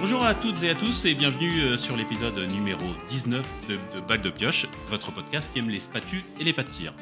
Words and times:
Bonjour 0.00 0.24
à 0.24 0.34
toutes 0.34 0.62
et 0.62 0.70
à 0.70 0.74
tous 0.74 1.04
et 1.04 1.14
bienvenue 1.14 1.60
euh, 1.60 1.76
sur 1.78 1.96
l'épisode 1.96 2.36
numéro 2.50 2.84
19 3.08 3.44
de, 3.68 3.74
de 3.94 4.00
Bac 4.00 4.22
de 4.22 4.28
Pioche, 4.28 4.66
votre 4.90 5.12
podcast 5.12 5.50
qui 5.52 5.60
aime 5.60 5.70
les 5.70 5.80
spatules 5.80 6.22
et 6.38 6.44
les 6.44 6.52
pas 6.52 6.64
de 6.64 6.68
tir. 6.68 6.92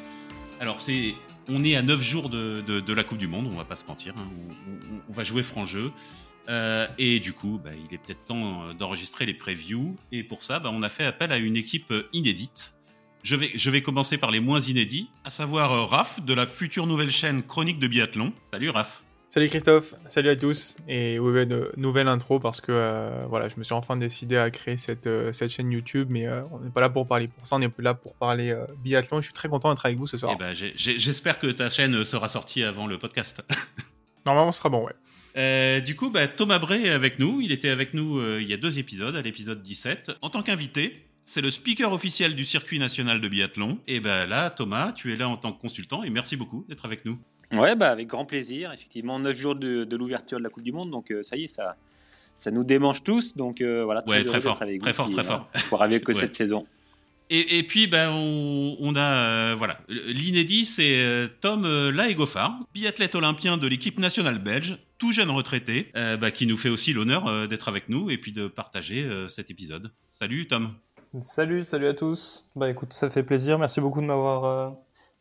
Alors 0.59 0.77
on 1.49 1.63
est 1.63 1.75
à 1.75 1.81
9 1.81 2.01
jours 2.01 2.29
de, 2.29 2.93
la 2.93 3.03
Coupe 3.03 3.17
du 3.17 3.27
Monde, 3.27 3.49
on 3.51 3.57
va 3.57 3.65
pas 3.65 3.75
se 3.75 3.85
mentir, 3.85 4.13
hein, 4.17 4.27
on, 5.09 5.11
va 5.11 5.23
jouer 5.23 5.43
franc 5.43 5.65
jeu. 5.65 5.91
Euh, 6.49 6.87
et 6.97 7.19
du 7.19 7.33
coup, 7.33 7.59
bah, 7.63 7.71
il 7.73 7.93
est 7.93 7.97
peut-être 7.97 8.25
temps 8.25 8.63
euh, 8.63 8.73
d'enregistrer 8.73 9.25
les 9.25 9.33
previews. 9.33 9.97
Et 10.11 10.23
pour 10.23 10.43
ça, 10.43 10.59
bah, 10.59 10.69
on 10.71 10.83
a 10.83 10.89
fait 10.89 11.05
appel 11.05 11.31
à 11.31 11.37
une 11.37 11.55
équipe 11.55 11.93
inédite. 12.13 12.73
Je 13.23 13.35
vais, 13.35 13.81
commencer 13.81 14.17
par 14.17 14.31
les 14.31 14.41
moins 14.41 14.59
inédits, 14.59 15.09
à 15.23 15.29
savoir 15.29 15.89
Raph 15.89 16.23
de 16.23 16.33
la 16.33 16.45
future 16.45 16.85
nouvelle 16.87 17.11
chaîne 17.11 17.41
Chronique 17.41 17.79
de 17.79 17.87
Biathlon. 17.87 18.33
Salut 18.51 18.69
Raph. 18.69 19.03
Salut 19.33 19.49
Christophe, 19.49 19.95
salut 20.09 20.29
à 20.29 20.35
tous. 20.35 20.75
Et 20.87 21.17
ouais, 21.17 21.47
nouvelle 21.75 22.07
intro 22.07 22.39
parce 22.39 22.61
que 22.61 22.71
euh, 22.71 23.25
voilà, 23.27 23.49
je 23.49 23.55
me 23.57 23.63
suis 23.63 23.73
enfin 23.73 23.97
décidé 23.97 24.37
à 24.37 24.51
créer 24.51 24.77
cette, 24.77 25.07
euh, 25.07 25.33
cette 25.33 25.49
chaîne 25.49 25.71
YouTube, 25.71 26.09
mais 26.11 26.27
euh, 26.27 26.43
on 26.51 26.59
n'est 26.59 26.69
pas 26.69 26.81
là 26.81 26.89
pour 26.91 27.07
parler 27.07 27.29
pour 27.29 27.47
ça, 27.47 27.55
on 27.55 27.61
est 27.63 27.67
plus 27.67 27.81
là 27.81 27.95
pour 27.95 28.13
parler 28.13 28.55
biathlon. 28.83 29.21
Je 29.21 29.23
suis 29.23 29.33
très 29.33 29.49
content 29.49 29.73
d'être 29.73 29.87
avec 29.87 29.97
vous 29.97 30.05
ce 30.05 30.17
soir. 30.17 30.33
Eh 30.35 30.37
ben, 30.37 30.53
J'espère 30.75 31.39
que 31.39 31.47
ta 31.47 31.67
chaîne 31.71 32.05
sera 32.05 32.29
sortie 32.29 32.61
avant 32.61 32.85
le 32.85 32.99
podcast. 32.99 33.43
Normalement, 34.27 34.51
ce 34.51 34.59
sera 34.59 34.69
bon, 34.69 34.85
ouais. 34.85 35.81
Du 35.81 35.95
coup, 35.95 36.11
bah, 36.11 36.27
Thomas 36.27 36.59
Bray 36.59 36.85
est 36.85 36.91
avec 36.91 37.17
nous. 37.17 37.41
Il 37.41 37.51
était 37.51 37.69
avec 37.69 37.95
nous 37.95 38.21
il 38.37 38.47
y 38.47 38.53
a 38.53 38.57
deux 38.57 38.77
épisodes, 38.77 39.15
à 39.15 39.23
l'épisode 39.23 39.63
17. 39.63 40.11
En 40.21 40.29
tant 40.29 40.43
qu'invité, 40.43 41.07
c'est 41.23 41.41
le 41.41 41.49
speaker 41.49 41.91
officiel 41.91 42.35
du 42.35 42.45
circuit 42.45 42.77
national 42.77 43.19
de 43.19 43.27
biathlon. 43.27 43.79
Et 43.87 43.99
ben 43.99 44.27
là, 44.27 44.51
Thomas, 44.51 44.91
tu 44.91 45.11
es 45.11 45.17
là 45.17 45.27
en 45.27 45.37
tant 45.37 45.53
que 45.53 45.59
consultant 45.59 46.03
et 46.03 46.11
merci 46.11 46.35
beaucoup 46.35 46.65
d'être 46.69 46.85
avec 46.85 47.03
nous. 47.05 47.17
Ouais, 47.57 47.75
bah 47.75 47.89
avec 47.91 48.07
grand 48.07 48.25
plaisir. 48.25 48.71
Effectivement, 48.73 49.19
9 49.19 49.37
jours 49.37 49.55
de, 49.55 49.83
de 49.83 49.97
l'ouverture 49.97 50.37
de 50.39 50.43
la 50.43 50.49
Coupe 50.49 50.63
du 50.63 50.71
Monde, 50.71 50.91
donc 50.91 51.11
euh, 51.11 51.23
ça 51.23 51.35
y 51.37 51.43
est, 51.43 51.47
ça, 51.47 51.75
ça 52.33 52.51
nous 52.51 52.63
démange 52.63 53.03
tous. 53.03 53.35
Donc 53.35 53.61
euh, 53.61 53.83
voilà, 53.83 54.01
Ouais, 54.07 54.17
heureux 54.17 54.25
très 54.25 54.41
fort, 54.41 54.61
avec 54.61 54.81
très 54.81 54.91
vous, 54.91 54.95
fort, 54.95 55.05
puis, 55.07 55.15
très 55.15 55.23
voilà, 55.23 55.39
fort. 55.53 55.63
Pour 55.69 55.81
avec 55.83 56.03
que 56.03 56.11
Ouais. 56.13 56.19
cette 56.19 56.35
saison. 56.35 56.65
Et, 57.29 57.57
et 57.59 57.63
puis, 57.63 57.87
ben, 57.87 58.09
on, 58.11 58.75
on 58.79 58.95
a 58.95 59.01
euh, 59.01 59.55
voilà, 59.57 59.79
l'inédit, 59.87 60.65
c'est 60.65 60.97
euh, 61.01 61.27
Tom 61.41 61.63
euh, 61.65 61.89
Laegofar, 61.91 62.59
biathlète 62.73 63.15
olympien 63.15 63.57
de 63.57 63.65
l'équipe 63.65 63.97
nationale 63.97 64.39
belge, 64.39 64.77
tout 64.99 65.13
jeune 65.13 65.29
retraité, 65.31 65.89
euh, 65.95 66.17
bah, 66.17 66.31
qui 66.31 66.45
nous 66.45 66.57
fait 66.57 66.69
aussi 66.69 66.91
l'honneur 66.93 67.27
euh, 67.27 67.47
d'être 67.47 67.69
avec 67.69 67.87
nous 67.87 68.09
et 68.11 68.17
puis 68.17 68.33
de 68.33 68.47
partager 68.47 69.03
euh, 69.03 69.29
cet 69.29 69.49
épisode. 69.49 69.91
Salut 70.09 70.47
Tom. 70.47 70.73
Salut, 71.21 71.63
salut 71.63 71.87
à 71.87 71.93
tous. 71.93 72.45
Bah 72.55 72.69
écoute, 72.69 72.91
ça 72.91 73.09
fait 73.09 73.23
plaisir. 73.23 73.57
Merci 73.57 73.79
beaucoup 73.79 74.01
de 74.01 74.05
m'avoir 74.05 74.43
euh, 74.45 74.69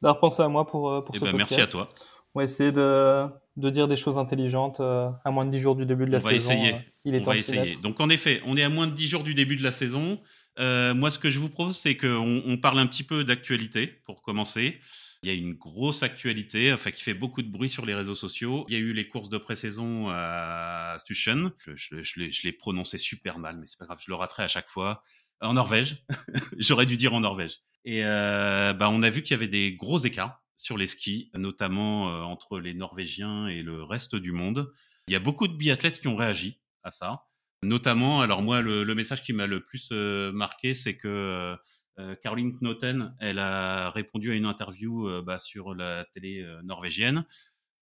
d'avoir 0.02 0.19
pensé 0.20 0.42
à 0.42 0.48
moi 0.48 0.67
pour, 0.67 0.91
euh, 0.91 1.02
pour 1.02 1.14
Et 1.14 1.19
ce 1.19 1.24
ben, 1.24 1.30
podcast. 1.33 1.50
merci 1.52 1.62
à 1.62 1.70
toi. 1.70 1.86
On 2.34 2.41
va 2.41 2.44
essayer 2.44 2.72
de, 2.72 3.27
de 3.56 3.70
dire 3.70 3.88
des 3.88 3.97
choses 3.97 4.19
intelligentes 4.19 4.80
euh, 4.80 5.11
à 5.25 5.30
moins 5.30 5.44
de 5.44 5.50
10 5.50 5.58
jours 5.61 5.77
du 5.77 5.84
début 5.86 6.06
de 6.06 6.11
la 6.12 6.19
On 6.19 6.20
va 6.22 6.30
saison. 6.30 6.50
essayer. 6.52 6.74
euh, 6.74 6.78
il 7.05 7.14
est 7.14 7.19
on 7.20 7.24
temps 7.24 7.30
va 7.33 7.36
essayer. 7.36 7.77
Donc 7.77 8.00
en 8.00 8.08
effet, 8.08 8.41
on 8.47 8.56
est 8.56 8.62
à 8.62 8.69
moins 8.69 8.86
de 8.86 8.92
10 8.94 9.08
jours 9.08 9.22
du 9.22 9.34
début 9.34 9.56
de 9.56 9.62
la 9.62 9.72
saison. 9.72 10.20
Euh, 10.58 10.94
moi, 10.94 11.11
ce 11.11 11.19
que 11.19 11.30
je 11.30 11.39
vous 11.39 11.48
propose, 11.48 11.77
c'est 11.78 11.97
qu'on 11.97 12.42
on 12.47 12.56
parle 12.58 12.78
un 12.78 12.86
petit 12.86 13.05
peu 13.05 13.24
d'actualité 13.24 13.86
pour 14.05 14.22
commencer. 14.22 14.78
Il 15.24 15.28
y 15.28 15.33
a 15.33 15.34
une 15.39 15.55
grosse 15.55 16.02
actualité, 16.02 16.72
enfin 16.72 16.91
qui 16.91 17.02
fait 17.02 17.14
beaucoup 17.14 17.42
de 17.42 17.48
bruit 17.48 17.69
sur 17.69 17.86
les 17.86 17.94
réseaux 17.94 18.16
sociaux. 18.16 18.64
Il 18.69 18.74
y 18.74 18.77
a 18.77 18.80
eu 18.80 18.92
les 18.92 19.08
courses 19.08 19.28
de 19.28 19.39
pré-saison 19.39 20.08
à 20.11 20.96
Stushen. 21.00 21.52
Je, 21.58 21.72
je- 21.77 22.02
je 22.02 22.19
l'ai- 22.20 22.33
je 22.33 22.42
l'ai 22.42 22.52
prononcé 22.52 22.98
super 22.98 23.39
mal, 23.39 23.56
mais 23.56 23.67
c'est 23.69 23.78
pas 23.78 23.86
grave, 23.86 23.98
je 24.05 24.11
le 24.11 24.17
raterai 24.17 24.42
à 24.42 24.48
chaque 24.48 24.69
fois. 24.69 25.02
En 25.41 25.55
Norvège, 25.55 26.05
j'aurais 26.58 26.86
dû 26.86 26.96
dire 26.96 27.14
en 27.14 27.20
Norvège. 27.20 27.58
Et 27.84 28.05
euh, 28.05 28.72
bah, 28.72 28.89
on 28.91 29.02
a 29.02 29.11
vu 29.11 29.22
qu'il 29.22 29.33
y 29.33 29.34
avait 29.34 29.48
des 29.48 29.74
gros 29.74 29.98
écarts 29.98 30.41
sur 30.62 30.77
les 30.77 30.86
skis, 30.86 31.30
notamment 31.34 32.08
euh, 32.08 32.22
entre 32.22 32.58
les 32.58 32.74
Norvégiens 32.74 33.48
et 33.48 33.62
le 33.62 33.82
reste 33.82 34.16
du 34.16 34.32
monde. 34.32 34.72
Il 35.08 35.12
y 35.12 35.16
a 35.16 35.20
beaucoup 35.20 35.48
de 35.48 35.55
biathlètes 35.55 36.00
qui 36.00 36.08
ont 36.08 36.16
réagi 36.16 36.60
à 36.82 36.91
ça. 36.91 37.24
Notamment, 37.62 38.20
alors 38.20 38.42
moi, 38.42 38.60
le, 38.60 38.94
message 38.94 39.22
qui 39.22 39.33
m'a 39.33 39.46
le 39.46 39.64
plus 39.64 39.90
euh, 39.92 40.33
marqué, 40.33 40.74
c'est 40.74 40.96
que 40.96 41.56
euh, 41.98 42.17
Caroline 42.23 42.56
Knoten, 42.61 43.14
elle 43.20 43.39
a 43.39 43.90
répondu 43.90 44.33
à 44.33 44.34
une 44.34 44.46
interview 44.46 45.08
euh, 45.08 45.23
bah, 45.23 45.39
sur 45.39 45.74
la 45.74 46.06
télé 46.14 46.40
euh, 46.40 46.61
norvégienne 46.62 47.24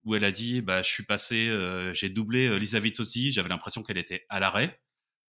où 0.04 0.14
elle 0.14 0.24
a 0.24 0.32
dit 0.32 0.62
bah, 0.62 0.82
Je 0.82 0.88
suis 0.88 1.04
passé, 1.04 1.48
euh, 1.48 1.92
j'ai 1.94 2.08
doublé 2.08 2.48
euh, 2.48 2.58
Lisa 2.58 2.80
Vitozzi, 2.80 3.32
j'avais 3.32 3.48
l'impression 3.48 3.82
qu'elle 3.82 3.98
était 3.98 4.24
à 4.28 4.40
l'arrêt. 4.40 4.80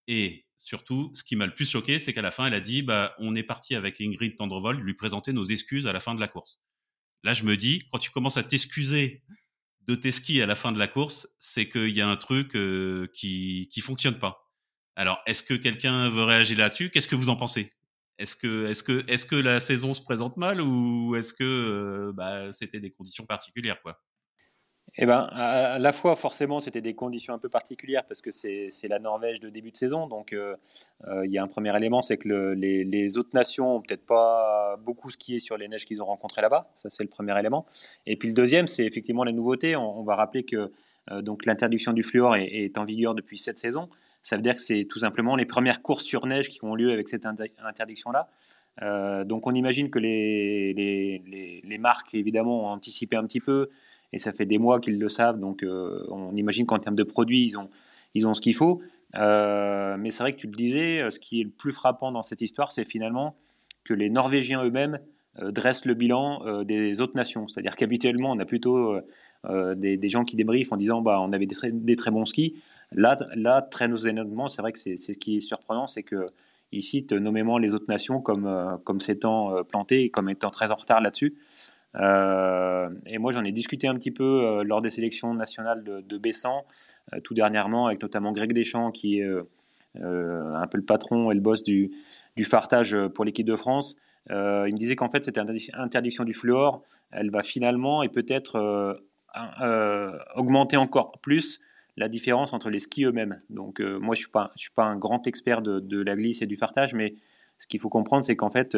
Et 0.07 0.45
surtout, 0.57 1.11
ce 1.13 1.23
qui 1.23 1.35
m'a 1.35 1.45
le 1.45 1.53
plus 1.53 1.69
choqué, 1.69 1.99
c'est 1.99 2.13
qu'à 2.13 2.21
la 2.21 2.31
fin, 2.31 2.47
elle 2.47 2.53
a 2.53 2.61
dit 2.61 2.81
bah, 2.81 3.15
On 3.19 3.35
est 3.35 3.43
parti 3.43 3.75
avec 3.75 4.01
Ingrid 4.01 4.35
Tendrevol 4.35 4.79
lui 4.79 4.93
présenter 4.93 5.33
nos 5.33 5.45
excuses 5.45 5.87
à 5.87 5.93
la 5.93 5.99
fin 5.99 6.15
de 6.15 6.19
la 6.19 6.27
course. 6.27 6.61
Là, 7.23 7.33
je 7.33 7.43
me 7.43 7.55
dis, 7.57 7.87
quand 7.91 7.99
tu 7.99 8.11
commences 8.11 8.37
à 8.37 8.43
t'excuser 8.43 9.23
de 9.87 9.95
tes 9.95 10.11
skis 10.11 10.41
à 10.41 10.45
la 10.45 10.55
fin 10.55 10.71
de 10.71 10.79
la 10.79 10.87
course, 10.87 11.27
c'est 11.39 11.69
qu'il 11.69 11.89
y 11.89 12.01
a 12.01 12.09
un 12.09 12.17
truc 12.17 12.55
euh, 12.55 13.07
qui 13.13 13.69
qui 13.71 13.81
fonctionne 13.81 14.17
pas. 14.19 14.51
Alors, 14.95 15.21
est-ce 15.25 15.43
que 15.43 15.53
quelqu'un 15.53 16.09
veut 16.09 16.23
réagir 16.23 16.57
là-dessus? 16.57 16.89
Qu'est-ce 16.91 17.07
que 17.07 17.15
vous 17.15 17.29
en 17.29 17.35
pensez? 17.35 17.71
Est-ce 18.17 18.35
que 18.35 18.67
est-ce 18.67 18.83
que 18.83 19.03
est-ce 19.07 19.25
que 19.25 19.35
la 19.35 19.59
saison 19.59 19.93
se 19.93 20.01
présente 20.01 20.37
mal 20.37 20.61
ou 20.61 21.15
est-ce 21.15 21.33
que 21.33 21.43
euh, 21.43 22.13
bah, 22.13 22.51
c'était 22.53 22.79
des 22.79 22.91
conditions 22.91 23.25
particulières 23.25 23.81
quoi? 23.81 24.01
Eh 24.97 25.05
ben, 25.05 25.29
à, 25.31 25.79
la 25.79 25.91
fois, 25.93 26.17
forcément, 26.17 26.59
c'était 26.59 26.81
des 26.81 26.93
conditions 26.93 27.33
un 27.33 27.39
peu 27.39 27.47
particulières 27.47 28.03
parce 28.05 28.19
que 28.19 28.29
c'est 28.29 28.69
la 28.89 28.99
Norvège 28.99 29.39
de 29.39 29.49
début 29.49 29.71
de 29.71 29.77
saison. 29.77 30.07
Donc, 30.07 30.33
euh, 30.33 30.55
euh, 31.07 31.25
il 31.25 31.31
y 31.31 31.37
a 31.37 31.43
un 31.43 31.47
premier 31.47 31.73
élément, 31.75 32.01
c'est 32.01 32.17
que 32.17 32.27
le- 32.27 32.53
les, 32.53 32.83
les 32.83 33.17
autres 33.17 33.29
nations 33.33 33.77
ont 33.77 33.81
peut-être 33.81 34.05
pas 34.05 34.75
beaucoup 34.83 35.09
skié 35.09 35.39
sur 35.39 35.57
les 35.57 35.69
neiges 35.69 35.85
qu'ils 35.85 36.01
ont 36.01 36.05
rencontrées 36.05 36.41
là-bas. 36.41 36.69
Ça, 36.75 36.89
c'est 36.89 37.03
le 37.03 37.09
premier 37.09 37.37
élément. 37.39 37.65
Et 38.05 38.17
puis 38.17 38.27
le 38.27 38.33
deuxième, 38.33 38.67
c'est 38.67 38.85
effectivement 38.85 39.23
la 39.23 39.31
nouveauté. 39.31 39.77
On, 39.77 40.03
va 40.03 40.15
rappeler 40.15 40.43
que 40.43 40.71
euh, 41.11 41.21
donc 41.21 41.45
l'interdiction 41.45 41.93
du 41.93 42.03
fluor 42.03 42.35
est, 42.35 42.77
en 42.77 42.83
vigueur 42.83 43.15
depuis 43.15 43.37
cette 43.37 43.59
saison. 43.59 43.87
Ça 44.23 44.35
veut 44.35 44.41
dire 44.41 44.55
que 44.55 44.61
c'est 44.61 44.83
tout 44.83 44.99
simplement 44.99 45.35
les 45.35 45.45
premières 45.45 45.81
courses 45.81 46.03
sur 46.03 46.27
neige 46.27 46.49
qui 46.49 46.63
ont 46.63 46.75
lieu 46.75 46.91
avec 46.91 47.07
cette 47.09 47.25
inter- 47.25 47.51
interdiction-là. 47.63 48.29
Donc 49.25 49.47
on 49.47 49.53
imagine 49.53 49.89
que 49.89 49.99
les, 49.99 50.73
les, 50.73 51.23
les, 51.25 51.61
les 51.63 51.77
marques, 51.79 52.13
évidemment, 52.13 52.65
ont 52.65 52.67
anticipé 52.67 53.15
un 53.15 53.25
petit 53.25 53.39
peu, 53.39 53.69
et 54.13 54.17
ça 54.17 54.31
fait 54.31 54.45
des 54.45 54.57
mois 54.57 54.79
qu'ils 54.79 54.99
le 54.99 55.09
savent, 55.09 55.39
donc 55.39 55.63
euh, 55.63 56.05
on 56.09 56.35
imagine 56.35 56.65
qu'en 56.65 56.79
termes 56.79 56.95
de 56.95 57.03
produits, 57.03 57.43
ils 57.43 57.57
ont, 57.57 57.69
ils 58.13 58.27
ont 58.27 58.33
ce 58.33 58.41
qu'il 58.41 58.55
faut. 58.55 58.81
Euh, 59.15 59.97
mais 59.97 60.09
c'est 60.09 60.23
vrai 60.23 60.33
que 60.33 60.39
tu 60.39 60.47
le 60.47 60.53
disais, 60.53 61.09
ce 61.09 61.19
qui 61.19 61.41
est 61.41 61.43
le 61.43 61.49
plus 61.49 61.71
frappant 61.71 62.11
dans 62.11 62.21
cette 62.21 62.41
histoire, 62.41 62.71
c'est 62.71 62.85
finalement 62.85 63.35
que 63.83 63.93
les 63.93 64.09
Norvégiens 64.09 64.63
eux-mêmes 64.63 64.99
euh, 65.39 65.51
dressent 65.51 65.85
le 65.85 65.93
bilan 65.93 66.45
euh, 66.45 66.63
des 66.63 66.99
autres 66.99 67.15
nations. 67.15 67.47
C'est-à-dire 67.47 67.75
qu'habituellement, 67.75 68.31
on 68.31 68.39
a 68.39 68.45
plutôt 68.45 68.77
euh, 68.77 69.01
euh, 69.45 69.75
des, 69.75 69.97
des 69.97 70.09
gens 70.09 70.25
qui 70.25 70.35
débriefent 70.35 70.73
en 70.73 70.77
disant 70.77 71.01
bah, 71.01 71.19
on 71.21 71.31
avait 71.31 71.45
des 71.45 71.95
très, 71.95 72.11
bons 72.11 72.25
skis. 72.25 72.55
Là, 72.91 73.17
là 73.35 73.61
très 73.61 73.89
honnêtement, 74.05 74.47
c'est 74.47 74.61
vrai 74.61 74.73
que 74.73 74.79
c'est 74.79 74.97
ce 74.97 75.17
qui 75.17 75.37
est 75.37 75.39
surprenant, 75.39 75.87
c'est 75.87 76.03
que 76.03 76.27
ils 76.71 76.81
citent 76.81 77.13
nommément 77.13 77.57
les 77.57 77.73
autres 77.73 77.85
nations 77.89 78.21
comme, 78.21 78.45
euh, 78.45 78.77
comme 78.83 78.99
s'étant 78.99 79.55
euh, 79.55 79.63
plantées 79.63 80.03
et 80.03 80.09
comme 80.09 80.29
étant 80.29 80.49
très 80.49 80.71
en 80.71 80.75
retard 80.75 81.01
là-dessus. 81.01 81.35
Euh, 81.95 82.89
et 83.05 83.17
moi, 83.17 83.31
j'en 83.31 83.43
ai 83.43 83.51
discuté 83.51 83.87
un 83.87 83.95
petit 83.95 84.11
peu 84.11 84.23
euh, 84.23 84.63
lors 84.63 84.81
des 84.81 84.89
sélections 84.89 85.33
nationales 85.33 85.83
de, 85.83 86.01
de 86.01 86.17
Bessan, 86.17 86.63
euh, 87.13 87.19
tout 87.19 87.33
dernièrement, 87.33 87.87
avec 87.87 88.01
notamment 88.01 88.31
Greg 88.31 88.53
Deschamps, 88.53 88.91
qui 88.91 89.19
est 89.19 89.27
un 89.95 90.67
peu 90.67 90.77
le 90.77 90.85
patron 90.85 91.31
et 91.31 91.35
le 91.35 91.41
boss 91.41 91.63
du, 91.63 91.91
du 92.37 92.45
fartage 92.45 92.97
pour 93.13 93.25
l'équipe 93.25 93.45
de 93.45 93.57
France. 93.57 93.97
Il 94.29 94.35
me 94.35 94.77
disait 94.77 94.95
qu'en 94.95 95.09
fait, 95.09 95.25
cette 95.25 95.37
interdic- 95.37 95.71
interdiction 95.73 96.23
du 96.23 96.31
fluor, 96.31 96.81
elle 97.11 97.29
va 97.29 97.43
finalement 97.43 98.01
et 98.01 98.07
peut-être 98.07 99.01
augmenter 100.35 100.77
encore 100.77 101.11
plus 101.21 101.59
la 101.97 102.07
différence 102.07 102.53
entre 102.53 102.69
les 102.69 102.79
skis 102.79 103.03
eux-mêmes. 103.03 103.39
Donc, 103.49 103.81
moi, 103.81 104.15
je 104.15 104.21
ne 104.21 104.27
suis, 104.27 104.31
suis 104.55 104.71
pas 104.71 104.85
un 104.85 104.95
grand 104.95 105.27
expert 105.27 105.61
de, 105.61 105.81
de 105.81 106.01
la 106.01 106.15
glisse 106.15 106.41
et 106.41 106.47
du 106.47 106.55
fartage, 106.55 106.93
mais 106.93 107.15
ce 107.57 107.67
qu'il 107.67 107.81
faut 107.81 107.89
comprendre, 107.89 108.23
c'est 108.23 108.37
qu'en 108.37 108.49
fait, 108.49 108.77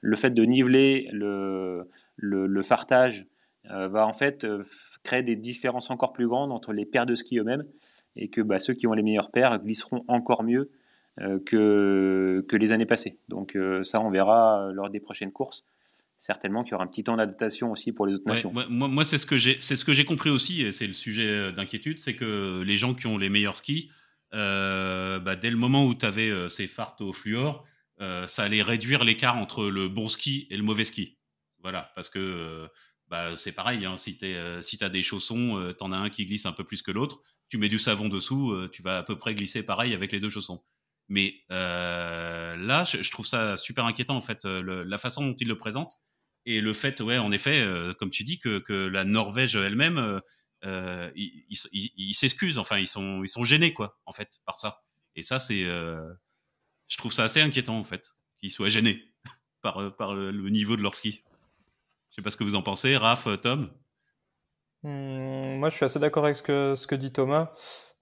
le 0.00 0.16
fait 0.16 0.30
de 0.30 0.44
niveler 0.44 1.10
le, 1.12 1.88
le, 2.16 2.46
le 2.46 2.62
fartage 2.62 3.26
euh, 3.70 3.88
va 3.88 4.06
en 4.06 4.12
fait 4.12 4.44
euh, 4.44 4.62
créer 5.02 5.22
des 5.22 5.36
différences 5.36 5.90
encore 5.90 6.12
plus 6.12 6.28
grandes 6.28 6.52
entre 6.52 6.72
les 6.72 6.84
paires 6.84 7.06
de 7.06 7.14
ski 7.14 7.38
eux-mêmes 7.38 7.64
et 8.14 8.28
que 8.28 8.40
bah, 8.42 8.58
ceux 8.58 8.74
qui 8.74 8.86
ont 8.86 8.92
les 8.92 9.02
meilleures 9.02 9.30
paires 9.30 9.58
glisseront 9.58 10.04
encore 10.06 10.42
mieux 10.44 10.70
euh, 11.20 11.38
que, 11.46 12.44
que 12.48 12.56
les 12.56 12.72
années 12.72 12.86
passées. 12.86 13.18
Donc 13.28 13.56
euh, 13.56 13.82
ça, 13.82 14.00
on 14.00 14.10
verra 14.10 14.70
lors 14.72 14.90
des 14.90 15.00
prochaines 15.00 15.32
courses. 15.32 15.64
Certainement 16.18 16.62
qu'il 16.62 16.72
y 16.72 16.74
aura 16.74 16.84
un 16.84 16.88
petit 16.88 17.04
temps 17.04 17.16
d'adaptation 17.16 17.72
aussi 17.72 17.92
pour 17.92 18.06
les 18.06 18.14
autres 18.14 18.24
Ouais, 18.26 18.32
nations. 18.34 18.52
moi, 18.52 18.66
moi, 18.68 18.88
moi, 18.88 19.04
c'est 19.04 19.18
ce 19.18 19.26
que 19.26 19.36
j'ai, 19.36 19.56
c'est 19.60 19.76
ce 19.76 19.84
que 19.84 19.92
j'ai 19.92 20.04
compris 20.04 20.30
aussi, 20.30 20.62
et 20.62 20.72
c'est 20.72 20.86
le 20.86 20.92
sujet 20.92 21.52
d'inquiétude, 21.52 21.98
c'est 21.98 22.14
que 22.14 22.62
les 22.62 22.76
gens 22.76 22.94
qui 22.94 23.06
ont 23.06 23.18
les 23.18 23.28
meilleurs 23.30 23.56
skis, 23.56 23.90
euh, 24.32 25.18
bah, 25.18 25.36
dès 25.36 25.50
le 25.50 25.56
moment 25.56 25.84
où 25.84 25.94
tu 25.94 26.06
avais 26.06 26.30
ces 26.48 26.66
fartes 26.66 27.00
au 27.00 27.12
fluor, 27.12 27.64
ça 27.98 28.42
allait 28.42 28.62
réduire 28.62 29.04
l'écart 29.04 29.36
entre 29.36 29.68
le 29.68 29.88
bon 29.88 30.08
ski 30.08 30.46
et 30.50 30.56
le 30.56 30.62
mauvais 30.62 30.84
ski. 30.84 31.16
Voilà, 31.64 31.90
parce 31.94 32.10
que 32.10 32.18
euh, 32.18 32.68
bah, 33.08 33.38
c'est 33.38 33.52
pareil, 33.52 33.86
hein, 33.86 33.96
si 33.96 34.18
tu 34.18 34.26
euh, 34.26 34.60
si 34.60 34.82
as 34.84 34.90
des 34.90 35.02
chaussons, 35.02 35.58
euh, 35.58 35.72
t'en 35.72 35.92
as 35.92 35.96
un 35.96 36.10
qui 36.10 36.26
glisse 36.26 36.44
un 36.44 36.52
peu 36.52 36.62
plus 36.62 36.82
que 36.82 36.90
l'autre, 36.90 37.22
tu 37.48 37.56
mets 37.56 37.70
du 37.70 37.78
savon 37.78 38.08
dessous, 38.10 38.54
tu 38.70 38.82
vas 38.82 38.98
à 38.98 39.02
peu 39.02 39.18
près 39.18 39.34
glisser 39.34 39.62
pareil 39.62 39.94
avec 39.94 40.12
les 40.12 40.20
deux 40.20 40.28
chaussons. 40.28 40.62
Mais 41.08 41.40
euh, 41.50 42.56
là, 42.56 42.84
je, 42.84 43.10
trouve 43.10 43.26
ça 43.26 43.56
super 43.56 43.86
inquiétant 43.86 44.16
en 44.16 44.22
fait, 44.22 44.44
le- 44.44 44.82
la 44.82 44.98
façon 44.98 45.26
dont 45.26 45.36
il 45.38 45.48
le 45.48 45.56
présente 45.56 45.94
et 46.46 46.60
le 46.60 46.74
fait, 46.74 47.00
ouais, 47.00 47.18
en 47.18 47.32
effet, 47.32 47.66
comme 47.98 48.10
tu 48.10 48.24
dis, 48.24 48.38
que, 48.38 48.58
que 48.58 48.72
la 48.72 49.04
Norvège 49.04 49.56
elle-même, 49.56 50.20
euh, 50.64 51.10
ils 51.14 52.14
s'excusent, 52.14 52.58
enfin, 52.58 52.78
ils 52.78 52.86
sont, 52.88 53.22
ils 53.24 53.28
sont 53.28 53.44
gênés 53.44 53.72
quoi, 53.72 53.98
en 54.04 54.12
fait, 54.12 54.40
par 54.44 54.58
ça. 54.58 54.82
Et 55.16 55.22
ça, 55.22 55.40
c'est, 55.40 55.64
je 55.64 56.96
trouve 56.98 57.12
ça 57.12 57.24
assez 57.24 57.40
inquiétant 57.40 57.78
en 57.78 57.84
fait, 57.84 58.14
qu'ils 58.40 58.50
soient 58.50 58.68
gênés 58.68 59.02
par, 59.62 59.96
par 59.96 60.14
le, 60.14 60.30
niveau 60.50 60.76
de 60.76 60.82
leur 60.82 60.94
ski. 60.94 61.24
Je 62.14 62.20
sais 62.20 62.22
pas 62.22 62.30
ce 62.30 62.36
que 62.36 62.44
vous 62.44 62.54
en 62.54 62.62
pensez, 62.62 62.96
Raph, 62.96 63.26
Tom. 63.42 63.70
Hmm, 64.84 65.56
moi, 65.58 65.68
je 65.68 65.74
suis 65.74 65.84
assez 65.84 65.98
d'accord 65.98 66.24
avec 66.24 66.36
ce 66.36 66.42
que, 66.86 66.94
dit 66.94 67.10
Thomas. 67.10 67.50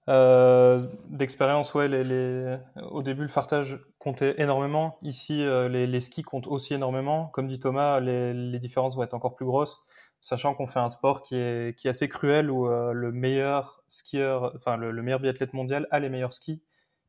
Euh, 0.07 0.87
D'expérience, 1.07 1.73
ouais, 1.73 1.87
les, 1.87 2.57
au 2.91 3.01
début, 3.01 3.23
le 3.23 3.27
fartage 3.27 3.79
comptait 3.97 4.35
énormément. 4.37 4.99
Ici, 5.01 5.41
euh, 5.41 5.67
les, 5.67 5.99
skis 5.99 6.21
comptent 6.21 6.45
aussi 6.45 6.75
énormément. 6.75 7.29
Comme 7.29 7.47
dit 7.47 7.57
Thomas, 7.57 7.99
les, 8.01 8.59
différences 8.59 8.95
vont 8.95 9.01
être 9.01 9.15
encore 9.15 9.33
plus 9.33 9.47
grosses, 9.47 9.83
sachant 10.21 10.53
qu'on 10.53 10.67
fait 10.67 10.79
un 10.79 10.89
sport 10.89 11.23
qui 11.23 11.35
est, 11.35 11.75
qui 11.75 11.87
est 11.87 11.89
assez 11.89 12.07
cruel 12.07 12.51
où 12.51 12.67
euh, 12.67 12.93
le 12.93 13.11
meilleur 13.11 13.81
skieur, 13.87 14.53
enfin 14.55 14.77
le, 14.77 14.91
le, 14.91 15.01
meilleur 15.01 15.21
biathlète 15.21 15.53
mondial 15.53 15.87
a 15.89 15.97
les 15.97 16.09
meilleurs 16.09 16.33
skis 16.33 16.61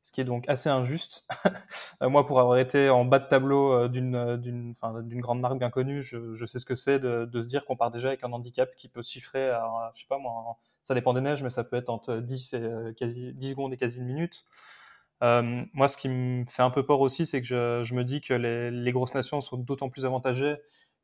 ce 0.05 0.13
qui 0.13 0.21
est 0.21 0.25
donc 0.25 0.49
assez 0.49 0.69
injuste. 0.69 1.27
Euh, 2.03 2.09
moi, 2.09 2.27
pour 2.27 2.41
avoir 2.41 2.59
été 2.59 2.91
en 2.91 3.05
bas 3.05 3.21
de 3.21 3.29
tableau 3.29 3.73
euh, 3.73 3.89
d'une 3.89 4.17
euh, 4.17 4.37
d'une 4.37 5.21
grande 5.21 5.41
marque 5.41 5.59
bien 5.59 5.71
connue, 5.71 6.03
je, 6.03 6.45
sais 6.45 6.59
ce 6.59 6.67
que 6.67 6.75
c'est 6.75 6.99
de, 6.99 7.41
se 7.41 7.47
dire 7.47 7.65
qu'on 7.65 7.77
part 7.77 7.93
déjà 7.93 8.09
avec 8.09 8.25
un 8.25 8.33
handicap 8.33 8.75
qui 8.75 8.89
peut 8.89 9.03
se 9.03 9.13
chiffrer 9.13 9.49
à, 9.51 9.93
je 9.95 10.01
sais 10.01 10.07
pas 10.09 10.19
moi, 10.19 10.59
ça 10.83 10.95
dépend 10.95 11.15
des 11.15 11.21
neiges, 11.21 11.45
mais 11.45 11.51
ça 11.51 11.63
peut 11.63 11.77
être 11.77 11.91
entre 11.91 12.17
10 12.17 12.55
et 12.55 12.95
quasi 12.97 13.33
10 13.33 13.51
secondes 13.51 13.73
et 13.73 13.77
quasi 13.77 13.99
une 13.99 14.07
minute. 14.07 14.45
Moi, 15.23 15.89
ce 15.89 15.97
qui 15.97 16.09
me 16.09 16.45
fait 16.47 16.63
un 16.63 16.71
peu 16.71 16.85
peur 16.85 17.01
aussi, 17.01 17.27
c'est 17.27 17.41
que 17.41 17.47
je, 17.47 17.95
me 17.95 18.03
dis 18.03 18.21
que 18.21 18.35
les, 18.35 18.93
grosses 18.93 19.15
nations 19.15 19.41
sont 19.41 19.57
d'autant 19.57 19.89
plus 19.89 20.05
avantagées 20.05 20.57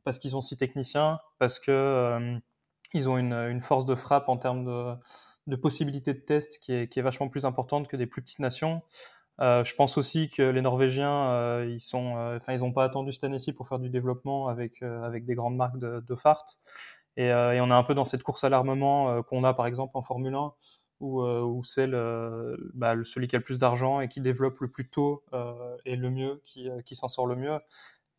parce 0.04 0.18
qu'ils 0.18 0.36
ont 0.36 0.40
six 0.40 0.56
techniciens, 0.56 1.20
parce 1.38 1.58
que 1.58 1.70
euh, 1.70 2.38
ils 2.94 3.08
ont 3.08 3.18
une, 3.18 3.60
force 3.60 3.86
de 3.86 3.94
frappe 3.94 4.28
en 4.28 4.36
termes 4.36 4.64
de 4.64 4.94
de 5.46 5.56
possibilités 5.56 6.14
de 6.14 6.20
test 6.20 6.58
qui 6.58 6.72
est, 6.72 6.88
qui 6.88 6.98
est 6.98 7.02
vachement 7.02 7.28
plus 7.28 7.44
importante 7.44 7.88
que 7.88 7.96
des 7.96 8.06
plus 8.06 8.22
petites 8.22 8.40
nations. 8.40 8.82
Euh, 9.40 9.64
je 9.64 9.74
pense 9.74 9.96
aussi 9.96 10.28
que 10.28 10.42
les 10.42 10.60
Norvégiens, 10.60 11.30
euh, 11.30 11.66
ils 11.68 11.80
sont, 11.80 12.16
euh, 12.18 12.36
enfin, 12.36 12.52
ils 12.52 12.60
n'ont 12.60 12.72
pas 12.72 12.84
attendu 12.84 13.12
cette 13.12 13.24
année-ci 13.24 13.54
pour 13.54 13.66
faire 13.68 13.78
du 13.78 13.88
développement 13.88 14.48
avec 14.48 14.82
avec 14.82 15.24
des 15.24 15.34
grandes 15.34 15.56
marques 15.56 15.78
de, 15.78 16.00
de 16.06 16.14
fart. 16.14 16.44
Et, 17.16 17.32
on 17.32 17.70
est 17.70 17.72
un 17.72 17.82
peu 17.82 17.94
dans 17.94 18.04
cette 18.04 18.22
course 18.22 18.44
à 18.44 18.48
l'armement 18.48 19.22
qu'on 19.24 19.44
a 19.44 19.52
par 19.54 19.66
exemple 19.66 19.92
en 19.96 20.02
Formule 20.02 20.34
1, 20.34 20.52
où, 21.00 21.22
où 21.22 21.64
c'est 21.64 21.86
le, 21.86 22.56
bah, 22.74 22.94
celui 23.04 23.28
qui 23.28 23.36
a 23.36 23.38
le 23.38 23.44
plus 23.44 23.58
d'argent 23.58 24.00
et 24.00 24.08
qui 24.08 24.20
développe 24.20 24.60
le 24.60 24.70
plus 24.70 24.88
tôt 24.88 25.24
et 25.84 25.96
le 25.96 26.10
mieux, 26.10 26.42
qui, 26.46 26.68
qui 26.86 26.94
s'en 26.94 27.08
sort 27.08 27.26
le 27.26 27.36
mieux. 27.36 27.58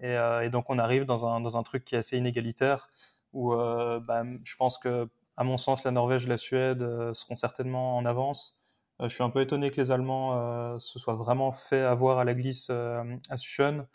Et, 0.01 0.13
et, 0.44 0.50
donc 0.50 0.69
on 0.69 0.77
arrive 0.79 1.06
dans 1.06 1.25
un, 1.25 1.41
dans 1.41 1.57
un 1.57 1.63
truc 1.63 1.83
qui 1.85 1.95
est 1.95 2.00
assez 2.00 2.17
inégalitaire, 2.17 2.89
où 3.33 3.56
bah, 3.56 4.24
je 4.44 4.56
pense 4.56 4.77
que 4.77 5.09
à 5.37 5.43
mon 5.43 5.57
sens, 5.57 5.83
la 5.83 5.91
Norvège 5.91 6.27
la 6.27 6.37
Suède 6.37 6.81
euh, 6.81 7.13
seront 7.13 7.35
certainement 7.35 7.97
en 7.97 8.05
avance. 8.05 8.57
Euh, 8.99 9.07
je 9.07 9.13
suis 9.13 9.23
un 9.23 9.29
peu 9.29 9.41
étonné 9.41 9.71
que 9.71 9.77
les 9.77 9.91
Allemands 9.91 10.37
euh, 10.37 10.79
se 10.79 10.99
soient 10.99 11.15
vraiment 11.15 11.51
fait 11.51 11.81
avoir 11.81 12.19
à 12.19 12.23
la 12.23 12.33
glisse 12.33 12.69
à 12.69 13.37
Suchen. 13.37 13.87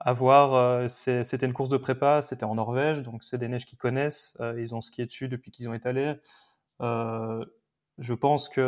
À 0.00 0.12
voir, 0.12 0.88
c'était 0.88 1.44
une 1.44 1.52
course 1.52 1.70
de 1.70 1.76
prépa, 1.76 2.22
c'était 2.22 2.44
en 2.44 2.54
Norvège, 2.54 3.02
donc 3.02 3.24
c'est 3.24 3.36
des 3.36 3.48
neiges 3.48 3.66
qu'ils 3.66 3.78
connaissent. 3.78 4.38
ils 4.56 4.72
ont 4.72 4.80
skié 4.80 5.06
dessus 5.06 5.28
depuis 5.28 5.50
qu'ils 5.50 5.68
ont 5.68 5.74
étalé. 5.74 6.14
je 6.80 8.14
pense 8.14 8.48
qu'il 8.48 8.62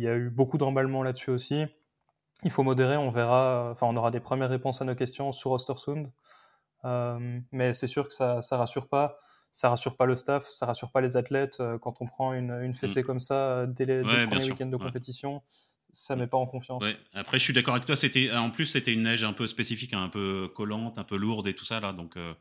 y 0.00 0.08
a 0.08 0.16
eu 0.16 0.30
beaucoup 0.30 0.56
d'emballement 0.56 1.02
là-dessus 1.02 1.30
aussi. 1.30 1.66
Il 2.44 2.50
faut 2.50 2.62
modérer, 2.62 2.96
on 2.96 3.10
verra, 3.10 3.68
enfin 3.72 3.86
on 3.86 3.96
aura 3.96 4.10
des 4.10 4.20
premières 4.20 4.48
réponses 4.48 4.80
à 4.80 4.86
nos 4.86 4.94
questions 4.94 5.32
sur 5.32 5.50
Ostersund. 5.50 6.10
mais 7.52 7.74
c'est 7.74 7.86
sûr 7.86 8.08
que 8.08 8.14
ça, 8.14 8.40
ça 8.40 8.56
rassure 8.56 8.88
pas 8.88 9.18
ça 9.54 9.70
rassure 9.70 9.96
pas 9.96 10.04
le 10.04 10.16
staff, 10.16 10.48
ça 10.48 10.66
rassure 10.66 10.90
pas 10.90 11.00
les 11.00 11.16
athlètes. 11.16 11.58
Euh, 11.60 11.78
quand 11.78 12.00
on 12.00 12.06
prend 12.06 12.34
une, 12.34 12.50
une 12.50 12.74
fessée 12.74 13.02
mm. 13.02 13.06
comme 13.06 13.20
ça 13.20 13.34
euh, 13.34 13.66
dès 13.66 13.86
les, 13.86 14.02
premiers 14.02 14.50
week-ends 14.50 14.66
de 14.66 14.76
compétition, 14.76 15.42
ça 15.92 16.16
met 16.16 16.26
pas 16.26 16.36
en 16.36 16.46
confiance. 16.46 16.82
Ouais. 16.82 16.96
Après, 17.12 17.38
je 17.38 17.44
suis 17.44 17.54
d'accord 17.54 17.74
avec 17.74 17.86
toi. 17.86 17.94
C'était 17.94 18.32
en 18.32 18.50
plus 18.50 18.66
c'était 18.66 18.92
une 18.92 19.04
neige 19.04 19.22
un 19.22 19.32
peu 19.32 19.46
spécifique, 19.46 19.94
un 19.94 20.08
peu 20.08 20.48
collante, 20.48 20.98
un 20.98 21.04
peu 21.04 21.16
lourde 21.16 21.46
et 21.46 21.54
tout 21.54 21.64
ça 21.64 21.78
là. 21.78 21.92
Donc 21.92 22.16
euh, 22.16 22.34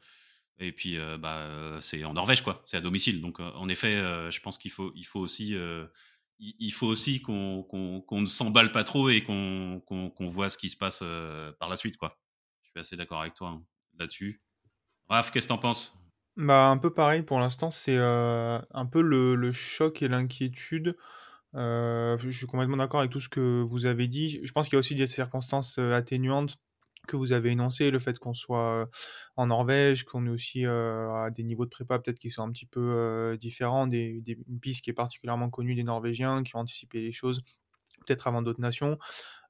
et 0.58 0.72
puis 0.72 0.98
bah 1.20 1.78
c'est 1.82 2.04
en 2.04 2.14
Norvège 2.14 2.42
quoi. 2.42 2.64
C'est 2.66 2.78
à 2.78 2.82
domicile. 2.82 3.22
Donc 3.22 3.40
en 3.40 3.70
effet, 3.70 3.96
je 4.32 4.40
pense 4.40 4.58
qu'il 4.58 4.72
faut 4.72 4.92
il 4.96 5.04
faut 5.04 5.20
aussi 5.20 5.56
il 6.40 6.72
faut 6.72 6.88
aussi 6.88 7.22
qu'on 7.22 7.66
ne 8.12 8.28
s'emballe 8.28 8.72
pas 8.72 8.84
trop 8.84 9.10
et 9.10 9.24
qu'on 9.24 10.30
voit 10.30 10.50
ce 10.50 10.58
qui 10.58 10.70
se 10.70 10.78
passe 10.78 11.04
par 11.60 11.70
la 11.70 11.76
suite 11.76 11.98
quoi. 11.98 12.18
Je 12.62 12.70
suis 12.70 12.80
assez 12.80 12.96
d'accord 12.96 13.22
avec 13.22 13.34
toi 13.34 13.50
hein, 13.50 13.64
là-dessus. 14.00 14.42
Raph, 15.10 15.32
qu'est-ce 15.32 15.48
que 15.48 15.50
t'en 15.50 15.58
penses? 15.58 15.96
Bah, 16.38 16.70
un 16.70 16.78
peu 16.78 16.94
pareil 16.94 17.22
pour 17.24 17.40
l'instant, 17.40 17.70
c'est, 17.72 17.96
euh, 17.98 18.60
un 18.72 18.86
peu 18.86 19.02
le 19.02 19.52
choc 19.52 20.02
et 20.02 20.08
l'inquiétude. 20.08 20.98
Euh, 21.56 22.18
je 22.20 22.30
suis 22.32 22.48
complètement 22.48 22.78
d'accord 22.78 23.02
avec 23.02 23.12
tout 23.12 23.20
ce 23.22 23.30
que 23.30 23.62
vous 23.64 23.86
avez 23.86 24.08
dit. 24.08 24.40
Je 24.44 24.52
pense 24.54 24.68
qu'il 24.70 24.76
y 24.76 24.78
a 24.78 24.80
aussi 24.80 24.96
des 24.96 25.08
circonstances, 25.08 25.78
euh, 25.80 25.94
atténuantes 25.94 26.58
que 27.08 27.18
vous 27.18 27.34
avez 27.34 27.52
énoncées. 27.52 27.92
Le 27.92 28.00
fait 28.00 28.20
qu'on 28.20 28.34
soit, 28.34 28.90
en 29.38 29.48
Norvège, 29.48 30.06
qu'on 30.06 30.26
est 30.28 30.30
aussi, 30.30 30.66
à 30.66 31.30
des 31.34 31.44
niveaux 31.44 31.66
de 31.66 31.70
prépa 31.70 32.00
peut-être 32.00 32.20
qui 32.20 32.32
sont 32.32 32.44
un 32.44 32.52
petit 32.52 32.66
peu, 32.66 33.38
différents, 33.40 33.88
des 33.88 34.22
des 34.22 34.40
une 34.50 34.60
piste 34.60 34.84
qui 34.84 34.90
est 34.92 34.94
particulièrement 34.94 35.50
connue 35.50 35.76
des 35.76 35.84
Norvégiens, 35.84 36.44
qui 36.44 36.56
ont 36.56 36.60
anticipé 36.60 37.02
les 37.02 37.12
choses 37.12 37.42
peut-être 38.06 38.28
avant 38.28 38.42
d'autres 38.42 38.62
nations. 38.62 38.98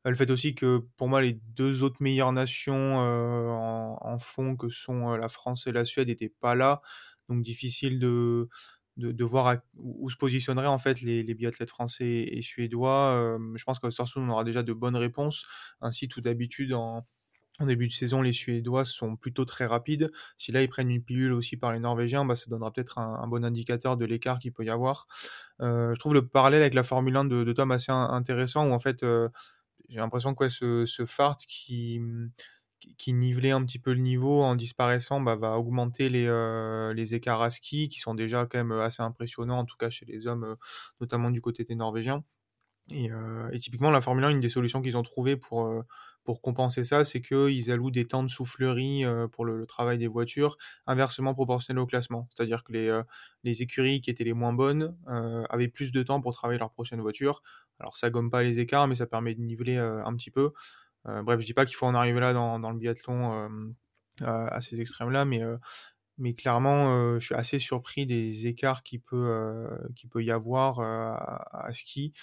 Euh, 0.06 0.10
le 0.10 0.16
fait 0.16 0.32
aussi 0.32 0.56
que 0.56 0.80
pour 0.98 1.08
moi 1.08 1.22
les 1.22 1.34
deux 1.56 1.84
autres 1.84 1.98
meilleures 2.02 2.34
nations 2.34 2.98
en, 2.98 4.20
fond 4.20 4.56
que 4.56 4.70
sont 4.70 5.16
la 5.16 5.30
France 5.30 5.68
et 5.68 5.72
la 5.72 5.86
Suède 5.86 6.08
n'étaient 6.08 6.34
pas 6.42 6.56
là, 6.56 6.82
donc 7.30 7.42
difficile 7.42 8.00
de 8.00 8.50
de, 8.98 9.24
voir 9.24 9.58
où 9.76 10.10
se 10.10 10.16
positionneraient 10.16 10.68
en 10.68 10.78
fait 10.78 11.02
les, 11.02 11.34
biathlètes 11.34 11.70
français 11.70 12.06
et, 12.08 12.42
suédois. 12.42 13.38
Je 13.56 13.64
pense 13.64 13.80
qu'au 13.80 13.92
Sorsund 13.92 14.30
on 14.30 14.32
aura 14.32 14.44
déjà 14.44 14.62
de 14.64 14.74
bonnes 14.74 14.96
réponses. 14.96 15.46
Ainsi, 15.82 16.08
tout 16.08 16.22
d'habitude 16.22 16.74
en, 16.74 17.06
début 17.62 17.88
de 17.88 17.94
saison, 17.94 18.22
les 18.22 18.34
Suédois 18.34 18.86
sont 18.86 19.16
plutôt 19.16 19.46
très 19.46 19.66
rapides. 19.66 20.12
Si 20.38 20.52
là 20.52 20.62
ils 20.62 20.70
prennent 20.70 20.90
une 20.90 21.04
pilule 21.04 21.34
aussi 21.34 21.58
par 21.58 21.74
les 21.74 21.80
Norvégiens, 21.80 22.26
bah, 22.26 22.36
ça 22.36 22.46
donnera 22.50 22.72
peut-être 22.72 23.00
un, 23.00 23.28
bon 23.28 23.44
indicateur 23.44 23.98
de 23.98 24.06
l'écart 24.06 24.40
qu'il 24.40 24.54
peut 24.54 24.66
y 24.66 24.70
avoir. 24.70 25.08
Je 25.60 25.98
trouve 25.98 26.14
le 26.14 26.28
parallèle 26.28 26.62
avec 26.62 26.76
la 26.76 26.84
Formule 26.84 27.16
1 27.16 27.26
de, 27.26 27.52
Tom 27.54 27.72
assez 27.72 27.92
intéressant, 27.92 28.70
où 28.70 28.74
en 28.74 28.80
fait 28.80 29.04
j'ai 29.94 30.00
l'impression 30.00 30.34
que 30.34 30.50
ce, 30.50 31.06
fart 31.06 31.38
qui, 31.48 32.02
nivelait 33.08 33.52
un 33.52 33.64
petit 33.64 33.78
peu 33.80 33.94
le 33.94 34.00
niveau 34.00 34.42
en 34.42 34.56
disparaissant 34.56 35.22
bah, 35.22 35.36
va 35.36 35.58
augmenter 35.60 36.10
les, 36.10 36.26
euh, 36.26 36.94
les 36.94 37.14
écarts 37.14 37.44
à 37.44 37.52
ski 37.52 37.90
qui 37.90 38.00
sont 38.00 38.16
déjà 38.16 38.48
quand 38.48 38.58
même 38.58 38.72
assez 38.72 39.04
impressionnants, 39.04 39.60
en 39.60 39.66
tout 39.66 39.78
cas 39.78 39.90
chez 39.92 40.06
les 40.06 40.26
hommes, 40.28 40.44
euh, 40.46 40.56
notamment 41.00 41.30
du 41.32 41.42
côté 41.42 41.64
des 41.64 41.76
Norvégiens. 41.76 42.24
Et, 42.90 43.12
euh, 43.12 43.50
typiquement, 43.58 43.92
la 43.92 44.02
Formule 44.02 44.26
1, 44.26 44.30
une 44.32 44.40
des 44.42 44.50
solutions 44.50 44.82
qu'ils 44.82 44.98
ont 44.98 45.04
trouvées 45.04 45.38
pour, 45.38 45.66
euh, 45.68 45.84
compenser 46.42 46.84
ça, 46.84 47.04
c'est 47.04 47.22
qu'ils 47.22 47.72
allouent 47.72 47.92
des 47.92 48.06
temps 48.06 48.24
de 48.24 48.30
soufflerie 48.30 49.06
euh, 49.06 49.28
pour 49.28 49.46
le, 49.46 49.66
travail 49.66 49.98
des 49.98 50.08
voitures 50.08 50.58
inversement 50.88 51.34
proportionnels 51.34 51.82
au 51.82 51.86
classement. 51.86 52.28
C'est-à-dire 52.34 52.64
que 52.64 52.74
les, 52.74 52.88
euh, 52.88 53.04
les 53.44 53.62
écuries 53.62 54.02
qui 54.02 54.10
étaient 54.10 54.24
les 54.24 54.34
moins 54.34 54.54
bonnes 54.54 54.96
euh, 55.10 55.44
avaient 55.50 55.68
plus 55.68 55.92
de 55.92 56.04
temps 56.04 56.22
pour 56.22 56.34
travailler 56.34 56.60
leur 56.60 56.72
prochaine 56.72 57.02
voiture. 57.02 57.42
Alors 57.80 57.98
ça 57.98 58.10
gomme 58.10 58.30
pas 58.30 58.44
les 58.44 58.60
écarts, 58.60 58.88
mais 58.88 58.96
ça 58.96 59.08
permet 59.08 59.36
de 59.36 59.42
niveler 59.42 59.78
un 59.78 60.16
petit 60.16 60.32
peu. 60.32 60.52
bref, 61.06 61.40
je 61.40 61.46
dis 61.46 61.54
pas 61.54 61.66
qu'il 61.66 61.76
faut 61.76 61.86
en 61.86 61.96
arriver 61.96 62.20
là 62.20 62.34
dans, 62.34 62.60
dans 62.60 62.72
le 62.72 62.78
biathlon 62.78 63.50
à 64.22 64.62
ces 64.62 64.80
extrêmes-là, 64.80 65.26
mais 65.26 65.42
mais 66.18 66.34
clairement, 66.34 66.96
euh, 66.96 67.20
je 67.20 67.26
suis 67.26 67.36
assez 67.36 67.60
surpris 67.60 68.06
des 68.06 68.48
écarts 68.48 68.84
qu'il 68.84 69.02
peut, 69.02 69.16
euh, 69.30 69.68
qui 69.96 70.08
peut 70.08 70.24
y 70.24 70.32
avoir 70.32 70.80
euh, 70.80 70.86
à, 70.86 71.66
à, 71.68 71.74
ski 71.74 72.14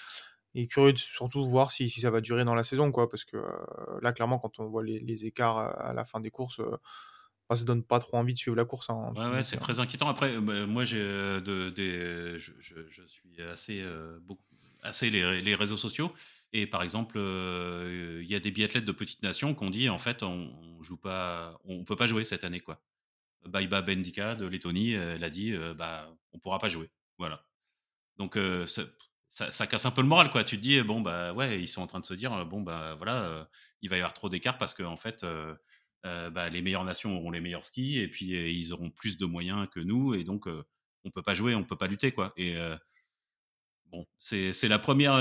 et 0.55 0.67
curieux 0.67 0.93
de 0.93 0.97
surtout 0.97 1.45
voir 1.45 1.71
si, 1.71 1.89
si 1.89 2.01
ça 2.01 2.11
va 2.11 2.21
durer 2.21 2.45
dans 2.45 2.55
la 2.55 2.63
saison, 2.63 2.91
quoi, 2.91 3.09
parce 3.09 3.25
que 3.25 3.37
euh, 3.37 3.99
là, 4.01 4.13
clairement, 4.13 4.39
quand 4.39 4.59
on 4.59 4.67
voit 4.67 4.83
les, 4.83 4.99
les, 4.99 5.25
écarts 5.25 5.57
à 5.57 5.93
la 5.93 6.05
fin 6.05 6.19
des 6.19 6.29
courses, 6.29 6.59
euh, 6.59 6.77
bah, 7.49 7.55
ça 7.55 7.63
donne 7.63 7.83
pas 7.83 7.99
trop 7.99 8.17
envie 8.17 8.33
de 8.33 8.37
suivre 8.37 8.57
la 8.57 8.65
course. 8.65 8.89
Hein, 8.89 9.13
ouais, 9.15 9.29
ouais 9.29 9.43
c'est 9.43 9.57
très 9.57 9.79
inquiétant. 9.79 10.07
Après, 10.07 10.37
bah, 10.39 10.65
moi, 10.65 10.83
j'ai 10.83 11.01
de, 11.01 11.69
de, 11.69 12.37
je, 12.37 12.51
je, 12.59 12.81
je, 12.89 13.03
suis 13.03 13.41
assez, 13.41 13.81
euh, 13.81 14.19
beaucoup, 14.21 14.43
assez 14.81 15.09
les, 15.09 15.55
réseaux 15.55 15.77
sociaux. 15.77 16.13
Et 16.53 16.67
par 16.67 16.83
exemple, 16.83 17.17
il 17.17 17.21
euh, 17.21 18.23
y 18.25 18.35
a 18.35 18.39
des 18.39 18.51
biathlètes 18.51 18.85
de 18.85 18.91
petites 18.91 19.23
nations 19.23 19.55
qui 19.55 19.63
ont 19.63 19.69
dit 19.69 19.89
en 19.89 19.99
fait, 19.99 20.23
on, 20.23 20.53
on 20.79 20.83
joue 20.83 20.97
pas, 20.97 21.59
on 21.65 21.83
peut 21.85 21.95
pas 21.95 22.07
jouer 22.07 22.23
cette 22.23 22.43
année, 22.43 22.59
quoi. 22.59 22.81
Baiba 23.45 23.81
Bendika 23.81 24.35
de 24.35 24.45
Lettonie, 24.45 24.91
elle 24.91 25.23
a 25.23 25.29
dit, 25.29 25.55
bah, 25.77 26.13
on 26.33 26.39
pourra 26.39 26.59
pas 26.59 26.69
jouer. 26.69 26.91
Voilà. 27.17 27.43
Donc, 28.17 28.37
ça, 29.31 29.49
ça, 29.51 29.65
casse 29.65 29.85
un 29.85 29.91
peu 29.91 30.01
le 30.01 30.07
moral, 30.07 30.29
quoi. 30.29 30.43
Tu 30.43 30.57
te 30.57 30.61
dis, 30.61 30.81
bon, 30.81 31.01
bah 31.01 31.33
ouais, 31.33 31.59
ils 31.61 31.67
sont 31.67 31.81
en 31.81 31.87
train 31.87 32.01
de 32.01 32.05
se 32.05 32.13
dire, 32.13 32.45
bon, 32.45 32.61
bah 32.61 32.95
voilà, 32.95 33.23
euh, 33.23 33.45
il 33.81 33.89
va 33.89 33.95
y 33.95 33.99
avoir 33.99 34.13
trop 34.13 34.27
d'écart 34.29 34.57
parce 34.57 34.73
qu'en 34.73 34.91
en 34.91 34.97
fait, 34.97 35.23
euh, 35.23 35.55
euh, 36.05 36.29
bah, 36.29 36.49
les 36.49 36.61
meilleures 36.61 36.83
nations 36.83 37.15
auront 37.17 37.31
les 37.31 37.39
meilleurs 37.39 37.63
skis 37.63 37.99
et 37.99 38.09
puis 38.09 38.31
ils 38.31 38.73
auront 38.73 38.89
plus 38.89 39.17
de 39.17 39.25
moyens 39.25 39.67
que 39.71 39.79
nous 39.79 40.13
et 40.13 40.23
donc 40.23 40.47
on 41.05 41.11
peut 41.11 41.21
pas 41.21 41.33
jouer, 41.33 41.55
on 41.55 41.63
peut 41.63 41.77
pas 41.77 41.87
lutter, 41.87 42.11
quoi. 42.11 42.33
Et 42.35 42.55
bon, 43.91 44.05
c'est 44.19 44.67
la 44.67 44.79
première, 44.79 45.13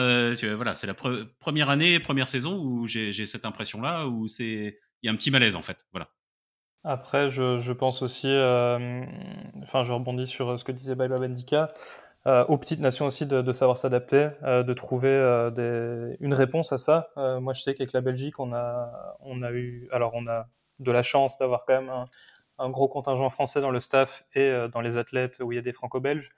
voilà, 0.56 0.74
c'est 0.74 0.86
la 0.86 0.94
pre 0.94 1.24
première 1.38 1.70
année, 1.70 1.98
première 2.00 2.28
saison 2.28 2.58
où 2.62 2.86
j'ai 2.86 3.26
cette 3.26 3.44
impression-là 3.44 4.06
où 4.06 4.28
c'est 4.28 4.78
il 5.02 5.06
y 5.06 5.08
a 5.08 5.12
un 5.12 5.16
petit 5.16 5.30
malaise 5.30 5.56
en 5.56 5.62
fait, 5.62 5.86
voilà. 5.92 6.08
Après, 6.84 7.28
je, 7.28 7.58
je 7.58 7.72
pense 7.72 8.00
aussi, 8.02 8.28
enfin, 9.62 9.84
je 9.84 9.92
rebondis 9.92 10.26
sur 10.26 10.58
ce 10.58 10.64
que 10.64 10.72
disait 10.72 10.94
Baiba 10.94 11.18
Bendika. 11.18 11.68
euh, 12.26 12.44
aux 12.46 12.58
petites 12.58 12.80
nations 12.80 13.06
aussi 13.06 13.26
de, 13.26 13.40
de 13.42 13.52
savoir 13.52 13.78
s'adapter, 13.78 14.30
euh, 14.42 14.62
de 14.62 14.74
trouver 14.74 15.08
euh, 15.08 16.14
une 16.20 16.34
réponse 16.34 16.72
à 16.72 16.78
ça. 16.78 17.10
Euh, 17.16 17.40
moi, 17.40 17.52
je 17.54 17.62
sais 17.62 17.74
qu'avec 17.74 17.92
la 17.92 18.00
Belgique, 18.00 18.38
on 18.38 18.52
a, 18.52 19.16
on 19.20 19.42
a 19.42 19.50
eu, 19.52 19.88
alors 19.92 20.12
on 20.14 20.26
a 20.26 20.46
de 20.78 20.90
la 20.92 21.02
chance 21.02 21.38
d'avoir 21.38 21.64
quand 21.66 21.80
même 21.80 21.90
un, 21.90 22.06
un, 22.58 22.70
gros 22.70 22.88
contingent 22.88 23.30
français 23.30 23.60
dans 23.60 23.70
le 23.70 23.80
staff 23.80 24.24
et 24.34 24.52
dans 24.72 24.80
les 24.80 24.96
athlètes 24.96 25.38
où 25.40 25.52
il 25.52 25.56
y 25.56 25.58
a 25.58 25.62
des 25.62 25.72
franco-belges. 25.72 26.30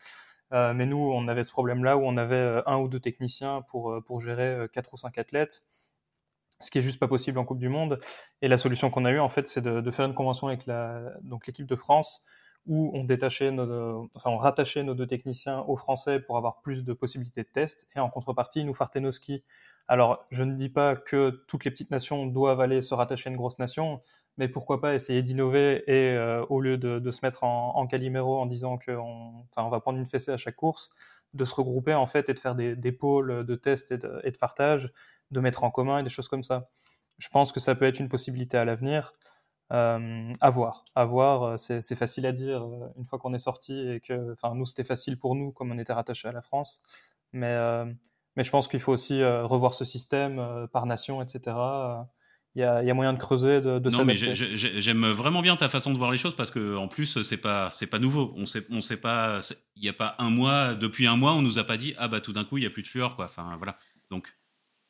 Mais 0.53 0.87
nous, 0.87 0.99
on 0.99 1.29
avait 1.29 1.45
ce 1.45 1.51
problème-là 1.51 1.97
où 1.97 2.03
on 2.05 2.17
avait 2.17 2.63
un 2.67 2.77
ou 2.79 2.89
deux 2.89 3.01
techniciens 3.01 3.63
pour, 3.63 4.03
pour 4.07 4.21
gérer 4.21 4.67
quatre 4.73 4.93
ou 4.93 4.97
cinq 4.97 5.19
athlètes 5.19 5.63
ce 6.63 6.71
qui 6.71 6.79
est 6.79 6.83
juste 6.83 6.99
pas 6.99 7.09
possible 7.09 7.39
en 7.39 7.45
Coupe 7.45 7.59
du 7.59 7.69
Monde. 7.69 7.99
Et 8.41 8.49
la 8.49 8.59
solution 8.59 8.91
qu'on 8.91 9.05
a 9.05 9.11
eue, 9.11 9.21
en 9.21 9.29
fait, 9.29 9.49
c'est 9.49 9.61
de, 9.61 9.91
faire 9.91 10.07
une 10.07 10.15
convention 10.15 10.47
avec 10.47 10.67
la, 10.67 11.01
donc 11.23 11.47
l'équipe 11.47 11.67
de 11.67 11.77
France 11.77 12.23
où 12.65 12.93
on 12.95 13.03
détachait 13.03 13.51
enfin, 14.15 14.31
on 14.31 14.37
rattachait 14.37 14.85
nos 14.85 14.95
deux 14.95 15.07
techniciens 15.07 15.65
aux 15.67 15.75
Français 15.75 16.21
pour 16.21 16.37
avoir 16.37 16.61
plus 16.61 16.85
de 16.85 16.93
possibilités 16.93 17.43
de 17.43 17.49
tests. 17.49 17.89
Et 17.97 17.99
en 17.99 18.09
contrepartie, 18.09 18.65
nous 18.65 18.75
fartaient 18.75 19.01
nos 19.01 19.11
skis. 19.11 19.43
Alors, 19.89 20.25
je 20.31 20.45
ne 20.45 20.55
dis 20.55 20.69
pas 20.69 20.95
que 20.95 21.43
toutes 21.49 21.65
les 21.65 21.73
petites 21.73 21.91
nations 21.91 22.27
doivent 22.27 22.61
aller 22.61 22.81
se 22.81 22.95
rattacher 22.95 23.29
à 23.29 23.33
une 23.33 23.37
grosse 23.37 23.59
nation, 23.59 24.01
mais 24.39 24.49
pourquoi 24.49 24.81
pas 24.81 24.95
essayer 24.95 25.23
d'innover 25.23 25.85
et 25.87 26.13
euh, 26.17 26.45
au 26.49 26.61
lieu 26.61 26.79
de, 26.79 27.11
se 27.11 27.21
mettre 27.23 27.45
en, 27.45 27.77
en 27.77 27.87
caliméro 27.87 28.39
en 28.39 28.47
disant 28.47 28.79
qu'on 28.79 29.47
on 29.57 29.69
va 29.69 29.81
prendre 29.81 29.99
une 29.99 30.07
fessée 30.07 30.33
à 30.33 30.37
chaque 30.37 30.57
course, 30.57 30.91
de 31.35 31.45
se 31.45 31.55
regrouper 31.55 31.95
en 31.95 32.07
fait 32.07 32.29
et 32.29 32.35
de 32.35 32.39
faire 32.39 32.55
des, 32.55 32.93
pôles 32.93 33.45
de 33.45 33.55
tests 33.55 33.93
et 33.93 33.99
de, 33.99 34.21
et 34.25 34.31
de 34.31 34.37
fartage 34.37 34.93
de 35.31 35.41
mettre 35.41 35.65
en 35.65 35.71
commun 35.71 35.99
et 35.99 36.03
des 36.03 36.11
choses 36.11 36.29
comme 36.29 36.43
ça. 36.43 36.69
Je 37.19 37.29
pense 37.29 37.53
que 37.53 37.61
ça 37.61 37.75
peut 37.75 37.87
être 37.87 38.01
une 38.01 38.09
possibilité 38.09 38.57
à 38.59 38.65
l'avenir. 38.65 39.15
Euh, 39.73 40.33
à 40.43 40.51
voir, 40.51 40.85
à 40.95 41.07
voir. 41.07 41.43
Euh, 41.45 41.57
c'est 41.57 41.95
facile 41.95 42.27
à 42.27 42.33
dire 42.33 42.63
euh, 42.63 42.93
une 42.99 43.07
fois 43.07 43.19
qu'on 43.19 43.33
est 43.33 43.39
sorti 43.39 43.89
et 43.89 44.01
que, 44.01 44.33
enfin, 44.33 44.55
nous 44.55 44.67
c'était 44.67 44.85
facile 44.85 45.19
pour 45.19 45.35
nous 45.35 45.51
comme 45.51 45.73
on 45.73 45.79
était 45.79 45.95
rattaché 45.95 46.29
à 46.29 46.33
la 46.33 46.43
France, 46.43 46.81
mais 47.33 47.57
mais 48.37 48.45
je 48.45 48.51
pense 48.51 48.69
qu'il 48.69 48.81
faut 48.81 48.93
aussi 48.93 49.23
revoir 49.25 49.75
ce 49.75 49.85
système 49.85 50.67
par 50.73 50.87
nation, 50.87 51.23
etc. 51.23 51.57
Il 52.55 52.61
y, 52.61 52.65
a, 52.65 52.83
il 52.83 52.87
y 52.87 52.91
a, 52.91 52.95
moyen 52.95 53.15
de 53.15 53.19
creuser, 53.19 53.63
de, 53.63 53.79
de 53.79 53.91
Non, 53.91 54.05
mais 54.05 54.15
j'aime 54.15 55.07
vraiment 55.07 55.41
bien 55.41 55.57
ta 55.57 55.71
façon 55.71 55.93
de 55.93 55.99
voir 55.99 56.11
les 56.11 56.19
choses 56.19 56.37
parce 56.37 56.51
que 56.51 56.77
en 56.77 56.87
plus 56.87 57.23
c'est 57.23 57.39
pas 57.39 57.71
c'est 57.71 57.87
pas 57.87 57.99
nouveau. 57.99 58.35
On 58.37 58.45
sait 58.45 58.67
on 58.71 58.83
sait 58.83 58.99
pas. 58.99 59.41
Il 59.75 59.83
y 59.83 59.89
a 59.89 59.95
pas 59.95 60.17
un 60.19 60.29
mois 60.29 60.75
depuis 60.75 61.07
un 61.07 61.17
mois 61.17 61.33
on 61.33 61.41
nous 61.41 61.59
a 61.59 61.65
pas 61.65 61.79
dit 61.79 61.95
ah 61.97 62.09
bah 62.09 62.21
tout 62.21 62.35
d'un 62.35 62.45
coup 62.45 62.59
il 62.59 62.65
y 62.65 62.67
a 62.67 62.71
plus 62.71 62.83
de 62.83 62.89
fluor 62.89 63.17
quoi. 63.17 63.25
Enfin 63.25 63.57
voilà. 63.57 63.79
Donc 64.11 64.35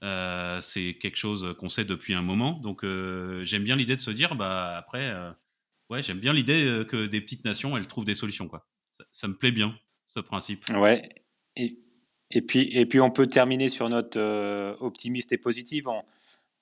euh, 0.03 0.61
c'est 0.61 0.95
quelque 0.95 1.17
chose 1.17 1.55
qu'on 1.59 1.69
sait 1.69 1.85
depuis 1.85 2.15
un 2.15 2.23
moment. 2.23 2.59
Donc 2.59 2.85
euh, 2.85 3.45
j'aime 3.45 3.63
bien 3.63 3.77
l'idée 3.77 3.95
de 3.95 4.01
se 4.01 4.11
dire, 4.11 4.35
bah 4.35 4.77
après, 4.77 5.11
euh, 5.11 5.31
ouais, 5.91 6.03
j'aime 6.03 6.19
bien 6.19 6.33
l'idée 6.33 6.85
que 6.89 7.07
des 7.07 7.21
petites 7.21 7.45
nations, 7.45 7.77
elles 7.77 7.87
trouvent 7.87 8.05
des 8.05 8.17
solutions. 8.17 8.49
Quoi. 8.49 8.67
Ça, 8.93 9.05
ça 9.13 9.29
me 9.29 9.37
plaît 9.37 9.53
bien, 9.53 9.79
ce 10.07 10.19
principe. 10.19 10.65
Ouais. 10.71 11.09
Et, 11.57 11.79
et, 12.31 12.43
puis, 12.43 12.69
et 12.73 12.87
puis 12.87 13.01
on 13.01 13.11
peut 13.11 13.27
terminer 13.27 13.69
sur 13.69 13.89
notre 13.89 14.19
euh, 14.19 14.75
optimiste 14.81 15.33
et 15.33 15.39
positive. 15.39 15.89
On, 15.89 16.03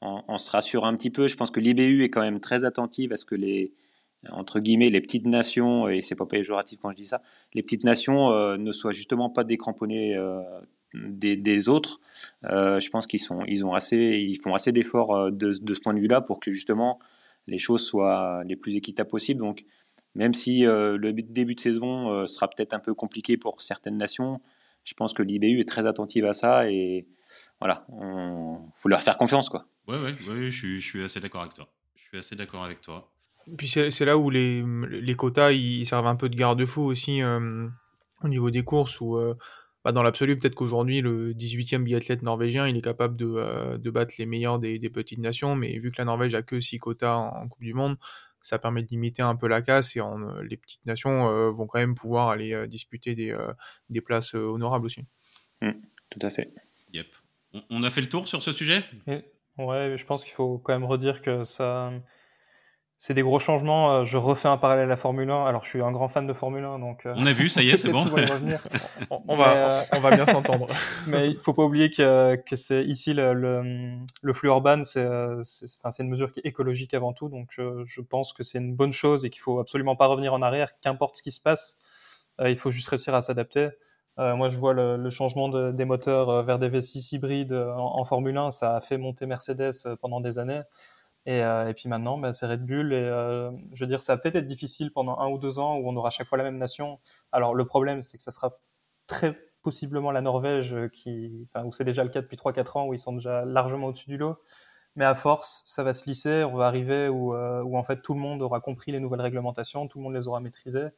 on, 0.00 0.22
on, 0.28 0.38
se 0.38 0.50
rassure 0.50 0.84
un 0.84 0.96
petit 0.96 1.10
peu. 1.10 1.28
Je 1.28 1.36
pense 1.36 1.50
que 1.50 1.60
l'IBU 1.60 2.04
est 2.04 2.10
quand 2.10 2.22
même 2.22 2.40
très 2.40 2.64
attentive 2.64 3.12
à 3.12 3.16
ce 3.16 3.24
que 3.24 3.34
les 3.34 3.72
entre 4.28 4.60
guillemets 4.60 4.90
les 4.90 5.00
petites 5.00 5.26
nations 5.26 5.88
et 5.88 6.02
c'est 6.02 6.14
pas 6.14 6.26
péjoratif 6.26 6.78
quand 6.80 6.90
je 6.90 6.96
dis 6.96 7.06
ça 7.06 7.22
les 7.54 7.62
petites 7.62 7.84
nations 7.84 8.32
euh, 8.32 8.56
ne 8.58 8.72
soient 8.72 8.92
justement 8.92 9.30
pas 9.30 9.44
décramponnées 9.44 10.14
euh, 10.14 10.42
des, 10.92 11.68
autres. 11.68 12.00
Euh, 12.44 12.80
je 12.80 12.90
pense 12.90 13.06
qu'ils 13.06 13.20
sont, 13.20 13.44
ils 13.46 13.64
ont 13.64 13.74
assez, 13.74 13.96
ils 13.96 14.40
font 14.42 14.54
assez 14.54 14.72
d'efforts 14.72 15.30
de, 15.30 15.52
de, 15.62 15.74
ce 15.74 15.80
point 15.80 15.94
de 15.94 16.00
vue-là 16.00 16.20
pour 16.20 16.40
que 16.40 16.50
justement 16.50 16.98
les 17.46 17.58
choses 17.58 17.84
soient 17.84 18.42
les 18.44 18.56
plus 18.56 18.74
équitables 18.74 19.08
possibles. 19.08 19.40
Donc, 19.40 19.64
même 20.16 20.32
si 20.34 20.62
le 20.62 21.12
début 21.12 21.54
de 21.54 21.60
saison 21.60 22.26
sera 22.26 22.48
peut-être 22.48 22.74
un 22.74 22.80
peu 22.80 22.92
compliqué 22.92 23.36
pour 23.36 23.60
certaines 23.60 23.96
nations, 23.96 24.40
je 24.82 24.94
pense 24.94 25.12
que 25.12 25.22
l'IBU 25.22 25.60
est 25.60 25.68
très 25.68 25.86
attentive 25.86 26.26
à 26.26 26.32
ça 26.32 26.68
et 26.68 27.06
voilà, 27.60 27.86
on 27.92 28.58
faut 28.76 28.88
leur 28.88 29.02
faire 29.02 29.16
confiance, 29.16 29.48
quoi. 29.48 29.69
Ouais, 29.88 29.96
ouais, 29.96 30.12
ouais, 30.12 30.50
je 30.50 30.56
suis, 30.56 30.80
je 30.80 30.86
suis 30.86 31.02
assez 31.02 31.20
d'accord 31.20 31.42
avec 31.42 31.54
toi. 31.54 31.72
Je 31.96 32.02
suis 32.02 32.18
assez 32.18 32.36
d'accord 32.36 32.64
avec 32.64 32.80
toi. 32.80 33.12
Puis 33.56 33.68
c'est 33.68 34.04
là 34.04 34.16
où 34.16 34.30
les, 34.30 34.62
les 34.88 35.14
quotas 35.14 35.52
ils 35.52 35.86
servent 35.86 36.06
un 36.06 36.16
peu 36.16 36.28
de 36.28 36.36
garde-fou 36.36 36.82
aussi 36.82 37.22
euh, 37.22 37.66
au 38.22 38.28
niveau 38.28 38.50
des 38.50 38.62
courses 38.62 39.00
où 39.00 39.16
euh, 39.16 39.34
bah 39.84 39.92
dans 39.92 40.02
l'absolu, 40.02 40.38
peut-être 40.38 40.54
qu'aujourd'hui, 40.54 41.00
le 41.00 41.32
18e 41.32 41.82
biathlète 41.84 42.22
norvégien, 42.22 42.68
il 42.68 42.76
est 42.76 42.82
capable 42.82 43.16
de, 43.16 43.26
euh, 43.26 43.78
de 43.78 43.90
battre 43.90 44.14
les 44.18 44.26
meilleurs 44.26 44.58
des, 44.58 44.78
des, 44.78 44.90
petites 44.90 45.18
nations, 45.18 45.56
mais 45.56 45.78
vu 45.78 45.90
que 45.90 45.96
la 45.98 46.04
Norvège 46.04 46.34
a 46.34 46.42
que 46.42 46.60
6 46.60 46.78
quotas 46.78 47.14
en, 47.14 47.44
en, 47.44 47.48
Coupe 47.48 47.62
du 47.62 47.72
Monde, 47.72 47.96
ça 48.42 48.58
permet 48.58 48.82
de 48.82 48.88
limiter 48.88 49.22
un 49.22 49.36
peu 49.36 49.48
la 49.48 49.62
casse 49.62 49.96
et 49.96 50.00
en, 50.00 50.40
les 50.40 50.58
petites 50.58 50.84
nations 50.84 51.28
euh, 51.28 51.50
vont 51.50 51.66
quand 51.66 51.78
même 51.78 51.94
pouvoir 51.94 52.28
aller 52.28 52.52
euh, 52.52 52.66
disputer 52.66 53.14
des, 53.14 53.30
euh, 53.30 53.52
des 53.88 54.02
places 54.02 54.34
euh, 54.34 54.44
honorables 54.44 54.84
aussi. 54.84 55.06
Mmh, 55.62 55.70
tout 56.10 56.18
à 56.22 56.30
fait. 56.30 56.52
Yep. 56.92 57.06
On, 57.54 57.62
on, 57.70 57.82
a 57.82 57.90
fait 57.90 58.02
le 58.02 58.08
tour 58.08 58.28
sur 58.28 58.42
ce 58.42 58.52
sujet? 58.52 58.84
Et, 59.06 59.24
Ouais, 59.66 59.96
je 59.96 60.04
pense 60.06 60.24
qu'il 60.24 60.32
faut 60.32 60.58
quand 60.58 60.72
même 60.72 60.84
redire 60.84 61.22
que 61.22 61.44
ça 61.44 61.90
c'est 63.00 63.14
des 63.14 63.22
gros 63.22 63.38
changements. 63.38 63.94
Euh, 63.94 64.04
je 64.04 64.18
refais 64.18 64.46
un 64.46 64.58
parallèle 64.58 64.84
à 64.84 64.88
la 64.88 64.96
Formule 64.98 65.30
1. 65.30 65.46
Alors, 65.46 65.64
je 65.64 65.70
suis 65.70 65.80
un 65.82 65.90
grand 65.90 66.08
fan 66.08 66.26
de 66.26 66.34
Formule 66.34 66.64
1, 66.64 66.78
donc. 66.80 67.06
Euh, 67.06 67.14
on 67.16 67.26
a 67.26 67.32
vu, 67.32 67.48
ça 67.48 67.62
y 67.62 67.70
est, 67.70 67.76
c'est 67.78 67.90
bon. 67.90 68.04
on, 69.10 69.22
on, 69.26 69.36
va, 69.38 69.54
mais, 69.54 69.72
euh, 69.72 69.80
on 69.96 70.00
va 70.00 70.10
bien 70.14 70.26
s'entendre. 70.26 70.68
mais 71.06 71.30
il 71.30 71.38
faut 71.38 71.54
pas 71.54 71.62
oublier 71.62 71.90
que, 71.90 72.36
que 72.36 72.56
c'est 72.56 72.84
ici 72.84 73.14
le, 73.14 73.32
le, 73.32 73.92
le 74.20 74.32
flux 74.34 74.48
urbain, 74.48 74.84
c'est, 74.84 75.06
enfin, 75.06 75.90
c'est 75.90 76.02
une 76.02 76.10
mesure 76.10 76.30
qui 76.30 76.40
est 76.40 76.46
écologique 76.46 76.92
avant 76.92 77.14
tout. 77.14 77.30
Donc, 77.30 77.48
je, 77.52 77.84
je 77.86 78.02
pense 78.02 78.34
que 78.34 78.42
c'est 78.42 78.58
une 78.58 78.74
bonne 78.74 78.92
chose 78.92 79.24
et 79.24 79.30
qu'il 79.30 79.40
faut 79.40 79.60
absolument 79.60 79.96
pas 79.96 80.06
revenir 80.06 80.34
en 80.34 80.42
arrière, 80.42 80.78
qu'importe 80.82 81.16
ce 81.16 81.22
qui 81.22 81.32
se 81.32 81.40
passe. 81.40 81.78
il 82.38 82.56
faut 82.56 82.70
juste 82.70 82.88
réussir 82.88 83.14
à 83.14 83.22
s'adapter. 83.22 83.70
Euh, 84.18 84.36
moi, 84.36 84.48
je 84.48 84.58
vois 84.58 84.74
le, 84.74 84.96
le 84.96 85.10
changement 85.10 85.48
de, 85.48 85.72
des 85.72 85.84
moteurs 85.84 86.42
vers 86.42 86.58
des 86.58 86.68
V6 86.68 87.14
hybrides 87.14 87.52
en, 87.52 87.98
en, 87.98 88.04
Formule 88.04 88.36
1. 88.36 88.50
Ça 88.50 88.76
a 88.76 88.80
fait 88.80 88.98
monter 88.98 89.26
Mercedes 89.26 89.96
pendant 90.00 90.20
des 90.20 90.38
années. 90.38 90.62
Et, 91.26 91.42
euh, 91.42 91.68
et, 91.68 91.74
puis 91.74 91.88
maintenant, 91.88 92.18
bah, 92.18 92.32
c'est 92.32 92.46
Red 92.46 92.64
Bull. 92.64 92.92
Et 92.92 92.96
euh, 92.96 93.50
je 93.72 93.84
veux 93.84 93.88
dire, 93.88 94.00
ça 94.00 94.14
va 94.14 94.20
peut-être 94.20 94.36
être 94.36 94.46
difficile 94.46 94.92
pendant 94.92 95.18
un 95.18 95.28
ou 95.28 95.38
deux 95.38 95.58
ans 95.58 95.76
où 95.76 95.88
on 95.88 95.96
aura 95.96 96.10
chaque 96.10 96.26
fois 96.26 96.38
la 96.38 96.44
même 96.44 96.58
nation. 96.58 96.98
Alors 97.32 97.54
le 97.54 97.64
problème, 97.64 98.02
c'est 98.02 98.16
que 98.16 98.22
ça 98.22 98.30
sera 98.30 98.58
très 99.06 99.38
possiblement 99.62 100.10
la 100.10 100.22
Norvège, 100.22 100.74
qui, 100.92 101.46
enfin, 101.48 101.66
où 101.66 101.72
c'est 101.72 101.84
déjà 101.84 102.02
le 102.04 102.10
cas 102.10 102.22
depuis 102.22 102.36
3-4 102.36 102.78
ans, 102.78 102.86
où 102.86 102.94
ils 102.94 102.98
sont 102.98 103.12
déjà 103.12 103.44
largement 103.44 103.88
au-dessus 103.88 104.08
du 104.08 104.16
lot. 104.16 104.38
Mais 104.96 105.04
à 105.04 105.14
force, 105.14 105.62
ça 105.66 105.82
va 105.82 105.94
se 105.94 106.06
lisser. 106.06 106.44
On 106.44 106.56
va 106.56 106.66
arriver 106.66 107.08
où, 107.08 107.34
euh, 107.34 107.62
où 107.62 107.76
en 107.76 107.84
fait 107.84 108.00
tout 108.02 108.14
le 108.14 108.20
monde 108.20 108.42
aura 108.42 108.60
compris 108.60 108.92
les 108.92 109.00
nouvelles 109.00 109.20
réglementations, 109.20 109.86
tout 109.88 109.98
le 109.98 110.04
monde 110.04 110.14
les 110.14 110.26
aura 110.26 110.40
maîtrisées. 110.40 110.88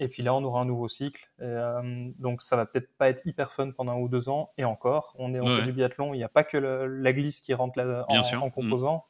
Et 0.00 0.08
puis 0.08 0.22
là, 0.22 0.34
on 0.34 0.44
aura 0.44 0.60
un 0.60 0.64
nouveau 0.64 0.88
cycle. 0.88 1.28
Et, 1.40 1.44
euh, 1.44 2.10
donc, 2.18 2.42
ça 2.42 2.56
va 2.56 2.66
peut-être 2.66 2.96
pas 2.96 3.08
être 3.08 3.26
hyper 3.26 3.50
fun 3.50 3.72
pendant 3.72 3.92
un 3.92 3.98
ou 3.98 4.08
deux 4.08 4.28
ans. 4.28 4.52
Et 4.56 4.64
encore, 4.64 5.14
on 5.18 5.34
est 5.34 5.40
en 5.40 5.46
ouais. 5.46 5.62
du 5.62 5.72
biathlon. 5.72 6.14
Il 6.14 6.18
n'y 6.18 6.24
a 6.24 6.28
pas 6.28 6.44
que 6.44 6.56
le, 6.56 6.86
la 6.86 7.12
glisse 7.12 7.40
qui 7.40 7.52
rentre 7.54 7.78
là, 7.78 8.04
en, 8.08 8.36
en, 8.38 8.50
composant. 8.50 9.06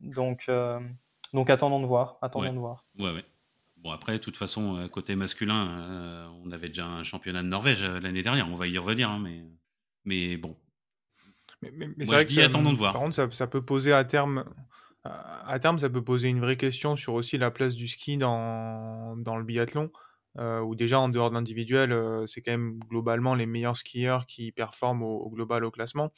Mmh. 0.00 0.12
Donc, 0.12 0.44
euh, 0.48 0.80
donc 1.32 1.50
attendons 1.50 1.80
de 1.80 1.86
voir. 1.86 2.18
Attendons 2.22 2.46
ouais. 2.46 2.52
de 2.52 2.58
voir. 2.58 2.84
Ouais, 2.98 3.12
ouais. 3.12 3.24
Bon, 3.78 3.90
après, 3.90 4.12
de 4.14 4.18
toute 4.18 4.36
façon, 4.36 4.76
euh, 4.76 4.88
côté 4.88 5.14
masculin, 5.14 5.68
euh, 5.68 6.26
on 6.44 6.50
avait 6.50 6.68
déjà 6.68 6.86
un 6.86 7.04
championnat 7.04 7.42
de 7.42 7.48
Norvège 7.48 7.84
l'année 7.84 8.22
dernière. 8.22 8.48
On 8.48 8.56
va 8.56 8.66
y 8.66 8.76
revenir, 8.76 9.08
hein, 9.08 9.20
mais, 9.22 9.44
mais 10.04 10.36
bon. 10.36 10.56
Mais, 11.62 11.70
mais, 11.72 11.88
mais 11.96 12.04
Moi, 12.04 12.18
je 12.18 12.24
dis 12.24 12.34
ça, 12.34 12.44
attendons 12.44 12.72
de 12.72 12.78
voir. 12.78 12.92
Par 12.92 13.02
contre, 13.02 13.14
ça, 13.14 13.30
ça, 13.30 13.46
peut 13.46 13.62
poser 13.62 13.92
à 13.92 14.04
terme. 14.04 14.44
À 15.04 15.58
terme, 15.58 15.78
ça 15.78 15.88
peut 15.88 16.02
poser 16.02 16.28
une 16.28 16.40
vraie 16.40 16.56
question 16.56 16.96
sur 16.96 17.14
aussi 17.14 17.38
la 17.38 17.50
place 17.50 17.76
du 17.76 17.88
ski 17.88 18.18
dans, 18.18 19.16
dans 19.16 19.36
le 19.36 19.44
biathlon, 19.44 19.90
euh, 20.38 20.60
où 20.60 20.74
déjà 20.74 21.00
en 21.00 21.08
dehors 21.08 21.30
de 21.30 21.34
l'individuel, 21.34 21.92
euh, 21.92 22.26
c'est 22.26 22.42
quand 22.42 22.52
même 22.52 22.78
globalement 22.88 23.34
les 23.34 23.46
meilleurs 23.46 23.76
skieurs 23.76 24.26
qui 24.26 24.52
performent 24.52 25.02
au, 25.02 25.30
global 25.30 25.64
au 25.64 25.70
classement. 25.70 26.12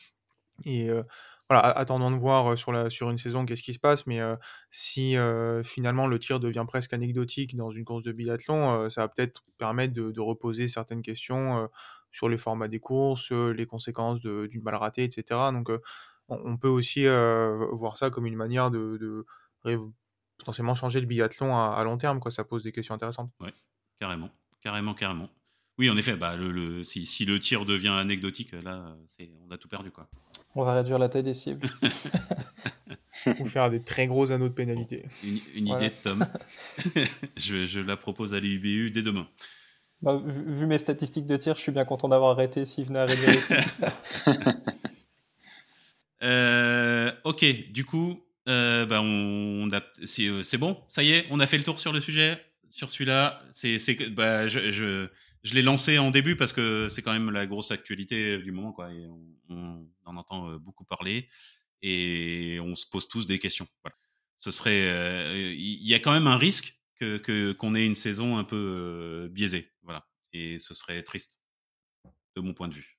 Et 0.64 0.90
euh, 0.90 1.02
voilà, 1.50 1.66
attendons 1.66 2.12
de 2.12 2.16
voir 2.16 2.56
sur, 2.56 2.70
la, 2.70 2.90
sur 2.90 3.10
une 3.10 3.18
saison 3.18 3.44
qu'est-ce 3.44 3.64
qui 3.64 3.72
se 3.72 3.80
passe, 3.80 4.06
mais 4.06 4.20
euh, 4.20 4.36
si 4.70 5.16
euh, 5.16 5.64
finalement 5.64 6.06
le 6.06 6.20
tir 6.20 6.38
devient 6.38 6.64
presque 6.64 6.92
anecdotique 6.92 7.56
dans 7.56 7.72
une 7.72 7.84
course 7.84 8.04
de 8.04 8.12
biathlon, 8.12 8.84
euh, 8.84 8.88
ça 8.88 9.00
va 9.00 9.08
peut-être 9.08 9.42
permettre 9.58 9.92
de, 9.92 10.20
reposer 10.20 10.68
certaines 10.68 11.02
questions 11.02 11.68
sur 12.12 12.28
les 12.28 12.36
formats 12.36 12.68
des 12.68 12.78
courses, 12.78 13.32
les 13.32 13.66
conséquences 13.66 14.20
d'une 14.20 14.62
balle 14.62 14.76
ratée, 14.76 15.02
etc. 15.02 15.40
Donc 15.52 15.72
on, 16.28 16.56
peut 16.56 16.68
aussi 16.68 17.06
voir 17.06 17.96
ça 17.96 18.10
comme 18.10 18.26
une 18.26 18.36
manière 18.36 18.70
de, 18.70 19.26
potentiellement 20.38 20.76
changer 20.76 21.00
le 21.00 21.06
biathlon 21.06 21.56
à, 21.56 21.74
à, 21.74 21.82
long 21.82 21.96
terme, 21.96 22.20
quoi. 22.20 22.30
ça 22.30 22.44
pose 22.44 22.62
des 22.62 22.70
questions 22.70 22.94
intéressantes. 22.94 23.32
Ouais, 23.40 23.52
carrément, 24.00 24.30
carrément, 24.62 24.94
carrément. 24.94 25.28
Oui, 25.78 25.88
en 25.88 25.96
effet, 25.96 26.16
bah, 26.16 26.36
le, 26.36 26.50
le, 26.50 26.82
si, 26.82 27.06
si, 27.06 27.24
le 27.24 27.38
tir 27.38 27.64
devient 27.64 27.88
anecdotique, 27.88 28.52
là, 28.52 28.96
on 29.48 29.50
a 29.50 29.56
tout 29.56 29.68
perdu. 29.68 29.90
Quoi. 29.90 30.08
On 30.54 30.64
va 30.64 30.74
réduire 30.74 30.98
la 30.98 31.08
taille 31.08 31.22
des 31.22 31.34
cibles. 31.34 31.68
Ou 33.38 33.44
faire 33.46 33.70
des 33.70 33.82
très 33.82 34.06
gros 34.06 34.32
anneaux 34.32 34.48
de 34.48 34.54
pénalité. 34.54 35.04
Une, 35.22 35.38
une 35.54 35.66
voilà. 35.66 35.86
idée 35.86 35.94
de 35.94 36.02
Tom. 36.02 36.26
je, 37.36 37.54
je, 37.54 37.80
la 37.80 37.96
propose 37.96 38.34
à 38.34 38.40
l'UBU 38.40 38.90
dès 38.90 39.02
demain. 39.02 39.28
Bah, 40.02 40.20
vu, 40.24 40.54
vu, 40.54 40.66
mes 40.66 40.78
statistiques 40.78 41.26
de 41.26 41.36
tir, 41.36 41.54
je 41.56 41.60
suis 41.60 41.72
bien 41.72 41.84
content 41.84 42.08
d'avoir 42.08 42.30
arrêté 42.32 42.64
s'il 42.64 42.86
venait 42.86 43.00
à 43.00 43.06
réduire 43.06 43.30
les 43.30 43.40
cibles. 43.40 43.62
euh, 46.22 47.12
ok, 47.24 47.70
du 47.70 47.84
coup, 47.84 48.22
euh, 48.48 48.86
bah 48.86 49.00
on, 49.02 49.68
on 49.68 49.80
c'est 50.04 50.58
bon, 50.58 50.82
ça 50.88 51.02
y 51.02 51.12
est, 51.12 51.26
on 51.30 51.40
a 51.40 51.46
fait 51.46 51.58
le 51.58 51.64
tour 51.64 51.78
sur 51.78 51.92
le 51.92 52.00
sujet, 52.00 52.42
sur 52.70 52.90
celui-là. 52.90 53.42
C'est, 53.52 53.78
bah, 54.10 54.48
je, 54.48 54.72
je 54.72 55.08
je 55.42 55.54
l'ai 55.54 55.62
lancé 55.62 55.98
en 55.98 56.10
début 56.10 56.36
parce 56.36 56.52
que 56.52 56.88
c'est 56.88 57.00
quand 57.00 57.14
même 57.14 57.30
la 57.30 57.46
grosse 57.46 57.70
actualité 57.70 58.38
du 58.38 58.52
moment, 58.52 58.72
quoi. 58.72 58.92
Et 58.92 59.06
on, 59.48 59.86
en 60.04 60.16
entend 60.16 60.56
beaucoup 60.56 60.84
parler 60.84 61.28
et 61.82 62.58
on 62.62 62.76
se 62.76 62.84
pose 62.86 63.08
tous 63.08 63.26
des 63.26 63.38
questions. 63.38 63.66
Voilà. 63.82 63.96
Ce 64.36 64.50
serait, 64.50 65.54
il 65.54 65.86
y 65.86 65.94
a 65.94 65.98
quand 65.98 66.12
même 66.12 66.26
un 66.26 66.36
risque 66.36 66.78
que 66.98 67.52
qu'on 67.52 67.74
ait 67.74 67.86
une 67.86 67.94
saison 67.94 68.36
un 68.36 68.44
peu 68.44 69.28
biaisée, 69.32 69.72
voilà. 69.82 70.06
Et 70.32 70.58
ce 70.58 70.74
serait 70.74 71.02
triste 71.02 71.40
de 72.36 72.40
mon 72.40 72.52
point 72.52 72.68
de 72.68 72.74
vue. 72.74 72.98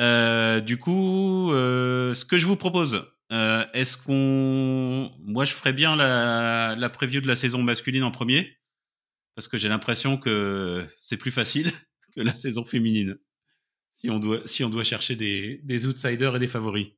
Euh, 0.00 0.60
du 0.60 0.78
coup, 0.78 1.52
euh, 1.52 2.14
ce 2.14 2.24
que 2.24 2.38
je 2.38 2.46
vous 2.46 2.56
propose, 2.56 3.06
euh, 3.32 3.64
est-ce 3.72 3.96
qu'on, 3.96 5.10
moi, 5.20 5.44
je 5.44 5.54
ferais 5.54 5.72
bien 5.72 5.96
la, 5.96 6.74
la 6.76 6.90
preview 6.90 7.20
de 7.20 7.26
la 7.26 7.36
saison 7.36 7.62
masculine 7.62 8.02
en 8.02 8.10
premier, 8.10 8.56
parce 9.34 9.48
que 9.48 9.58
j'ai 9.58 9.68
l'impression 9.68 10.16
que 10.16 10.86
c'est 10.98 11.16
plus 11.16 11.30
facile 11.30 11.70
que 12.16 12.20
la 12.20 12.34
saison 12.34 12.64
féminine, 12.64 13.16
si 13.92 14.10
on 14.10 14.18
doit, 14.18 14.40
si 14.46 14.64
on 14.64 14.70
doit 14.70 14.84
chercher 14.84 15.16
des, 15.16 15.60
des 15.64 15.86
outsiders 15.86 16.36
et 16.36 16.38
des 16.38 16.48
favoris. 16.48 16.88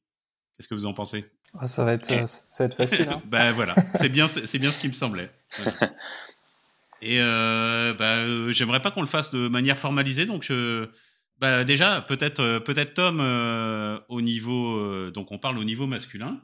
Qu'est-ce 0.56 0.68
que 0.68 0.74
vous 0.74 0.86
en 0.86 0.94
pensez? 0.94 1.24
Ah, 1.58 1.68
ça 1.68 1.84
va 1.84 1.92
être, 1.92 2.06
ça 2.06 2.44
va 2.60 2.64
être 2.64 2.74
facile. 2.74 3.08
Hein. 3.10 3.22
ben 3.26 3.52
voilà, 3.52 3.74
c'est 3.94 4.08
bien, 4.08 4.28
c'est 4.28 4.58
bien 4.58 4.72
ce 4.72 4.78
qui 4.78 4.88
me 4.88 4.92
semblait. 4.92 5.30
Et 7.02 7.20
euh, 7.20 7.92
bah, 7.92 8.52
j'aimerais 8.52 8.80
pas 8.80 8.90
qu'on 8.90 9.02
le 9.02 9.06
fasse 9.06 9.30
de 9.30 9.48
manière 9.48 9.76
formalisée, 9.76 10.24
donc 10.24 10.42
je, 10.42 10.88
bah 11.38 11.64
déjà, 11.64 12.00
peut-être 12.00 12.40
euh, 12.40 12.60
peut-être 12.60 12.94
Tom 12.94 13.18
euh, 13.20 13.98
au 14.08 14.22
niveau 14.22 14.78
euh, 14.78 15.10
donc 15.10 15.32
on 15.32 15.38
parle 15.38 15.58
au 15.58 15.64
niveau 15.64 15.86
masculin. 15.86 16.40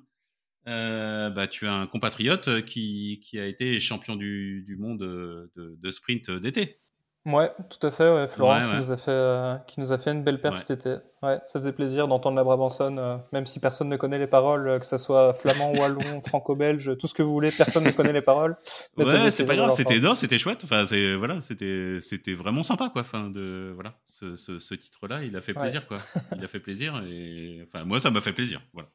Bah 0.66 1.46
tu 1.48 1.66
as 1.66 1.74
un 1.74 1.86
compatriote 1.86 2.64
qui, 2.64 3.20
qui 3.22 3.38
a 3.38 3.46
été 3.46 3.80
champion 3.80 4.16
du, 4.16 4.62
du 4.62 4.76
monde 4.76 4.98
de, 4.98 5.50
de 5.56 5.90
sprint 5.90 6.30
d'été. 6.30 6.82
Ouais, 7.24 7.52
tout 7.70 7.86
à 7.86 7.90
fait. 7.92 8.12
Ouais. 8.12 8.26
Florent 8.26 8.58
Qui, 8.58 8.76
nous 8.78 8.90
a 8.90 8.96
fait, 8.96 9.10
euh, 9.10 9.56
qui 9.68 9.80
nous 9.80 9.92
a 9.92 9.98
fait 9.98 10.10
une 10.10 10.24
belle 10.24 10.40
perf 10.40 10.58
cet 10.58 10.70
été. 10.80 10.96
Ouais, 11.22 11.38
ça 11.44 11.60
faisait 11.60 11.72
plaisir 11.72 12.08
d'entendre 12.08 12.36
la 12.36 12.42
Brabançonne, 12.42 12.98
euh, 12.98 13.16
même 13.30 13.46
si 13.46 13.60
personne 13.60 13.88
ne 13.88 13.96
connaît 13.96 14.18
les 14.18 14.26
paroles, 14.26 14.66
euh, 14.66 14.78
que 14.80 14.86
ce 14.86 14.98
soit 14.98 15.32
flamand, 15.32 15.72
wallon, 15.78 16.20
franco-belge, 16.20 16.96
tout 16.98 17.06
ce 17.06 17.14
que 17.14 17.22
vous 17.22 17.32
voulez, 17.32 17.52
personne 17.56 17.84
ne 17.84 17.92
connaît 17.92 18.12
les 18.12 18.22
paroles. 18.22 18.56
Mais 18.96 19.08
ouais, 19.08 19.30
c'est 19.30 19.46
pas 19.46 19.54
grave, 19.54 19.72
c'était 19.76 20.00
non, 20.00 20.16
c'était 20.16 20.38
chouette. 20.38 20.62
Enfin, 20.64 20.84
c'est 20.84 21.14
voilà, 21.14 21.40
c'était 21.40 21.98
c'était 22.00 22.34
vraiment 22.34 22.64
sympa 22.64 22.88
quoi. 22.88 23.02
Enfin, 23.02 23.30
de 23.30 23.70
voilà, 23.72 23.94
ce, 24.08 24.34
ce, 24.34 24.58
ce 24.58 24.74
titre-là, 24.74 25.22
il 25.22 25.36
a 25.36 25.40
fait 25.40 25.54
plaisir 25.54 25.86
quoi. 25.86 25.98
il 26.36 26.44
a 26.44 26.48
fait 26.48 26.60
plaisir 26.60 27.00
et 27.08 27.60
enfin 27.62 27.84
moi 27.84 28.00
ça 28.00 28.10
m'a 28.10 28.20
fait 28.20 28.32
plaisir. 28.32 28.60
Voilà. 28.72 28.88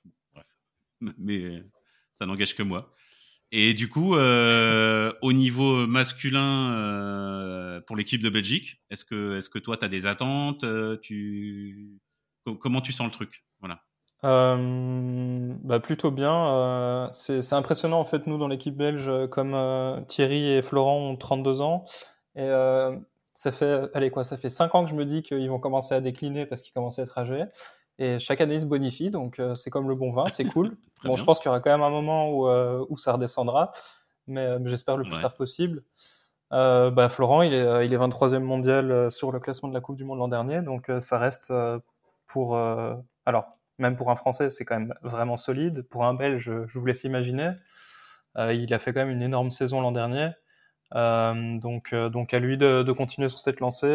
Mais 1.17 1.63
ça 2.13 2.25
n'engage 2.25 2.55
que 2.55 2.63
moi. 2.63 2.93
Et 3.51 3.73
du 3.73 3.87
coup, 3.87 4.15
euh, 4.15 5.13
au 5.21 5.31
niveau 5.31 5.87
masculin, 5.87 6.73
euh, 6.73 7.81
pour 7.81 7.95
l'équipe 7.95 8.21
de 8.21 8.29
Belgique, 8.29 8.81
est-ce 8.89 9.05
que, 9.05 9.37
est-ce 9.37 9.49
que 9.49 9.59
toi, 9.59 9.77
tu 9.77 9.85
as 9.85 9.87
des 9.87 10.05
attentes 10.05 10.63
euh, 10.63 10.97
tu... 11.01 11.99
Comment 12.61 12.81
tu 12.81 12.93
sens 12.93 13.07
le 13.07 13.11
truc? 13.11 13.45
Voilà. 13.59 13.81
bah 14.23 15.79
plutôt 15.81 16.11
bien. 16.11 17.09
c'est 17.11 17.53
impressionnant 17.53 17.99
en 17.99 18.05
fait, 18.05 18.25
nous 18.25 18.37
dans 18.37 18.47
l'équipe 18.47 18.75
belge, 18.75 19.11
comme 19.31 20.05
Thierry 20.07 20.53
et 20.53 20.61
Florent 20.61 21.09
ont 21.09 21.17
32 21.17 21.59
ans. 21.59 21.83
Et 22.35 22.47
ça 23.33 23.51
fait, 23.51 23.89
allez 23.93 24.11
quoi, 24.11 24.23
ça 24.23 24.37
fait 24.37 24.49
5 24.49 24.75
ans 24.75 24.83
que 24.85 24.89
je 24.89 24.95
me 24.95 25.05
dis 25.05 25.23
qu'ils 25.23 25.49
vont 25.49 25.59
commencer 25.59 25.93
à 25.93 25.99
décliner 25.99 26.45
parce 26.45 26.61
qu'ils 26.61 26.73
commencent 26.73 26.99
à 26.99 27.03
être 27.03 27.17
âgés. 27.17 27.43
Et 27.99 28.19
chaque 28.19 28.41
année, 28.41 28.55
ils 28.55 28.61
se 28.61 28.65
bonifient, 28.65 29.09
donc 29.09 29.39
euh, 29.39 29.55
c'est 29.55 29.69
comme 29.69 29.89
le 29.89 29.95
bon 29.95 30.11
vin, 30.11 30.25
c'est 30.27 30.45
cool. 30.53 30.77
bon, 31.03 31.15
je 31.15 31.23
pense 31.23 31.39
qu'il 31.39 31.47
y 31.47 31.49
aura 31.49 31.59
quand 31.59 31.71
même 31.71 31.81
un 31.81 31.89
moment 31.89 32.29
où, 32.29 32.47
euh, 32.47 32.85
où 32.89 32.97
ça 32.97 33.13
redescendra, 33.13 33.71
mais, 34.27 34.41
euh, 34.41 34.59
j'espère 34.65 34.97
le 34.97 35.03
plus 35.03 35.19
tard 35.19 35.33
possible. 35.33 35.83
bah, 36.51 37.09
Florent, 37.09 37.41
il 37.41 37.53
est, 37.53 37.85
il 37.85 37.93
est 37.93 37.97
23e 37.97 38.39
mondial 38.39 39.09
sur 39.09 39.31
le 39.31 39.39
classement 39.39 39.69
de 39.69 39.73
la 39.73 39.81
Coupe 39.81 39.95
du 39.95 40.03
Monde 40.03 40.19
l'an 40.19 40.27
dernier, 40.27 40.61
donc 40.61 40.91
ça 40.99 41.17
reste 41.17 41.51
pour... 42.27 42.57
alors, 43.25 43.57
même 43.79 43.95
pour 43.95 44.09
un 44.09 44.15
Français, 44.15 44.49
c'est 44.49 44.65
quand 44.65 44.79
même 44.79 44.93
vraiment 45.03 45.37
solide. 45.37 45.83
Pour 45.83 46.05
un 46.05 46.13
Belge, 46.13 46.51
je 46.65 46.79
vous 46.79 46.85
laisse 46.85 47.03
imaginer. 47.03 47.51
il 48.37 48.73
a 48.73 48.79
fait 48.79 48.93
quand 48.93 49.01
même 49.01 49.09
une 49.09 49.21
énorme 49.21 49.49
saison 49.49 49.81
l'an 49.81 49.91
dernier. 49.91 50.29
donc, 50.93 51.95
donc 51.95 52.33
à 52.33 52.39
lui 52.39 52.57
de, 52.57 52.83
de, 52.83 52.91
continuer 52.91 53.29
sur 53.29 53.39
cette 53.39 53.59
lancée. 53.59 53.93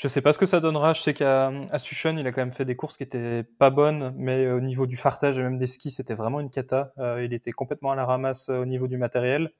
Je 0.00 0.08
sais 0.08 0.22
pas 0.22 0.32
ce 0.32 0.38
que 0.38 0.46
ça 0.46 0.60
donnera. 0.60 0.94
Je 0.94 1.02
sais 1.02 1.12
qu'à 1.12 1.52
Sushon, 1.76 2.16
il 2.16 2.26
a 2.26 2.32
quand 2.32 2.40
même 2.40 2.52
fait 2.52 2.64
des 2.64 2.74
courses 2.74 2.96
qui 2.96 3.02
étaient 3.02 3.42
pas 3.42 3.68
bonnes, 3.68 4.14
mais 4.16 4.50
au 4.50 4.60
niveau 4.60 4.86
du 4.86 4.96
fartage 4.96 5.38
et 5.38 5.42
même 5.42 5.58
des 5.58 5.66
skis, 5.66 5.90
c'était 5.90 6.14
vraiment 6.14 6.40
une 6.40 6.48
cata. 6.48 6.94
Euh, 6.96 7.22
il 7.22 7.34
était 7.34 7.52
complètement 7.52 7.92
à 7.92 7.96
la 7.96 8.06
ramasse 8.06 8.48
euh, 8.48 8.62
au 8.62 8.64
niveau 8.64 8.88
du 8.88 8.96
matériel. 8.96 9.52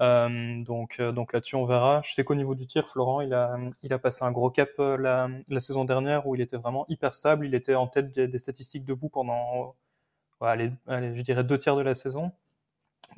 Euh, 0.00 0.58
donc, 0.62 0.96
là-dessus, 0.96 1.56
on 1.56 1.66
verra. 1.66 2.00
Je 2.02 2.14
sais 2.14 2.24
qu'au 2.24 2.34
niveau 2.34 2.54
du 2.54 2.64
tir, 2.64 2.88
Florent, 2.88 3.20
il 3.20 3.34
a, 3.34 3.98
passé 3.98 4.24
un 4.24 4.32
gros 4.32 4.50
cap 4.50 4.70
la, 4.78 5.28
saison 5.58 5.84
dernière 5.84 6.26
où 6.26 6.34
il 6.34 6.40
était 6.40 6.56
vraiment 6.56 6.86
hyper 6.88 7.12
stable. 7.12 7.44
Il 7.44 7.54
était 7.54 7.74
en 7.74 7.88
tête 7.88 8.10
des, 8.10 8.38
statistiques 8.38 8.86
debout 8.86 9.10
pendant, 9.10 9.76
je 10.40 11.20
dirais 11.20 11.44
deux 11.44 11.58
tiers 11.58 11.76
de 11.76 11.82
la 11.82 11.94
saison. 11.94 12.32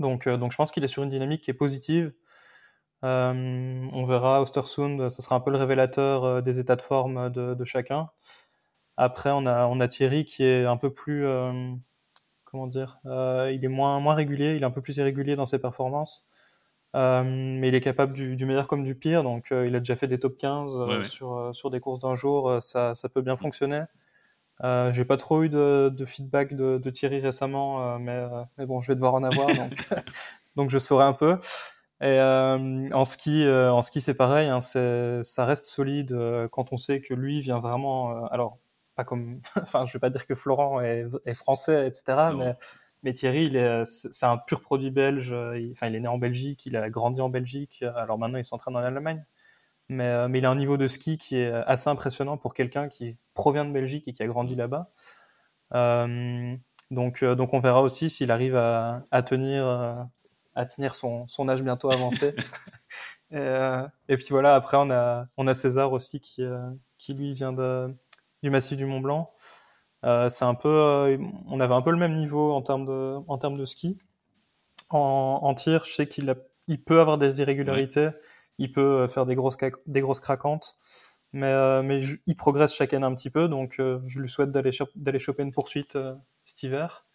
Donc 0.01 0.25
je 0.27 0.57
pense 0.57 0.73
qu'il 0.73 0.83
est 0.83 0.89
sur 0.89 1.05
une 1.05 1.11
dynamique 1.11 1.43
qui 1.43 1.53
est 1.53 1.55
positive. 1.55 2.13
Euh, 3.03 3.89
on 3.93 4.05
verra 4.05 4.43
Ostersund, 4.43 5.09
ce 5.09 5.23
sera 5.23 5.37
un 5.37 5.41
peu 5.41 5.51
le 5.51 5.57
révélateur 5.57 6.25
euh, 6.25 6.41
des 6.43 6.61
états 6.61 6.77
de 6.77 6.83
forme 6.83 7.31
de, 7.31 7.55
de, 7.55 7.65
chacun. 7.65 8.11
Après, 8.97 9.31
on 9.31 9.47
a, 9.47 9.67
on 9.67 9.81
a 9.81 9.89
Thierry 9.89 10.25
qui 10.25 10.45
est 10.45 10.67
un 10.67 10.77
peu 10.77 10.93
plus, 10.93 11.27
euh, 11.27 11.73
comment 12.45 12.67
dire, 12.67 12.99
euh, 13.07 13.51
il 13.55 13.65
est 13.65 13.69
moins, 13.69 14.01
moins 14.01 14.15
régulier, 14.15 14.57
il 14.57 14.63
est 14.63 14.67
un 14.67 14.71
peu 14.71 14.83
plus 14.83 14.99
irrégulier 14.99 15.37
dans 15.37 15.47
ses 15.47 15.59
performances. 15.59 16.27
Euh, 16.97 17.23
mais 17.25 17.69
il 17.69 17.75
est 17.75 17.81
capable 17.81 18.13
du, 18.13 18.37
du, 18.37 18.47
meilleur 18.47 18.67
comme 18.67 18.83
du 18.83 18.97
pire, 18.97 19.23
donc 19.23 19.51
il 19.53 19.75
a 19.77 19.79
déjà 19.79 19.95
fait 19.97 20.09
des 20.09 20.19
top 20.19 20.37
15 20.39 21.07
sur, 21.07 21.51
sur 21.55 21.71
des 21.71 21.81
courses 21.81 22.01
d'un 22.01 22.17
jour, 22.17 22.61
ça, 22.61 22.95
ça 22.95 23.09
peut 23.09 23.23
bien 23.23 23.37
fonctionner. 23.37 23.85
Euh, 24.65 24.93
j'ai 24.93 25.05
pas 25.05 25.17
trop 25.17 25.43
eu 25.45 25.49
de, 25.49 25.91
de 25.97 26.05
feedback 26.05 26.55
de, 26.55 26.79
de, 26.79 26.91
Thierry 26.91 27.21
récemment, 27.21 27.99
mais, 27.99 28.27
mais, 28.59 28.67
bon, 28.67 28.81
je 28.81 28.89
vais 28.89 28.97
devoir 28.97 29.15
en 29.15 29.23
avoir, 29.23 29.47
donc, 29.47 29.89
donc 30.57 30.71
je 30.71 30.79
saurai 30.79 31.05
un 31.05 31.15
peu. 31.15 31.39
Et 32.03 32.19
euh, 32.19 32.89
en 32.93 33.05
ski, 33.05 33.45
euh, 33.45 33.71
en 33.73 33.83
ski 33.83 34.01
c'est 34.01 34.15
pareil, 34.15 34.49
hein, 34.49 34.61
ça 34.61 35.45
reste 35.45 35.67
solide 35.67 36.13
euh, 36.13 36.49
quand 36.49 36.73
on 36.73 36.79
sait 36.79 37.03
que 37.03 37.13
lui 37.13 37.43
vient 37.43 37.61
vraiment. 37.61 38.25
alors, 38.29 38.59
pas 38.97 39.05
comme, 39.05 39.41
enfin, 39.61 39.85
je 39.85 39.93
vais 39.93 39.99
pas 39.99 40.09
dire 40.09 40.27
que 40.27 40.35
Florent 40.35 40.81
est, 40.81 41.07
est 41.27 41.35
français, 41.35 41.87
etc. 41.87 42.31
Mais, 42.37 42.55
mais, 43.03 43.13
Thierry, 43.13 43.47
il 43.47 43.57
est, 43.57 43.85
c'est 43.85 44.27
un 44.27 44.39
pur 44.39 44.63
produit 44.63 44.91
belge. 44.91 45.35
Il, 45.57 45.73
enfin, 45.73 45.89
il 45.89 45.95
est 45.95 46.01
né 46.01 46.09
en 46.09 46.19
Belgique, 46.19 46.65
il 46.67 46.77
a 46.77 46.89
grandi 46.91 47.21
en 47.21 47.29
Belgique. 47.29 47.85
Alors 47.97 48.19
maintenant, 48.19 48.39
il 48.39 48.45
s'entraîne 48.45 48.77
en 48.77 48.81
Allemagne. 48.83 49.25
Mais, 49.89 50.29
mais 50.29 50.39
il 50.39 50.47
a 50.47 50.51
un 50.51 50.57
niveau 50.57 50.77
de 50.77 50.87
ski 50.87 51.19
qui 51.19 51.37
est 51.37 51.51
assez 51.53 51.91
impressionnant 51.91 52.37
pour 52.39 52.55
quelqu'un 52.55 52.89
qui 52.89 53.19
provient 53.35 53.65
de 53.65 53.73
Belgique 53.73 54.09
et 54.09 54.13
qui 54.13 54.23
a 54.23 54.27
grandi 54.27 54.55
là-bas. 54.55 54.91
donc, 56.91 57.25
donc, 57.25 57.55
on 57.55 57.61
verra 57.61 57.83
aussi 57.83 58.09
s'il 58.11 58.31
arrive 58.33 58.57
à, 58.57 59.03
à 59.11 59.23
tenir 59.23 60.09
à 60.55 60.67
tenir 60.67 60.95
son, 60.95 61.27
son 61.27 61.49
âge 61.49 61.63
bientôt 61.63 61.91
avancé. 61.91 62.35
et, 63.31 63.37
euh, 63.37 63.87
et, 64.09 64.17
puis 64.17 64.29
voilà, 64.31 64.55
après 64.55 64.77
on 64.77 64.91
a, 64.91 65.27
on 65.37 65.47
a 65.47 65.55
César 65.55 65.93
aussi 65.93 66.21
qui, 66.21 66.43
euh, 66.43 66.71
qui 66.99 67.15
lui 67.15 67.33
vient 67.33 67.53
de, 67.53 67.95
du 68.43 68.51
massif 68.51 68.77
du 68.77 68.87
Mont 68.87 69.01
Blanc. 69.01 69.33
Euh, 70.05 70.29
c'est 70.29 70.45
un 70.45 70.55
peu, 70.55 71.19
on 71.47 71.61
avait 71.61 71.75
un 71.75 71.83
peu 71.83 71.91
le 71.91 71.99
même 71.99 72.15
niveau 72.15 72.53
en 72.53 72.63
termes 72.63 72.87
de, 72.87 73.19
en 73.29 73.39
termes 73.39 73.59
de 73.59 73.65
ski. 73.65 73.99
En, 74.91 75.41
en 75.43 75.55
tir, 75.55 75.85
je 75.85 75.93
sais 75.93 76.09
qu'il 76.09 76.35
il 76.67 76.83
peut 76.83 77.01
avoir 77.01 77.19
des 77.19 77.41
irrégularités, 77.41 78.11
il 78.59 78.73
peut 78.73 79.09
faire 79.09 79.27
des 79.27 79.35
grosses, 79.35 79.57
des 79.87 80.01
grosses 80.01 80.21
craquantes, 80.21 80.77
mais, 81.33 81.83
mais 81.83 82.01
il 82.27 82.37
progresse 82.37 82.75
chaque 82.75 82.95
année 82.95 83.05
un 83.05 83.15
petit 83.15 83.31
peu, 83.31 83.49
donc 83.49 83.75
je 83.79 84.21
lui 84.21 84.29
souhaite 84.29 84.51
d'aller, 84.51 84.71
d'aller 84.97 85.19
choper 85.19 85.43
une 85.43 85.53
poursuite 85.53 85.97
cet 86.45 86.63
hiver. 86.63 87.07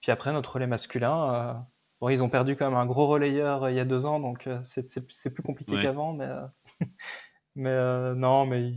Puis 0.00 0.12
après, 0.12 0.32
notre 0.32 0.54
relais 0.54 0.66
masculin, 0.66 1.66
Bon, 2.00 2.10
ils 2.10 2.22
ont 2.22 2.28
perdu 2.28 2.56
quand 2.56 2.66
même 2.66 2.78
un 2.78 2.86
gros 2.86 3.06
relayeur 3.06 3.64
euh, 3.64 3.70
il 3.70 3.76
y 3.76 3.80
a 3.80 3.86
deux 3.86 4.04
ans, 4.04 4.20
donc 4.20 4.46
euh, 4.46 4.60
c'est 4.64 5.32
plus 5.32 5.42
compliqué 5.42 5.80
qu'avant, 5.80 6.12
mais, 6.12 6.26
euh, 6.26 6.46
mais 7.54 8.14
non, 8.14 8.44
mais 8.44 8.74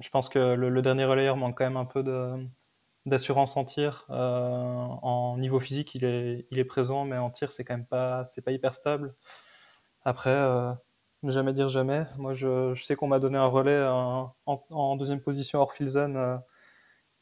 je 0.00 0.08
pense 0.10 0.28
que 0.28 0.38
le, 0.38 0.82
dernier 0.82 1.04
relayeur 1.04 1.36
manque 1.36 1.56
quand 1.56 1.64
même 1.64 1.76
un 1.76 1.84
peu 1.84 2.02
d'assurance 3.06 3.56
en 3.56 3.64
tir. 3.64 4.04
en 4.08 5.36
niveau 5.38 5.60
physique, 5.60 5.94
il 5.94 6.04
est, 6.04 6.46
il 6.50 6.58
est 6.58 6.64
présent, 6.64 7.04
mais 7.04 7.16
en 7.16 7.30
tir, 7.30 7.52
c'est 7.52 7.64
quand 7.64 7.74
même 7.74 7.86
pas, 7.86 8.24
c'est 8.24 8.42
pas 8.42 8.50
hyper 8.50 8.74
stable. 8.74 9.14
Après, 10.04 10.34
ne 11.22 11.30
jamais 11.30 11.52
dire 11.52 11.68
jamais. 11.68 12.04
Moi, 12.16 12.32
je, 12.32 12.74
je 12.74 12.82
sais 12.84 12.96
qu'on 12.96 13.06
m'a 13.06 13.20
donné 13.20 13.38
un 13.38 13.46
relais 13.46 13.86
en, 13.86 14.34
en, 14.46 14.96
deuxième 14.96 15.20
position 15.20 15.60
hors 15.60 15.72
field 15.72 15.90
zone 15.90 16.40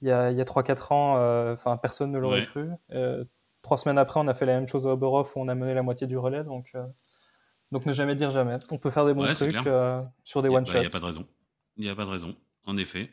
il 0.01 0.09
y 0.09 0.11
a, 0.11 0.25
a 0.25 0.33
3-4 0.33 0.95
ans. 0.95 1.53
Enfin, 1.53 1.77
personne 1.77 2.11
ne 2.13 2.19
l'aurait 2.19 2.47
cru 2.47 2.71
trois 3.67 3.79
semaines 3.79 3.99
après, 3.99 4.21
on 4.21 4.29
a 4.29 4.35
fait 4.35 4.47
la 4.47 4.55
même 4.55 4.69
chose 4.69 4.87
à 4.87 4.91
Oberhof 4.91 5.35
où 5.35 5.41
on 5.41 5.49
a 5.49 5.55
mené 5.57 5.75
la 5.75 5.83
moitié 5.83 6.07
du 6.07 6.17
relais. 6.17 6.45
Donc, 6.45 6.71
euh, 6.77 6.87
donc 7.73 7.85
ne 7.85 7.93
jamais 7.93 8.15
dire 8.15 8.31
jamais. 8.31 8.59
On 8.71 8.79
peut 8.79 8.93
faire 8.93 9.05
des 9.05 9.13
bons 9.13 9.27
trucs 9.35 9.67
euh, 9.67 10.01
sur 10.23 10.41
des 10.41 10.49
one-shots. 10.49 10.75
Il 10.75 10.81
n'y 10.81 10.87
a 10.87 10.91
pas 10.91 11.01
de 11.01 11.05
raison. 11.05 11.27
Il 11.77 11.83
n'y 11.83 11.89
a 11.89 11.97
pas 11.97 12.05
de 12.05 12.11
raison, 12.11 12.37
en 12.65 12.77
effet. 12.77 13.11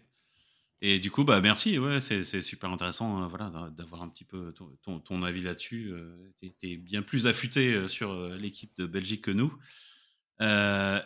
Et 0.82 1.00
du 1.00 1.10
coup, 1.10 1.24
bah 1.24 1.42
merci. 1.42 1.80
Ouais, 1.80 2.00
c'est 2.02 2.42
super 2.44 2.70
intéressant, 2.70 3.24
euh, 3.24 3.28
voilà, 3.28 3.50
d'avoir 3.76 4.04
un 4.04 4.10
petit 4.10 4.26
peu 4.26 4.54
ton, 4.54 5.00
ton, 5.00 5.24
avis 5.24 5.42
là-dessus. 5.42 5.92
tu 6.40 6.54
es, 6.62 6.78
bien 6.78 7.02
plus 7.02 7.26
affûté 7.26 7.88
sur 7.88 8.14
l'équipe 8.36 8.78
de 8.78 8.86
Belgique 8.86 9.24
que 9.24 9.32
nous. 9.32 9.58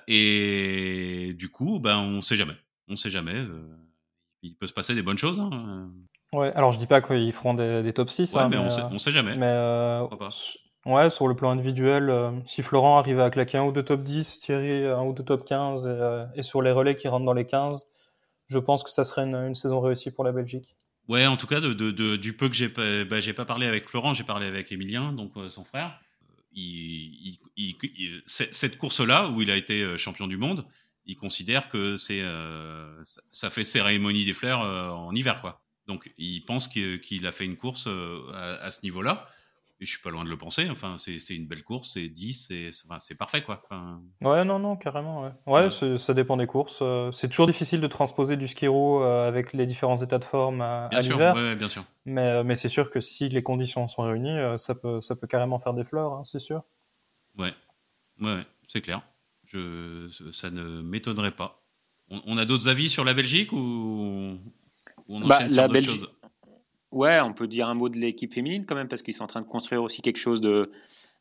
et 0.07 1.33
du 1.35 1.49
coup, 1.49 1.79
ben, 1.79 1.99
on 1.99 2.21
sait 2.21 2.35
jamais. 2.35 2.57
On 2.89 2.97
sait 2.97 3.11
jamais. 3.11 3.45
il 4.41 4.55
peut 4.55 4.67
se 4.67 4.73
passer 4.73 4.93
des 4.93 5.03
bonnes 5.03 5.17
choses. 5.17 5.39
Hein. 5.39 5.89
Ouais, 6.33 6.51
alors 6.55 6.71
je 6.71 6.79
dis 6.79 6.87
pas 6.87 7.01
qu'ils 7.01 7.31
feront 7.33 7.53
des, 7.53 7.93
top 7.93 8.09
6. 8.09 8.33
Ouais, 8.33 8.41
hein, 8.41 8.49
mais, 8.49 8.57
on, 8.57 8.69
sait, 8.69 8.81
on 8.91 8.99
sait 8.99 9.11
jamais. 9.11 9.35
Mais 9.37 9.47
Ouais, 10.87 11.09
sur 11.09 11.27
le 11.27 11.35
plan 11.35 11.49
individuel, 11.49 12.09
euh, 12.09 12.31
si 12.45 12.63
Florent 12.63 12.97
arrive 12.97 13.19
à 13.19 13.29
claquer 13.29 13.57
un 13.57 13.65
ou 13.65 13.73
deux 13.73 13.83
top 13.83 14.03
10, 14.03 14.39
Thierry 14.39 14.85
un 14.85 15.03
ou 15.03 15.11
deux 15.11 15.23
top 15.23 15.45
15, 15.45 15.83
euh, 15.85 16.25
et, 16.33 16.43
sur 16.43 16.61
les 16.61 16.71
relais 16.71 16.95
qui 16.95 17.09
rentrent 17.09 17.25
dans 17.25 17.33
les 17.33 17.45
15, 17.45 17.87
je 18.47 18.57
pense 18.57 18.85
que 18.85 18.89
ça 18.89 19.03
serait 19.03 19.23
une, 19.23 19.53
saison 19.53 19.81
réussie 19.81 20.11
pour 20.11 20.23
la 20.23 20.31
Belgique. 20.31 20.77
Ouais, 21.09 21.27
en 21.27 21.35
tout 21.35 21.45
cas, 21.45 21.59
de, 21.59 21.73
de, 21.73 22.15
du 22.15 22.31
peu 22.31 22.47
que 22.47 22.55
j'ai 22.55 22.69
pas, 22.69 23.03
bah, 23.03 23.19
j'ai 23.19 23.33
pas 23.33 23.43
parlé 23.43 23.67
avec 23.67 23.89
Florent, 23.89 24.13
j'ai 24.13 24.23
parlé 24.23 24.47
avec 24.47 24.71
Emilien, 24.71 25.11
donc 25.11 25.33
euh, 25.35 25.49
son 25.49 25.65
frère. 25.65 25.99
Il, 26.53 27.37
il, 27.57 28.23
cette 28.25 28.77
course-là, 28.77 29.27
où 29.27 29.41
il 29.41 29.51
a 29.51 29.57
été 29.57 29.97
champion 29.97 30.25
du 30.25 30.37
monde, 30.37 30.65
il 31.05 31.17
considère 31.17 31.67
que 31.67 31.97
c'est, 31.97 32.23
ça 33.29 33.49
fait 33.49 33.65
cérémonie 33.65 34.25
des 34.25 34.33
fleurs 34.33 34.61
en 34.61 35.13
hiver, 35.13 35.41
quoi. 35.41 35.61
Donc, 35.87 36.11
il 36.17 36.43
pense 36.45 36.67
qu'il 36.67 37.25
a 37.25 37.31
fait 37.31 37.45
une 37.45 37.57
course 37.57 37.87
à 37.87 38.71
ce 38.71 38.81
niveau-là 38.83 39.27
et 39.79 39.85
je 39.85 39.91
suis 39.91 40.01
pas 40.01 40.09
loin 40.09 40.25
de 40.25 40.29
le 40.29 40.37
penser. 40.37 40.67
Enfin, 40.71 40.97
c'est 40.97 41.35
une 41.35 41.45
belle 41.45 41.63
course, 41.63 41.91
c'est 41.93 42.07
10, 42.07 42.47
c'est 42.47 42.71
enfin, 42.89 42.97
parfait, 43.15 43.43
quoi. 43.43 43.61
Ouais, 44.21 44.43
non, 44.43 44.57
non, 44.57 44.75
carrément. 44.75 45.31
Ouais, 45.45 45.69
ouais, 45.69 45.97
ça 45.97 46.13
dépend 46.13 46.37
des 46.37 46.47
courses. 46.47 46.79
Euh, 46.81 47.11
c'est 47.11 47.29
toujours 47.29 47.45
difficile 47.45 47.79
de 47.79 47.87
transposer 47.87 48.37
du 48.37 48.47
ski 48.47 48.67
row 48.67 49.03
euh, 49.03 49.27
avec 49.27 49.53
les 49.53 49.67
différents 49.67 49.97
états 49.97 50.17
de 50.17 50.23
forme 50.23 50.61
à, 50.61 50.89
l'hiver. 50.99 51.35
Ouais, 51.35 51.55
bien 51.55 51.69
sûr. 51.69 51.83
Mais, 52.05 52.27
euh, 52.27 52.43
mais 52.43 52.55
c'est 52.55 52.69
sûr 52.69 52.89
que 52.89 53.01
si 53.01 53.29
les 53.29 53.43
conditions 53.43 53.87
sont 53.87 54.03
réunies, 54.03 54.37
ça 54.57 54.73
peut, 54.73 55.01
ça 55.01 55.15
peut 55.15 55.27
carrément 55.27 55.59
faire 55.59 55.73
des 55.73 55.83
fleurs, 55.83 56.13
hein, 56.13 56.23
c'est 56.23 56.39
sûr. 56.39 56.63
Ouais, 57.37 57.53
ouais, 58.21 58.45
c'est 58.67 58.81
clair. 58.81 59.01
Je, 59.45 60.09
ça 60.33 60.49
ne 60.49 60.81
m'étonnerait 60.81 61.31
pas. 61.31 61.61
On, 62.09 62.37
a 62.37 62.45
d'autres 62.45 62.69
avis 62.69 62.89
sur 62.89 63.03
la 63.03 63.13
Belgique 63.13 63.51
ou, 63.51 64.37
on 65.09 65.27
bah, 65.27 65.47
la 65.47 65.67
Belgique. 65.67 66.05
Ouais, 66.91 67.19
on 67.19 67.33
peut 67.33 67.47
dire 67.47 67.67
un 67.67 67.73
mot 67.73 67.89
de 67.89 67.97
l'équipe 67.97 68.33
féminine 68.33 68.65
quand 68.65 68.75
même, 68.75 68.87
parce 68.87 69.01
qu'ils 69.01 69.13
sont 69.13 69.23
en 69.23 69.27
train 69.27 69.41
de 69.41 69.47
construire 69.47 69.83
aussi 69.83 70.01
quelque 70.01 70.17
chose 70.17 70.39
de, 70.39 70.71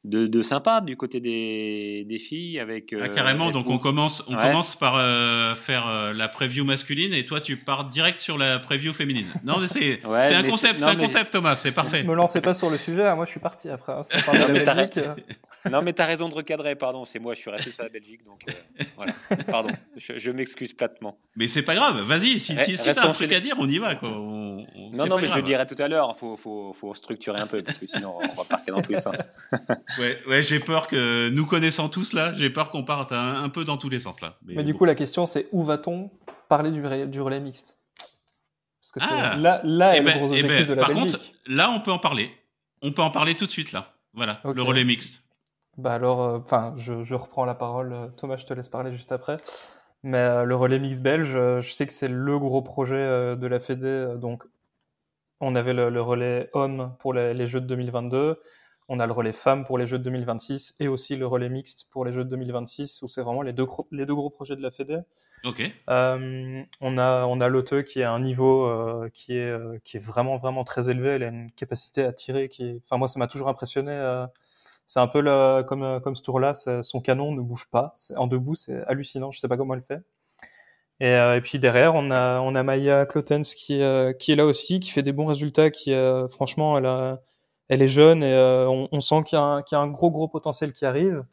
de, 0.07 0.43
sympa 0.43 0.81
du 0.81 0.97
côté 0.97 1.21
des, 1.21 2.05
des 2.09 2.19
filles. 2.19 2.61
Avec, 2.61 2.95
ah, 3.01 3.09
carrément, 3.09 3.51
donc 3.51 3.69
on 3.69 3.79
commence, 3.79 4.25
on 4.29 4.35
commence 4.35 4.77
par 4.77 4.95
euh, 4.97 5.55
faire 5.55 5.87
euh, 5.89 6.13
la 6.13 6.29
preview 6.29 6.65
masculine 6.65 7.13
et 7.13 7.25
toi 7.25 7.41
tu 7.41 7.57
pars 7.57 7.87
direct 7.87 8.21
sur 8.21 8.39
la 8.39 8.59
preview 8.59 8.93
féminine. 8.93 9.27
Non, 9.45 9.59
mais 9.59 9.69
c'est 9.69 10.01
un 10.05 10.43
concept, 10.43 10.81
c'est 10.81 10.87
un 10.87 10.97
concept 10.97 11.33
Thomas, 11.33 11.57
c'est 11.57 11.73
parfait. 11.73 12.03
Me 12.05 12.15
lancez 12.15 12.41
pas 12.41 12.55
sur 12.55 12.71
le 12.71 12.79
sujet, 12.79 13.07
hein, 13.07 13.17
moi 13.17 13.25
je 13.25 13.31
suis 13.31 13.41
parti 13.41 13.69
après. 13.69 13.93
Hein, 13.93 14.03
non, 15.71 15.83
mais 15.83 15.93
tu 15.93 16.03
as 16.03 16.07
raison 16.07 16.29
de 16.29 16.35
recadrer, 16.35 16.77
pardon, 16.77 17.05
c'est 17.05 17.19
moi, 17.19 17.35
je 17.35 17.41
suis 17.41 17.51
resté 17.51 17.71
sur 17.71 17.83
la 17.83 17.89
Belgique, 17.89 18.25
donc 18.25 18.43
euh, 18.49 18.85
voilà, 18.97 19.13
pardon, 19.47 19.71
je, 19.97 20.31
m'excuse 20.31 20.73
platement. 20.73 21.19
Mais 21.37 21.49
c'est 21.49 21.63
pas 21.63 21.75
grave, 21.75 22.01
vas-y, 22.03 22.41
si, 22.41 22.57
si, 22.57 22.77
si 22.77 22.93
t'as 22.93 23.09
un 23.09 23.13
truc 23.13 23.33
à 23.33 23.41
dire, 23.41 23.57
on 23.59 23.69
y 23.69 23.79
va. 23.79 23.95
Quoi. 23.97 24.11
non, 24.11 25.07
non, 25.07 25.19
mais 25.19 25.27
je 25.27 25.35
le 25.35 25.43
dirai 25.43 25.67
tout 25.67 25.81
à 25.81 25.89
l'heure, 25.89 26.13
il 26.15 26.19
faut, 26.19 26.37
faut, 26.37 26.73
faut, 26.79 26.95
structurer 26.95 27.41
un 27.41 27.47
peu, 27.47 27.63
parce 27.63 27.79
que 27.79 27.87
sinon 27.87 28.17
on 28.19 28.35
va 28.35 28.45
partir 28.49 28.75
dans 28.75 28.83
tous 28.83 28.93
les 28.93 29.01
sens. 29.01 29.29
ouais, 29.99 30.23
ouais 30.29 30.43
j'ai 30.43 30.61
peur 30.61 30.89
que, 30.89 31.29
nous 31.31 31.47
connaissant 31.47 31.89
tous 31.89 32.13
là, 32.13 32.35
j'ai 32.37 32.51
peur 32.51 32.71
qu'on 32.71 32.85
parte 32.85 33.13
un, 33.13 33.49
peu 33.49 33.65
dans 33.65 33.77
tous 33.77 33.89
les 33.89 34.01
sens 34.01 34.21
là. 34.21 34.39
Mais, 34.45 34.65
du 34.65 34.75
coup, 34.75 34.85
la 34.85 34.95
question 34.95 35.27
c'est 35.27 35.49
où 35.53 35.65
va-t-on 35.65 36.11
parler 36.49 36.71
du, 36.71 36.83
du 37.09 37.21
relais 37.21 37.41
mixte? 37.41 37.79
Parce 38.93 39.09
que 39.09 39.15
ah, 39.15 39.37
là, 39.37 39.61
là 39.65 39.97
est 39.97 39.99
eh 39.99 40.01
le 40.01 40.07
ben, 40.07 40.19
gros 40.19 40.29
eh 40.29 40.43
objectif 40.43 40.67
ben, 40.67 40.67
de 40.67 40.75
la 40.75 40.85
Par 40.85 40.95
contre, 40.95 41.19
là, 41.47 41.71
on 41.71 41.81
peut 41.81 41.91
en 41.91 41.99
parler. 41.99 42.31
On 42.83 42.93
peut 42.93 43.03
en 43.03 43.11
parler 43.11 43.35
tout 43.35 43.47
de 43.47 43.51
suite 43.51 43.73
là. 43.73 43.95
Voilà, 44.15 44.41
le 44.45 44.63
relais 44.63 44.85
mixte. 44.85 45.25
Bah 45.77 45.93
alors, 45.93 46.23
euh, 46.23 46.39
enfin, 46.39 46.73
je, 46.77 47.03
je, 47.03 47.15
reprends 47.15 47.45
la 47.45 47.55
parole. 47.55 47.93
Euh, 47.93 48.09
Thomas, 48.17 48.37
je 48.37 48.47
te 48.47 48.55
laisse 48.55 48.69
parler 48.69 48.93
juste 48.93 49.13
après. 49.13 49.37
Mais 50.03 50.19
euh, 50.19 50.45
le 50.45 50.55
relais 50.57 50.79
mix 50.79 51.01
belge, 51.01 51.33
je 51.33 51.69
sais 51.69 51.87
que 51.87 51.93
c'est 51.93 52.09
le 52.09 52.39
gros 52.39 52.63
projet 52.63 53.37
de 53.37 53.47
la 53.47 53.59
Fédé. 53.59 54.15
donc, 54.19 54.45
on 55.41 55.55
avait 55.55 55.75
le, 55.75 56.01
relais 56.01 56.49
homme 56.55 56.95
pour 56.99 57.13
les, 57.13 57.47
Jeux 57.47 57.61
de 57.61 57.67
2022. 57.67 58.41
On 58.89 59.01
a 59.01 59.07
le 59.07 59.13
relais 59.13 59.33
femme 59.33 59.65
pour 59.65 59.79
les 59.79 59.87
Jeux 59.87 59.99
de 59.99 60.05
2026 60.05 60.77
et 60.81 60.89
aussi 60.89 61.17
le 61.17 61.27
relais 61.27 61.49
mixte 61.49 61.89
pour 61.91 62.05
les 62.05 62.13
Jeux 62.13 62.25
de 62.25 62.31
2026, 62.31 63.03
où 63.03 63.09
c'est 63.09 63.23
vraiment 63.23 63.43
les 63.43 63.53
deux, 63.53 63.67
les 63.91 64.07
deux 64.07 64.15
gros 64.15 64.31
projets 64.31 64.57
de 64.57 64.63
la 64.63 64.71
Fédé. 64.71 65.01
Ok. 65.45 65.63
on 65.89 66.99
a 66.99 67.27
on 67.27 67.41
a 67.41 67.49
l'OTE 67.49 67.83
qui 67.85 68.03
a 68.03 68.11
un 68.11 68.21
niveau 68.21 68.73
qui 69.13 69.37
est 69.37 69.55
qui 69.85 69.97
est 69.97 70.05
vraiment 70.05 70.37
vraiment 70.37 70.65
très 70.65 70.89
élevé. 70.89 71.11
Elle 71.11 71.23
a 71.25 71.29
une 71.29 71.51
capacité 71.53 72.05
à 72.05 72.13
tirer 72.13 72.49
qui, 72.49 72.81
enfin 72.83 72.97
moi 72.97 73.09
ça 73.09 73.19
m'a 73.19 73.27
toujours 73.27 73.49
impressionné 73.49 73.93
c'est 74.87 75.01
un 75.01 75.09
peu 75.09 75.23
comme, 75.65 75.83
euh, 75.83 76.01
comme 76.01 76.15
ce 76.15 76.23
tour-là, 76.23 76.55
son 76.55 77.01
canon 77.01 77.33
ne 77.33 77.41
bouge 77.41 77.67
pas. 77.71 77.95
En 78.17 78.27
debout, 78.27 78.55
c'est 78.55 78.85
hallucinant. 78.87 79.31
Je 79.31 79.41
sais 79.41 79.49
pas 79.49 79.57
comment 79.57 79.75
elle 79.75 79.83
fait. 79.83 80.01
Et, 81.01 81.09
euh, 81.09 81.37
et, 81.37 81.41
puis 81.41 81.59
derrière, 81.59 81.95
on 81.95 82.11
a, 82.11 82.41
on 82.41 82.55
a 82.55 82.63
Maya 82.63 83.05
Clotens 83.05 83.55
qui, 83.55 83.83
euh, 83.83 84.13
qui 84.13 84.33
est 84.33 84.37
là 84.37 84.47
aussi, 84.47 84.81
qui 84.81 84.91
fait 84.91 85.03
des 85.03 85.13
bons 85.13 85.27
résultats, 85.27 85.71
qui 85.71 85.93
franchement, 86.31 86.79
elle, 86.79 86.87
a, 86.87 87.21
elle 87.69 87.83
est 87.83 87.89
jeune 87.89 88.23
et 88.23 88.35
on, 88.69 88.89
on, 88.93 89.01
sent 89.01 89.23
qu'il 89.25 89.39
y, 89.39 89.41
y, 89.41 89.75
a 89.75 89.79
un 89.81 89.89
gros 89.89 90.11
gros 90.11 90.29
potentiel 90.29 90.73
qui 90.73 90.87
arrive. 90.87 91.25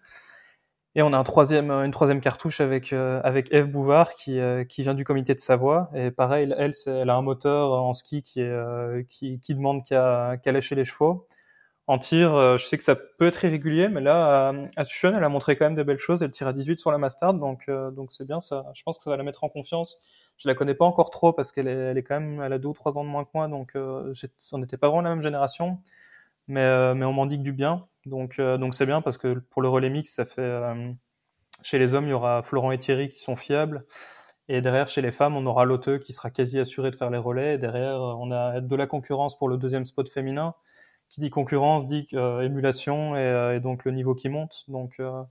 Et 0.95 1.01
on 1.01 1.11
a 1.13 1.17
un 1.17 1.23
troisième, 1.23 1.71
une 1.71 1.91
troisième 1.91 2.21
cartouche 2.21 2.61
avec 2.61 2.93
avec 2.93 3.51
Eve 3.51 3.67
Bouvard 3.67 4.13
qui 4.13 4.39
qui 4.69 4.83
vient 4.83 4.93
du 4.93 5.03
comité 5.03 5.33
de 5.33 5.39
Savoie. 5.39 5.89
Et 5.95 6.11
pareil, 6.11 6.53
elle, 6.57 6.73
elle 6.85 7.09
a 7.09 7.15
un 7.15 7.21
moteur 7.23 7.71
en 7.73 7.93
ski 7.93 8.21
qui 8.21 8.41
est 8.41 9.07
qui, 9.07 9.39
qui 9.39 9.55
demande 9.55 9.83
qu'à 9.83 10.37
qu 10.43 10.51
lâcher 10.51 10.75
les 10.75 10.85
chevaux. 10.85 11.25
En 11.87 11.97
tir, 11.97 12.33
euh, 12.33 12.55
je 12.57 12.65
sais 12.65 12.77
que 12.77 12.83
ça 12.83 12.95
peut 12.95 13.27
être 13.27 13.43
irrégulier, 13.43 13.89
mais 13.89 13.99
là, 13.99 14.53
à 14.77 14.83
Sushon, 14.85 15.13
elle 15.17 15.23
a 15.23 15.27
montré 15.27 15.57
quand 15.57 15.65
même 15.65 15.75
des 15.75 15.83
belles 15.83 15.97
choses. 15.97 16.23
Elle 16.23 16.31
tire 16.31 16.47
à 16.47 16.53
18 16.53 16.79
sur 16.79 16.91
la 16.93 16.97
Mastard, 16.97 17.33
donc 17.33 17.65
euh, 17.67 17.91
donc 17.91 18.13
c'est 18.13 18.25
bien. 18.25 18.39
Ça, 18.39 18.65
je 18.73 18.83
pense 18.83 18.97
que 18.97 19.03
ça 19.03 19.09
va 19.09 19.17
la 19.17 19.23
mettre 19.23 19.43
en 19.43 19.49
confiance. 19.49 19.97
Je 20.37 20.47
la 20.47 20.55
connais 20.55 20.75
pas 20.75 20.85
encore 20.85 21.09
trop 21.09 21.33
parce 21.33 21.51
qu'elle 21.51 21.67
est, 21.67 21.71
elle 21.71 21.97
est 21.97 22.03
quand 22.03 22.19
même, 22.21 22.41
elle 22.41 22.53
a 22.53 22.57
deux 22.57 22.69
ou 22.69 22.73
trois 22.73 22.97
ans 22.97 23.03
de 23.03 23.09
moins 23.09 23.25
que 23.25 23.31
moi, 23.33 23.49
donc 23.49 23.75
euh, 23.75 24.13
on 24.53 24.57
n'était 24.59 24.77
pas 24.77 24.87
vraiment 24.87 25.01
la 25.01 25.09
même 25.09 25.21
génération, 25.21 25.79
mais 26.47 26.93
mais 26.95 27.05
on 27.05 27.13
m'en 27.13 27.25
dit 27.25 27.37
que 27.37 27.43
du 27.43 27.53
bien. 27.53 27.87
Donc 28.05 28.39
donc 28.39 28.73
c'est 28.75 28.85
bien 28.85 29.01
parce 29.01 29.17
que 29.17 29.39
pour 29.49 29.61
le 29.61 29.69
relais 29.69 29.89
mix, 29.89 30.13
ça 30.13 30.25
fait 30.25 30.61
chez 31.61 31.79
les 31.79 31.93
hommes, 31.93 32.05
il 32.05 32.11
y 32.11 32.13
aura 32.13 32.43
Florent 32.43 32.71
et 32.71 32.77
Thierry 32.77 33.09
qui 33.09 33.19
sont 33.19 33.35
fiables. 33.35 33.85
Et 34.49 34.61
derrière, 34.61 34.87
chez 34.89 35.01
les 35.01 35.11
femmes, 35.11 35.37
on 35.37 35.45
aura 35.45 35.63
Lotte 35.65 35.99
qui 35.99 36.11
sera 36.11 36.29
quasi 36.29 36.59
assuré 36.59 36.91
de 36.91 36.95
faire 36.97 37.09
les 37.09 37.17
relais. 37.17 37.55
Et 37.55 37.57
derrière, 37.57 37.95
on 38.01 38.31
a 38.31 38.59
de 38.59 38.75
la 38.75 38.87
concurrence 38.87 39.37
pour 39.37 39.47
le 39.47 39.57
deuxième 39.57 39.85
spot 39.85 40.09
féminin 40.09 40.53
qui 41.13 41.21
dit 41.21 41.29
concurrence 41.29 41.85
dit 41.85 42.07
euh, 42.13 42.41
émulation 42.41 43.13
euh, 43.15 43.55
et, 43.55 43.59
donc 43.59 43.85
le 43.85 43.91
niveau 43.91 44.15
qui 44.15 44.29
monte. 44.29 44.63
Donc 44.67 44.95
euh, 44.99 45.23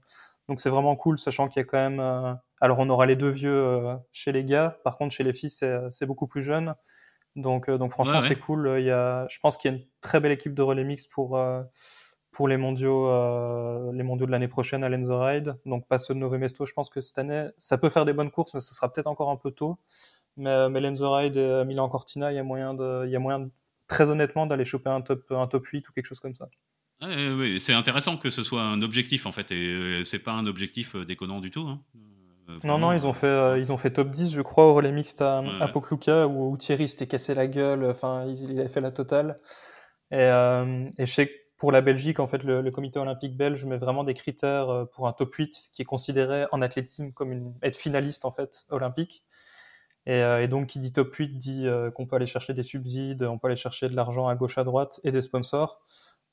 donc 0.47 0.61
c'est 0.61 0.69
vraiment 0.69 0.95
cool, 0.95 1.19
sachant 1.19 1.49
qu'il 1.49 1.59
y 1.59 1.63
a 1.63 1.65
quand 1.65 1.77
même. 1.77 1.99
alors 2.61 2.79
on 2.79 2.89
aura 2.89 3.05
les 3.05 3.15
deux 3.15 3.29
vieux 3.29 3.85
chez 4.11 4.31
les 4.31 4.45
gars. 4.45 4.77
Par 4.83 4.97
contre 4.97 5.13
chez 5.13 5.23
les 5.23 5.33
filles 5.33 5.49
c'est 5.49 6.05
beaucoup 6.05 6.27
plus 6.27 6.41
jeune. 6.41 6.73
Donc 7.35 7.69
donc 7.69 7.91
franchement 7.91 8.21
c'est 8.21 8.35
cool. 8.35 8.75
Il 8.77 8.85
y 8.85 8.91
a, 8.91 9.27
je 9.29 9.39
pense 9.39 9.57
qu'il 9.57 9.71
y 9.71 9.73
a 9.73 9.77
une 9.77 9.83
très 10.01 10.19
belle 10.19 10.31
équipe 10.31 10.53
de 10.53 10.61
relais 10.61 10.83
mix 10.83 11.07
pour 11.07 11.39
pour 12.31 12.47
les 12.47 12.57
mondiaux, 12.57 13.91
les 13.91 14.03
mondiaux 14.03 14.25
de 14.25 14.31
l'année 14.31 14.47
prochaine 14.47 14.83
à 14.83 14.89
Lenzo 14.89 15.19
Ride. 15.19 15.55
Donc 15.65 15.87
pas 15.87 15.99
ceux 15.99 16.13
de 16.13 16.19
Nové 16.19 16.37
Mesto. 16.37 16.65
Je 16.65 16.73
pense 16.73 16.89
que 16.89 17.01
cette 17.01 17.17
année, 17.17 17.47
ça 17.57 17.77
peut 17.77 17.89
faire 17.89 18.05
des 18.05 18.13
bonnes 18.13 18.31
courses, 18.31 18.53
mais 18.53 18.59
ça 18.59 18.73
sera 18.73 18.91
peut-être 18.91 19.07
encore 19.07 19.29
un 19.29 19.37
peu 19.37 19.51
tôt. 19.51 19.77
Mais, 20.37 20.69
mais 20.69 20.79
Lenzo 20.79 21.11
Ride 21.11 21.37
et 21.37 21.63
Milan 21.65 21.89
Cortina, 21.89 22.31
il 22.31 22.35
y 22.35 22.39
a 22.39 22.43
moyen 22.43 22.73
de, 22.73 23.03
il 23.05 23.11
y 23.11 23.15
a 23.15 23.19
moyen 23.19 23.39
de 23.39 23.49
très 23.87 24.09
honnêtement 24.09 24.45
d'aller 24.45 24.65
choper 24.65 24.89
un 24.89 25.01
top, 25.01 25.23
un 25.31 25.47
top 25.47 25.65
8 25.65 25.87
ou 25.89 25.93
quelque 25.93 26.05
chose 26.05 26.19
comme 26.19 26.35
ça. 26.35 26.49
oui, 27.01 27.59
c'est 27.59 27.73
intéressant 27.73 28.17
que 28.17 28.29
ce 28.29 28.43
soit 28.43 28.63
un 28.63 28.81
objectif 28.81 29.25
en 29.25 29.31
fait, 29.31 29.51
et 29.51 29.67
euh, 29.67 30.03
c'est 30.03 30.19
pas 30.19 30.31
un 30.31 30.45
objectif 30.47 30.95
euh, 30.95 31.05
déconnant 31.05 31.39
du 31.41 31.51
tout. 31.51 31.67
Hein. 31.67 31.81
Euh, 32.53 32.67
non, 32.67 32.77
non, 32.77 32.91
ils 32.93 33.07
ont 33.07 33.13
fait, 33.13 33.59
ils 33.59 33.71
ont 33.71 33.77
fait 33.77 33.91
top 33.91 34.09
10, 34.09 34.33
je 34.33 34.41
crois, 34.41 34.65
au 34.67 34.73
relais 34.73 34.91
mixte 34.91 35.21
à, 35.21 35.41
ouais. 35.41 36.23
où, 36.25 36.57
Thierry 36.57 36.87
s'était 36.87 37.07
cassé 37.07 37.33
la 37.33 37.47
gueule. 37.47 37.85
Enfin, 37.85 38.25
il, 38.27 38.59
avait 38.59 38.69
fait 38.69 38.81
la 38.81 38.91
totale. 38.91 39.35
Et, 40.11 40.27
et, 40.27 41.05
je 41.05 41.11
sais 41.11 41.27
que 41.27 41.33
pour 41.57 41.71
la 41.71 41.81
Belgique, 41.81 42.19
en 42.19 42.27
fait, 42.27 42.43
le, 42.43 42.69
comité 42.71 42.99
olympique 42.99 43.37
belge 43.37 43.65
met 43.65 43.77
vraiment 43.77 44.03
des 44.03 44.13
critères 44.13 44.87
pour 44.91 45.07
un 45.07 45.13
top 45.13 45.33
8 45.33 45.69
qui 45.73 45.81
est 45.81 45.85
considéré 45.85 46.45
en 46.51 46.61
athlétisme 46.61 47.11
comme 47.11 47.31
une, 47.31 47.53
être 47.61 47.77
finaliste 47.77 48.25
en 48.25 48.31
fait 48.31 48.65
olympique. 48.69 49.23
Euh, 50.09 50.41
et, 50.41 50.47
donc, 50.47 50.67
qui 50.67 50.79
dit 50.79 50.91
top 50.91 51.13
8 51.13 51.37
dit 51.37 51.67
euh, 51.67 51.91
qu'on 51.91 52.05
peut 52.05 52.15
aller 52.15 52.25
chercher 52.25 52.53
des 52.53 52.63
subsides, 52.63 53.23
on 53.23 53.37
peut 53.37 53.47
aller 53.47 53.55
chercher 53.55 53.87
de 53.87 53.95
l'argent 53.95 54.27
à 54.27 54.35
gauche, 54.35 54.57
à 54.57 54.63
droite 54.63 54.99
et 55.03 55.11
des 55.11 55.21
sponsors. 55.21 55.81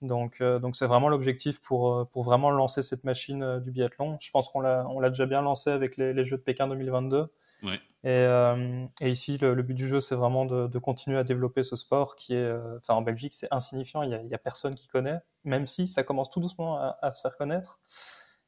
Donc, 0.02 0.40
euh, 0.40 0.58
donc 0.58 0.76
c'est 0.76 0.86
vraiment 0.86 1.08
l'objectif 1.08 1.60
pour, 1.60 2.08
pour 2.10 2.22
vraiment 2.24 2.50
lancer 2.50 2.82
cette 2.82 3.04
machine 3.04 3.60
du 3.60 3.70
biathlon. 3.70 4.16
Je 4.20 4.30
pense 4.30 4.48
qu'on 4.48 4.60
l'a, 4.60 4.86
on 4.88 5.00
l'a 5.00 5.10
déjà 5.10 5.26
bien 5.26 5.42
lancé 5.42 5.70
avec 5.70 5.96
les, 5.96 6.12
les 6.12 6.24
Jeux 6.24 6.38
de 6.38 6.42
Pékin 6.42 6.68
2022. 6.68 7.26
Ouais. 7.62 7.80
Et, 8.04 8.26
et, 9.02 9.10
ici, 9.10 9.36
le, 9.36 9.54
but 9.62 9.74
du 9.74 9.86
jeu, 9.86 10.00
c'est 10.00 10.14
vraiment 10.14 10.46
de, 10.46 10.66
de, 10.66 10.78
continuer 10.78 11.18
à 11.18 11.24
développer 11.24 11.62
ce 11.62 11.76
sport 11.76 12.16
qui 12.16 12.34
est, 12.34 12.50
enfin, 12.78 12.94
en 12.94 13.02
Belgique, 13.02 13.34
c'est 13.34 13.48
insignifiant. 13.50 14.02
Il 14.02 14.10
y, 14.10 14.34
a, 14.34 14.38
personne 14.38 14.74
qui 14.74 14.88
connaît, 14.88 15.18
même 15.44 15.66
si 15.66 15.86
ça 15.86 16.02
commence 16.02 16.30
tout 16.30 16.40
doucement 16.40 16.78
à, 16.78 16.98
à 17.02 17.12
se 17.12 17.20
faire 17.20 17.36
connaître. 17.36 17.80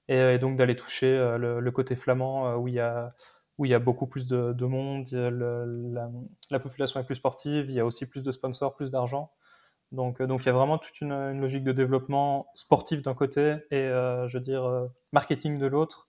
Et, 0.09 0.17
et 0.17 0.39
donc 0.39 0.57
d'aller 0.57 0.75
toucher 0.75 1.19
le, 1.39 1.61
le, 1.61 1.71
côté 1.71 1.97
flamand 1.97 2.57
où 2.57 2.69
il 2.69 2.75
y 2.75 2.81
a 2.81 3.11
où 3.59 3.65
il 3.65 3.71
y 3.71 3.75
a 3.75 3.79
beaucoup 3.79 4.07
plus 4.07 4.27
de, 4.27 4.65
monde, 4.65 5.09
la, 6.51 6.59
population 6.59 7.01
est 7.01 7.05
plus 7.05 7.17
sportive, 7.17 7.67
il 7.69 7.75
y 7.75 7.81
a 7.81 7.87
aussi 7.87 8.07
plus 8.07 8.23
de 8.23 8.33
sponsors, 8.33 8.75
plus 8.75 8.91
d'argent. 8.91 9.31
Donc, 9.93 10.21
euh, 10.21 10.27
donc 10.27 10.43
il 10.43 10.47
y 10.47 10.49
a 10.49 10.53
vraiment 10.53 10.79
toute 10.79 11.01
une, 11.01 11.41
logique 11.41 11.65
de 11.65 11.73
développement 11.73 12.51
sportif 12.55 13.03
d'un 13.03 13.15
côté 13.15 13.57
et, 13.71 13.77
euh, 13.77 14.27
je 14.27 14.39
veux 14.39 14.43
dire, 14.43 14.65
euh, 14.65 14.89
marketing 15.13 15.59
de 15.59 15.67
l'autre, 15.67 16.09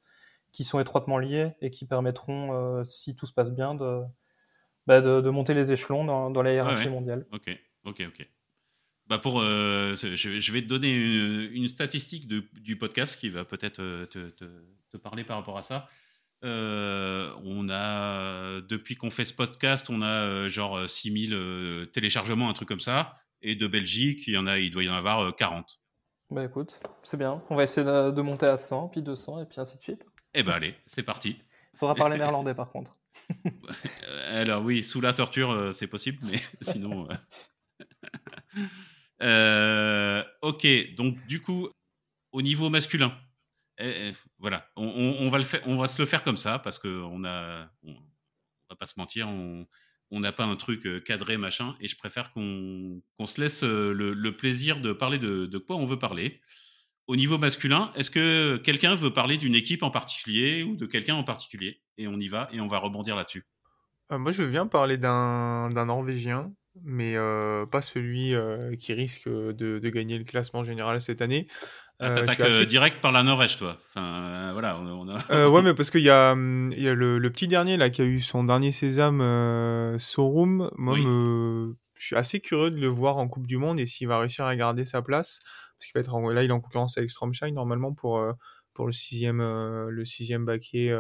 qui 0.52 0.64
sont 0.64 0.80
étroitement 0.80 1.18
liés 1.18 1.52
et 1.62 1.70
qui 1.70 1.86
permettront, 1.86 2.84
si 2.86 3.16
tout 3.16 3.26
se 3.26 3.34
passe 3.34 3.52
bien, 3.52 3.76
de, 3.76 4.02
bah, 4.86 5.02
de, 5.02 5.30
monter 5.30 5.54
les 5.56 5.72
échelons 5.72 6.06
dans, 6.06 6.30
dans 6.30 6.44
la 6.44 6.54
hiérarchie 6.54 6.90
mondiale. 6.90 7.26
Ok, 7.32 7.50
ok, 7.86 8.04
ok. 8.08 8.28
Bah 9.08 9.18
pour, 9.18 9.42
je, 9.42 10.52
vais 10.52 10.62
te 10.62 10.68
donner 10.68 10.94
une, 10.94 11.68
statistique 11.68 12.28
du 12.28 12.78
podcast 12.78 13.20
qui 13.20 13.30
va 13.30 13.46
peut-être 13.46 13.78
te, 14.06 14.30
te, 14.30 14.98
parler 14.98 15.24
par 15.24 15.38
rapport 15.38 15.58
à 15.58 15.64
ça. 15.64 15.90
on 16.44 17.68
a, 17.72 18.62
depuis 18.62 18.96
qu'on 18.96 19.10
fait 19.10 19.26
ce 19.26 19.34
podcast, 19.34 19.90
on 19.90 20.04
a 20.04 20.48
genre 20.50 20.88
6000 20.88 21.90
téléchargements, 21.92 22.48
un 22.48 22.54
truc 22.54 22.68
comme 22.68 22.80
ça. 22.80 23.18
Et 23.44 23.56
de 23.56 23.68
Belgique, 23.68 24.24
il, 24.28 24.34
y 24.34 24.38
en 24.38 24.48
a, 24.48 24.58
il 24.58 24.72
doit 24.72 24.84
y 24.84 24.90
en 24.90 24.94
avoir 24.94 25.36
40. 25.36 25.82
Bah 26.32 26.46
écoute, 26.46 26.80
c'est 27.04 27.18
bien. 27.18 27.44
On 27.50 27.56
va 27.56 27.64
essayer 27.64 27.86
de, 27.86 28.22
monter 28.22 28.48
à 28.48 28.58
100, 28.58 28.88
puis 28.88 29.04
200, 29.04 29.42
et 29.42 29.46
puis 29.46 29.60
ainsi 29.60 29.78
de 29.78 29.82
suite. 29.82 30.06
Eh 30.34 30.42
ben 30.42 30.54
allez, 30.54 30.76
c'est 30.88 31.04
parti. 31.04 31.38
Il 31.74 31.78
faudra 31.78 31.94
parler 31.94 32.18
néerlandais 32.18 32.56
par 32.56 32.72
contre. 32.72 32.98
Alors 34.30 34.64
oui, 34.64 34.84
sous 34.84 35.02
la 35.02 35.14
torture, 35.14 35.72
c'est 35.74 35.88
possible, 35.88 36.20
mais 36.32 36.42
sinon... 36.62 37.08
Euh, 39.22 40.22
ok, 40.42 40.68
donc 40.96 41.26
du 41.28 41.42
coup, 41.42 41.70
au 42.34 42.42
niveau 42.42 42.70
masculin, 42.70 43.18
eh, 43.78 44.10
eh, 44.10 44.14
voilà, 44.38 44.68
on, 44.76 45.30
va 45.30 45.38
le 45.38 45.44
faire, 45.46 45.62
on 45.66 45.78
va 45.78 45.88
se 45.88 46.02
le 46.02 46.06
faire 46.06 46.24
comme 46.24 46.36
ça 46.36 46.60
parce 46.60 46.78
qu'on 46.78 47.24
a, 47.24 47.70
on, 47.84 47.94
va 48.70 48.76
pas 48.76 48.86
se 48.86 49.00
mentir, 49.00 49.28
on 49.30 49.66
n'a 50.20 50.32
pas 50.32 50.46
un 50.46 50.56
truc 50.56 50.86
euh, 50.86 51.00
cadré 51.00 51.38
machin, 51.38 51.76
et 51.80 51.88
je 51.88 51.96
préfère 51.98 52.32
qu'on 52.32 53.02
se 53.26 53.42
laisse 53.42 53.64
euh, 53.64 53.94
le, 53.94 54.36
plaisir 54.36 54.80
de 54.80 54.94
parler 54.94 55.20
de, 55.20 55.58
quoi 55.58 55.76
on 55.76 55.86
veut 55.86 56.00
parler. 56.00 56.42
Au 57.08 57.16
niveau 57.16 57.38
masculin, 57.38 57.92
est-ce 57.96 58.10
que 58.10 58.58
quelqu'un 58.58 58.96
veut 58.96 59.12
parler 59.12 59.38
d'une 59.38 59.56
équipe 59.56 59.84
en 59.84 59.92
particulier 59.92 60.64
ou 60.64 60.76
de 60.76 60.86
quelqu'un 60.86 61.16
en 61.16 61.24
particulier? 61.24 61.82
Et 61.98 62.08
on 62.08 62.18
y 62.18 62.30
va 62.30 62.50
et 62.54 62.62
on 62.62 62.68
va 62.68 62.78
rebondir 62.78 63.16
là-dessus. 63.16 63.44
moi, 64.10 64.32
je 64.32 64.44
viens 64.44 64.68
parler 64.68 64.98
d'un 64.98 65.70
Norvégien 65.70 66.54
mais 66.82 67.16
euh, 67.16 67.66
pas 67.66 67.82
celui 67.82 68.34
euh, 68.34 68.76
qui 68.76 68.94
risque 68.94 69.28
de, 69.30 69.90
gagner 69.90 70.18
le 70.18 70.24
classement 70.24 70.64
général 70.64 71.02
cette 71.02 71.22
année. 71.22 71.48
Ah, 72.04 72.10
euh, 72.10 72.26
T'attaques 72.26 72.68
direct 72.68 73.02
par 73.02 73.12
la 73.12 73.24
Norvège, 73.24 73.58
toi. 73.58 73.78
Enfin, 73.90 74.52
voilà, 74.54 74.78
on, 74.80 75.08
a... 75.10 75.48
ouais, 75.48 75.62
mais 75.64 75.74
parce 75.74 75.90
qu'il 75.90 76.02
y 76.02 76.10
a, 76.10 76.34
hum, 76.34 76.74
y 76.76 76.88
a 76.88 76.94
le, 76.94 77.32
petit 77.32 77.48
dernier 77.48 77.78
là 77.78 77.90
qui 77.90 78.02
a 78.02 78.06
eu 78.06 78.22
son 78.22 78.44
dernier 78.44 78.72
sésame, 78.72 79.98
Sorum. 80.00 80.70
Moi, 80.76 80.98
je 80.98 82.06
suis 82.06 82.16
assez 82.16 82.40
curieux 82.40 82.72
de 82.72 82.80
le 82.80 82.88
voir 82.88 83.18
en 83.18 83.28
Coupe 83.28 83.48
du 83.48 83.58
Monde 83.58 83.80
et 83.80 83.86
s'il 83.86 84.08
va 84.08 84.20
réussir 84.20 84.46
à 84.46 84.56
garder 84.56 84.86
sa 84.86 85.02
place. 85.02 85.40
Parce 85.78 85.92
qu'il 85.92 85.94
va 85.96 86.02
être 86.02 86.34
là, 86.34 86.44
il 86.44 86.50
est 86.50 86.54
en 86.54 86.62
concurrence 86.62 86.98
avec 86.98 87.10
Stromschein 87.10 87.52
normalement 87.52 87.94
pour 87.94 88.24
pour 88.74 88.86
le 88.86 88.92
sixième 88.92 89.42
le 89.42 90.06
sixième 90.06 90.46
baquet 90.46 90.92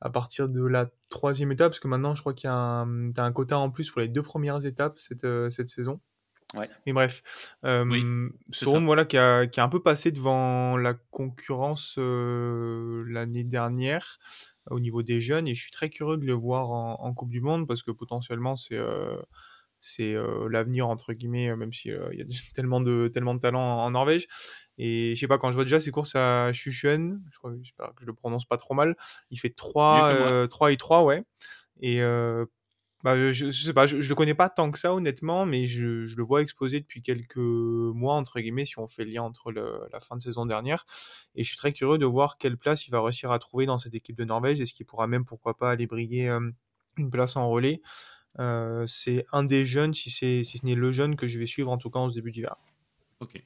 à 0.00 0.10
partir 0.10 0.48
de 0.48 0.64
la 0.64 0.86
troisième 1.08 1.52
étape, 1.52 1.72
parce 1.72 1.80
que 1.80 1.88
maintenant, 1.88 2.14
je 2.14 2.20
crois 2.20 2.32
qu'il 2.32 2.48
y 2.48 2.50
a 2.50 2.54
un, 2.54 3.10
as 3.16 3.22
un 3.22 3.32
quota 3.32 3.58
en 3.58 3.70
plus 3.70 3.90
pour 3.90 4.00
les 4.00 4.08
deux 4.08 4.22
premières 4.22 4.64
étapes 4.64 4.98
cette, 4.98 5.24
euh, 5.24 5.50
cette 5.50 5.68
saison. 5.68 6.00
Ouais. 6.54 6.68
Mais 6.86 6.92
bref, 6.92 7.22
euh, 7.64 7.84
voilà, 8.80 9.04
qui 9.04 9.16
a, 9.16 9.46
qui 9.46 9.60
a, 9.60 9.64
un 9.64 9.68
peu 9.68 9.82
passé 9.82 10.10
devant 10.10 10.76
la 10.76 10.94
concurrence 10.94 11.94
euh, 11.98 13.04
l'année 13.06 13.44
dernière 13.44 14.18
au 14.70 14.80
niveau 14.80 15.02
des 15.02 15.20
jeunes, 15.20 15.46
et 15.46 15.54
je 15.54 15.62
suis 15.62 15.70
très 15.70 15.90
curieux 15.90 16.16
de 16.16 16.26
le 16.26 16.32
voir 16.32 16.70
en, 16.70 17.14
Coupe 17.14 17.30
du 17.30 17.40
Monde, 17.40 17.66
parce 17.66 17.82
que 17.82 17.90
potentiellement, 17.90 18.56
c'est 18.56 18.76
euh, 18.76 19.16
c'est 19.82 20.14
l'avenir 20.50 20.88
entre 20.88 21.14
guillemets 21.14 21.56
même 21.56 21.72
s'il 21.72 21.98
il 22.12 22.18
y 22.18 22.22
a 22.22 22.26
tellement 22.54 22.82
de 22.82 23.08
tellement 23.08 23.34
de 23.34 23.40
talent 23.40 23.78
en 23.78 23.90
Norvège 23.92 24.26
et 24.82 25.14
je 25.14 25.20
sais 25.20 25.28
pas, 25.28 25.36
quand 25.36 25.50
je 25.50 25.56
vois 25.56 25.64
déjà 25.64 25.78
ses 25.78 25.90
courses 25.90 26.16
à 26.16 26.54
Chuchuen, 26.54 27.20
je 27.30 27.36
crois, 27.36 27.52
j'espère 27.60 27.88
que 27.94 28.00
je 28.00 28.06
le 28.06 28.14
prononce 28.14 28.46
pas 28.46 28.56
trop 28.56 28.72
mal, 28.72 28.96
il 29.30 29.38
fait 29.38 29.50
3, 29.50 30.08
euh, 30.14 30.46
3 30.46 30.72
et 30.72 30.78
3, 30.78 31.04
ouais. 31.04 31.22
Et 31.82 32.00
euh, 32.00 32.46
bah, 33.02 33.16
je, 33.16 33.50
je, 33.50 33.50
sais 33.50 33.72
pas, 33.72 33.86
je, 33.86 34.00
je, 34.00 34.08
le 34.08 34.14
connais 34.14 34.34
pas 34.34 34.50
tant 34.50 34.70
que 34.70 34.78
ça, 34.78 34.94
honnêtement, 34.94 35.46
mais 35.46 35.66
je, 35.66 36.04
je, 36.04 36.16
le 36.16 36.22
vois 36.22 36.42
exposé 36.42 36.80
depuis 36.80 37.00
quelques 37.00 37.36
mois, 37.36 38.14
entre 38.14 38.40
guillemets, 38.40 38.66
si 38.66 38.78
on 38.78 38.88
fait 38.88 39.04
le 39.04 39.12
lien 39.12 39.22
entre 39.22 39.52
le, 39.52 39.80
la 39.92 40.00
fin 40.00 40.16
de 40.16 40.22
saison 40.22 40.44
dernière. 40.44 40.84
Et 41.34 41.42
je 41.42 41.48
suis 41.48 41.56
très 41.56 41.72
curieux 41.72 41.98
de 41.98 42.06
voir 42.06 42.36
quelle 42.36 42.58
place 42.58 42.86
il 42.86 42.90
va 42.90 43.00
réussir 43.00 43.30
à 43.30 43.38
trouver 43.38 43.64
dans 43.64 43.78
cette 43.78 43.94
équipe 43.94 44.16
de 44.16 44.24
Norvège. 44.24 44.60
Est-ce 44.60 44.74
qu'il 44.74 44.84
pourra 44.86 45.06
même, 45.06 45.24
pourquoi 45.24 45.56
pas, 45.56 45.70
aller 45.70 45.86
briguer 45.86 46.28
euh, 46.28 46.50
une 46.98 47.10
place 47.10 47.36
en 47.36 47.48
relais? 47.48 47.80
Euh, 48.38 48.84
C'est 48.86 49.24
un 49.32 49.44
des 49.44 49.64
jeunes, 49.64 49.94
si, 49.94 50.10
si 50.10 50.44
ce 50.44 50.66
n'est 50.66 50.74
le 50.74 50.92
jeune 50.92 51.16
que 51.16 51.26
je 51.26 51.38
vais 51.38 51.46
suivre 51.46 51.70
en 51.70 51.78
tout 51.78 51.90
cas 51.90 52.00
en 52.00 52.10
ce 52.10 52.14
début 52.14 52.32
d'hiver. 52.32 52.56
Ok. 53.20 53.42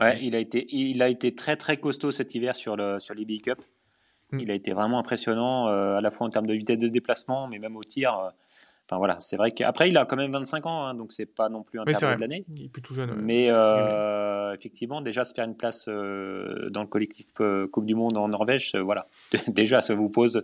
Ouais, 0.00 0.24
il 0.24 0.34
a 0.34 0.38
été, 0.38 0.66
il 0.70 1.02
a 1.02 1.08
été 1.08 1.34
très 1.34 1.56
très 1.56 1.76
costaud 1.76 2.10
cet 2.10 2.34
hiver 2.34 2.56
sur 2.56 2.76
le 2.76 2.98
sur 2.98 3.14
l'EB 3.14 3.40
Cup. 3.42 3.60
Hmm. 4.32 4.40
Il 4.40 4.50
a 4.50 4.54
été 4.54 4.72
vraiment 4.72 4.98
impressionnant, 4.98 5.68
euh, 5.68 5.96
à 5.96 6.00
la 6.00 6.10
fois 6.10 6.26
en 6.26 6.30
termes 6.30 6.46
de 6.46 6.54
vitesse 6.54 6.78
de 6.78 6.88
déplacement, 6.88 7.46
mais 7.48 7.58
même 7.58 7.76
au 7.76 7.84
tir. 7.84 8.32
Euh, 8.86 8.94
enfin 8.94 8.98
voilà, 8.98 9.18
c'est 9.20 9.36
vrai 9.36 9.52
qu'après 9.52 9.88
il 9.88 9.98
a 9.98 10.04
quand 10.04 10.16
même 10.16 10.32
25 10.32 10.66
ans, 10.66 10.86
hein, 10.86 10.94
donc 10.94 11.12
c'est 11.12 11.26
pas 11.26 11.48
non 11.48 11.62
plus 11.62 11.80
un 11.80 11.84
terme 11.84 12.16
de 12.16 12.20
l'année. 12.20 12.44
Il 12.54 12.64
est 12.64 12.68
plus 12.68 12.82
tout 12.82 12.94
jeune. 12.94 13.14
Mais 13.20 13.46
euh, 13.50 14.54
effectivement, 14.54 15.00
déjà 15.00 15.24
se 15.24 15.34
faire 15.34 15.44
une 15.44 15.56
place 15.56 15.86
dans 15.86 16.82
le 16.82 16.86
collectif 16.86 17.26
Coupe 17.72 17.86
du 17.86 17.94
Monde 17.94 18.16
en 18.16 18.28
Norvège, 18.28 18.74
voilà, 18.76 19.08
déjà 19.48 19.80
ça 19.80 19.94
vous 19.94 20.08
pose, 20.08 20.42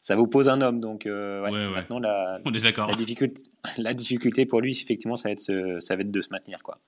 ça 0.00 0.16
vous 0.16 0.26
pose 0.26 0.48
un 0.48 0.60
homme. 0.60 0.80
Donc 0.80 1.06
maintenant 1.06 1.98
la, 1.98 2.40
On 2.44 2.52
est 2.52 2.78
la 2.78 2.94
difficulté, 2.94 3.42
la 3.78 3.94
difficulté 3.94 4.46
pour 4.46 4.60
lui, 4.60 4.72
effectivement, 4.72 5.16
ça 5.16 5.28
va 5.28 5.32
être, 5.32 5.76
ça 5.80 5.96
va 5.96 6.02
être 6.02 6.10
de 6.10 6.20
se 6.20 6.30
maintenir 6.30 6.62
quoi. 6.62 6.78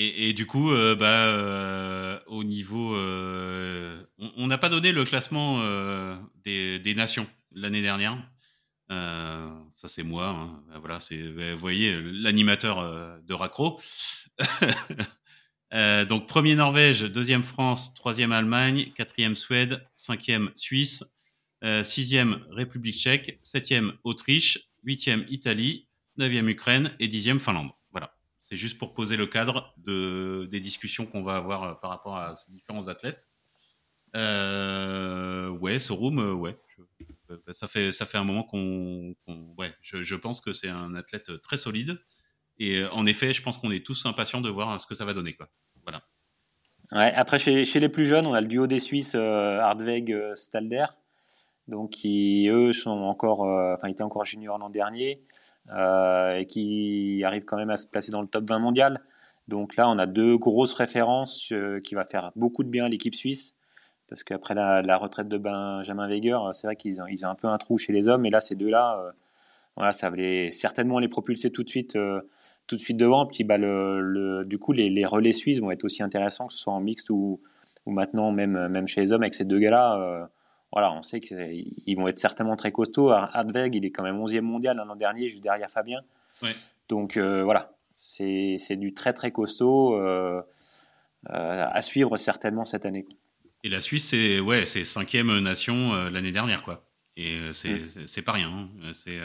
Et, 0.00 0.32
du 0.32 0.46
coup, 0.46 0.70
euh, 0.70 0.94
bah, 0.94 1.06
euh, 1.06 2.18
au 2.28 2.44
niveau, 2.44 2.94
euh, 2.94 4.00
on 4.36 4.46
n'a 4.46 4.58
pas 4.58 4.68
donné 4.68 4.92
le 4.92 5.04
classement 5.04 5.60
des, 6.44 6.78
des, 6.78 6.94
nations 6.94 7.26
l'année 7.52 7.82
dernière. 7.82 8.16
Ça 8.90 9.88
c'est 9.88 10.02
moi. 10.02 10.28
Hein. 10.28 10.62
Bah, 10.68 10.78
voilà, 10.78 11.00
c'est, 11.00 11.20
vous 11.20 11.58
voyez, 11.58 12.00
l'animateur 12.00 13.20
de 13.22 13.34
Racro. 13.34 13.80
donc 16.08 16.26
premier 16.26 16.54
Norvège, 16.54 17.02
deuxième 17.02 17.44
France, 17.44 17.94
troisième 17.94 18.32
Allemagne, 18.32 18.92
quatrième 18.96 19.36
Suède, 19.36 19.86
cinquième 19.96 20.50
Suisse, 20.56 21.04
sixième 21.82 22.40
République 22.50 22.96
Tchèque, 22.96 23.38
septième 23.42 23.92
Autriche, 24.04 24.70
huitième 24.84 25.26
Italie, 25.28 25.88
neuvième 26.16 26.48
Ukraine 26.48 26.94
et 26.98 27.08
dixième 27.08 27.38
Finlande. 27.38 27.72
C'est 28.48 28.56
juste 28.56 28.78
pour 28.78 28.94
poser 28.94 29.18
le 29.18 29.26
cadre 29.26 29.74
de, 29.76 30.48
des 30.50 30.58
discussions 30.58 31.04
qu'on 31.04 31.22
va 31.22 31.36
avoir 31.36 31.62
euh, 31.64 31.74
par 31.74 31.90
rapport 31.90 32.16
à 32.16 32.34
ces 32.34 32.50
différents 32.50 32.88
athlètes. 32.88 33.28
Euh, 34.16 35.50
ouais, 35.50 35.78
ce 35.78 35.92
room, 35.92 36.18
euh, 36.18 36.32
ouais. 36.32 36.56
Euh, 36.78 36.87
ça, 37.52 37.68
fait, 37.68 37.92
ça 37.92 38.06
fait 38.06 38.18
un 38.18 38.24
moment 38.24 38.42
qu'on. 38.42 39.14
ouais, 39.58 39.72
je, 39.82 40.14
pense 40.14 40.40
que 40.40 40.52
c'est 40.52 40.68
un 40.68 40.94
athlète 40.94 41.40
très 41.42 41.56
solide. 41.56 41.98
Et 42.58 42.84
en 42.92 43.06
effet, 43.06 43.32
je 43.32 43.42
pense 43.42 43.58
qu'on 43.58 43.70
est 43.70 43.84
tous 43.84 44.06
impatients 44.06 44.40
de 44.40 44.50
voir 44.50 44.80
ce 44.80 44.86
que 44.86 44.94
ça 44.94 45.04
va 45.04 45.14
donner. 45.14 45.34
Quoi. 45.34 45.48
Voilà. 45.82 46.02
Après, 46.90 47.38
chez, 47.38 47.64
chez, 47.64 47.80
les 47.80 47.88
plus 47.88 48.04
jeunes, 48.04 48.26
on 48.26 48.34
a 48.34 48.40
le 48.40 48.48
duo 48.48 48.66
des 48.66 48.80
Suisses, 48.80 49.14
euh, 49.14 50.34
Stalder 50.34 50.86
donc 51.68 51.90
qui 51.90 52.48
eux 52.48 52.72
sont 52.72 52.90
encore, 52.90 53.44
euh, 53.44 53.74
étaient 53.86 54.02
encore 54.02 54.24
juniors 54.24 54.58
l'an 54.58 54.70
dernier 54.70 55.22
euh, 55.70 56.38
et 56.38 56.46
qui 56.46 57.22
arrivent 57.24 57.44
quand 57.44 57.58
même 57.58 57.70
à 57.70 57.76
se 57.76 57.86
placer 57.86 58.10
dans 58.10 58.22
le 58.22 58.28
top 58.28 58.48
20 58.48 58.58
mondial. 58.58 59.02
Donc 59.46 59.76
là, 59.76 59.88
on 59.88 59.98
a 59.98 60.06
deux 60.06 60.36
grosses 60.36 60.74
références 60.74 61.52
euh, 61.52 61.80
qui 61.80 61.94
va 61.94 62.04
faire 62.04 62.32
beaucoup 62.36 62.64
de 62.64 62.68
bien 62.68 62.86
à 62.86 62.88
l'équipe 62.88 63.14
suisse. 63.14 63.54
Parce 64.08 64.24
qu'après 64.24 64.54
la, 64.54 64.96
retraite 64.96 65.28
de 65.28 65.38
Benjamin 65.38 66.08
Weger, 66.08 66.38
c'est 66.52 66.66
vrai 66.66 66.76
qu'ils 66.76 67.00
ont, 67.02 67.06
ils 67.06 67.26
ont 67.26 67.28
un 67.28 67.34
peu 67.34 67.48
un 67.48 67.58
trou 67.58 67.78
chez 67.78 67.92
les 67.92 68.08
hommes. 68.08 68.24
Et 68.24 68.30
là, 68.30 68.40
ces 68.40 68.54
deux-là, 68.54 69.12
voilà, 69.76 69.92
ça 69.92 70.08
va 70.08 70.16
certainement 70.50 70.98
les 70.98 71.08
propulser 71.08 71.50
tout 71.50 71.62
de 71.62 71.68
suite, 71.68 71.98
tout 72.66 72.76
de 72.76 72.80
suite 72.80 72.96
devant. 72.96 73.26
Puis, 73.26 73.44
bah, 73.44 73.58
le, 73.58 74.44
du 74.46 74.58
coup, 74.58 74.72
les, 74.72 75.04
relais 75.04 75.32
suisses 75.32 75.60
vont 75.60 75.70
être 75.70 75.84
aussi 75.84 76.02
intéressants, 76.02 76.46
que 76.46 76.54
ce 76.54 76.58
soit 76.58 76.72
en 76.72 76.80
mixte 76.80 77.10
ou, 77.10 77.40
ou 77.84 77.90
maintenant 77.90 78.32
même, 78.32 78.68
même 78.68 78.88
chez 78.88 79.02
les 79.02 79.12
hommes 79.12 79.22
avec 79.22 79.34
ces 79.34 79.44
deux 79.44 79.58
gars-là 79.58 80.28
voilà, 80.72 80.92
on 80.92 81.02
sait 81.02 81.20
qu'ils 81.20 81.96
vont 81.96 82.08
être 82.08 82.18
certainement 82.18 82.56
très 82.56 82.72
costauds. 82.72 83.10
Adveg, 83.10 83.74
il 83.74 83.84
est 83.84 83.90
quand 83.90 84.02
même 84.02 84.18
11e 84.18 84.40
mondial 84.40 84.76
l'an 84.76 84.96
dernier, 84.96 85.28
juste 85.28 85.42
derrière 85.42 85.70
Fabien. 85.70 86.00
Donc 86.88 87.16
euh, 87.16 87.42
voilà, 87.42 87.72
c'est 87.94 88.76
du 88.76 88.92
très 88.92 89.12
très 89.12 89.30
costaud 89.30 89.94
euh, 89.94 90.42
euh, 91.30 91.66
à 91.70 91.82
suivre 91.82 92.16
certainement 92.16 92.64
cette 92.64 92.84
année. 92.84 93.06
Et 93.64 93.68
la 93.68 93.80
Suisse, 93.80 94.08
c'est 94.08 94.40
ouais, 94.40 94.66
c'est 94.66 94.84
cinquième 94.84 95.36
nation 95.38 96.08
l'année 96.10 96.32
dernière, 96.32 96.62
quoi. 96.62 96.88
Et 97.16 97.36
c'est 97.52 97.70
mm. 97.74 98.22
pas 98.24 98.32
rien. 98.32 98.48
Hein. 98.48 98.68
C'est 98.92 99.18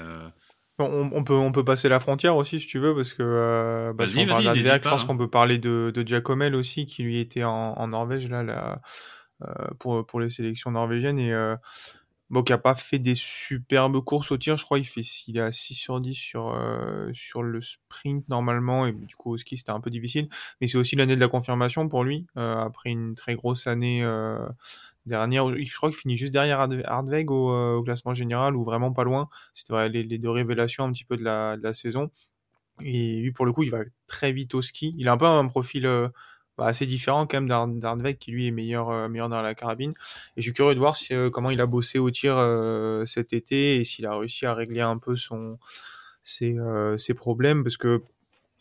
on, 0.79 1.23
peut, 1.23 1.35
on 1.35 1.51
peut 1.51 1.63
passer 1.63 1.87
la 1.87 1.99
frontière 1.99 2.35
aussi 2.35 2.59
si 2.59 2.65
tu 2.65 2.79
veux, 2.79 2.95
parce 2.95 3.13
que 3.13 3.93
bah, 3.95 4.07
si 4.07 4.17
on 4.19 4.25
parle 4.25 4.57
je 4.57 4.89
pense 4.89 5.03
qu'on 5.05 5.17
peut 5.17 5.29
parler 5.29 5.59
de, 5.59 5.91
de 5.93 6.07
Giacomel 6.07 6.55
aussi, 6.55 6.87
qui 6.87 7.03
lui 7.03 7.19
était 7.19 7.43
en, 7.43 7.73
en 7.73 7.87
Norvège 7.89 8.27
là, 8.27 8.41
là 8.41 8.81
euh, 9.43 9.67
pour, 9.79 10.05
pour 10.05 10.19
les 10.19 10.29
sélections 10.29 10.71
norvégiennes 10.71 11.19
et 11.19 11.33
euh, 11.33 11.55
bon, 12.33 12.43
qui 12.43 12.51
a 12.51 12.57
pas 12.57 12.75
fait 12.75 12.99
des 12.99 13.15
superbes 13.15 14.03
courses 14.03 14.31
au 14.31 14.37
tir, 14.37 14.57
je 14.57 14.65
crois, 14.65 14.79
il 14.79 14.85
fait, 14.85 15.01
est 15.01 15.39
à 15.39 15.51
6 15.51 15.75
sur 15.75 16.01
10 16.01 16.13
sur, 16.13 16.49
euh, 16.49 17.09
sur 17.13 17.43
le 17.43 17.61
sprint 17.61 18.27
normalement, 18.27 18.85
et 18.87 18.91
du 18.91 19.15
coup 19.15 19.31
au 19.31 19.37
ski 19.37 19.57
c'était 19.57 19.71
un 19.71 19.79
peu 19.79 19.89
difficile, 19.89 20.27
mais 20.59 20.67
c'est 20.67 20.77
aussi 20.77 20.95
l'année 20.95 21.15
de 21.15 21.21
la 21.21 21.27
confirmation 21.27 21.87
pour 21.87 22.03
lui, 22.03 22.27
après 22.35 22.89
une 22.89 23.15
très 23.15 23.35
grosse 23.35 23.67
année 23.67 24.03
dernière. 25.05 25.47
Je 25.49 25.75
crois 25.75 25.89
qu'il 25.89 25.99
finit 25.99 26.17
juste 26.17 26.33
derrière 26.33 26.59
Hardweg 26.59 27.31
au, 27.31 27.83
classement 27.83 28.13
général 28.13 28.55
ou 28.55 28.63
vraiment 28.63 28.91
pas 28.91 29.03
loin. 29.03 29.29
C'était 29.53 29.89
les, 29.89 30.17
deux 30.17 30.29
révélations 30.29 30.83
un 30.85 30.91
petit 30.91 31.05
peu 31.05 31.17
de 31.17 31.23
la 31.23 31.73
saison. 31.73 32.09
Et 32.81 33.19
lui, 33.19 33.31
pour 33.31 33.45
le 33.45 33.53
coup, 33.53 33.63
il 33.63 33.69
va 33.69 33.83
très 34.07 34.31
vite 34.31 34.55
au 34.55 34.61
ski. 34.61 34.95
Il 34.97 35.07
a 35.07 35.13
un 35.13 35.17
peu 35.17 35.25
un 35.25 35.47
profil 35.47 35.85
bah, 36.57 36.67
assez 36.67 36.85
différent 36.85 37.25
quand 37.27 37.41
même 37.41 37.79
d'Hardweg 37.79 38.17
qui 38.17 38.31
lui 38.31 38.47
est 38.47 38.51
meilleur, 38.51 39.09
meilleur 39.09 39.29
dans 39.29 39.41
la 39.41 39.55
carabine. 39.55 39.93
Et 40.35 40.41
je 40.41 40.43
suis 40.43 40.53
curieux 40.53 40.75
de 40.75 40.79
voir 40.79 40.95
si, 40.95 41.13
comment 41.31 41.49
il 41.49 41.61
a 41.61 41.65
bossé 41.65 41.99
au 41.99 42.11
tir 42.11 42.35
cet 43.05 43.33
été 43.33 43.77
et 43.77 43.83
s'il 43.83 44.05
a 44.05 44.17
réussi 44.17 44.45
à 44.45 44.53
régler 44.53 44.81
un 44.81 44.97
peu 44.97 45.15
son 45.15 45.57
ses, 46.23 46.55
ses 46.97 47.13
problèmes 47.13 47.63
parce 47.63 47.77
que 47.77 48.01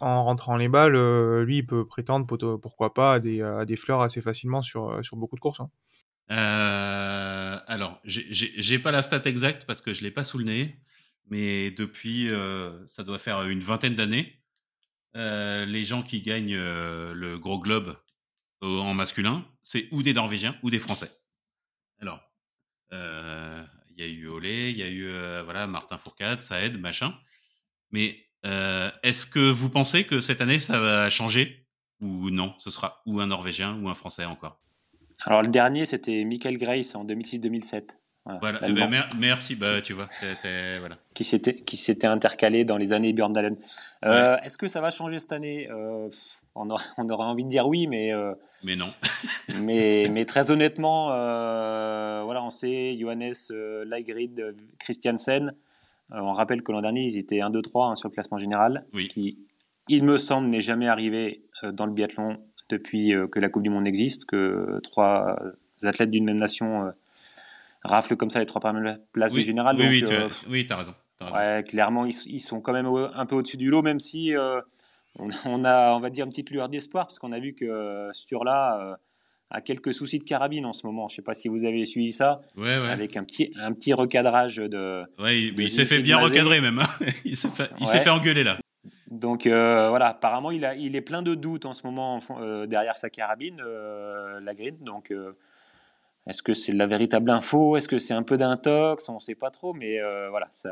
en 0.02 0.24
rentrant 0.24 0.56
les 0.56 0.68
balles, 0.68 0.96
euh, 0.96 1.44
lui, 1.44 1.58
il 1.58 1.66
peut 1.66 1.86
prétendre, 1.86 2.26
pourquoi 2.58 2.92
pas, 2.92 3.14
à 3.14 3.20
des, 3.20 3.40
à 3.40 3.64
des 3.64 3.76
fleurs 3.76 4.02
assez 4.02 4.20
facilement 4.20 4.60
sur, 4.60 4.90
euh, 4.90 5.02
sur 5.02 5.16
beaucoup 5.16 5.36
de 5.36 5.40
courses. 5.40 5.60
Hein. 5.60 5.70
Euh, 6.32 7.58
alors, 7.66 8.00
j'ai 8.04 8.78
pas 8.78 8.90
la 8.90 9.02
stat 9.02 9.22
exacte 9.26 9.64
parce 9.64 9.80
que 9.80 9.94
je 9.94 10.02
l'ai 10.02 10.10
pas 10.10 10.24
sous 10.24 10.38
le 10.38 10.44
nez, 10.44 10.76
mais 11.30 11.70
depuis, 11.70 12.28
ça 12.86 13.04
doit 13.04 13.18
faire 13.18 13.42
une 13.42 13.60
vingtaine 13.60 13.94
d'années, 13.94 14.40
les 15.14 15.84
gens 15.84 16.02
qui 16.02 16.22
gagnent 16.22 16.56
le 16.56 17.36
gros 17.38 17.58
globe 17.58 17.96
en 18.60 18.94
masculin, 18.94 19.44
c'est 19.62 19.88
ou 19.90 20.02
des 20.02 20.14
Norvégiens 20.14 20.56
ou 20.62 20.70
des 20.70 20.78
Français. 20.78 21.10
Alors, 22.00 22.20
il 22.90 23.98
y 23.98 24.02
a 24.02 24.06
eu 24.06 24.28
Olé, 24.28 24.70
il 24.70 24.76
y 24.76 24.82
a 24.82 24.88
eu 24.88 25.10
voilà 25.44 25.66
Martin 25.66 25.98
Fourcade, 25.98 26.40
aide, 26.52 26.80
machin. 26.80 27.14
Mais 27.92 28.26
euh, 28.44 28.90
est-ce 29.02 29.26
que 29.26 29.38
vous 29.38 29.70
pensez 29.70 30.04
que 30.04 30.20
cette 30.20 30.40
année, 30.40 30.58
ça 30.58 30.80
va 30.80 31.10
changer 31.10 31.66
Ou 32.00 32.30
non? 32.30 32.54
Ce 32.58 32.70
sera 32.70 33.02
ou 33.06 33.20
un 33.20 33.28
Norvégien 33.28 33.78
ou 33.80 33.88
un 33.88 33.94
Français 33.94 34.24
encore? 34.24 34.58
Alors, 35.24 35.42
le 35.42 35.48
dernier, 35.48 35.86
c'était 35.86 36.24
Michael 36.24 36.58
Grace 36.58 36.94
en 36.96 37.04
2006-2007. 37.04 37.96
Voilà, 38.24 38.60
eh 38.68 38.72
ben, 38.72 38.88
merci, 39.18 39.56
bah, 39.56 39.82
tu 39.82 39.94
vois, 39.94 40.06
voilà. 40.78 40.96
qui 41.12 41.24
s'était 41.24 41.56
qui 41.56 41.76
s'était 41.76 42.06
intercalé 42.06 42.64
dans 42.64 42.76
les 42.76 42.92
années 42.92 43.12
Björndalen. 43.12 43.56
Euh, 44.04 44.36
Est-ce 44.44 44.56
que 44.56 44.68
ça 44.68 44.80
va 44.80 44.92
changer 44.92 45.18
cette 45.18 45.32
année? 45.32 45.68
Euh, 45.70 46.08
on, 46.54 46.68
on, 46.98 47.08
aurait 47.08 47.24
envie 47.24 47.42
de 47.42 47.48
dire 47.48 47.66
oui, 47.66 47.88
mais 47.88 48.14
euh, 48.14 48.32
mais 48.64 48.76
non. 48.76 48.86
mais 49.62 50.08
mais 50.08 50.24
très 50.24 50.52
honnêtement, 50.52 51.06
voilà, 51.06 52.44
on 52.44 52.50
sait 52.50 52.96
Johannes 52.96 53.32
Leigrid, 53.86 54.54
Christiansen, 54.78 55.54
on 56.10 56.30
rappelle 56.30 56.62
que 56.62 56.70
l'an 56.70 56.82
dernier, 56.82 57.02
ils 57.02 57.18
étaient 57.18 57.40
1, 57.40 57.50
2, 57.50 57.60
3 57.60 57.96
sur 57.96 58.08
le 58.08 58.14
classement 58.14 58.38
général, 58.38 58.86
ce 58.94 59.06
qui, 59.06 59.38
il 59.88 60.04
me 60.04 60.16
semble, 60.16 60.48
n'est 60.48 60.60
jamais 60.60 60.86
arrivé 60.86 61.42
dans 61.64 61.86
le 61.86 61.92
biathlon 61.92 62.38
depuis 62.68 63.14
que 63.32 63.40
la 63.40 63.48
Coupe 63.48 63.64
du 63.64 63.70
Monde 63.70 63.88
existe, 63.88 64.26
que 64.26 64.78
trois 64.84 65.36
athlètes 65.82 66.10
d'une 66.10 66.24
même 66.24 66.38
nation 66.38 66.92
raflent 67.84 68.16
comme 68.16 68.30
ça 68.30 68.40
les 68.40 68.46
trois 68.46 68.60
premières 68.60 68.98
places 69.12 69.32
du 69.32 69.42
général. 69.42 69.76
Oui, 69.78 70.04
oui, 70.48 70.66
tu 70.66 70.72
as, 70.72 70.76
raison. 70.76 70.94
clairement, 71.64 72.04
ils, 72.04 72.40
sont 72.40 72.60
quand 72.60 72.72
même 72.72 72.86
un 72.86 73.26
peu 73.26 73.36
au-dessus 73.36 73.56
du 73.56 73.70
lot, 73.70 73.82
même 73.82 74.00
si 74.00 74.32
on, 75.18 75.64
a, 75.64 75.92
on 75.94 76.00
va 76.00 76.10
dire, 76.10 76.24
une 76.24 76.30
petite 76.30 76.50
lueur 76.50 76.68
d'espoir, 76.68 77.06
parce 77.06 77.18
qu'on 77.18 77.32
a 77.32 77.38
vu 77.38 77.54
que 77.54 78.08
sur 78.12 78.44
là 78.44 78.96
a 79.52 79.60
quelques 79.60 79.92
soucis 79.92 80.18
de 80.18 80.24
carabine 80.24 80.66
en 80.66 80.72
ce 80.72 80.86
moment. 80.86 81.08
Je 81.08 81.14
ne 81.14 81.16
sais 81.16 81.22
pas 81.22 81.34
si 81.34 81.48
vous 81.48 81.64
avez 81.64 81.84
suivi 81.84 82.10
ça. 82.10 82.40
Avec 82.58 83.16
un 83.16 83.24
petit, 83.24 83.52
un 83.60 83.72
petit 83.72 83.92
recadrage 83.92 84.56
de. 84.56 85.04
Ouais, 85.18 85.40
il, 85.40 85.70
s'est 85.70 85.84
fait 85.84 86.00
bien 86.00 86.18
recadrer 86.18 86.60
même. 86.60 86.78
Hein. 86.78 87.06
il 87.24 87.36
s'est 87.36 87.48
fait, 87.48 87.70
fait, 87.86 88.10
engueuler 88.10 88.44
là. 88.44 88.58
Donc 89.10 89.46
euh, 89.46 89.90
voilà, 89.90 90.08
apparemment 90.08 90.50
il, 90.50 90.64
a, 90.64 90.74
il 90.74 90.96
est 90.96 91.02
plein 91.02 91.20
de 91.20 91.34
doutes 91.34 91.66
en 91.66 91.74
ce 91.74 91.86
moment 91.86 92.18
euh, 92.40 92.66
derrière 92.66 92.96
sa 92.96 93.10
carabine, 93.10 93.62
euh, 93.64 94.40
la 94.40 94.54
grid. 94.54 94.82
Donc 94.82 95.12
est-ce 96.26 96.42
que 96.42 96.54
c'est 96.54 96.72
de 96.72 96.78
la 96.78 96.86
véritable 96.86 97.30
info? 97.30 97.76
Est-ce 97.76 97.88
que 97.88 97.98
c'est 97.98 98.14
un 98.14 98.22
peu 98.22 98.36
d'intox? 98.36 99.08
On 99.08 99.14
ne 99.14 99.20
sait 99.20 99.34
pas 99.34 99.50
trop, 99.50 99.74
mais 99.74 99.98
voilà, 100.30 100.48
ça, 100.50 100.70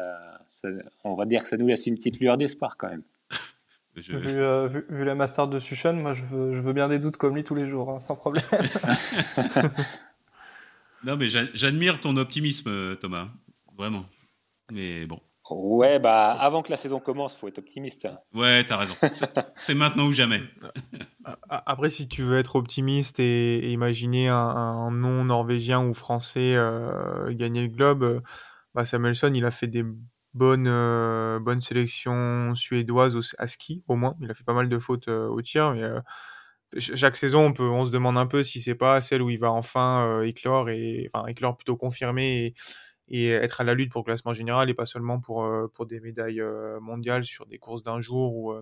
on 1.05 1.15
va 1.15 1.25
dire 1.25 1.43
que 1.43 1.49
ça 1.49 1.57
nous 1.57 1.67
laisse 1.67 1.87
une 1.87 1.97
petite 1.97 2.21
lueur 2.21 2.37
d'espoir 2.37 2.77
quand 2.77 2.89
même. 2.89 3.03
Euh, 4.11 4.69
vu, 4.69 4.85
vu, 4.89 5.05
la 5.05 5.15
master 5.15 5.49
de 5.49 5.59
Sushan, 5.59 5.95
moi 5.95 6.13
je 6.13 6.23
veux, 6.23 6.53
je 6.53 6.61
veux 6.61 6.73
bien 6.73 6.89
des 6.89 6.99
doutes 6.99 7.17
comme 7.17 7.35
lui 7.35 7.45
tous 7.45 7.55
les 7.55 7.67
jours, 7.67 7.91
hein, 7.91 8.01
sans 8.01 8.17
problème. 8.17 8.45
non, 11.05 11.17
mais 11.17 11.29
j'admire 11.29 12.01
ton 12.01 12.17
optimisme, 12.17 12.69
euh, 12.69 12.95
Thomas. 12.95 13.29
Vraiment. 13.77 14.03
Mais 14.71 15.07
bon. 15.07 15.21
Ouais, 15.51 15.99
bah 15.99 16.33
avant 16.33 16.63
que 16.63 16.71
la 16.71 16.77
saison 16.77 17.01
commence, 17.01 17.37
faut 17.37 17.49
être 17.49 17.59
optimiste. 17.59 18.07
Hein. 18.07 18.19
Ouais, 18.35 18.65
t'as 18.65 18.77
raison. 18.77 18.95
C'est 19.57 19.75
maintenant 19.75 20.07
ou 20.07 20.13
jamais. 20.13 20.41
Après, 21.49 21.89
si 21.89 22.09
tu 22.09 22.23
veux 22.23 22.39
être 22.39 22.57
optimiste 22.57 23.21
et, 23.21 23.71
imaginer 23.71 24.29
un, 24.29 24.91
non 24.91 25.25
norvégien 25.25 25.85
ou 25.85 25.95
français 25.95 26.55
euh, 26.55 27.33
gagner 27.35 27.63
le 27.63 27.69
globe, 27.69 28.23
bah 28.75 28.85
Samuelson, 28.85 29.33
il 29.35 29.45
a 29.45 29.51
fait 29.51 29.67
des 29.67 29.85
bonne, 30.35 30.67
euh, 30.69 31.39
bonne 31.41 31.61
sélection 31.61 32.55
suédoise 32.55 33.17
au, 33.17 33.21
à 33.39 33.49
ski, 33.49 33.83
au 33.89 33.97
moins. 33.97 34.17
Il 34.21 34.31
a 34.31 34.35
fait 34.35 34.45
pas 34.45 34.53
mal 34.53 34.69
de 34.69 34.79
fautes 34.79 35.09
euh, 35.09 35.29
au 35.29 35.43
tir, 35.43 35.73
mais 35.73 35.83
euh, 35.83 36.01
chaque 36.79 37.17
saison, 37.17 37.47
on, 37.47 37.53
peut, 37.53 37.69
on 37.69 37.85
se 37.85 37.91
demande 37.91 38.17
un 38.17 38.27
peu 38.27 38.43
si 38.43 38.61
c'est 38.61 38.75
pas 38.75 39.01
celle 39.01 39.23
où 39.23 39.31
il 39.31 39.39
va 39.39 39.51
enfin 39.51 40.23
éclore, 40.23 40.71
et, 40.71 41.09
enfin 41.13 41.27
éclore 41.27 41.57
plutôt 41.57 41.77
confirmer 41.77 42.47
et, 42.47 42.55
et, 43.11 43.31
être 43.31 43.61
à 43.61 43.65
la 43.65 43.75
lutte 43.75 43.93
pour 43.93 44.01
le 44.03 44.07
classement 44.07 44.33
général 44.33 44.71
et 44.71 44.75
pas 44.75 44.87
seulement 44.87 45.21
pour, 45.21 45.49
pour 45.75 45.87
des 45.87 46.01
médailles 46.01 46.43
mondiales 46.81 47.25
sur 47.25 47.47
des 47.47 47.59
courses 47.59 47.83
d'un 47.83 48.01
jour 48.01 48.35
ou, 48.35 48.55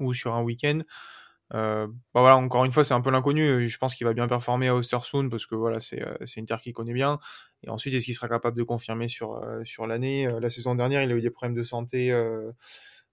ou 0.00 0.14
sur 0.14 0.34
un 0.34 0.42
week-end. 0.42 0.80
Euh, 1.54 1.86
bah 1.86 2.20
voilà, 2.20 2.36
encore 2.36 2.64
une 2.64 2.72
fois, 2.72 2.84
c'est 2.84 2.94
un 2.94 3.00
peu 3.00 3.10
l'inconnu. 3.10 3.68
Je 3.68 3.78
pense 3.78 3.94
qu'il 3.94 4.06
va 4.06 4.12
bien 4.12 4.28
performer 4.28 4.68
à 4.68 4.74
Ostersund 4.74 5.30
parce 5.30 5.46
que 5.46 5.54
voilà, 5.54 5.80
c'est 5.80 6.02
euh, 6.02 6.26
une 6.36 6.44
terre 6.44 6.60
qu'il 6.60 6.72
connaît 6.72 6.92
bien. 6.92 7.18
Et 7.62 7.70
ensuite, 7.70 7.94
est-ce 7.94 8.04
qu'il 8.04 8.14
sera 8.14 8.28
capable 8.28 8.56
de 8.56 8.62
confirmer 8.62 9.08
sur 9.08 9.36
euh, 9.36 9.64
sur 9.64 9.86
l'année? 9.86 10.28
La 10.40 10.50
saison 10.50 10.74
dernière, 10.74 11.02
il 11.02 11.10
a 11.10 11.14
eu 11.14 11.20
des 11.22 11.30
problèmes 11.30 11.56
de 11.56 11.62
santé 11.62 12.12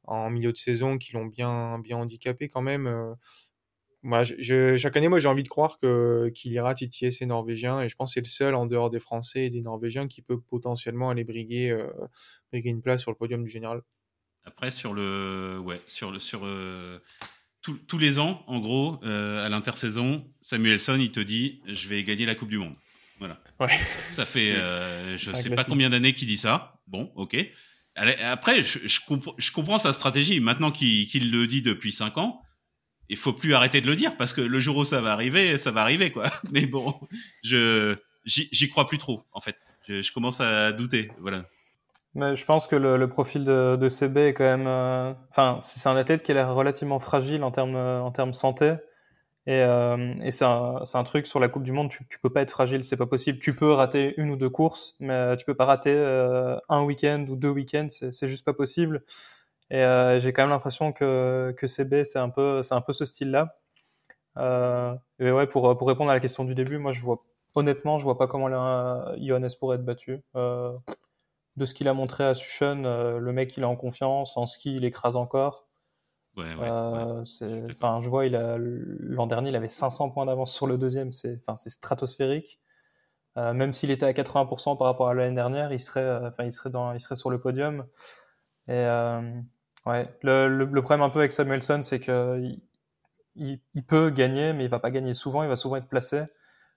en 0.04 0.30
milieu 0.30 0.52
de 0.52 0.58
saison 0.58 0.98
qui 0.98 1.14
l'ont 1.14 1.26
bien 1.26 1.80
bien 1.80 1.98
handicapé 1.98 2.50
quand 2.50 2.62
même. 2.62 3.16
Moi, 4.06 4.24
je, 4.24 4.78
chaque 4.78 4.96
année, 4.98 5.08
moi, 5.08 5.20
j'ai 5.20 5.28
envie 5.28 5.44
de 5.44 5.48
croire 5.48 5.80
que 5.80 6.32
qu'il 6.36 6.52
ira 6.54 6.74
titiller 6.74 7.10
ces 7.12 7.26
Norvégiens 7.26 7.82
et 7.82 7.90
je 7.90 7.96
pense 7.96 8.12
que 8.12 8.14
c'est 8.16 8.22
le 8.22 8.28
seul 8.28 8.54
en 8.56 8.66
dehors 8.66 8.90
des 8.90 9.00
Français 9.00 9.46
et 9.46 9.50
des 9.50 9.62
Norvégiens 9.62 10.08
qui 10.08 10.22
peut 10.22 10.40
potentiellement 10.40 11.10
aller 11.10 11.24
briguer 11.24 11.76
briguer 12.52 12.70
une 12.70 12.82
place 12.82 13.02
sur 13.02 13.12
le 13.12 13.18
podium 13.18 13.44
du 13.44 13.50
général. 13.50 13.82
Après, 14.44 14.70
sur 14.70 14.94
le 14.94 15.60
ouais, 15.60 15.82
sur 15.88 16.12
le 16.12 16.20
sur 16.20 16.46
tous 17.88 17.98
les 17.98 18.20
ans, 18.20 18.44
en 18.48 18.60
gros, 18.60 19.00
euh, 19.04 19.46
à 19.46 19.50
l'intersaison, 19.50 20.26
Samuelson, 20.42 20.98
il 21.00 21.12
te 21.12 21.20
dit 21.20 21.62
Je 21.68 21.88
vais 21.88 22.04
gagner 22.04 22.26
la 22.26 22.36
Coupe 22.36 22.50
du 22.50 22.58
Monde. 22.58 22.76
Voilà. 23.20 23.40
Ça 24.12 24.26
fait, 24.26 24.52
euh, 24.52 25.18
je 25.18 25.32
ne 25.32 25.36
sais 25.36 25.50
pas 25.50 25.64
combien 25.64 25.90
d'années 25.90 26.14
qu'il 26.14 26.28
dit 26.28 26.38
ça. 26.38 26.80
Bon, 26.88 27.12
ok. 27.16 27.38
Après, 27.96 28.64
je, 28.64 29.52
comprends, 29.52 29.80
sa 29.80 29.94
stratégie. 29.94 30.42
Maintenant 30.42 30.70
qu'il 30.70 31.32
le 31.32 31.48
dit 31.48 31.62
depuis 31.62 31.94
5 31.94 32.18
ans, 32.18 32.42
il 33.10 33.18
faut 33.18 33.34
plus 33.34 33.54
arrêter 33.54 33.82
de 33.82 33.88
le 33.88 33.96
dire 33.96 34.18
parce 34.18 34.34
que 34.34 34.42
le 34.42 34.60
jour 34.60 34.78
où 34.78 34.86
ça 34.86 35.02
va 35.02 35.12
arriver, 35.12 35.58
ça 35.58 35.72
va 35.72 35.82
arriver, 35.82 36.12
quoi. 36.12 36.26
Mais 36.52 36.66
bon, 36.66 36.96
je 37.44 37.96
j'y 38.26 38.70
crois 38.70 38.88
plus 38.88 38.98
trop, 38.98 39.24
en 39.34 39.42
fait. 39.42 39.58
Je, 39.88 40.12
commence 40.12 40.42
à 40.42 40.72
douter. 40.72 41.12
Voilà. 41.20 41.46
Mais 42.16 42.36
je 42.36 42.46
pense 42.46 42.66
que 42.66 42.76
le, 42.76 43.08
profil 43.08 43.46
de, 43.46 43.76
de, 43.76 43.90
CB 43.90 44.30
est 44.30 44.34
quand 44.34 44.44
même. 44.44 44.68
Euh, 44.68 45.14
enfin, 45.30 45.58
c'est 45.60 45.88
un 45.88 45.96
athlète 45.96 46.24
qui 46.24 46.34
l'air 46.34 46.54
relativement 46.54 47.00
fragile 47.00 47.44
en 47.44 47.52
termes 47.52 47.76
en 47.76 48.12
termes 48.12 48.34
santé. 48.34 48.76
Et, 49.48 49.62
euh, 49.62 50.12
et 50.24 50.32
c'est 50.32 50.46
un, 50.46 50.82
un, 50.92 51.04
truc 51.04 51.28
sur 51.28 51.40
la 51.40 51.50
Coupe 51.50 51.62
du 51.62 51.72
Monde, 51.72 51.90
tu, 51.90 52.04
tu 52.10 52.18
peux 52.20 52.32
pas 52.32 52.42
être 52.42 52.50
fragile, 52.50 52.84
c'est 52.84 52.98
pas 52.98 53.06
possible. 53.06 53.38
Tu 53.38 53.56
peux 53.56 53.72
rater 53.72 54.16
une 54.18 54.32
ou 54.32 54.38
deux 54.38 54.50
courses, 54.50 54.96
mais 55.00 55.38
tu 55.38 55.46
peux 55.46 55.54
pas 55.54 55.66
rater 55.66 55.94
euh, 55.94 56.58
un 56.68 56.82
week-end 56.84 57.24
ou 57.30 57.36
deux 57.36 57.50
week-ends, 57.50 57.88
c'est 57.90 58.28
juste 58.28 58.44
pas 58.44 58.54
possible. 58.54 59.04
Et 59.72 59.84
euh, 59.84 60.20
j'ai 60.20 60.32
quand 60.34 60.44
même 60.44 60.52
l'impression 60.52 60.92
que, 60.94 61.54
que 61.58 61.68
CB, 61.68 62.06
c'est 62.06 62.20
un 62.20 62.30
peu, 62.30 62.64
c'est 62.64 62.76
un 62.76 62.82
peu 62.82 62.94
ce 62.94 63.06
style-là. 63.06 63.58
Euh, 64.38 64.96
et 65.20 65.32
ouais, 65.32 65.48
pour, 65.48 65.78
pour 65.78 65.88
répondre 65.88 66.12
à 66.12 66.14
la 66.14 66.20
question 66.20 66.44
du 66.44 66.56
début, 66.56 66.78
moi 66.78 66.92
je 66.92 67.02
vois, 67.02 67.24
honnêtement, 67.56 67.98
je 67.98 68.04
vois 68.04 68.18
pas 68.18 68.28
comment 68.28 68.50
Johannes 69.18 69.50
pourrait 69.60 69.78
être 69.78 69.86
battu. 69.86 70.22
Euh, 70.36 70.78
de 71.56 71.66
ce 71.66 71.74
qu'il 71.74 71.88
a 71.88 71.94
montré 71.94 72.24
à 72.26 72.34
Sushan, 72.34 72.84
euh, 72.84 73.18
le 73.18 73.32
mec 73.32 73.56
il 73.58 73.64
est 73.64 73.66
en 73.66 73.76
confiance, 73.76 74.38
en 74.38 74.46
ski 74.46 74.76
il 74.76 74.86
écrase 74.86 75.16
encore. 75.16 75.68
Ouais, 76.36 76.54
ouais, 76.56 76.68
euh, 76.70 77.24
Enfin, 77.72 78.02
je 78.02 78.10
vois, 78.10 78.26
il 78.26 78.36
a 78.36 78.58
l'an 78.60 79.26
dernier 79.26 79.50
il 79.50 79.56
avait 79.56 79.70
500 79.70 80.10
points 80.10 80.26
d'avance 80.26 80.54
sur 80.54 80.68
le 80.68 80.78
deuxième, 80.78 81.14
c'est 81.14 81.38
enfin 81.40 81.56
c'est 81.56 81.70
stratosphérique. 81.70 82.60
Euh, 83.38 83.54
même 83.54 83.74
s'il 83.74 83.92
était 83.92 84.06
à 84.06 84.14
80% 84.14 84.78
par 84.78 84.88
rapport 84.88 85.10
à 85.10 85.14
l'année 85.14 85.36
dernière, 85.36 85.72
il 85.74 85.80
serait, 85.80 86.02
euh, 86.02 86.30
il 86.40 86.52
serait 86.52 86.70
dans, 86.70 86.94
il 86.94 87.00
serait 87.00 87.18
sur 87.18 87.30
le 87.30 87.38
podium. 87.38 87.86
Et 88.68 88.74
ouais, 89.86 90.08
le, 90.22 90.48
le, 90.48 90.66
le, 90.66 90.82
problème 90.82 91.02
un 91.02 91.10
peu 91.10 91.20
avec 91.20 91.32
Samuelson, 91.32 91.82
c'est 91.82 92.00
que 92.00 92.40
il, 93.36 93.60
il, 93.74 93.84
peut 93.84 94.10
gagner, 94.10 94.54
mais 94.54 94.64
il 94.66 94.70
va 94.70 94.80
pas 94.80 94.92
gagner 94.92 95.14
souvent, 95.14 95.44
il 95.44 95.50
va 95.50 95.56
souvent 95.56 95.76
être 95.76 95.88
placé. 95.88 96.24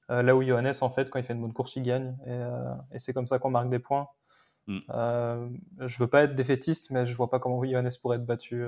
là 0.09 0.35
où 0.35 0.43
Johannes, 0.43 0.73
en 0.81 0.91
fait, 0.91 1.09
quand 1.11 1.19
il 1.19 1.25
fait 1.25 1.35
une 1.35 1.41
bonne 1.41 1.53
course, 1.53 1.77
il 1.77 1.83
gagne. 1.83 2.17
Et, 2.27 2.41
et 2.95 2.99
c'est 2.99 3.13
comme 3.13 3.27
ça 3.27 3.39
qu'on 3.39 3.51
marque 3.51 3.69
des 3.69 3.79
points. 3.79 4.09
Mm. 4.69 4.79
Euh, 4.91 5.49
je 5.81 5.99
veux 5.99 6.07
pas 6.07 6.23
être 6.25 6.35
défaitiste, 6.35 6.91
mais 6.91 7.07
je 7.07 7.17
vois 7.17 7.31
pas 7.31 7.41
comment 7.41 7.65
Johannes 7.65 7.91
pourrait 8.01 8.17
être 8.17 8.27
battu. 8.27 8.65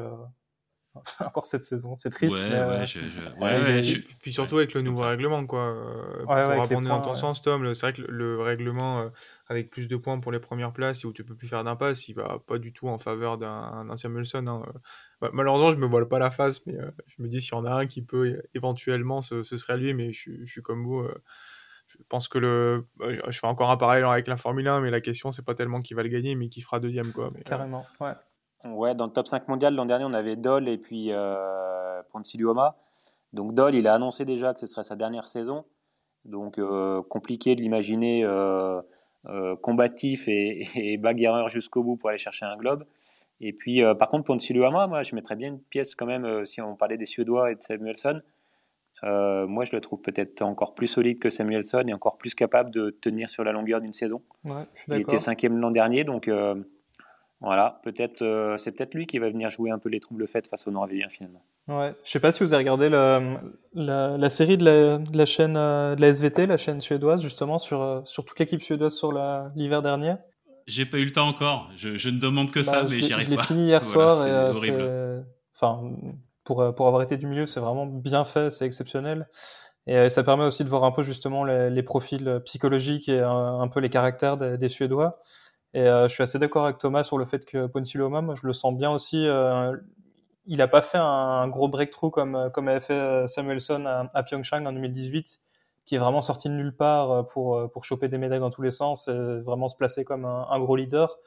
Encore 1.25 1.47
cette 1.47 1.63
saison. 1.63 1.95
C'est 1.95 2.11
triste. 2.11 2.35
Ouais, 2.37 2.49
mais, 2.49 2.57
ouais, 2.57 2.61
euh, 2.83 2.87
je, 2.87 2.99
je- 2.99 3.31
ouais, 3.41 3.63
ouais, 3.63 3.79
il- 3.81 3.85
je- 3.85 4.01
Puis 4.23 4.33
surtout 4.33 4.57
ouais, 4.57 4.63
avec 4.63 4.75
le 4.75 4.83
nouveau 4.83 5.03
ça. 5.03 5.09
règlement, 5.11 5.47
quoi. 5.47 5.61
euh, 5.69 6.25
pour 6.25 6.33
abonder 6.63 6.89
dans 6.89 7.01
ton 7.01 7.11
ouais. 7.13 7.17
sens, 7.17 7.43
Tom, 7.43 7.75
c'est 7.75 7.81
vrai 7.87 7.93
que 7.93 8.03
le, 8.03 8.09
le 8.37 8.43
règlement 8.43 9.01
euh, 9.03 9.09
avec 9.49 9.71
plus 9.71 9.87
de 9.89 9.97
points 9.97 10.19
pour 10.19 10.33
les 10.33 10.41
premières 10.41 10.73
places 10.73 11.05
et 11.05 11.07
où 11.07 11.13
tu 11.13 11.25
peux 11.25 11.37
plus 11.37 11.47
faire 11.49 11.63
d'impasse, 11.65 12.09
il 12.09 12.15
va 12.15 12.39
pas 12.45 12.59
du 12.59 12.73
tout 12.73 12.89
en 12.89 12.99
faveur 12.99 13.39
d'un 13.39 13.97
Samuelson. 13.97 14.45
hein. 14.49 14.63
Bah, 15.21 15.31
malheureusement, 15.33 15.71
je 15.71 15.77
me 15.77 15.87
voile 15.87 16.09
pas 16.09 16.19
la 16.19 16.31
face, 16.31 16.67
mais 16.67 16.75
euh, 16.79 16.91
je 17.07 17.23
me 17.23 17.29
dis 17.29 17.41
s'il 17.41 17.53
y 17.53 17.57
en 17.57 17.65
a 17.65 17.71
un 17.73 17.87
qui 17.87 18.03
peut 18.03 18.43
éventuellement, 18.55 19.21
ce, 19.23 19.43
ce 19.43 19.57
serait 19.57 19.77
lui, 19.77 19.95
mais 19.95 20.13
je, 20.13 20.19
suis- 20.19 20.41
je 20.47 20.51
suis 20.51 20.63
comme 20.63 20.83
vous. 20.83 21.01
euh, 21.01 21.15
je 21.87 21.97
pense 22.09 22.29
que 22.29 22.39
le. 22.39 22.87
bah, 22.97 23.07
Je 23.29 23.39
fais 23.39 23.47
encore 23.49 23.71
un 23.71 23.77
parallèle 23.77 24.05
avec 24.05 24.27
la 24.29 24.37
Formule 24.37 24.67
1, 24.69 24.81
mais 24.81 24.91
la 24.91 25.01
question, 25.01 25.31
c'est 25.33 25.45
pas 25.45 25.55
tellement 25.55 25.81
qui 25.83 25.95
va 25.95 26.03
le 26.05 26.09
gagner, 26.09 26.35
mais 26.37 26.49
qui 26.49 26.61
fera 26.61 26.79
deuxième, 26.81 27.13
quoi. 27.13 27.31
Mais, 27.35 27.41
euh, 27.41 27.45
Carrément, 27.45 27.85
ouais. 28.01 28.13
Ouais, 28.65 28.95
dans 28.95 29.07
le 29.07 29.13
top 29.13 29.27
5 29.27 29.49
mondial, 29.49 29.75
l'an 29.75 29.87
dernier, 29.87 30.05
on 30.05 30.13
avait 30.13 30.37
Dole 30.37 30.69
et 30.69 30.79
puis 30.79 31.13
euh. 31.13 32.03
Donc 33.33 33.55
Dole, 33.55 33.75
il 33.75 33.87
a 33.87 33.95
annoncé 33.95 34.25
déjà 34.25 34.53
que 34.55 34.61
ce 34.61 34.67
serait 34.67 34.85
sa 34.85 34.97
dernière 34.97 35.29
saison. 35.29 35.65
Donc 36.25 36.59
euh, 36.59 37.03
compliqué 37.03 37.55
de 37.55 37.63
l'imaginer 37.63 38.25
euh, 38.25 38.81
euh, 39.27 39.57
combatif 39.57 40.29
et, 40.29 40.67
et 40.75 40.97
bagarreur 40.97 41.49
jusqu'au 41.49 41.83
bout 41.83 41.97
pour 41.97 42.11
aller 42.11 42.19
chercher 42.19 42.45
un 42.45 42.57
globe. 42.57 42.85
Et 43.43 43.55
puis, 43.55 43.83
euh, 43.83 43.95
par 43.95 44.09
contre, 44.09 44.25
Ponzilioma, 44.25 44.87
moi, 44.87 45.03
je 45.03 45.15
mettrais 45.15 45.35
bien 45.35 45.49
une 45.49 45.61
pièce 45.61 45.95
quand 45.95 46.05
même, 46.05 46.45
si 46.45 46.61
on 46.61 46.77
parlait 46.77 46.99
des 46.99 47.07
Suédois 47.07 47.53
et 47.53 47.55
de 47.55 47.63
Samuelson. 47.63 48.21
Moi, 49.03 49.65
je 49.65 49.75
le 49.75 49.81
trouve 49.81 50.03
peut-être 50.03 50.43
encore 50.43 50.75
plus 50.75 50.87
solide 50.87 51.19
que 51.19 51.31
Samuelson 51.31 51.85
et 51.87 51.95
encore 51.95 52.19
plus 52.19 52.35
capable 52.35 52.71
de 52.71 52.91
tenir 52.91 53.31
sur 53.31 53.43
la 53.43 53.53
longueur 53.53 53.81
d'une 53.81 53.95
saison. 53.95 54.21
ouais 54.45 54.53
je 54.75 54.81
suis 54.83 54.93
Il 54.93 55.01
était 55.01 55.19
cinquième 55.19 55.57
l'an 55.57 55.71
dernier, 55.71 56.05
donc 56.05 56.31
voilà, 57.41 57.81
peut-être 57.85 58.23
euh, 58.23 58.57
c'est 58.59 58.73
peut-être 58.73 58.95
lui 58.95 59.07
qui 59.07 59.19
va 59.19 59.29
venir 59.31 59.49
jouer 59.51 59.71
un 59.71 59.79
peu 59.79 59.89
les 59.89 60.01
troubles 60.01 60.27
faits 60.29 60.47
face 60.47 60.67
aux 60.67 60.71
Norvégiens 60.71 61.09
finalement. 61.09 61.43
Ouais. 61.69 61.95
Je 62.05 62.11
sais 62.11 62.21
pas 62.21 62.33
si 62.33 62.43
vous 62.43 62.53
avez 62.53 62.63
regardé 62.63 62.89
le- 62.89 63.37
la, 63.75 64.19
la 64.19 64.29
série 64.29 64.59
de 64.59 64.65
la, 64.65 64.99
de 64.99 65.17
la 65.17 65.25
chaîne 65.25 65.57
euh, 65.57 65.95
de 65.95 66.01
la 66.01 66.09
SVT, 66.09 66.47
la 66.47 66.57
chaîne 66.57 66.81
suédoise, 66.81 67.23
justement, 67.23 67.59
sur, 67.59 67.81
euh, 67.81 68.01
sur 68.05 68.25
toute 68.25 68.39
l'équipe 68.39 68.63
suédoise 68.63 68.95
sur 68.95 69.13
la- 69.13 69.51
l'hiver 69.57 69.81
dernier. 69.83 70.15
J'ai 70.67 70.85
pas 70.85 70.99
eu 70.99 71.05
le 71.05 71.13
temps 71.13 71.27
encore. 71.29 71.71
Je, 71.77 71.97
je 71.97 72.11
ne 72.11 72.19
demande 72.19 72.51
que 72.51 72.63
ça, 72.63 72.83
Bah, 72.83 72.87
je 72.89 72.95
mais 72.95 73.01
j'y 73.01 73.13
arrive 73.13 73.25
Je 73.27 73.31
l'ai 73.31 73.37
pas. 73.37 73.43
fini 73.45 73.67
hier 73.67 73.81
Voilà, 73.95 74.15
soir 74.15 74.27
et 74.27 74.71
euh, 74.71 75.21
Enfin, 75.55 75.81
pour, 76.45 76.75
pour 76.75 76.87
avoir 76.87 77.03
été 77.03 77.17
du 77.17 77.27
milieu, 77.27 77.47
c'est 77.47 77.61
vraiment 77.61 77.87
bien 77.87 78.25
fait, 78.25 78.51
c'est 78.51 78.67
exceptionnel. 78.67 79.29
Et 79.87 79.97
euh, 79.97 80.09
ça 80.09 80.23
permet 80.23 80.45
aussi 80.45 80.63
de 80.65 80.69
voir 80.69 80.85
un 80.85 80.93
peu 80.93 81.03
justement 81.03 81.43
les, 81.45 81.71
les 81.71 81.83
profils 81.83 82.41
psychologiques 82.45 83.09
et 83.09 83.21
un, 83.21 83.61
un 83.61 83.69
peu 83.69 83.81
les 83.81 83.89
caractères 83.91 84.37
des, 84.37 84.59
des 84.59 84.69
Suédois. 84.69 85.13
Et 85.75 85.81
euh, 85.83 86.09
je 86.09 86.15
suis 86.15 86.23
assez 86.23 86.39
d'accord 86.39 86.65
avec 86.65 86.79
Thomas 86.79 87.03
sur 87.05 87.17
le 87.19 87.25
fait 87.25 87.45
que 87.45 87.67
Ponsiloma, 87.67 88.21
moi 88.23 88.35
je 88.41 88.47
le 88.47 88.53
sens 88.53 88.75
bien 88.77 88.91
aussi. 88.91 89.27
euh, 89.27 89.77
il 90.47 90.59
n'a 90.59 90.67
pas 90.69 90.83
fait 90.83 90.99
un, 90.99 91.47
gros 91.49 91.69
breakthrough 91.69 92.11
comme, 92.11 92.35
euh, 92.35 92.51
comme 92.51 92.67
avait 92.69 92.81
fait 92.81 92.95
euh, 92.95 93.27
Samuelson 93.29 93.85
à, 93.87 94.09
à 94.15 94.23
Pyeongchang 94.25 94.67
en 94.67 94.73
2018, 94.73 95.39
qui 95.85 95.95
est 95.95 95.99
vraiment 95.99 96.23
sorti 96.23 96.49
de 96.49 96.55
nulle 96.55 96.75
part 96.75 97.11
euh, 97.13 97.23
pour, 97.23 97.71
pour 97.73 97.85
choper 97.85 98.09
des 98.09 98.19
médailles 98.19 98.41
dans 98.41 98.51
tous 98.51 98.63
les 98.63 98.71
sens 98.73 99.07
et 99.09 99.41
vraiment 99.43 99.69
se 99.69 99.77
placer 99.77 100.05
comme 100.05 100.25
un, 100.25 100.47
un 100.51 100.59
gros 100.59 100.75
leader. 100.77 101.19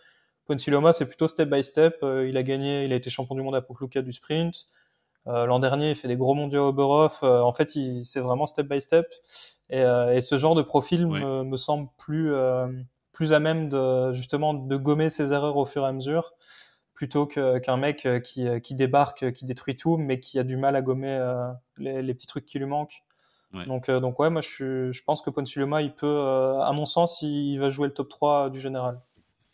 Ponsiloma, 0.46 0.92
c'est 0.92 1.06
plutôt 1.06 1.30
step 1.30 1.48
by 1.50 1.64
step. 1.64 2.00
Il 2.04 2.36
a 2.36 2.44
gagné, 2.44 2.84
il 2.84 2.92
a 2.92 2.98
été 2.98 3.10
champion 3.10 3.36
du 3.36 3.42
monde 3.44 3.56
à 3.56 3.62
Pokluka 3.62 4.02
du 4.02 4.12
sprint. 4.12 4.68
Euh, 5.28 5.46
L'an 5.46 5.60
dernier, 5.60 5.92
il 5.92 5.96
fait 5.96 6.10
des 6.10 6.18
gros 6.18 6.34
mondiaux 6.36 6.68
Oberhof. 6.68 7.24
Euh, 7.24 7.40
en 7.40 7.54
fait, 7.54 7.70
c'est 8.04 8.20
vraiment 8.20 8.46
step 8.46 8.68
by 8.68 8.82
step. 8.82 9.08
Et, 9.70 9.80
et 9.80 10.20
ce 10.20 10.38
genre 10.38 10.54
de 10.54 10.62
profil 10.64 11.06
Ouais. 11.06 11.22
me, 11.22 11.44
me 11.46 11.56
semble 11.56 11.88
plus, 11.98 12.34
euh, 12.34 12.68
plus 13.14 13.32
à 13.34 13.40
même 13.40 13.70
de, 13.70 14.12
justement, 14.14 14.54
de 14.54 14.76
gommer 14.78 15.10
ses 15.10 15.32
erreurs 15.32 15.56
au 15.58 15.66
fur 15.66 15.84
et 15.84 15.88
à 15.88 15.92
mesure, 15.94 16.34
plutôt 16.94 17.26
que- 17.28 17.60
qu'un 17.60 17.78
mec 17.78 18.06
euh, 18.06 18.20
qui, 18.20 18.48
euh, 18.48 18.60
qui 18.60 18.76
débarque, 18.76 19.24
euh, 19.24 19.32
qui 19.32 19.46
détruit 19.46 19.76
tout, 19.76 19.98
mais 19.98 20.20
qui 20.20 20.38
a 20.40 20.44
du 20.44 20.58
mal 20.58 20.76
à 20.76 20.82
gommer 20.82 21.12
euh, 21.12 21.48
les, 21.78 22.02
les 22.02 22.14
petits 22.14 22.28
trucs 22.28 22.46
qui 22.46 22.60
lui 22.60 22.66
manquent. 22.66 23.04
Ouais. 23.54 23.66
Donc, 23.68 23.88
euh, 23.88 24.00
donc 24.00 24.20
ouais, 24.20 24.30
moi 24.32 24.42
je, 24.42 24.48
suis, 24.50 24.94
je 24.94 25.04
pense 25.04 25.22
que 25.22 25.30
Ponsuloma, 25.30 25.82
il 25.84 25.94
peut, 25.94 26.08
euh, 26.08 26.60
à 26.62 26.72
mon 26.74 26.86
sens, 26.88 27.22
il 27.22 27.58
va 27.58 27.70
jouer 27.70 27.88
le 27.88 27.94
top 27.94 28.10
3 28.10 28.50
du 28.50 28.60
général. 28.60 29.00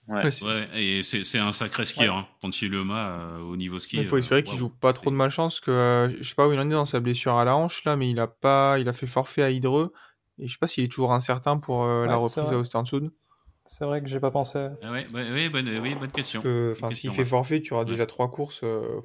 Ouais. 0.07 0.23
Ouais, 0.23 0.31
c'est- 0.31 0.45
Ouais, 0.45 0.67
et 0.73 1.03
c'est 1.03 1.23
c'est 1.23 1.37
un 1.37 1.51
sacré 1.51 1.85
skieur, 1.85 2.15
hein. 2.15 2.27
Euh, 2.97 3.41
au 3.41 3.55
niveau 3.57 3.77
ski. 3.77 3.97
Il 3.97 4.07
faut 4.07 4.15
euh, 4.15 4.19
espérer 4.19 4.43
qu'il 4.43 4.57
joue 4.57 4.69
pas 4.69 4.91
trop 4.93 5.11
de 5.11 5.15
malchance, 5.15 5.59
que 5.59 5.69
euh, 5.69 6.09
je 6.23 6.27
sais 6.27 6.33
pas 6.35 6.47
où 6.47 6.53
il 6.53 6.59
en 6.59 6.67
est 6.67 6.73
dans 6.73 6.85
sa 6.87 6.99
blessure 6.99 7.35
à 7.37 7.45
la 7.45 7.55
hanche 7.55 7.83
là, 7.83 7.95
mais 7.95 8.09
il 8.09 8.19
a 8.19 8.27
pas, 8.27 8.79
il 8.79 8.87
a 8.89 8.93
fait 8.93 9.05
forfait 9.05 9.43
à 9.43 9.51
Hydreux 9.51 9.91
et 10.39 10.47
je 10.47 10.53
sais 10.53 10.57
pas 10.59 10.65
s'il 10.67 10.83
est 10.83 10.87
toujours 10.87 11.13
incertain 11.13 11.57
pour 11.57 11.83
euh, 11.83 12.05
la 12.07 12.15
reprise 12.15 12.51
à 12.53 12.57
Ostersund. 12.57 13.11
C'est 13.71 13.85
vrai 13.85 14.01
que 14.01 14.07
j'ai 14.09 14.19
pas 14.19 14.31
pensé. 14.31 14.67
Ah 14.81 14.91
ouais, 14.91 15.05
ouais, 15.13 15.47
bonne, 15.49 15.69
oui, 15.81 15.93
bonne 15.93 16.11
question. 16.11 16.41
Que, 16.41 16.71
Enfin, 16.75 16.89
s'il 16.89 17.11
fait 17.11 17.23
forfait, 17.23 17.61
tu 17.61 17.73
auras 17.73 17.83
Ouais. 17.83 17.89
déjà 17.89 18.07
trois 18.07 18.31
courses, 18.31 18.61
euh, 18.63 18.99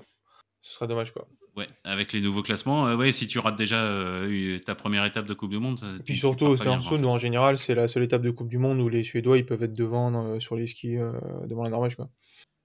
ce 0.62 0.72
serait 0.72 0.86
dommage 0.86 1.12
quoi. 1.12 1.28
Ouais, 1.54 1.66
avec 1.84 2.14
les 2.14 2.22
nouveaux 2.22 2.42
classements, 2.42 2.86
euh, 2.86 2.96
ouais, 2.96 3.12
si 3.12 3.26
tu 3.26 3.38
rates 3.38 3.56
déjà 3.56 3.76
euh, 3.84 4.26
eu 4.28 4.60
ta 4.62 4.74
première 4.74 5.04
étape 5.04 5.26
de 5.26 5.34
Coupe 5.34 5.50
du 5.50 5.58
Monde, 5.58 5.78
ça, 5.78 5.86
Et 6.00 6.02
puis 6.02 6.16
surtout 6.16 6.46
Ostersund, 6.46 7.04
en 7.04 7.10
fait. 7.10 7.14
en 7.14 7.18
général 7.18 7.58
c'est 7.58 7.74
la 7.74 7.88
seule 7.88 8.04
étape 8.04 8.22
de 8.22 8.30
Coupe 8.30 8.48
du 8.48 8.56
Monde 8.58 8.80
où 8.80 8.88
les 8.88 9.04
Suédois 9.04 9.36
ils 9.36 9.44
peuvent 9.44 9.62
être 9.62 9.74
devant 9.74 10.12
euh, 10.24 10.40
sur 10.40 10.56
les 10.56 10.66
skis 10.66 10.96
euh, 10.96 11.12
devant 11.46 11.62
la 11.62 11.68
Norvège 11.70 11.96
quoi. 11.96 12.08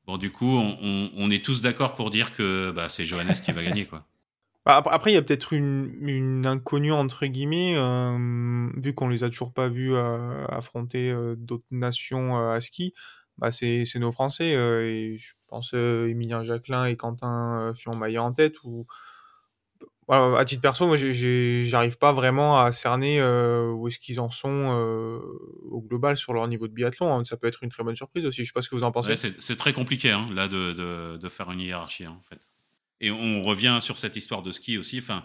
Bon, 0.08 0.18
du 0.18 0.32
coup, 0.32 0.58
on, 0.58 0.78
on- 0.82 1.12
on 1.18 1.30
est 1.32 1.44
tous 1.46 1.62
d'accord 1.62 1.94
pour 1.96 2.10
dire 2.12 2.34
que 2.34 2.72
bah, 2.72 2.88
c'est 2.88 3.06
Johannes 3.06 3.34
qui 3.46 3.52
va 3.52 3.62
gagner, 3.64 3.86
quoi. 3.86 4.06
Bah, 4.70 4.78
ap- 4.78 4.88
après, 4.92 5.10
il 5.10 5.16
y 5.16 5.18
a 5.18 5.24
peut-être 5.24 5.52
une, 5.52 6.46
inconnue, 6.46 6.92
entre 6.92 7.26
guillemets, 7.26 7.74
euh, 7.76 8.70
vu 8.78 8.94
qu'on 8.94 9.08
les 9.08 9.24
a 9.24 9.30
toujours 9.32 9.52
pas 9.52 9.68
vus 9.68 9.96
euh, 9.96 10.46
affronter 10.46 11.10
euh, 11.10 11.34
d'autres 11.36 11.66
nations 11.72 12.38
à 12.38 12.62
ski. 12.62 12.94
Bah, 13.40 13.50
c'est 13.52 13.84
nos 13.96 14.12
Français. 14.12 14.52
je 14.54 15.34
pense 15.48 15.74
Emilien 15.74 16.44
Jacquelin 16.44 16.86
et 16.86 16.96
Quentin 16.98 17.74
Fillon-Maillet 17.76 18.20
en 18.20 18.32
tête. 18.32 18.64
Ou... 18.64 18.86
Voilà, 20.08 20.38
à 20.38 20.46
titre 20.46 20.62
perso, 20.62 20.86
moi, 20.86 20.98
j'arrive 20.98 21.98
pas 21.98 22.14
vraiment 22.14 22.60
à 22.60 22.72
cerner 22.72 23.24
où 23.24 23.88
est-ce 23.88 23.98
qu'ils 23.98 24.20
en 24.20 24.30
sont 24.30 25.20
au 25.72 25.82
global 25.82 26.16
sur 26.16 26.34
leur 26.34 26.48
niveau 26.48 26.68
de 26.68 26.74
biathlon. 26.74 27.12
hein. 27.12 27.26
Ça 27.26 27.38
peut 27.38 27.48
être 27.48 27.64
une 27.64 27.70
très 27.70 27.84
bonne 27.84 27.96
surprise 27.96 28.28
aussi. 28.28 28.44
Je 28.44 28.50
sais 28.50 28.54
pas 28.54 28.62
ce 28.62 28.70
que 28.70 28.76
vous 28.76 28.84
en 28.84 28.92
pensez. 28.92 29.16
C'est 29.16 29.56
très 29.56 29.74
compliqué, 29.74 30.12
hein, 30.12 30.28
là, 30.32 30.48
de 30.48 31.30
faire 31.30 31.50
une 31.50 31.62
hiérarchie, 31.62 32.06
hein, 32.06 32.16
en 32.20 32.24
fait. 32.30 32.49
Et 33.02 33.12
on 33.12 33.42
revient 33.42 33.78
sur 33.82 33.98
cette 33.98 34.16
histoire 34.16 34.42
de 34.42 34.52
ski 34.52 34.78
aussi. 34.78 35.00
Enfin, 35.00 35.24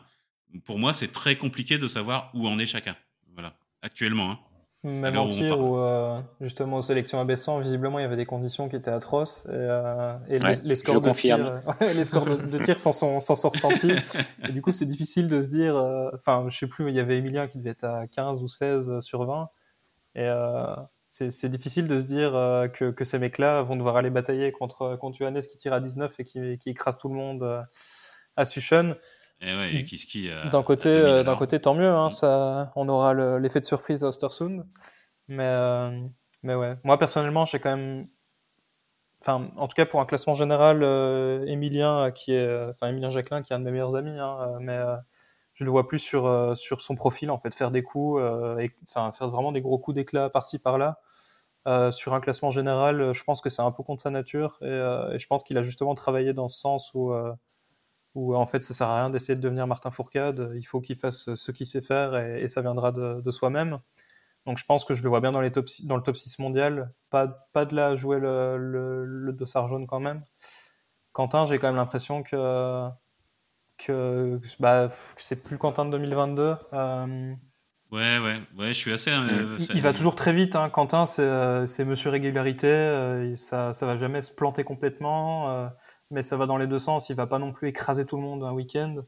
pour 0.64 0.78
moi, 0.78 0.92
c'est 0.92 1.08
très 1.12 1.36
compliqué 1.36 1.78
de 1.78 1.88
savoir 1.88 2.30
où 2.34 2.46
en 2.48 2.58
est 2.58 2.66
chacun. 2.66 2.96
Voilà, 3.32 3.54
actuellement. 3.82 4.30
hein. 4.30 4.38
Même 4.86 5.16
en 5.16 5.22
où 5.24 5.28
on 5.28 5.30
tir, 5.30 5.58
où 5.58 5.78
euh, 5.78 6.20
justement 6.42 6.76
aux 6.76 6.82
sélections 6.82 7.18
abaissant, 7.18 7.58
visiblement 7.58 7.98
il 7.98 8.02
y 8.02 8.04
avait 8.04 8.16
des 8.18 8.26
conditions 8.26 8.68
qui 8.68 8.76
étaient 8.76 8.90
atroces 8.90 9.46
et, 9.46 9.52
euh, 9.52 10.14
et 10.28 10.38
Ouais, 10.38 10.54
les, 10.56 10.60
les 10.62 10.76
scores 10.76 11.00
de 11.00 11.10
tir, 11.10 11.38
euh, 11.38 11.60
les 11.94 12.04
scores 12.04 12.26
de, 12.26 12.36
de 12.36 12.58
tir 12.58 12.78
s'en 12.78 12.92
sont, 12.92 13.18
s'en 13.18 13.34
sont 13.34 13.48
ressentis. 13.48 13.92
et 14.46 14.52
du 14.52 14.60
coup, 14.60 14.72
c'est 14.72 14.84
difficile 14.84 15.26
de 15.26 15.40
se 15.40 15.48
dire. 15.48 15.74
euh, 15.74 16.10
Enfin, 16.14 16.44
je 16.50 16.58
sais 16.58 16.66
plus, 16.68 16.86
il 16.90 16.94
y 16.94 17.00
avait 17.00 17.16
Emilien 17.16 17.46
qui 17.46 17.56
devait 17.56 17.70
être 17.70 17.84
à 17.84 18.06
15 18.06 18.42
ou 18.42 18.48
16 18.48 19.00
sur 19.00 19.24
20. 19.24 19.48
Et 20.16 20.20
euh, 20.20 20.66
c'est 21.30 21.48
difficile 21.48 21.86
de 21.86 21.98
se 21.98 22.04
dire 22.04 22.34
euh, 22.34 22.66
que, 22.68 22.90
que 22.90 23.04
ces 23.04 23.18
mecs-là 23.18 23.62
vont 23.62 23.76
devoir 23.76 23.96
aller 23.96 24.10
batailler 24.10 24.50
contre, 24.52 24.96
contre 24.96 25.16
Johannes 25.18 25.40
qui 25.40 25.56
tire 25.56 25.72
à 25.72 25.80
19 25.80 26.18
et 26.18 26.24
qui, 26.24 26.58
qui 26.58 26.70
écrase 26.70 26.96
tout 26.96 27.08
le 27.08 27.14
monde 27.14 27.42
euh, 27.42 27.62
à 28.36 28.44
Suchen. 28.44 28.94
Et 29.40 29.54
ouais, 29.54 29.74
et 29.74 29.84
qui 29.84 29.98
skie 29.98 30.30
à- 30.30 30.48
D'un 30.48 30.62
côté, 30.62 30.88
à 30.88 30.92
2000 31.00 31.06
à 31.06 31.14
euh, 31.18 31.22
d'un 31.24 31.36
côté, 31.36 31.60
tant 31.60 31.74
mieux. 31.74 31.88
Hein, 31.90 32.06
Mm. 32.08 32.10
ça, 32.10 32.72
on 32.76 32.88
aura 32.88 33.12
le- 33.14 33.38
l'effet 33.38 33.60
de 33.60 33.64
surprise 33.66 34.02
à 34.02 34.08
Ostersund. 34.08 34.64
Mais, 35.28 35.44
euh, 35.44 36.00
mais 36.42 36.54
ouais, 36.54 36.76
moi 36.84 36.98
personnellement, 36.98 37.44
j'ai 37.44 37.58
quand 37.58 37.76
même, 37.76 38.06
enfin, 39.20 39.50
en 39.56 39.68
tout 39.68 39.74
cas 39.74 39.86
pour 39.86 40.00
un 40.00 40.06
classement 40.06 40.34
général, 40.34 40.82
euh, 40.82 41.44
Emilien 41.46 42.06
euh, 42.06 42.10
qui 42.10 42.32
est, 42.32 42.38
euh, 42.46 42.70
enfin 42.70 42.88
Emilien 42.88 43.10
Jacquelin 43.10 43.42
qui 43.42 43.52
est 43.52 43.56
un 43.56 43.60
de 43.60 43.64
mes 43.64 43.70
meilleurs 43.72 43.96
amis, 43.96 44.18
hein, 44.18 44.36
euh, 44.40 44.58
mais 44.60 44.76
euh, 44.76 44.96
je 45.54 45.64
le 45.64 45.70
vois 45.70 45.86
plus 45.88 45.98
sur 46.00 46.26
euh, 46.26 46.54
sur 46.54 46.80
son 46.80 46.94
profil 46.96 47.30
en 47.30 47.38
fait, 47.38 47.54
faire 47.54 47.70
des 47.70 47.82
coups, 47.82 48.20
euh, 48.22 48.66
enfin 48.84 49.12
faire 49.12 49.28
vraiment 49.28 49.52
des 49.52 49.60
gros 49.62 49.78
coups 49.78 49.94
d'éclat 49.96 50.30
par-ci 50.30 50.58
par-là. 50.58 51.00
Euh, 51.66 51.90
sur 51.90 52.12
un 52.14 52.20
classement 52.20 52.50
général, 52.50 53.00
euh, 53.00 53.12
je 53.14 53.24
pense 53.24 53.40
que 53.40 53.48
c'est 53.48 53.62
un 53.62 53.72
peu 53.72 53.82
contre 53.82 54.02
sa 54.02 54.10
nature 54.10 54.58
et, 54.60 54.66
euh, 54.66 55.12
et 55.14 55.18
je 55.18 55.26
pense 55.26 55.42
qu'il 55.44 55.56
a 55.58 55.62
justement 55.62 55.94
travaillé 55.94 56.34
dans 56.34 56.46
ce 56.48 56.60
sens 56.60 56.92
où 56.94 57.12
euh, 57.12 57.32
où 58.14 58.36
en 58.36 58.46
fait 58.46 58.62
ça 58.62 58.74
sert 58.74 58.88
à 58.88 59.00
rien 59.00 59.10
d'essayer 59.10 59.36
de 59.36 59.40
devenir 59.42 59.66
Martin 59.66 59.90
Fourcade, 59.90 60.52
il 60.56 60.64
faut 60.64 60.80
qu'il 60.80 60.96
fasse 60.96 61.34
ce 61.34 61.52
qu'il 61.52 61.66
sait 61.66 61.82
faire 61.82 62.16
et, 62.16 62.42
et 62.42 62.48
ça 62.48 62.62
viendra 62.62 62.92
de, 62.92 63.20
de 63.22 63.30
soi-même. 63.30 63.80
Donc 64.46 64.58
je 64.58 64.64
pense 64.66 64.84
que 64.84 64.94
je 64.94 65.02
le 65.02 65.08
vois 65.08 65.20
bien 65.20 65.32
dans, 65.32 65.40
les 65.40 65.50
top, 65.52 65.66
dans 65.84 65.96
le 65.96 66.02
top 66.02 66.16
6 66.16 66.38
mondial, 66.38 66.92
pas, 67.10 67.28
pas 67.52 67.64
de 67.64 67.74
là 67.74 67.88
à 67.88 67.96
jouer 67.96 68.18
le, 68.20 68.58
le, 68.58 69.04
le 69.04 69.32
dossard 69.32 69.68
jaune 69.68 69.86
quand 69.86 70.00
même. 70.00 70.22
Quentin, 71.12 71.46
j'ai 71.46 71.58
quand 71.58 71.68
même 71.68 71.76
l'impression 71.76 72.22
que, 72.22 72.88
que, 73.78 74.40
bah, 74.60 74.88
que 74.88 75.22
c'est 75.22 75.42
plus 75.42 75.58
Quentin 75.58 75.84
de 75.84 75.90
2022. 75.90 76.56
Euh, 76.72 77.34
Ouais, 77.90 78.18
ouais, 78.18 78.40
ouais, 78.58 78.68
je 78.68 78.72
suis 78.72 78.92
assez. 78.92 79.10
Euh, 79.12 79.56
il, 79.72 79.80
va 79.80 79.92
toujours 79.92 80.16
très 80.16 80.32
vite, 80.32 80.56
hein. 80.56 80.68
Quentin, 80.68 81.06
c'est 81.06 81.22
euh, 81.22 81.64
c'est 81.66 81.84
monsieur 81.84 82.10
régularité, 82.10 82.66
euh, 82.66 83.36
ça, 83.36 83.72
ça 83.72 83.86
va 83.86 83.96
jamais 83.96 84.20
se 84.20 84.32
planter 84.32 84.64
complètement, 84.64 85.70
mais 86.10 86.24
ça 86.24 86.36
va 86.36 86.46
dans 86.46 86.56
les 86.56 86.66
deux 86.66 86.80
sens, 86.80 87.08
il 87.08 87.14
va 87.14 87.28
pas 87.28 87.38
non 87.38 87.52
plus 87.52 87.68
écraser 87.68 88.04
tout 88.04 88.16
le 88.16 88.22
monde 88.22 88.42
un 88.42 88.52
week-end. 88.52 89.04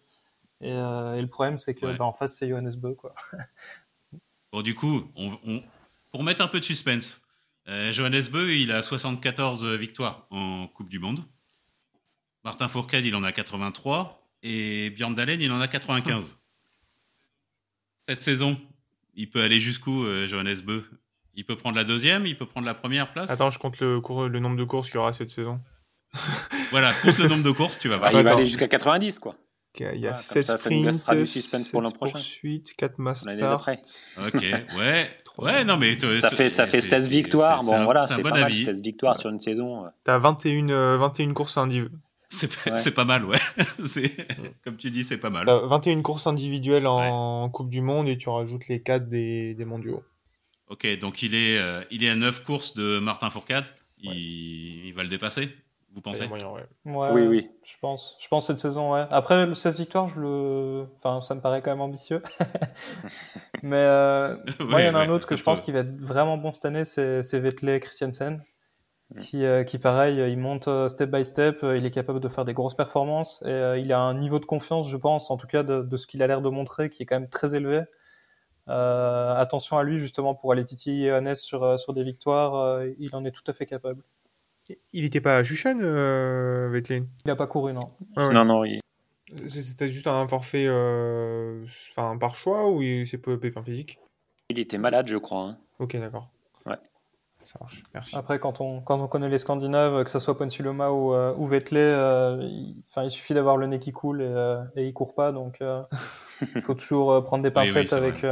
Et, 0.60 0.70
et 0.70 1.20
le 1.20 1.26
problème, 1.26 1.58
c'est 1.58 1.74
que 1.74 1.86
Ouais. 1.86 1.96
bah, 1.96 2.04
en 2.04 2.12
face, 2.12 2.36
c'est 2.38 2.48
Johannes 2.48 2.76
Bö, 2.76 2.94
quoi. 2.94 3.12
Bon, 4.52 4.62
du 4.62 4.74
coup, 4.76 5.10
on, 5.16 5.36
on- 5.46 5.62
pour 6.12 6.22
mettre 6.22 6.42
un 6.42 6.48
peu 6.48 6.60
de 6.60 6.64
suspense, 6.64 7.22
euh, 7.68 7.92
Johannes 7.92 8.22
Beu, 8.30 8.54
il 8.54 8.70
a 8.70 8.82
74 8.82 9.64
victoires 9.74 10.26
en 10.30 10.68
Coupe 10.68 10.88
du 10.88 11.00
Monde. 11.00 11.24
Martin 12.44 12.68
Fourcade, 12.68 13.04
il 13.04 13.16
en 13.16 13.24
a 13.24 13.32
83 13.32 14.25
et 14.46 14.90
Björn 14.90 15.14
Dalen, 15.14 15.40
il 15.40 15.50
en 15.50 15.60
a 15.60 15.66
95. 15.66 16.38
Cette 18.06 18.20
saison, 18.20 18.56
il 19.14 19.28
peut 19.28 19.42
aller 19.42 19.58
jusqu'où, 19.58 20.04
euh, 20.04 20.28
Johannes 20.28 20.60
Beu? 20.64 20.84
Il 21.34 21.44
peut 21.44 21.56
prendre 21.56 21.76
la 21.76 21.84
deuxième, 21.84 22.26
il 22.26 22.38
peut 22.38 22.46
prendre 22.46 22.66
la 22.66 22.74
première 22.74 23.12
place? 23.12 23.28
Attends, 23.28 23.50
je 23.50 23.58
compte 23.58 23.80
le, 23.80 24.00
le 24.28 24.40
nombre 24.40 24.56
de 24.56 24.64
courses 24.64 24.86
qu'il 24.86 24.96
y 24.96 24.98
aura 24.98 25.12
cette 25.12 25.30
saison. 25.30 25.60
voilà, 26.70 26.92
compte 27.02 27.18
le 27.18 27.26
nombre 27.26 27.42
de 27.42 27.50
courses, 27.50 27.78
tu 27.78 27.88
vas 27.88 27.96
voir. 27.96 28.12
il 28.12 28.22
va 28.22 28.32
aller 28.32 28.46
jusqu'à 28.46 28.68
90, 28.68 29.18
quoi. 29.18 29.36
Il 29.78 30.00
y 30.00 30.06
a 30.06 30.14
16 30.14 30.46
ça, 30.46 30.56
sprints, 30.56 30.94
ça 30.94 31.14
du 31.14 31.26
suspense 31.26 31.68
pour 31.68 31.82
l'an 31.82 31.90
prochain. 31.90 32.20
4 32.78 32.98
masters. 32.98 33.66
Ok, 34.26 34.42
ouais. 34.78 35.10
Ouais, 35.36 35.64
non, 35.64 35.76
mais 35.76 35.98
ça 36.18 36.30
fait, 36.30 36.48
ça 36.48 36.64
fait 36.64 36.80
16 36.80 37.10
victoires. 37.10 37.62
Bon, 37.62 37.84
voilà, 37.84 38.06
c'est 38.06 38.22
bon 38.22 38.30
pas 38.30 38.40
mal, 38.40 38.54
16 38.54 38.80
victoires 38.80 39.16
sur 39.16 39.28
une 39.28 39.40
saison. 39.40 39.84
T'as 40.04 40.16
21, 40.16 40.96
21 40.96 41.34
courses 41.34 41.58
individuelles. 41.58 41.98
C'est 42.28 42.94
pas 42.94 43.04
mal, 43.04 43.24
ouais. 43.24 43.38
Comme 44.64 44.76
tu 44.76 44.90
dis, 44.90 45.04
c'est 45.04 45.18
pas 45.18 45.30
mal. 45.30 45.46
21 45.46 46.02
courses 46.02 46.26
individuelles 46.26 46.86
en 46.86 47.48
Coupe 47.50 47.70
du 47.70 47.80
Monde 47.80 48.08
et 48.08 48.18
tu 48.18 48.28
rajoutes 48.28 48.68
les 48.68 48.82
4 48.82 49.08
des, 49.08 49.54
des 49.54 49.64
mondiaux. 49.64 50.02
Ok, 50.68 50.86
donc 50.98 51.22
il 51.22 51.34
est, 51.34 51.58
euh, 51.58 51.82
il 51.90 52.02
est 52.02 52.08
à 52.08 52.16
9 52.16 52.44
courses 52.44 52.74
de 52.74 52.98
Martin 52.98 53.30
Fourcade. 53.30 53.66
Il, 53.98 54.86
il 54.86 54.92
va 54.92 55.02
le 55.02 55.08
dépasser 55.08 55.48
vous 55.96 56.02
pensez? 56.02 56.28
Oui, 56.84 57.22
oui. 57.22 57.50
Je 57.64 57.74
pense. 57.80 58.18
Je 58.20 58.28
pense 58.28 58.46
cette 58.46 58.58
saison, 58.58 58.92
ouais. 58.92 59.06
Après, 59.10 59.46
le 59.46 59.54
16 59.54 59.78
victoires, 59.78 60.08
je 60.08 60.20
le... 60.20 60.86
enfin, 60.96 61.22
ça 61.22 61.34
me 61.34 61.40
paraît 61.40 61.62
quand 61.62 61.70
même 61.70 61.80
ambitieux. 61.80 62.20
Mais 63.62 63.76
euh, 63.76 64.36
moi, 64.60 64.82
il 64.82 64.86
y 64.86 64.88
en 64.90 64.94
a 64.94 64.98
un 64.98 65.08
autre 65.08 65.26
que 65.26 65.36
je 65.36 65.42
pense 65.42 65.62
qui 65.62 65.72
va 65.72 65.78
être 65.78 65.98
vraiment 65.98 66.36
bon 66.36 66.52
cette 66.52 66.66
année, 66.66 66.84
c'est 66.84 67.40
Vettel 67.40 67.80
Christiansen. 67.80 68.44
Qui, 69.20 69.44
euh, 69.44 69.62
qui, 69.62 69.78
pareil, 69.78 70.18
il 70.18 70.36
monte 70.36 70.66
euh, 70.66 70.88
step 70.88 71.10
by 71.10 71.24
step, 71.24 71.60
il 71.62 71.86
est 71.86 71.92
capable 71.92 72.18
de 72.18 72.28
faire 72.28 72.44
des 72.44 72.54
grosses 72.54 72.74
performances 72.74 73.40
et 73.46 73.78
il 73.78 73.92
a 73.92 74.00
un 74.00 74.14
niveau 74.14 74.40
de 74.40 74.46
confiance, 74.46 74.88
je 74.88 74.96
pense, 74.96 75.30
en 75.30 75.36
tout 75.36 75.46
cas 75.46 75.62
de, 75.62 75.82
de 75.82 75.96
ce 75.96 76.08
qu'il 76.08 76.22
a 76.22 76.26
l'air 76.26 76.42
de 76.42 76.48
montrer, 76.48 76.90
qui 76.90 77.04
est 77.04 77.06
quand 77.06 77.20
même 77.20 77.28
très 77.28 77.54
élevé. 77.54 77.82
attention 78.66 79.78
à 79.78 79.84
lui 79.84 79.98
justement 79.98 80.34
pour 80.34 80.50
aller 80.52 80.64
titiller 80.64 81.10
Johannes 81.10 81.36
sur, 81.36 81.78
sur 81.78 81.92
des 81.92 82.02
victoires, 82.02 82.82
il 82.98 83.14
en 83.14 83.24
est 83.24 83.30
tout 83.30 83.44
à 83.46 83.52
fait 83.52 83.66
capable. 83.66 84.02
Il 84.92 85.04
n'était 85.04 85.20
pas 85.20 85.36
à 85.36 85.42
Jushan, 85.42 85.78
euh, 85.80 86.80
Il 86.90 87.06
n'a 87.26 87.36
pas 87.36 87.46
couru, 87.46 87.72
non. 87.72 87.92
Non, 88.16 88.44
non, 88.44 88.64
il... 88.64 88.80
C'était 89.48 89.90
juste 89.90 90.06
un 90.06 90.26
forfait 90.28 90.66
euh, 90.68 91.64
enfin, 91.90 92.16
par 92.16 92.36
choix 92.36 92.70
ou 92.70 92.80
c'est 93.04 93.18
peu 93.18 93.38
pépin 93.40 93.62
physique? 93.62 93.98
Il 94.50 94.58
était 94.58 94.78
malade, 94.78 95.08
je 95.08 95.16
crois. 95.16 95.42
Hein. 95.42 95.58
Ok, 95.80 95.96
d'accord. 95.96 96.30
Ouais. 97.46 97.52
Ça 97.52 97.58
marche, 97.60 97.82
merci. 97.94 98.16
Après, 98.16 98.38
quand 98.38 98.60
on, 98.60 98.80
quand 98.80 99.00
on 99.00 99.08
connaît 99.08 99.28
les 99.28 99.38
Scandinaves, 99.38 100.04
que 100.04 100.10
ce 100.10 100.18
soit 100.18 100.36
Ponsuloma 100.36 100.90
ou, 100.90 101.14
euh, 101.14 101.34
ou 101.36 101.46
Vettel, 101.46 101.78
euh, 101.78 102.38
il, 102.42 102.84
il, 103.02 103.10
suffit 103.10 103.34
d'avoir 103.34 103.56
le 103.56 103.66
nez 103.66 103.78
qui 103.78 103.92
coule 103.92 104.22
et, 104.22 104.26
euh, 104.26 104.62
et 104.76 104.86
il 104.86 104.92
court 104.92 105.14
pas. 105.14 105.32
Donc, 105.32 105.58
il 106.40 106.62
faut 106.62 106.74
toujours 106.74 107.22
prendre 107.24 107.42
des 107.42 107.50
pincettes 107.52 107.92
avec, 107.92 108.24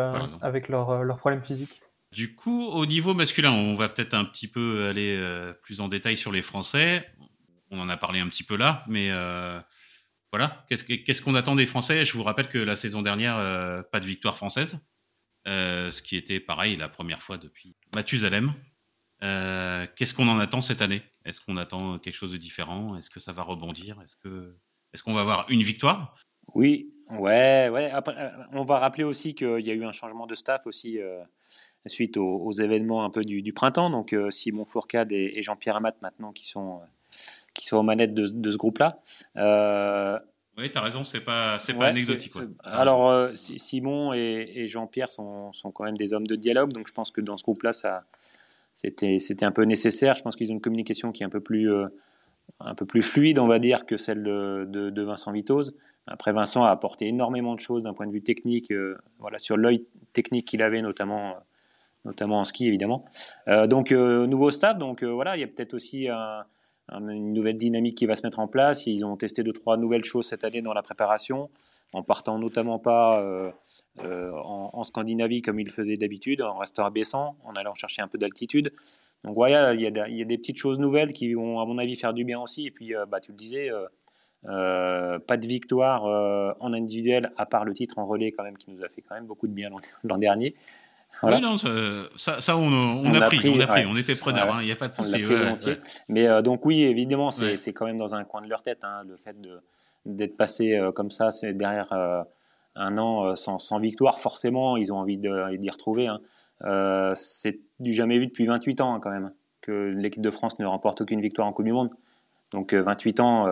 avec 0.43 0.69
leurs 0.69 1.03
leur 1.05 1.19
problèmes 1.19 1.43
physiques. 1.43 1.81
Du 2.15 2.37
coup, 2.37 2.69
au 2.69 2.87
niveau 2.87 3.13
masculin, 3.13 3.51
on 3.51 3.75
va 3.75 3.89
peut-être 3.89 4.15
un 4.15 4.25
petit 4.25 4.47
peu 4.47 4.87
aller 4.89 5.17
euh, 5.19 5.53
plus 5.53 5.81
en 5.81 5.89
détail 5.89 6.17
sur 6.17 6.31
les 6.31 6.43
Français. 6.43 7.13
On 7.73 7.81
en 7.81 7.89
a 7.89 7.97
parlé 7.97 8.21
un 8.21 8.29
petit 8.29 8.45
peu 8.45 8.57
là, 8.57 8.85
mais 8.87 9.09
euh, 9.11 9.61
voilà. 10.31 10.65
Qu'est-ce 10.69 11.21
qu'on 11.21 11.35
attend 11.35 11.57
des 11.57 11.67
Français? 11.67 12.05
Je 12.05 12.13
vous 12.13 12.23
rappelle 12.23 12.49
que 12.49 12.59
la 12.59 12.77
saison 12.77 13.03
dernière, 13.03 13.37
euh, 13.37 13.83
pas 13.83 13.99
de 13.99 14.05
victoire 14.05 14.37
française, 14.37 14.79
ce 15.45 16.03
qui 16.03 16.17
était 16.17 16.39
pareil 16.39 16.77
la 16.77 16.89
première 16.89 17.21
fois 17.21 17.37
depuis 17.37 17.75
Mathusalem. 17.97 18.53
Qu'est-ce 19.97 20.15
qu'on 20.15 20.29
en 20.29 20.39
attend 20.39 20.61
cette 20.61 20.83
année? 20.83 21.03
Est-ce 21.25 21.41
qu'on 21.41 21.57
attend 21.57 21.99
quelque 21.99 22.17
chose 22.17 22.33
de 22.33 22.37
différent? 22.37 22.97
Est-ce 22.97 23.11
que 23.11 23.21
ça 23.21 23.33
va 23.33 23.43
rebondir? 23.43 24.01
Est-ce 24.03 24.17
que 24.17 24.55
est-ce 24.93 25.03
qu'on 25.03 25.15
va 25.15 25.23
avoir 25.23 25.47
une 25.49 25.63
victoire? 25.63 26.15
Oui, 26.55 26.93
ouais, 27.11 27.69
ouais. 27.69 27.91
Après, 27.91 28.33
on 28.53 28.65
va 28.65 28.79
rappeler 28.79 29.03
aussi 29.03 29.35
qu'il 29.35 29.67
y 29.67 29.71
a 29.71 29.75
eu 29.75 29.85
un 29.85 29.93
changement 29.93 30.27
de 30.27 30.35
staff 30.35 30.67
aussi 30.67 31.01
suite 31.89 32.17
aux, 32.17 32.53
événements 32.53 33.05
un 33.05 33.11
peu 33.11 33.23
du, 33.23 33.53
printemps. 33.53 33.91
Donc 33.91 34.13
euh, 34.13 34.31
Simon 34.31 34.65
Fourcade 34.65 35.13
et, 35.13 35.43
Jean-Pierre 35.43 35.77
Amat 35.77 35.95
maintenant 36.03 36.33
qui 36.33 36.49
sont, 36.49 36.77
euh, 36.77 37.17
qui 37.55 37.67
sont 37.67 37.77
aux 37.77 37.83
manettes 37.83 38.15
de, 38.15 38.51
ce 38.51 38.57
groupe-là. 38.57 39.01
Euh, 39.37 40.19
oui, 40.57 40.71
tu 40.71 40.79
as 40.79 40.83
raison, 40.83 41.03
c'est 41.03 41.21
pas, 41.21 41.59
c'est 41.59 41.75
pas 41.75 41.89
anecdotique. 41.89 42.33
Alors, 42.63 43.31
Simon 43.35 44.13
et, 44.13 44.69
Jean-Pierre 44.69 45.11
sont, 45.11 45.53
sont, 45.53 45.73
quand 45.73 45.83
même 45.85 45.97
des 45.97 46.13
hommes 46.13 46.29
de 46.29 46.37
dialogue, 46.37 46.73
donc 46.73 46.87
je 46.87 46.93
pense 46.93 47.11
que 47.11 47.21
dans 47.21 47.37
ce 47.37 47.43
groupe-là, 47.43 47.73
ça, 47.73 48.05
c'était, 48.75 49.19
c'était 49.19 49.45
un 49.45 49.53
peu 49.53 49.65
nécessaire. 49.65 50.15
Je 50.15 50.23
pense 50.23 50.37
qu'ils 50.37 50.51
ont 50.51 50.55
une 50.55 50.61
communication 50.61 51.13
qui 51.13 51.23
est 51.23 51.27
un 51.27 51.31
peu 51.31 51.41
plus, 51.41 51.71
un 52.61 52.75
peu 52.75 52.87
plus 52.87 53.03
fluide, 53.03 53.39
on 53.39 53.47
va 53.47 53.59
dire, 53.59 53.87
que 53.87 53.97
celle 53.97 54.23
de, 54.23 55.03
Vincent 55.03 55.33
Vitoz. 55.33 55.77
Après, 56.07 56.33
Vincent 56.33 56.65
a 56.65 56.71
apporté 56.71 57.07
énormément 57.07 57.55
de 57.55 57.61
choses 57.61 57.85
d'un 57.85 57.95
point 57.95 58.07
de 58.07 58.13
vue 58.13 58.23
technique, 58.23 58.73
voilà, 59.19 59.39
sur 59.39 59.57
l'œil 59.57 59.87
technique 60.13 60.47
qu'il 60.47 60.63
avait, 60.63 60.83
notamment 60.83 61.35
notamment 62.05 62.41
en 62.41 62.45
ski 62.45 62.67
évidemment. 62.67 63.05
Euh, 63.49 63.67
donc 63.67 63.93
euh, 63.93 64.27
nouveau 64.27 64.51
staff, 64.51 64.79
donc 64.79 65.03
euh, 65.03 65.09
voilà, 65.09 65.37
il 65.37 65.41
y 65.41 65.45
a 65.45 65.47
peut-être 65.47 65.75
aussi 65.75 66.09
une 66.93 67.33
nouvelle 67.33 67.57
dynamique 67.57 67.97
qui 67.97 68.07
va 68.07 68.15
se 68.15 68.27
mettre 68.27 68.39
en 68.39 68.49
place. 68.49 68.87
Ils 68.87 69.05
ont 69.05 69.17
testé 69.17 69.43
deux 69.43 69.53
trois 69.53 69.77
nouvelles 69.77 70.05
choses 70.05 70.27
cette 70.27 70.45
année 70.45 70.63
dans 70.63 70.75
la 70.75 70.83
préparation, 70.83 71.51
en 71.93 72.03
partant 72.03 72.39
notamment 72.39 72.79
pas 72.79 73.25
en, 74.03 74.83
Scandinavie 74.83 75.43
comme 75.43 75.59
ils 75.61 75.67
le 75.67 75.73
faisaient 75.73 75.95
d'habitude, 75.95 76.43
en 76.43 76.59
restant 76.59 76.85
abaissant, 76.85 77.37
en 77.45 77.55
allant 77.55 77.75
chercher 77.75 78.03
un 78.03 78.09
peu 78.09 78.19
d'altitude. 78.19 78.73
Donc 79.25 79.35
voilà, 79.35 79.73
il 79.73 79.81
y, 79.81 79.87
a, 79.87 80.09
il 80.09 80.17
y, 80.17 80.23
a, 80.23 80.27
des 80.27 80.37
petites 80.37 80.59
choses 80.59 80.79
nouvelles 80.79 81.15
qui 81.15 81.33
vont 81.33 81.59
à 81.59 81.65
mon 81.65 81.79
avis 81.79 81.95
faire 81.95 82.13
du 82.13 82.25
bien 82.25 82.41
aussi. 82.41 82.67
Et 82.67 82.71
puis 82.71 82.93
bah, 83.09 83.21
tu 83.21 83.33
le 83.33 83.37
disais. 83.37 83.71
pas 84.43 85.37
de 85.37 85.47
victoire 85.47 86.05
en 86.61 86.73
individuel 86.75 87.33
à 87.39 87.47
part 87.47 87.65
le 87.65 87.73
titre 87.73 87.99
en 87.99 88.07
relais 88.07 88.33
quand 88.33 88.45
même 88.45 88.59
qui 88.59 88.71
nous 88.71 88.85
a 88.85 88.89
fait 88.89 89.01
quand 89.01 89.15
même 89.15 89.27
beaucoup 89.27 89.47
de 89.47 89.55
bien 89.55 89.71
l'an 90.03 90.19
dernier. 90.19 90.55
Oui, 91.23 91.41
non, 91.41 91.59
ça, 92.17 92.41
ça, 92.41 92.57
on, 92.57 92.73
on, 92.73 93.15
a, 93.15 93.27
pris, 93.27 93.49
on 93.49 93.61
a 93.61 93.67
pris, 93.67 93.87
on 93.87 93.97
était 93.97 94.17
preneurs, 94.17 94.61
il 94.61 94.67
n'y 94.67 94.73
a 94.73 94.77
pas 94.77 94.89
de 94.89 94.95
souci. 94.95 95.25
Mais 96.09 96.27
euh, 96.27 96.43
donc 96.43 96.65
oui, 96.67 96.83
évidemment, 96.83 97.31
c'est 97.31 97.73
quand 97.73 97.87
même 97.87 97.99
dans 97.99 98.15
un 98.15 98.25
coin 98.25 98.43
de 98.43 98.49
leur 98.49 98.63
tête, 98.63 98.85
hein, 98.85 99.03
le 99.07 99.17
fait 99.17 99.37
d'être 100.05 100.37
passé 100.37 100.75
euh, 100.75 100.93
comme 100.93 101.11
ça, 101.11 101.31
c'est 101.31 101.55
derrière 101.55 101.93
euh, 101.93 102.23
un 102.75 102.99
an 102.99 103.37
sans, 103.37 103.59
sans, 103.59 103.79
victoire, 103.79 104.21
forcément, 104.21 104.77
ils 104.77 104.93
ont 104.93 104.99
envie 104.99 105.17
d'y 105.17 105.71
retrouver. 105.71 106.09
Hein. 106.09 106.21
c'est 107.15 107.61
du 107.81 107.93
jamais 107.93 108.19
vu 108.19 108.27
depuis 108.27 108.47
28 108.47 108.81
ans 108.81 108.95
hein, 108.95 109.01
quand 109.01 109.11
même, 109.11 109.33
que 109.63 109.95
l'équipe 109.97 110.23
de 110.23 110.31
France 110.31 110.59
ne 110.59 110.67
remporte 110.67 111.01
aucune 111.01 111.21
victoire 111.21 111.47
en 111.47 111.53
Coupe 111.53 111.67
du 111.67 111.73
Monde. 111.73 111.91
Donc 112.53 112.75
28 112.75 113.21
ans, 113.21 113.47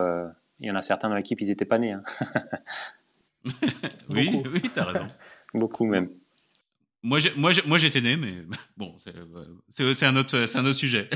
il 0.59 0.67
y 0.67 0.71
en 0.71 0.75
a 0.75 0.81
certains 0.81 1.09
dans 1.09 1.15
l'équipe, 1.15 1.39
ils 1.41 1.49
n'étaient 1.49 1.65
pas 1.65 1.79
nés. 1.79 1.95
oui, 4.09 4.43
oui, 4.53 4.61
tu 4.61 4.79
as 4.79 4.85
raison. 4.85 5.07
Beaucoup 5.53 5.85
même. 5.85 6.09
Moi, 7.03 7.19
moi, 7.35 7.77
j'étais 7.77 8.01
né, 8.01 8.15
mais 8.15 8.33
bon, 8.77 8.95
c'est 8.97 10.05
un 10.05 10.15
autre, 10.15 10.45
c'est 10.45 10.57
un 10.57 10.65
autre 10.65 10.79
sujet. 10.79 11.09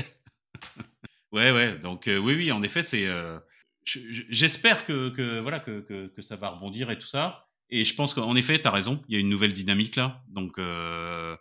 ouais, 1.32 1.50
ouais. 1.50 1.78
Donc 1.78 2.08
euh, 2.08 2.18
oui, 2.18 2.34
oui, 2.34 2.52
en 2.52 2.62
effet, 2.62 2.82
c'est. 2.82 3.06
Euh, 3.06 3.38
j'espère 3.84 4.84
que, 4.84 5.08
que, 5.08 5.40
voilà 5.40 5.60
que, 5.60 5.80
que, 5.80 6.22
ça 6.22 6.36
va 6.36 6.50
rebondir 6.50 6.90
et 6.90 6.98
tout 6.98 7.06
ça. 7.06 7.48
Et 7.70 7.86
je 7.86 7.94
pense 7.94 8.12
qu'en 8.12 8.36
effet, 8.36 8.60
tu 8.60 8.68
as 8.68 8.70
raison. 8.70 9.02
Il 9.08 9.14
y 9.14 9.16
a 9.16 9.20
une 9.20 9.30
nouvelle 9.30 9.54
dynamique 9.54 9.96
là. 9.96 10.22
Donc 10.28 10.58
euh, 10.58 11.34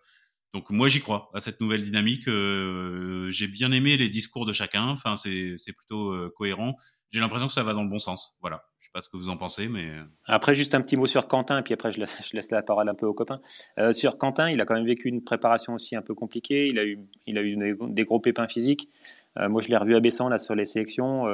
donc 0.53 0.69
moi, 0.69 0.87
j'y 0.87 1.01
crois 1.01 1.29
à 1.33 1.41
cette 1.41 1.59
nouvelle 1.59 1.81
dynamique. 1.81 2.23
J'ai 2.25 3.47
bien 3.47 3.71
aimé 3.73 3.97
les 3.97 4.09
discours 4.09 4.45
de 4.45 4.53
chacun. 4.53 4.87
Enfin, 4.87 5.17
c'est 5.17 5.73
plutôt 5.73 6.15
cohérent. 6.37 6.77
J'ai 7.11 7.19
l'impression 7.19 7.47
que 7.49 7.53
ça 7.53 7.63
va 7.63 7.73
dans 7.73 7.83
le 7.83 7.89
bon 7.89 7.99
sens. 7.99 8.37
Voilà 8.39 8.66
pas 8.93 9.01
ce 9.01 9.09
que 9.09 9.17
vous 9.17 9.29
en 9.29 9.37
pensez, 9.37 9.67
mais. 9.67 9.89
Euh. 9.89 10.03
Après, 10.25 10.55
juste 10.55 10.75
un 10.75 10.81
petit 10.81 10.97
mot 10.97 11.05
sur 11.05 11.27
Quentin, 11.27 11.61
puis 11.61 11.73
après, 11.73 11.91
je 11.93 11.99
laisse, 11.99 12.51
la 12.51 12.61
parole 12.61 12.89
un 12.89 12.95
peu 12.95 13.05
aux 13.05 13.13
copains. 13.13 13.41
Euh, 13.79 13.91
sur 13.91 14.17
Quentin, 14.17 14.49
il 14.49 14.61
a 14.61 14.65
quand 14.65 14.75
même 14.75 14.85
vécu 14.85 15.09
une 15.09 15.23
préparation 15.23 15.73
aussi 15.73 15.95
un 15.95 16.01
peu 16.01 16.13
compliquée. 16.13 16.67
Il 16.67 16.79
a 16.79 16.85
eu, 16.85 16.99
il 17.25 17.37
a 17.37 17.41
eu 17.41 17.57
des, 17.89 18.03
gros 18.03 18.19
pépins 18.19 18.47
physiques. 18.47 18.89
Euh, 19.37 19.49
moi, 19.49 19.61
je 19.61 19.69
l'ai 19.69 19.77
revu 19.77 19.95
à 19.95 19.99
Bessan 19.99 20.29
là, 20.29 20.37
sur 20.37 20.55
les 20.55 20.65
sélections. 20.65 21.25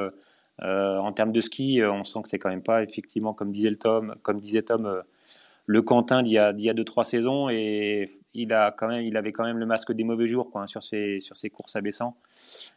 en 0.60 1.12
termes 1.12 1.32
de 1.32 1.40
ski, 1.40 1.80
on 1.82 2.04
sent 2.04 2.22
que 2.22 2.28
c'est 2.28 2.38
quand 2.38 2.50
même 2.50 2.62
pas, 2.62 2.82
effectivement, 2.82 3.34
comme 3.34 3.50
disait, 3.50 3.74
Tom, 3.76 4.14
comme 4.22 4.40
disait 4.40 4.62
Tom, 4.62 5.02
le 5.66 5.82
Quentin 5.82 6.22
d'il 6.22 6.34
y 6.34 6.38
a, 6.38 6.52
d'il 6.52 6.66
y 6.66 6.70
a 6.70 6.74
deux 6.74 6.84
trois 6.84 7.04
saisons 7.04 7.48
et 7.48 8.06
il 8.34 8.52
a 8.52 8.70
quand 8.70 8.88
même 8.88 9.02
il 9.02 9.16
avait 9.16 9.32
quand 9.32 9.44
même 9.44 9.58
le 9.58 9.66
masque 9.66 9.92
des 9.92 10.04
mauvais 10.04 10.28
jours 10.28 10.50
quoi 10.50 10.66
sur 10.66 10.82
ses 10.82 11.20
sur 11.20 11.36
ses 11.36 11.48
courses 11.48 11.74
abaissant. 11.76 12.16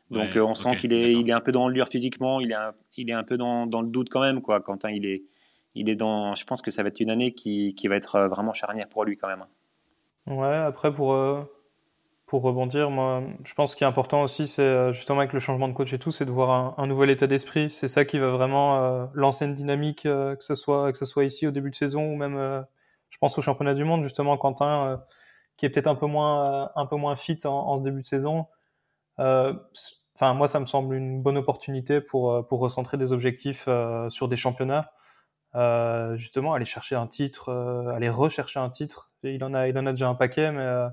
Donc 0.09 0.35
euh, 0.35 0.41
on 0.41 0.53
sent 0.53 0.77
qu'il 0.77 0.93
est 0.93 1.13
il 1.13 1.29
est 1.29 1.33
un 1.33 1.41
peu 1.41 1.51
dans 1.51 1.67
l'allure 1.67 1.87
physiquement 1.87 2.39
il 2.39 2.51
est 2.51 2.55
un, 2.55 2.71
il 2.95 3.09
est 3.09 3.13
un 3.13 3.23
peu 3.23 3.37
dans, 3.37 3.67
dans, 3.67 3.81
le 3.81 3.89
doute 3.89 4.09
quand 4.09 4.21
même 4.21 4.41
quoi. 4.41 4.61
Quentin 4.61 4.89
il 4.89 5.05
est 5.05 5.23
il 5.75 5.89
est 5.89 5.95
dans 5.95 6.33
je 6.33 6.45
pense 6.45 6.61
que 6.61 6.71
ça 6.71 6.81
va 6.81 6.89
être 6.89 7.01
une 7.01 7.09
année 7.09 7.33
qui, 7.33 7.75
qui 7.75 7.87
va 7.87 7.95
être 7.95 8.15
euh, 8.15 8.27
vraiment 8.29 8.53
charnière 8.53 8.87
pour 8.87 9.03
lui 9.03 9.17
quand 9.17 9.27
même 9.27 9.43
ouais 10.27 10.55
après 10.55 10.93
pour 10.93 11.13
euh, 11.13 11.41
pour 12.25 12.41
rebondir 12.41 12.89
moi 12.89 13.21
je 13.43 13.53
pense 13.53 13.75
qu'il 13.75 13.83
est 13.83 13.89
important 13.89 14.21
aussi 14.21 14.47
c'est 14.47 14.93
justement 14.93 15.19
avec 15.19 15.33
le 15.33 15.39
changement 15.39 15.67
de 15.67 15.73
coach 15.73 15.91
et 15.91 15.99
tout 15.99 16.11
c'est 16.11 16.25
de 16.25 16.31
voir 16.31 16.79
un, 16.79 16.87
nouvel 16.87 17.09
état 17.09 17.27
d'esprit. 17.27 17.69
C'est 17.69 17.87
ça 17.89 18.05
qui 18.05 18.17
va 18.17 18.29
vraiment 18.29 19.09
lancer 19.13 19.45
une 19.45 19.53
dynamique 19.53 20.03
que 20.03 20.37
ce 20.39 20.55
soit 20.55 20.91
que 20.91 20.97
ce 20.97 21.05
soit 21.05 21.23
ici 21.23 21.47
au 21.47 21.51
début 21.51 21.69
de 21.69 21.75
saison 21.75 22.11
ou 22.11 22.17
même 22.17 22.65
je 23.09 23.17
pense 23.17 23.37
au 23.37 23.41
championnat 23.41 23.73
du 23.73 23.83
monde, 23.83 24.03
justement, 24.03 24.37
Quentin, 24.37 24.87
euh, 24.87 24.97
qui 25.57 25.65
est 25.65 25.69
peut-être 25.69 25.87
un 25.87 25.95
peu 25.95 26.05
moins, 26.05 26.65
euh, 26.65 26.67
un 26.75 26.85
peu 26.85 26.95
moins 26.95 27.15
fit 27.15 27.39
en, 27.45 27.77
ce 27.77 27.83
début 27.83 28.01
de 28.01 28.07
saison. 28.07 28.47
Euh, 29.19 29.53
enfin 30.15 30.33
moi 30.33 30.47
ça 30.47 30.59
me 30.59 30.65
semble 30.67 30.95
une 30.95 31.21
bonne 31.23 31.37
opportunité 31.37 32.01
pour 32.01 32.45
pour 32.47 32.59
recentrer 32.59 32.97
des 32.97 33.13
objectifs 33.13 33.67
sur 34.09 34.27
des 34.27 34.35
championnats. 34.35 34.91
justement, 36.15 36.53
aller 36.53 36.65
chercher 36.65 36.95
un 36.95 37.07
titre, 37.07 37.51
aller 37.95 38.09
rechercher 38.09 38.59
un 38.59 38.69
titre. 38.69 39.11
Il 39.23 39.43
en 39.43 39.53
a, 39.53 39.67
il 39.67 39.77
en 39.77 39.85
a 39.85 39.91
déjà 39.91 40.07
un 40.09 40.15
paquet, 40.15 40.51
mais 40.51 40.87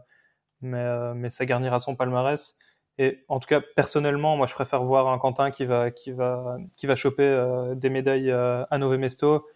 mais, 0.62 1.14
mais 1.14 1.30
ça 1.30 1.46
garnira 1.46 1.78
son 1.78 1.96
palmarès. 1.96 2.56
Et 2.98 3.24
en 3.28 3.40
tout 3.40 3.48
cas, 3.48 3.60
personnellement, 3.76 4.36
moi, 4.36 4.46
je 4.46 4.54
préfère 4.54 4.82
voir 4.84 5.08
un 5.08 5.18
Quentin 5.18 5.50
qui 5.50 5.66
va, 5.66 5.90
qui 5.90 6.12
va, 6.12 6.56
qui 6.78 6.86
va 6.86 6.94
choper 6.94 7.72
des 7.76 7.90
médailles 7.90 8.30
à 8.30 8.78
Nové 8.78 8.98
Mesto 8.98 9.46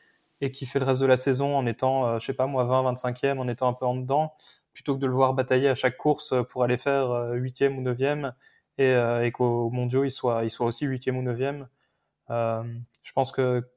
et 0.41 0.51
qui 0.51 0.66
fait 0.66 0.78
le 0.78 0.84
reste 0.84 1.01
de 1.01 1.07
la 1.07 1.16
saison 1.16 1.57
en 1.57 1.66
étant, 1.66 2.07
euh, 2.07 2.18
je 2.18 2.26
sais 2.26 2.34
pas 2.34 2.47
moi, 2.47 2.64
20, 2.64 2.93
25e, 2.95 3.39
en 3.39 3.49
étant 3.49 3.68
un 3.68 3.72
peu 3.72 3.86
en 3.86 3.97
dedans, 3.97 4.34
plutôt 4.72 4.95
que 4.95 5.01
de 5.01 5.07
le 5.07 5.12
voir 5.12 5.34
batailler 5.34 5.68
à 5.68 5.74
chaque 5.74 5.97
course 5.97 6.34
pour 6.51 6.62
aller 6.64 6.78
faire 6.78 7.09
8e 7.34 7.76
ou 7.76 7.82
9e 7.82 8.32
et, 8.78 9.32
qu'au 9.32 9.70
mondiaux, 9.70 10.05
il 10.05 10.11
soit, 10.11 10.45
il 10.45 10.51
soit 10.51 10.66
aussi 10.66 10.86
8e 10.86 11.16
ou 11.16 11.22
9e. 11.22 11.66
je 13.03 13.12
pense 13.12 13.32
que, 13.32 13.68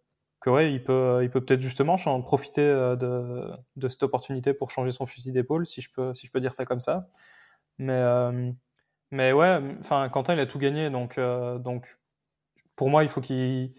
que 0.41 0.49
ouais, 0.51 0.72
il 0.72 0.84
peut, 0.84 1.22
il 1.24 1.32
peut 1.32 1.43
peut-être 1.43 1.59
justement 1.62 1.95
profiter 2.22 2.62
de, 2.62 3.88
cette 3.88 4.03
opportunité 4.03 4.53
pour 4.53 4.70
changer 4.70 4.91
son 4.91 5.07
fusil 5.07 5.32
d'épaule, 5.32 5.66
si 5.66 5.82
je 5.82 5.91
peux, 5.91 6.14
si 6.14 6.28
je 6.28 6.32
peux 6.32 6.39
dire 6.39 6.53
ça 6.53 6.66
comme 6.66 6.82
ça. 6.82 7.07
Mais, 7.80 8.03
mais 9.12 9.34
ouais, 9.34 9.59
Quentin, 10.12 10.34
il 10.34 10.39
a 10.39 10.45
tout 10.45 10.57
gagné, 10.57 10.89
donc, 10.89 11.18
euh, 11.18 11.59
donc 11.59 11.99
pour 12.76 12.89
moi, 12.89 13.03
il 13.03 13.09
faut 13.09 13.22
qu'il. 13.22 13.74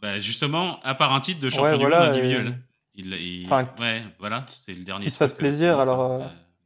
Bah 0.00 0.20
justement, 0.20 0.80
à 0.82 0.94
part 0.94 1.12
un 1.12 1.20
titre 1.20 1.40
de 1.40 1.50
champion 1.50 1.78
du 1.78 1.84
monde 1.84 1.94
individuel. 1.94 2.58
Il, 2.94 3.12
ouais, 3.12 4.02
voilà, 4.18 4.44
c'est 4.48 4.74
le 4.74 4.82
dernier. 4.82 5.02
Qu'il 5.02 5.12
se 5.12 5.18
fasse 5.18 5.32
plaisir, 5.32 5.78
alors. 5.78 6.00
Euh, 6.00 6.18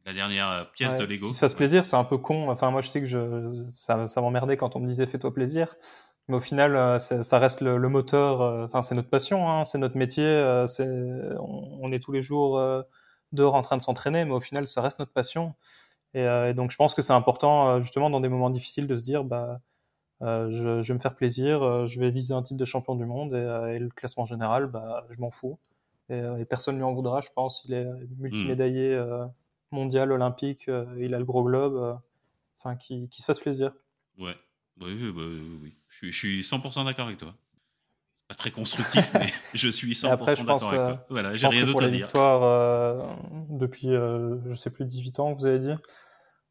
la, 0.05 0.13
dernière 0.13 0.49
euh, 0.49 0.63
pièce 0.73 0.95
de 0.95 1.03
Lego. 1.05 1.27
Qu'il 1.27 1.35
se 1.35 1.39
fasse 1.39 1.53
plaisir, 1.53 1.85
c'est 1.85 1.95
un 1.95 2.03
peu 2.03 2.17
con. 2.17 2.49
Enfin, 2.49 2.71
moi, 2.71 2.81
je 2.81 2.89
sais 2.89 2.99
que 3.01 3.05
je, 3.05 3.65
ça, 3.69 4.07
ça 4.07 4.21
m'emmerdait 4.21 4.57
quand 4.57 4.75
on 4.75 4.79
me 4.79 4.87
disait 4.87 5.05
fais-toi 5.05 5.33
plaisir. 5.33 5.75
Mais 6.27 6.35
au 6.37 6.39
final, 6.39 6.99
ça 6.99 7.39
reste 7.39 7.61
le, 7.61 7.77
moteur. 7.89 8.41
Enfin, 8.63 8.81
c'est 8.81 8.95
notre 8.95 9.09
passion, 9.09 9.49
hein, 9.49 9.63
c'est 9.63 9.77
notre 9.77 9.97
métier. 9.97 10.63
c'est, 10.67 10.87
on, 11.39 11.79
on, 11.81 11.91
est 11.91 11.99
tous 11.99 12.11
les 12.11 12.21
jours 12.21 12.59
dehors 13.31 13.55
en 13.55 13.61
train 13.61 13.77
de 13.77 13.81
s'entraîner, 13.81 14.25
mais 14.25 14.33
au 14.33 14.39
final, 14.39 14.67
ça 14.67 14.81
reste 14.81 14.99
notre 14.99 15.11
passion. 15.11 15.53
Euh, 16.15 16.49
et, 16.49 16.53
donc 16.53 16.71
je 16.71 16.77
pense 16.77 16.93
que 16.93 17.01
c'est 17.01 17.13
important 17.13 17.69
euh, 17.69 17.81
justement 17.81 18.09
dans 18.09 18.19
des 18.19 18.29
moments 18.29 18.49
difficiles 18.49 18.87
de 18.87 18.95
se 18.95 19.01
dire 19.01 19.23
bah 19.23 19.59
euh, 20.23 20.49
je, 20.49 20.81
je, 20.81 20.87
vais 20.87 20.93
me 20.93 20.99
faire 20.99 21.15
plaisir, 21.15 21.85
je 21.85 21.99
vais 21.99 22.09
viser 22.09 22.33
un 22.33 22.41
titre 22.41 22.59
de 22.59 22.65
champion 22.65 22.95
du 22.95 23.05
monde 23.05 23.33
et, 23.33 23.77
le 23.77 23.89
classement 23.89 24.25
général, 24.25 24.67
bah, 24.67 25.05
je 25.09 25.19
m'en 25.19 25.29
fous. 25.29 25.59
Et, 26.09 26.21
et, 26.39 26.45
personne 26.45 26.77
lui 26.77 26.83
en 26.83 26.93
voudra, 26.93 27.21
je 27.21 27.29
pense. 27.35 27.63
Il 27.65 27.73
est 27.73 27.87
multimédaillé 28.17 28.97
hmm. 28.97 29.29
mondial, 29.71 30.11
olympique, 30.11 30.69
il 30.97 31.13
a 31.13 31.19
le 31.19 31.25
gros 31.25 31.43
globe. 31.43 31.99
Enfin, 32.57 32.77
qui, 32.77 33.09
qui, 33.09 33.21
se 33.21 33.25
fasse 33.25 33.41
plaisir. 33.41 33.73
Ouais, 34.17 34.35
oui, 34.79 34.97
oui, 35.01 35.11
oui. 35.61 35.75
Je, 35.89 36.11
suis 36.11 36.41
100% 36.41 36.85
d'accord 36.85 37.07
avec 37.07 37.19
toi 37.19 37.35
pas 38.29 38.35
très 38.35 38.51
constructif, 38.51 39.11
mais 39.19 39.33
je 39.53 39.67
suis 39.67 39.91
100% 39.91 40.45
d'accord 40.45 40.63
avec 40.63 40.79
toi. 40.79 41.05
Voilà, 41.09 41.33
j'ai 41.33 41.45
rien 41.47 41.65
d'autre 41.65 41.83
à 41.83 41.89
dire. 41.89 42.05
Victoire, 42.05 43.19
depuis, 43.49 43.89
je 43.89 44.55
sais 44.55 44.69
plus, 44.69 44.85
18 44.85 45.19
ans, 45.19 45.33
vous 45.33 45.45
avez 45.45 45.59
dit 45.59 45.73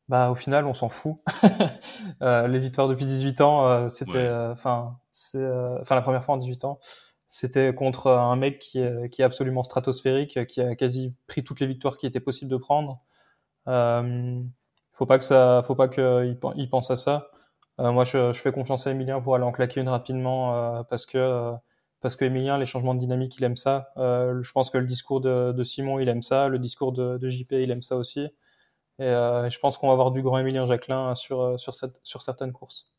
bah 0.08 0.30
au 0.30 0.34
final 0.34 0.66
on 0.66 0.74
s'en 0.74 0.88
fout. 0.88 1.16
euh, 2.22 2.48
les 2.48 2.58
victoires 2.58 2.88
depuis 2.88 3.04
18 3.06 3.40
ans, 3.40 3.66
euh, 3.66 3.88
c'était, 3.88 4.18
euh, 4.18 4.52
enfin 4.52 4.98
c'est, 5.10 5.38
euh, 5.38 5.78
enfin 5.80 5.94
la 5.94 6.02
première 6.02 6.24
fois 6.24 6.34
en 6.34 6.38
18 6.38 6.64
ans, 6.64 6.78
c'était 7.26 7.74
contre 7.74 8.10
un 8.10 8.36
mec 8.36 8.58
qui 8.58 8.78
est, 8.80 9.08
qui 9.10 9.22
est 9.22 9.24
absolument 9.24 9.62
stratosphérique, 9.62 10.46
qui 10.46 10.60
a 10.60 10.74
quasi 10.76 11.14
pris 11.26 11.44
toutes 11.44 11.60
les 11.60 11.66
victoires 11.66 11.96
qui 11.96 12.06
étaient 12.06 12.20
possibles 12.20 12.50
de 12.50 12.56
prendre. 12.56 13.02
Faut 14.94 15.06
pas 15.06 15.18
que 15.18 15.24
ça, 15.24 15.62
faut 15.64 15.74
pas 15.74 15.88
qu'il 15.88 16.38
il 16.56 16.68
pense 16.68 16.90
à 16.90 16.96
ça. 16.96 17.28
moi 17.78 18.04
je, 18.04 18.32
je, 18.32 18.40
fais 18.40 18.52
confiance 18.52 18.86
à 18.86 18.90
Emilien 18.90 19.20
pour 19.22 19.34
aller 19.34 19.44
en 19.44 19.52
claquer 19.52 19.80
une 19.80 19.88
rapidement 19.88 20.84
parce 20.84 21.06
que 21.06 21.52
parce 22.02 22.16
que 22.16 22.24
Emilien, 22.26 22.58
les 22.58 22.66
changements 22.66 22.94
de 22.94 22.98
dynamique, 22.98 23.36
il 23.38 23.44
aime 23.44 23.56
ça. 23.56 23.92
Je 23.96 24.52
pense 24.52 24.68
que 24.70 24.78
le 24.78 24.86
discours 24.86 25.20
de, 25.20 25.52
de, 25.52 25.62
Simon, 25.62 26.00
il 26.00 26.08
aime 26.08 26.22
ça. 26.22 26.48
Le 26.48 26.58
discours 26.58 26.92
de, 26.92 27.16
de 27.16 27.28
JP, 27.28 27.52
il 27.52 27.70
aime 27.70 27.80
ça 27.82 27.96
aussi. 27.96 28.28
Et 28.98 29.04
euh, 29.04 29.48
je 29.48 29.58
pense 29.58 29.78
qu'on 29.78 29.88
va 29.88 29.94
avoir 29.94 30.10
du 30.10 30.22
grand 30.22 30.38
Emilien 30.38 30.66
Jacquelin 30.66 31.14
sur, 31.14 31.40
euh, 31.40 31.56
sur, 31.56 31.74
cette, 31.74 32.00
sur 32.02 32.22
certaines 32.22 32.52
courses. 32.52 32.92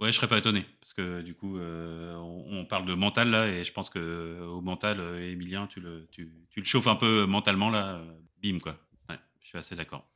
Ouais, 0.00 0.08
je 0.08 0.16
serais 0.16 0.28
pas 0.28 0.38
étonné 0.38 0.64
parce 0.80 0.94
que 0.94 1.20
du 1.20 1.34
coup, 1.34 1.58
euh, 1.58 2.14
on, 2.16 2.64
parle 2.64 2.86
de 2.86 2.94
mental 2.94 3.28
là, 3.28 3.46
et 3.48 3.64
je 3.64 3.72
pense 3.72 3.90
que 3.90 4.40
au 4.46 4.62
mental, 4.62 4.98
Emilien, 5.20 5.66
tu 5.66 5.80
le, 5.80 6.08
tu, 6.10 6.32
tu, 6.48 6.60
le 6.60 6.64
chauffes 6.64 6.86
un 6.86 6.96
peu 6.96 7.26
mentalement 7.26 7.68
là, 7.68 8.00
bim 8.42 8.60
quoi. 8.60 8.76
Ouais, 9.10 9.18
je 9.42 9.48
suis 9.48 9.58
assez 9.58 9.76
d'accord. 9.76 10.06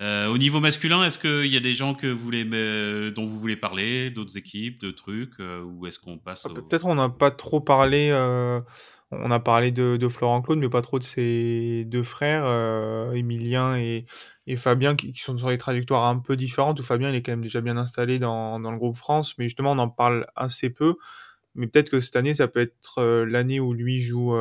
Euh, 0.00 0.28
au 0.28 0.38
niveau 0.38 0.60
masculin, 0.60 1.02
est-ce 1.02 1.18
qu'il 1.18 1.52
y 1.52 1.56
a 1.56 1.60
des 1.60 1.72
gens 1.72 1.94
que 1.94 2.06
vous 2.06 2.22
voulez, 2.22 2.48
euh, 2.52 3.10
dont 3.10 3.26
vous 3.26 3.38
voulez 3.38 3.56
parler, 3.56 4.10
d'autres 4.10 4.36
équipes, 4.36 4.80
de 4.80 4.92
trucs, 4.92 5.40
euh, 5.40 5.62
ou 5.62 5.88
est-ce 5.88 5.98
qu'on 5.98 6.18
passe 6.18 6.46
ah, 6.48 6.54
Peut-être 6.54 6.86
on 6.86 6.94
n'a 6.94 7.08
pas 7.08 7.32
trop 7.32 7.60
parlé. 7.60 8.10
On 9.10 9.30
a 9.30 9.40
parlé 9.40 9.72
de, 9.72 9.96
de, 9.96 10.08
Florent 10.08 10.42
Claude, 10.42 10.58
mais 10.58 10.68
pas 10.68 10.82
trop 10.82 10.98
de 10.98 11.04
ses 11.04 11.84
deux 11.86 12.02
frères, 12.02 12.46
Emilien 13.14 13.76
et, 13.76 14.06
et 14.46 14.56
Fabien, 14.56 14.96
qui, 14.96 15.12
sont 15.14 15.36
sur 15.36 15.48
des 15.48 15.58
trajectoires 15.58 16.06
un 16.06 16.18
peu 16.18 16.36
différentes. 16.36 16.80
Où 16.80 16.82
Fabien, 16.82 17.10
il 17.10 17.16
est 17.16 17.22
quand 17.22 17.32
même 17.32 17.40
déjà 17.42 17.60
bien 17.60 17.76
installé 17.76 18.18
dans, 18.18 18.60
dans 18.60 18.70
le 18.70 18.78
groupe 18.78 18.96
France, 18.96 19.36
mais 19.38 19.44
justement, 19.46 19.72
on 19.72 19.78
en 19.78 19.88
parle 19.88 20.26
assez 20.36 20.70
peu. 20.70 20.96
Mais 21.54 21.66
peut-être 21.66 21.90
que 21.90 22.00
cette 22.00 22.16
année, 22.16 22.34
ça 22.34 22.48
peut 22.48 22.60
être 22.60 23.02
l'année 23.24 23.60
où 23.60 23.72
lui 23.72 24.00
joue, 24.00 24.34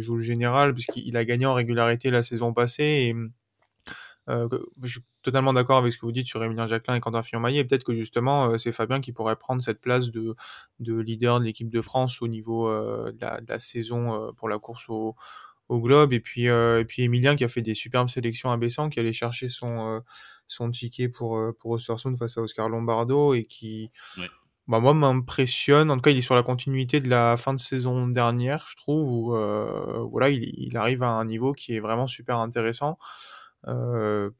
joue 0.00 0.16
le 0.16 0.22
général, 0.22 0.74
puisqu'il 0.74 1.16
a 1.16 1.24
gagné 1.24 1.46
en 1.46 1.54
régularité 1.54 2.10
la 2.10 2.22
saison 2.22 2.52
passée. 2.52 3.14
Euh, 4.28 4.48
je 4.82 4.98
suis 4.98 5.06
totalement 5.22 5.52
d'accord 5.52 5.78
avec 5.78 5.92
ce 5.92 5.98
que 5.98 6.04
vous 6.04 6.12
dites 6.12 6.26
sur 6.26 6.42
Emilien 6.44 6.66
Jacquelin 6.66 6.96
et 6.96 7.00
Quentin 7.00 7.22
Fillon-Maillet. 7.22 7.64
Peut-être 7.64 7.84
que 7.84 7.94
justement, 7.94 8.50
euh, 8.50 8.58
c'est 8.58 8.72
Fabien 8.72 9.00
qui 9.00 9.12
pourrait 9.12 9.36
prendre 9.36 9.62
cette 9.62 9.80
place 9.80 10.10
de, 10.10 10.34
de 10.80 10.98
leader 10.98 11.40
de 11.40 11.44
l'équipe 11.44 11.70
de 11.70 11.80
France 11.80 12.20
au 12.20 12.28
niveau 12.28 12.68
euh, 12.68 13.12
de, 13.12 13.18
la, 13.20 13.40
de, 13.40 13.46
la, 13.48 13.58
saison 13.58 14.32
pour 14.36 14.48
la 14.48 14.58
course 14.58 14.88
au, 14.88 15.16
au 15.68 15.80
globe. 15.80 16.12
Et 16.12 16.20
puis, 16.20 16.44
et 16.44 16.84
puis 16.86 17.02
Emilien 17.02 17.36
qui 17.36 17.44
a 17.44 17.48
fait 17.48 17.62
des 17.62 17.74
superbes 17.74 18.08
sélections 18.08 18.50
à 18.50 18.56
Bessan, 18.56 18.90
qui 18.90 19.00
allait 19.00 19.12
chercher 19.12 19.48
son, 19.48 20.02
son 20.46 20.70
ticket 20.70 21.08
pour, 21.08 21.40
pour 21.58 21.76
Östersund 21.76 22.18
face 22.18 22.36
à 22.36 22.42
Oscar 22.42 22.68
Lombardo 22.68 23.34
et 23.34 23.44
qui, 23.44 23.90
ouais. 24.18 24.28
bah, 24.66 24.80
moi, 24.80 24.92
m'impressionne. 24.92 25.90
En 25.90 25.96
tout 25.96 26.02
cas, 26.02 26.10
il 26.10 26.18
est 26.18 26.22
sur 26.22 26.34
la 26.34 26.42
continuité 26.42 27.00
de 27.00 27.08
la 27.08 27.36
fin 27.38 27.54
de 27.54 27.60
saison 27.60 28.08
dernière, 28.08 28.66
je 28.68 28.76
trouve, 28.76 29.10
où 29.10 30.08
voilà, 30.10 30.28
il, 30.28 30.44
il 30.56 30.76
arrive 30.76 31.02
à 31.02 31.10
un 31.10 31.24
niveau 31.24 31.54
qui 31.54 31.74
est 31.74 31.80
vraiment 31.80 32.06
super 32.06 32.38
intéressant. 32.38 32.98
Euh, 33.66 34.30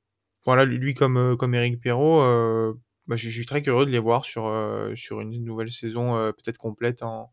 voilà, 0.44 0.64
lui 0.64 0.94
comme 0.94 1.16
euh, 1.16 1.36
comme 1.36 1.54
Eric 1.54 1.80
Perrault, 1.80 2.22
euh, 2.22 2.74
bah, 3.06 3.16
je, 3.16 3.28
suis 3.28 3.46
très 3.46 3.62
curieux 3.62 3.86
de 3.86 3.90
les 3.90 3.98
voir 3.98 4.24
sur 4.24 4.52
sur 4.94 5.20
une 5.20 5.44
nouvelle 5.44 5.70
saison 5.70 6.14
peut-être 6.32 6.58
complète 6.58 7.02
en 7.02 7.32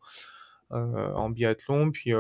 en 0.71 1.29
biathlon, 1.29 1.91
puis 1.91 2.11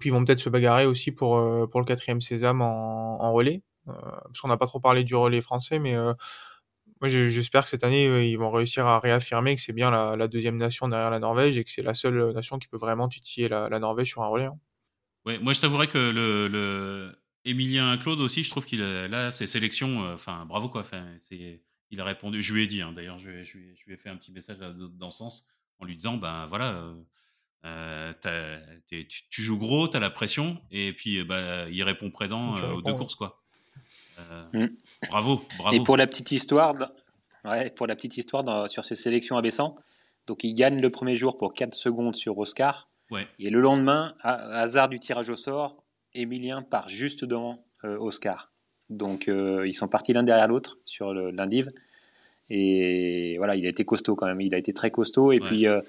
puis 0.00 0.08
ils 0.08 0.12
vont 0.12 0.24
peut-être 0.24 0.40
se 0.40 0.48
bagarrer 0.50 0.86
aussi 0.86 1.12
pour 1.12 1.68
pour 1.70 1.80
le 1.80 1.86
quatrième 1.86 2.20
sésame 2.20 2.62
en, 2.62 3.22
en 3.22 3.32
relais, 3.32 3.62
parce 3.86 4.40
qu'on 4.40 4.48
n'a 4.48 4.56
pas 4.56 4.66
trop 4.66 4.80
parlé 4.80 5.04
du 5.04 5.14
relais 5.14 5.42
français, 5.42 5.78
mais 5.78 5.96
j'espère 7.02 7.64
que 7.64 7.68
cette 7.68 7.84
année, 7.84 8.30
ils 8.30 8.36
vont 8.36 8.50
réussir 8.50 8.86
à 8.86 9.00
réaffirmer 9.00 9.54
que 9.56 9.62
c'est 9.62 9.72
bien 9.72 9.90
la, 9.90 10.28
deuxième 10.28 10.56
nation 10.56 10.88
derrière 10.88 11.10
la 11.10 11.18
Norvège 11.20 11.58
et 11.58 11.64
que 11.64 11.70
c'est 11.70 11.82
la 11.82 11.94
seule 11.94 12.32
nation 12.32 12.58
qui 12.58 12.68
peut 12.68 12.78
vraiment 12.78 13.08
titiller 13.08 13.48
la, 13.48 13.68
la 13.68 13.78
Norvège 13.78 14.08
sur 14.08 14.22
un 14.22 14.28
relais. 14.28 14.46
Hein. 14.46 14.58
Ouais, 15.24 15.38
moi, 15.38 15.52
je 15.52 15.60
t'avouerais 15.60 15.86
que 15.86 15.98
le, 15.98 16.48
le, 16.48 17.14
Emilien 17.44 17.96
Claude 17.98 18.20
aussi, 18.20 18.44
je 18.44 18.50
trouve 18.50 18.66
qu'il 18.66 18.82
a 18.82 19.08
là 19.08 19.30
ses 19.32 19.46
sélections, 19.46 20.04
euh, 20.04 20.14
enfin 20.14 20.46
bravo 20.46 20.68
quoi. 20.68 20.82
Enfin, 20.82 21.04
c'est, 21.20 21.60
il 21.90 22.00
a 22.00 22.04
répondu. 22.04 22.42
Je 22.42 22.54
lui 22.54 22.62
ai 22.62 22.66
dit 22.66 22.82
hein, 22.82 22.92
d'ailleurs, 22.92 23.18
je, 23.18 23.42
je, 23.44 23.58
je, 23.74 23.86
lui 23.86 23.94
ai 23.94 23.96
fait 23.96 24.08
un 24.08 24.16
petit 24.16 24.32
message 24.32 24.58
dans 24.58 25.10
ce 25.10 25.18
sens 25.18 25.48
en 25.80 25.84
lui 25.84 25.96
disant 25.96 26.16
ben 26.16 26.46
voilà, 26.46 26.84
euh, 27.64 28.12
tu, 28.88 29.06
tu, 29.28 29.42
joues 29.42 29.58
gros, 29.58 29.88
tu 29.88 29.96
as 29.96 30.00
la 30.00 30.10
pression 30.10 30.60
et 30.70 30.92
puis 30.92 31.24
bah, 31.24 31.68
il 31.68 31.82
répond 31.82 32.10
présent 32.10 32.56
euh, 32.56 32.74
aux 32.74 32.82
deux 32.82 32.94
courses 32.94 33.16
quoi. 33.16 33.42
Mm. 34.52 34.66
Bravo, 35.08 35.44
bravo. 35.58 35.76
Et 35.76 35.82
pour 35.82 35.96
la 35.96 36.06
petite 36.06 36.30
histoire, 36.30 36.92
ouais, 37.44 37.70
pour 37.70 37.88
la 37.88 37.96
petite 37.96 38.16
histoire 38.16 38.44
dans, 38.44 38.68
sur 38.68 38.84
ces 38.84 38.94
sélections 38.94 39.36
abaissant, 39.36 39.76
donc 40.28 40.44
il 40.44 40.54
gagne 40.54 40.80
le 40.80 40.90
premier 40.90 41.16
jour 41.16 41.38
pour 41.38 41.54
4 41.54 41.74
secondes 41.74 42.14
sur 42.14 42.38
Oscar. 42.38 42.88
Ouais. 43.10 43.26
Et 43.40 43.50
le 43.50 43.60
lendemain, 43.60 44.14
hasard 44.22 44.88
du 44.88 45.00
tirage 45.00 45.28
au 45.28 45.36
sort, 45.36 45.81
Emilien 46.14 46.62
part 46.62 46.88
juste 46.88 47.24
devant 47.24 47.64
euh, 47.84 47.96
Oscar. 47.98 48.52
Donc 48.90 49.28
euh, 49.28 49.66
ils 49.66 49.72
sont 49.72 49.88
partis 49.88 50.12
l'un 50.12 50.22
derrière 50.22 50.48
l'autre 50.48 50.78
sur 50.84 51.14
l'indiv. 51.14 51.70
Et 52.50 53.36
voilà, 53.38 53.56
il 53.56 53.64
a 53.66 53.68
été 53.68 53.84
costaud 53.84 54.14
quand 54.14 54.26
même. 54.26 54.40
Il 54.40 54.54
a 54.54 54.58
été 54.58 54.72
très 54.72 54.90
costaud. 54.90 55.32
Et 55.32 55.40
puis 55.40 55.66
euh, 55.66 55.80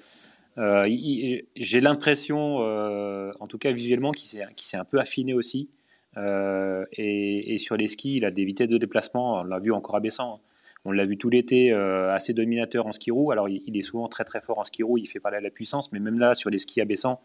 j'ai 1.56 1.80
l'impression, 1.80 2.56
en 2.56 3.46
tout 3.46 3.58
cas 3.58 3.72
visuellement, 3.72 4.12
qu'il 4.12 4.26
s'est 4.28 4.76
un 4.76 4.84
peu 4.84 4.98
affiné 4.98 5.34
aussi. 5.34 5.68
Et, 6.16 7.54
et, 7.54 7.58
sur 7.58 7.76
les 7.76 7.88
skis, 7.88 8.16
il 8.16 8.24
a 8.24 8.30
des 8.30 8.44
vitesses 8.44 8.68
de 8.68 8.78
déplacement. 8.78 9.40
On 9.40 9.44
l'a 9.44 9.58
vu 9.58 9.72
encore 9.72 9.96
abaissant. 9.96 10.36
Hein. 10.36 10.40
On 10.86 10.92
l'a 10.92 11.04
vu 11.04 11.18
tout 11.18 11.28
l'été, 11.28 11.72
assez 11.72 12.32
dominateur 12.32 12.86
en 12.86 12.92
ski 12.92 13.10
roue. 13.10 13.30
Alors 13.30 13.48
il, 13.48 13.76
est 13.76 13.82
souvent 13.82 14.08
très 14.08 14.24
très 14.24 14.40
fort 14.40 14.58
en 14.58 14.64
ski 14.64 14.82
roue. 14.82 14.96
Il 14.96 15.06
fait 15.06 15.20
parler 15.20 15.38
à 15.38 15.42
la 15.42 15.50
puissance, 15.50 15.92
mais 15.92 15.98
même 15.98 16.18
là 16.18 16.34
sur 16.34 16.48
les 16.48 16.58
skis 16.58 16.80
abaissants, 16.80 17.20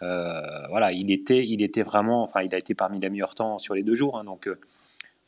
voilà, 0.00 0.92
il 0.92 1.10
était, 1.10 1.44
il 1.46 1.62
était 1.62 1.82
vraiment, 1.82 2.22
enfin, 2.22 2.42
il 2.42 2.54
a 2.54 2.58
été 2.58 2.74
parmi 2.74 3.00
les 3.00 3.10
meilleurs 3.10 3.34
temps 3.34 3.58
sur 3.58 3.74
les 3.74 3.82
deux 3.82 3.94
jours, 3.94 4.18
hein, 4.18 4.24
donc 4.24 4.46
euh, 4.46 4.58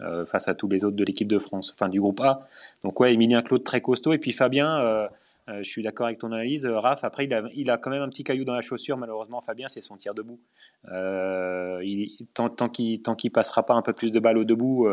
euh, 0.01 0.25
face 0.25 0.49
à 0.49 0.55
tous 0.55 0.69
les 0.69 0.85
autres 0.85 0.97
de 0.97 1.05
l'équipe 1.05 1.29
de 1.29 1.39
France, 1.39 1.73
enfin 1.75 1.89
du 1.89 2.01
groupe 2.01 2.21
A. 2.21 2.47
Donc 2.85 2.99
ouais, 3.01 3.13
Emilien 3.13 3.43
Claude 3.43 3.65
très 3.65 3.81
costaud 3.81 4.13
et 4.13 4.19
puis 4.19 4.33
Fabien, 4.33 5.09
je 5.49 5.63
suis 5.65 5.83
d'accord 5.83 6.07
avec 6.07 6.19
ton 6.19 6.31
analyse, 6.31 6.65
Raph. 6.65 7.03
Après, 7.03 7.29
il 7.55 7.71
a, 7.71 7.77
quand 7.77 7.91
même 7.91 8.03
un 8.03 8.09
petit 8.09 8.23
caillou 8.23 8.45
dans 8.45 8.55
la 8.55 8.61
chaussure, 8.61 8.97
malheureusement, 8.97 9.41
Fabien, 9.41 9.67
c'est 9.67 9.81
son 9.81 9.97
tir 9.97 10.15
debout. 10.15 10.39
tant 10.85 12.69
qu'il 12.69 13.01
ne 13.01 13.31
passera 13.31 13.65
pas 13.65 13.75
un 13.75 13.83
peu 13.83 13.93
plus 13.93 14.13
de 14.13 14.21
balles 14.21 14.39
au 14.39 14.45
debout, 14.45 14.89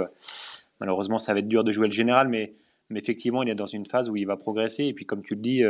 malheureusement, 0.80 1.20
ça 1.20 1.34
va 1.34 1.40
être 1.40 1.48
dur 1.48 1.64
de 1.64 1.72
jouer 1.72 1.88
le 1.88 1.94
général, 1.94 2.28
mais, 2.28 2.56
mais 2.90 3.00
effectivement, 3.00 3.44
il 3.44 3.50
est 3.50 3.56
dans 3.56 3.68
une 3.68 3.86
phase 3.86 4.10
où 4.10 4.16
il 4.16 4.26
va 4.26 4.36
progresser. 4.36 4.86
Et 4.86 4.94
puis, 4.94 5.06
comme 5.06 5.22
tu 5.22 5.36
le 5.36 5.42
dis, 5.42 5.64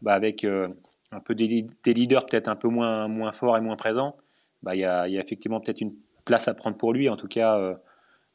bah, 0.00 0.14
avec 0.14 0.46
un 1.12 1.20
peu 1.20 1.34
des, 1.34 1.66
leaders 1.86 2.26
peut-être 2.26 2.48
un 2.48 2.56
peu 2.56 2.68
moins, 2.68 3.06
moins 3.08 3.32
forts 3.32 3.56
et 3.56 3.60
moins 3.60 3.76
présents, 3.76 4.16
bah, 4.62 4.74
il, 4.74 4.80
y 4.80 4.84
a, 4.84 5.06
il 5.08 5.14
y 5.14 5.18
a 5.18 5.20
effectivement 5.20 5.60
peut-être 5.60 5.80
une 5.80 5.94
place 6.24 6.48
à 6.48 6.54
prendre 6.54 6.76
pour 6.76 6.92
lui. 6.92 7.08
En 7.08 7.16
tout 7.16 7.28
cas, 7.28 7.76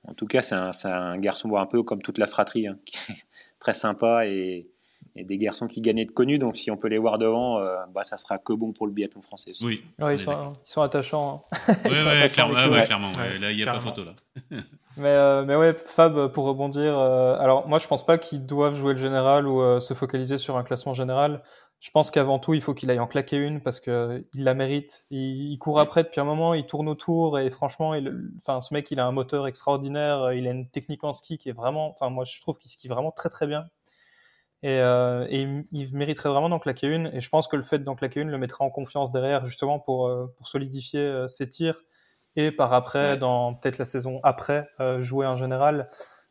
en 0.07 0.13
tout 0.13 0.25
cas, 0.25 0.41
c'est 0.41 0.55
un, 0.55 0.71
un, 0.85 1.17
garçon 1.17 1.53
un 1.55 1.65
peu 1.65 1.83
comme 1.83 2.01
toute 2.01 2.17
la 2.17 2.27
fratrie, 2.27 2.67
hein, 2.67 2.77
qui 2.85 2.97
est 3.11 3.15
très 3.59 3.73
sympa 3.73 4.25
et, 4.25 4.67
des 5.15 5.39
garçons 5.39 5.67
qui 5.67 5.81
gagnent 5.81 6.05
de 6.05 6.11
connus. 6.11 6.37
Donc, 6.37 6.57
si 6.57 6.69
on 6.69 6.77
peut 6.77 6.89
les 6.89 6.99
voir 6.99 7.17
devant, 7.17 7.57
euh, 7.57 7.75
bah, 7.91 8.03
ça 8.03 8.17
sera 8.17 8.37
que 8.37 8.53
bon 8.53 8.71
pour 8.71 8.85
le 8.85 8.93
biathlon 8.93 9.21
français. 9.21 9.51
Oui, 9.61 9.83
ils, 9.99 10.19
sont, 10.63 10.81
attachants. 10.81 11.43
Hein. 11.51 11.73
Oui, 11.85 11.89
ouais, 11.89 12.29
clairement. 12.29 12.53
là, 12.53 13.51
il 13.51 13.57
n'y 13.57 13.63
a 13.63 13.71
pas 13.71 13.79
photo 13.79 14.03
là. 14.03 14.13
mais, 14.97 15.09
euh, 15.09 15.45
mais 15.45 15.55
ouais, 15.55 15.75
Fab, 15.77 16.27
pour 16.31 16.45
rebondir, 16.45 16.97
euh, 16.97 17.37
alors 17.39 17.67
moi, 17.67 17.79
je 17.79 17.87
pense 17.87 18.05
pas 18.05 18.17
qu'ils 18.17 18.45
doivent 18.45 18.75
jouer 18.75 18.93
le 18.93 18.99
général 18.99 19.47
ou 19.47 19.79
se 19.79 19.93
focaliser 19.93 20.37
sur 20.37 20.57
un 20.57 20.63
classement 20.63 20.93
général. 20.93 21.43
Je 21.79 21.91
pense 21.91 22.09
qu'avant 22.09 22.39
tout, 22.39 22.53
il 22.55 22.61
faut 22.61 22.73
qu'il 22.73 22.89
aille 22.89 22.99
en 22.99 23.07
claquer 23.07 23.37
une 23.37 23.61
parce 23.61 23.79
que 23.79 24.25
il 24.33 24.43
la 24.43 24.53
mérite. 24.55 25.05
Il, 25.11 25.51
il, 25.51 25.57
court 25.59 25.79
après 25.79 26.03
depuis 26.03 26.19
un 26.19 26.25
moment, 26.25 26.53
il 26.55 26.65
tourne 26.65 26.89
autour 26.89 27.39
et 27.39 27.49
franchement, 27.51 27.93
il, 27.93 28.31
enfin, 28.39 28.61
ce 28.61 28.73
mec, 28.73 28.89
il 28.91 28.99
a 28.99 29.05
un 29.05 29.11
moteur 29.11 29.47
extraordinaire. 29.47 30.33
Il 30.33 30.47
a 30.47 30.51
une 30.51 30.69
technique 30.69 31.03
en 31.03 31.13
ski 31.13 31.37
qui 31.37 31.49
est 31.49 31.53
vraiment, 31.53 31.89
enfin, 31.91 32.09
moi, 32.09 32.23
je 32.25 32.41
trouve 32.41 32.57
qu'il 32.57 32.71
skie 32.71 32.87
vraiment 32.87 33.11
très 33.11 33.29
très 33.29 33.47
bien. 33.47 33.65
Et, 34.63 34.79
euh, 34.79 35.27
et 35.29 35.47
il, 35.71 35.95
mériterait 35.95 36.29
vraiment 36.29 36.49
d'en 36.49 36.59
claquer 36.59 36.87
une. 36.87 37.07
Et 37.13 37.21
je 37.21 37.29
pense 37.29 37.47
que 37.47 37.55
le 37.55 37.63
fait 37.63 37.79
d'en 37.79 37.95
claquer 37.95 38.21
une 38.21 38.29
le 38.29 38.37
mettra 38.37 38.65
en 38.65 38.69
confiance 38.71 39.11
derrière, 39.11 39.45
justement 39.45 39.79
pour 39.79 40.07
euh, 40.07 40.27
pour 40.35 40.47
solidifier 40.47 40.99
euh, 41.01 41.27
ses 41.27 41.47
tirs 41.47 41.83
et 42.37 42.51
par 42.51 42.71
après, 42.73 43.17
dans 43.17 43.53
peut-être 43.53 43.79
la 43.79 43.85
saison 43.85 44.21
après, 44.23 44.69
euh, 44.79 45.01
jouer 45.01 45.27
en 45.27 45.35
général. 45.35 45.89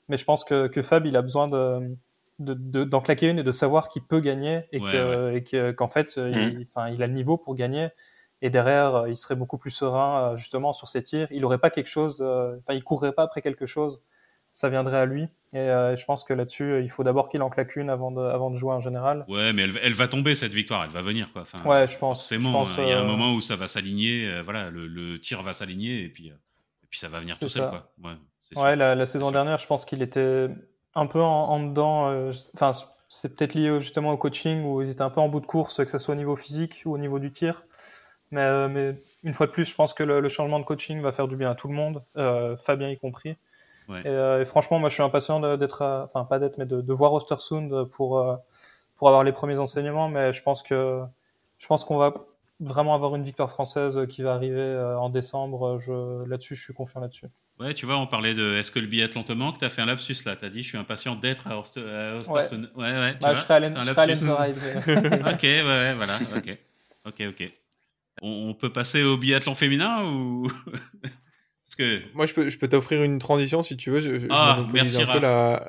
Mais 0.09 0.17
je 0.17 0.25
pense 0.25 0.45
que, 0.45 0.69
que 0.69 0.83
Fab, 0.83 1.05
il 1.05 1.17
a 1.17 1.23
besoin 1.23 1.49
de 1.49 1.97
d'en 2.39 2.55
de, 2.55 3.03
claquer 3.03 3.31
une 3.31 3.39
et 3.39 3.43
de 3.43 3.53
savoir 3.53 3.89
qu'il 3.89 4.05
peut 4.05 4.21
gagner 4.21 4.65
et 4.73 4.81
que 4.81 5.71
qu'en 5.73 5.89
fait 5.89 6.19
euh, 6.19 6.31
il, 6.31 6.59
mmh. 6.59 6.65
enfin 6.65 6.89
il 6.89 7.03
a 7.03 7.07
le 7.07 7.13
niveau 7.13 7.39
pour 7.39 7.55
gagner. 7.55 7.89
Et 8.43 8.51
derrière 8.51 8.95
euh, 8.95 9.09
il 9.09 9.17
serait 9.17 9.37
beaucoup 9.37 9.57
plus 9.57 9.71
serein 9.71 10.33
euh, 10.33 10.37
justement 10.37 10.73
sur 10.73 10.89
ses 10.89 11.03
tirs. 11.03 11.29
Il 11.31 11.45
aurait 11.45 11.59
pas 11.59 11.71
quelque 11.71 11.89
chose 11.89 12.21
enfin 12.21 12.75
il 12.75 12.85
courrait 12.85 13.13
pas 13.13 13.23
après 13.23 13.41
quelque 13.41 13.67
chose 13.67 14.05
ça 14.57 14.69
viendrait 14.69 14.99
à 14.99 15.07
lui. 15.07 15.25
Et 15.53 15.67
je 15.69 16.05
pense 16.05 16.25
que 16.25 16.33
là-dessus 16.33 16.83
il 16.83 16.91
faut 16.91 17.05
d'abord 17.05 17.29
qu'il 17.29 17.43
en 17.43 17.51
claque 17.51 17.77
une 17.77 17.91
avant 17.91 18.11
de 18.11 18.21
avant 18.21 18.51
de 18.51 18.57
jouer 18.57 18.73
en 18.73 18.81
général. 18.81 19.25
Ouais 19.29 19.53
mais 19.53 19.63
elle, 19.63 19.79
elle, 19.83 19.93
va 19.93 20.09
tomber 20.09 20.35
cette 20.35 20.53
victoire. 20.53 20.85
Elle 20.85 20.91
va 20.91 21.03
venir 21.03 21.33
quoi. 21.33 21.43
Enfin, 21.43 21.63
ouais 21.65 21.87
je 21.87 21.99
pense 21.99 22.21
forcément 22.21 22.65
il 22.79 22.89
y 22.89 22.93
a 22.93 23.01
un 23.01 23.05
moment 23.05 23.33
où 23.33 23.41
ça 23.41 23.57
va 23.57 23.69
s'aligner 23.69 24.43
voilà 24.43 24.71
le, 24.71 24.87
le, 24.87 25.19
tir 25.19 25.43
va 25.43 25.55
s'aligner 25.55 26.03
et 26.03 26.09
puis 26.09 26.29
et 26.29 26.87
puis 26.91 26.99
ça 26.99 27.09
va 27.09 27.21
venir 27.21 27.39
tout 27.39 27.49
seul 27.49 27.69
quoi. 27.69 27.93
Ouais, 28.03 28.63
ouais 28.63 28.77
la, 28.77 28.95
la 28.95 29.07
saison 29.07 29.31
dernière 29.31 29.59
je 29.59 29.67
pense 29.67 29.85
qu'il 29.85 30.03
était 30.03 30.49
un 30.97 31.07
peu 31.07 31.21
en, 31.21 31.61
dedans. 31.61 32.11
Euh, 32.11 32.33
enfin, 32.55 32.71
c'est 33.09 33.37
peut-être 33.37 33.55
lié 33.55 33.81
justement 33.81 34.13
au 34.13 34.17
coaching 34.17 34.65
où 34.65 34.83
ils 34.83 34.91
étaient 34.91 35.03
un 35.03 35.11
peu 35.11 35.21
en 35.21 35.29
bout 35.29 35.41
de 35.41 35.47
course, 35.47 35.77
que 35.77 35.91
ce 35.91 35.99
soit 35.99 36.15
au 36.15 36.17
niveau 36.17 36.35
physique 36.35 36.83
ou 36.87 36.95
au 36.95 36.99
niveau 36.99 37.19
du 37.19 37.31
tir. 37.31 37.63
Mais, 38.33 38.41
euh, 38.41 38.69
mais 38.69 39.01
une 39.23 39.35
fois 39.35 39.47
de 39.47 39.53
plus, 39.53 39.67
je 39.67 39.75
pense 39.75 39.95
que 39.95 40.03
le, 40.03 40.29
changement 40.29 40.59
de 40.59 40.65
coaching 40.65 41.01
va 41.01 41.13
faire 41.13 41.29
du 41.29 41.37
bien 41.37 41.51
à 41.51 41.55
tout 41.55 41.69
le 41.69 41.75
monde, 41.75 42.03
euh, 42.17 42.57
Fabien 42.57 42.89
y 42.89 42.99
compris. 42.99 43.37
Et, 44.05 44.45
franchement, 44.45 44.79
moi, 44.79 44.89
je 44.89 44.95
suis 44.95 45.03
impatient 45.03 45.57
d'être, 45.57 45.83
enfin 46.05 46.25
pas 46.25 46.39
d'être, 46.39 46.59
mais 46.59 46.67
de, 46.67 46.93
voir 46.93 47.13
Ostersund 47.13 47.85
pour 47.91 48.25
pour 48.97 49.09
avoir 49.09 49.25
les 49.25 49.33
premiers 49.33 49.59
enseignements. 49.59 50.09
Mais 50.09 50.33
je 50.33 50.43
pense 50.43 50.63
que 50.63 51.03
je 51.59 51.67
pense 51.67 51.85
qu'on 51.85 51.99
va 51.99 52.15
vraiment 52.61 52.95
avoir 52.95 53.15
une 53.17 53.23
victoire 53.23 53.51
française 53.51 54.07
qui 54.09 54.23
va 54.23 54.35
arriver 54.35 54.77
en 54.99 55.11
décembre. 55.11 55.79
Je, 55.79 56.25
là-dessus, 56.27 56.55
je 56.55 56.63
suis 56.63 56.75
confiant 56.75 57.01
là-dessus. 57.01 57.27
Ouais, 57.59 57.73
tu 57.73 57.87
vois, 57.87 57.97
on 57.97 58.07
parlait 58.07 58.35
de 58.35 58.55
est-ce 58.57 58.71
que 58.71 58.79
le 58.79 58.87
biathlon 58.87 59.23
te 59.23 59.33
manque? 59.33 59.59
T'as 59.59 59.71
fait 59.71 59.81
un 59.81 59.87
lapsus 59.87 60.17
là. 60.27 60.37
T'as 60.37 60.51
dit 60.51 60.63
je 60.63 60.69
suis 60.69 60.79
impatient 60.79 61.17
d'être 61.17 61.47
à 61.47 61.59
Ostersund. 61.59 62.71
Ouais, 62.77 62.85
ouais, 62.85 62.93
ouais 62.93 63.17
bah, 63.21 63.33
je 63.33 63.41
serai 63.41 63.55
à 63.55 63.61
ok, 65.33 65.43
ouais, 65.43 65.95
voilà. 65.95 66.19
Ok, 66.37 66.59
ok, 67.07 67.23
ok. 67.29 67.53
On, 68.23 68.55
peut 68.55 68.73
passer 68.73 69.03
au 69.05 69.17
biathlon 69.17 69.55
féminin 69.55 70.05
ou? 70.05 70.51
que 71.77 72.01
moi, 72.15 72.27
je 72.27 72.35
peux, 72.35 72.49
je 72.49 72.59
peux 72.59 72.69
t'offrir 72.69 73.03
une 73.03 73.19
transition 73.19 73.63
si 73.63 73.77
tu 73.77 73.91
veux. 73.91 74.01
Je, 74.01 74.27
ah, 74.31 74.67
merci 74.73 75.01
un 75.01 75.07
peu 75.07 75.21
la, 75.21 75.69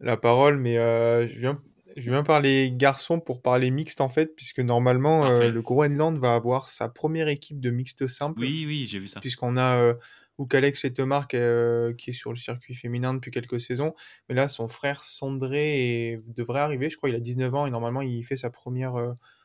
la, 0.00 0.16
parole, 0.16 0.58
mais 0.58 0.78
euh, 0.78 1.28
je 1.28 1.38
viens. 1.38 1.60
Je 1.96 2.10
viens 2.10 2.24
parler 2.24 2.72
garçons 2.72 3.20
pour 3.20 3.40
parler 3.40 3.70
mixte 3.70 4.00
en 4.00 4.08
fait, 4.08 4.34
puisque 4.34 4.58
normalement 4.58 5.26
euh, 5.26 5.50
le 5.50 5.62
Groenland 5.62 6.18
va 6.18 6.34
avoir 6.34 6.68
sa 6.68 6.88
première 6.88 7.28
équipe 7.28 7.60
de 7.60 7.70
mixte 7.70 8.08
simple. 8.08 8.40
Oui, 8.40 8.64
oui, 8.66 8.88
j'ai 8.90 8.98
vu 8.98 9.06
ça. 9.06 9.20
Puisqu'on 9.20 9.56
a 9.56 9.76
euh, 9.76 9.94
ou 10.38 10.46
qu'Alex 10.46 10.84
Ettemar 10.84 11.28
euh, 11.34 11.94
qui 11.94 12.10
est 12.10 12.14
sur 12.14 12.30
le 12.30 12.36
circuit 12.36 12.74
féminin 12.74 13.14
depuis 13.14 13.30
quelques 13.30 13.60
saisons. 13.60 13.94
Mais 14.28 14.34
là, 14.34 14.48
son 14.48 14.66
frère 14.66 15.04
Sandré 15.04 16.20
devrait 16.26 16.60
arriver. 16.60 16.90
Je 16.90 16.96
crois 16.96 17.10
qu'il 17.10 17.16
a 17.16 17.20
19 17.20 17.54
ans 17.54 17.66
et 17.66 17.70
normalement, 17.70 18.02
il 18.02 18.24
fait 18.24 18.36
sa 18.36 18.50
première, 18.50 18.96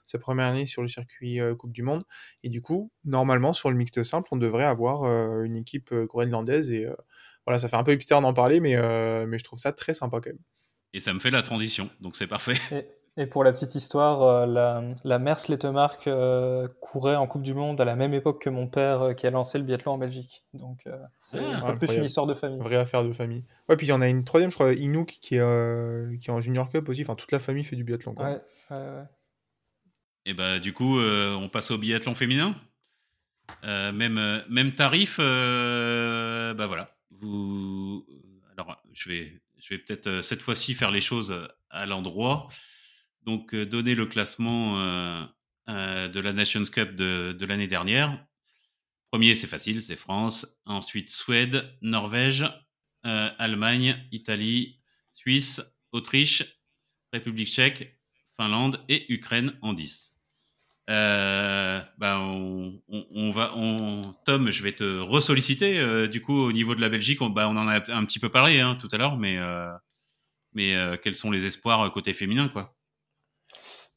sa 0.10 0.20
première 0.20 0.48
année 0.48 0.66
sur 0.66 0.82
le 0.82 0.88
circuit 0.88 1.40
euh, 1.40 1.56
Coupe 1.56 1.72
du 1.72 1.84
Monde. 1.84 2.04
Et 2.44 2.50
du 2.50 2.62
coup, 2.62 2.92
normalement, 3.06 3.54
sur 3.54 3.70
le 3.70 3.78
mixte 3.78 4.04
simple, 4.04 4.28
on 4.32 4.38
devrait 4.38 4.66
avoir 4.66 5.04
une 5.44 5.56
équipe 5.56 5.94
groenlandaise. 5.94 6.72
Et 6.72 6.88
voilà, 7.46 7.60
ça 7.60 7.68
fait 7.68 7.76
un 7.76 7.84
peu 7.84 7.94
hipster 7.94 8.20
d'en 8.22 8.34
parler, 8.34 8.60
mais, 8.60 8.76
mais 9.26 9.38
je 9.38 9.44
trouve 9.44 9.60
ça 9.60 9.72
très 9.72 9.94
sympa 9.94 10.20
quand 10.22 10.30
même. 10.30 10.40
Et 10.94 11.00
ça 11.00 11.14
me 11.14 11.20
fait 11.20 11.32
la 11.32 11.42
transition, 11.42 11.90
donc 12.00 12.16
c'est 12.16 12.28
parfait. 12.28 12.56
Et 13.20 13.26
pour 13.26 13.44
la 13.44 13.52
petite 13.52 13.76
histoire, 13.76 14.22
euh, 14.22 14.46
la, 14.46 14.82
la 15.04 15.20
Mers 15.20 15.40
Lettemark 15.50 16.08
euh, 16.08 16.70
courait 16.80 17.18
en 17.18 17.28
Coupe 17.28 17.42
du 17.42 17.54
Monde 17.54 17.82
à 17.82 17.86
la 17.86 17.98
même 17.98 18.14
époque 18.14 18.42
que 18.42 18.50
mon 18.50 18.68
père 18.68 19.02
euh, 19.02 19.14
qui 19.14 19.28
a 19.28 19.30
lancé 19.30 19.58
le 19.58 19.66
biathlon 19.66 19.92
en 19.92 19.98
Belgique. 19.98 20.46
Donc 20.54 20.86
c'est 21.20 21.40
ah, 21.40 21.68
un 21.68 21.76
peu 21.76 21.94
une 21.94 22.06
histoire 22.06 22.28
de 22.28 22.34
famille. 22.34 22.60
Vraie 22.60 22.78
affaire 22.78 23.04
de 23.04 23.12
famille. 23.12 23.44
Ouais, 23.68 23.76
puis 23.76 23.88
il 23.88 23.90
y 23.90 23.94
en 23.94 24.00
a 24.00 24.08
une 24.08 24.24
troisième, 24.24 24.52
je 24.52 24.56
crois, 24.56 24.72
Inouk, 24.72 25.18
qui 25.22 25.36
est, 25.36 26.20
qui 26.20 26.30
est 26.30 26.34
en 26.34 26.40
Junior 26.40 26.70
Cup 26.70 26.88
aussi. 26.88 27.02
Enfin, 27.02 27.16
toute 27.16 27.34
la 27.34 27.40
famille 27.40 27.66
fait 27.66 27.76
du 27.76 27.84
biathlon. 27.84 28.14
Quoi. 28.14 28.26
Ouais, 28.26 28.42
ouais, 28.72 28.78
ouais. 28.78 29.04
Et 30.30 30.34
bah 30.36 30.60
du 30.60 30.74
coup, 30.74 31.00
on 31.00 31.50
passe 31.50 31.72
au 31.72 31.78
biathlon 31.78 32.14
féminin. 32.14 32.56
même, 33.64 34.44
même 34.48 34.72
tarif, 34.74 35.18
bah 35.18 36.68
voilà. 36.68 36.86
Je 38.94 39.10
vais, 39.10 39.34
peut-être 39.70 40.22
cette 40.22 40.42
fois-ci 40.42 40.76
faire 40.76 40.92
les 40.92 41.02
choses 41.02 41.50
à 41.70 41.86
l'endroit. 41.86 42.48
Donc, 43.24 43.54
euh, 43.54 43.66
donner 43.66 43.96
le 43.96 44.06
classement 44.06 44.80
euh, 44.80 45.26
euh, 45.70 46.08
de 46.08 46.20
la 46.20 46.34
Nations 46.34 46.64
Cup 46.66 46.96
de, 46.96 47.36
de 47.38 47.46
l'année 47.46 47.68
dernière. 47.68 48.26
Premier, 49.12 49.36
c'est 49.36 49.48
facile, 49.48 49.82
c'est 49.82 49.96
France. 49.96 50.62
Ensuite, 50.66 51.10
Suède, 51.10 51.78
Norvège, 51.82 52.46
Allemagne, 53.04 53.98
Italie, 54.12 54.80
Suisse, 55.14 55.62
Autriche, 55.92 56.44
République 57.14 57.48
tchèque, 57.48 58.00
Finlande 58.38 58.84
et 58.88 59.12
Ukraine 59.12 59.58
en 59.62 59.74
10. 59.74 60.19
Euh, 60.90 61.80
ben 61.98 62.18
on, 62.18 63.32
va, 63.32 63.52
on, 63.56 64.14
Tom, 64.26 64.52
je 64.52 64.64
vais 64.64 64.72
te 64.74 65.00
ressolliciter. 65.00 66.08
du 66.08 66.22
coup, 66.22 66.40
au 66.42 66.52
niveau 66.52 66.76
de 66.76 66.82
la 66.82 66.90
Belgique, 66.90 67.22
on, 67.22 67.30
bah, 67.30 67.48
on 67.48 67.58
en 67.58 67.68
a 67.68 67.76
un 67.94 68.06
petit 68.06 68.20
peu 68.20 68.30
parlé 68.30 68.60
hein, 68.60 68.76
tout 68.80 68.90
à 68.92 68.98
l'heure, 68.98 69.18
mais, 69.18 69.38
mais 70.54 70.76
quels 71.04 71.16
sont 71.16 71.32
les 71.32 71.46
espoirs 71.46 71.92
côté 71.94 72.14
féminin, 72.14 72.50
quoi? 72.50 72.76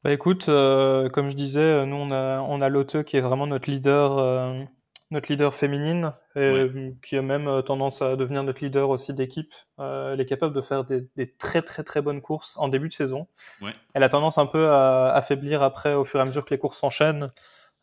Bah 0.05 0.13
écoute, 0.13 0.49
euh, 0.49 1.09
comme 1.11 1.31
je 1.31 1.37
disais, 1.37 1.61
euh, 1.61 1.87
nous 1.87 1.95
on 1.95 2.11
a 2.11 2.41
on 2.41 3.05
qui 3.05 3.17
est 3.17 3.21
vraiment 3.21 3.47
notre 3.47 3.71
leader 3.71 4.19
euh, 4.19 4.65
notre 5.13 5.31
leader 5.31 5.55
féminine 5.55 6.13
et 6.35 6.69
qui 7.03 7.17
a 7.17 7.23
même 7.23 7.63
tendance 7.65 8.03
à 8.03 8.17
devenir 8.17 8.43
notre 8.43 8.65
leader 8.65 8.91
aussi 8.91 9.15
d'équipe. 9.15 9.55
elle 9.79 10.21
est 10.21 10.27
capable 10.27 10.55
de 10.55 10.61
faire 10.61 10.85
des, 10.85 11.07
des, 11.17 11.31
très 11.31 11.63
très 11.63 11.85
très 11.85 12.03
bonnes 12.03 12.21
courses 12.21 12.57
en 12.59 12.69
début 12.69 12.89
de 12.89 12.93
saison. 12.93 13.29
Ouais. 13.61 13.75
Elle 13.95 14.03
a 14.03 14.09
tendance 14.09 14.39
un 14.39 14.47
peu 14.47 14.71
à 14.71 15.13
affaiblir 15.13 15.63
après 15.63 15.95
au 15.95 16.05
fur 16.05 16.19
et 16.19 16.23
à 16.23 16.27
mesure 16.27 16.45
que 16.45 16.51
les 16.55 16.59
courses 16.59 16.79
s'enchaînent. 16.79 17.31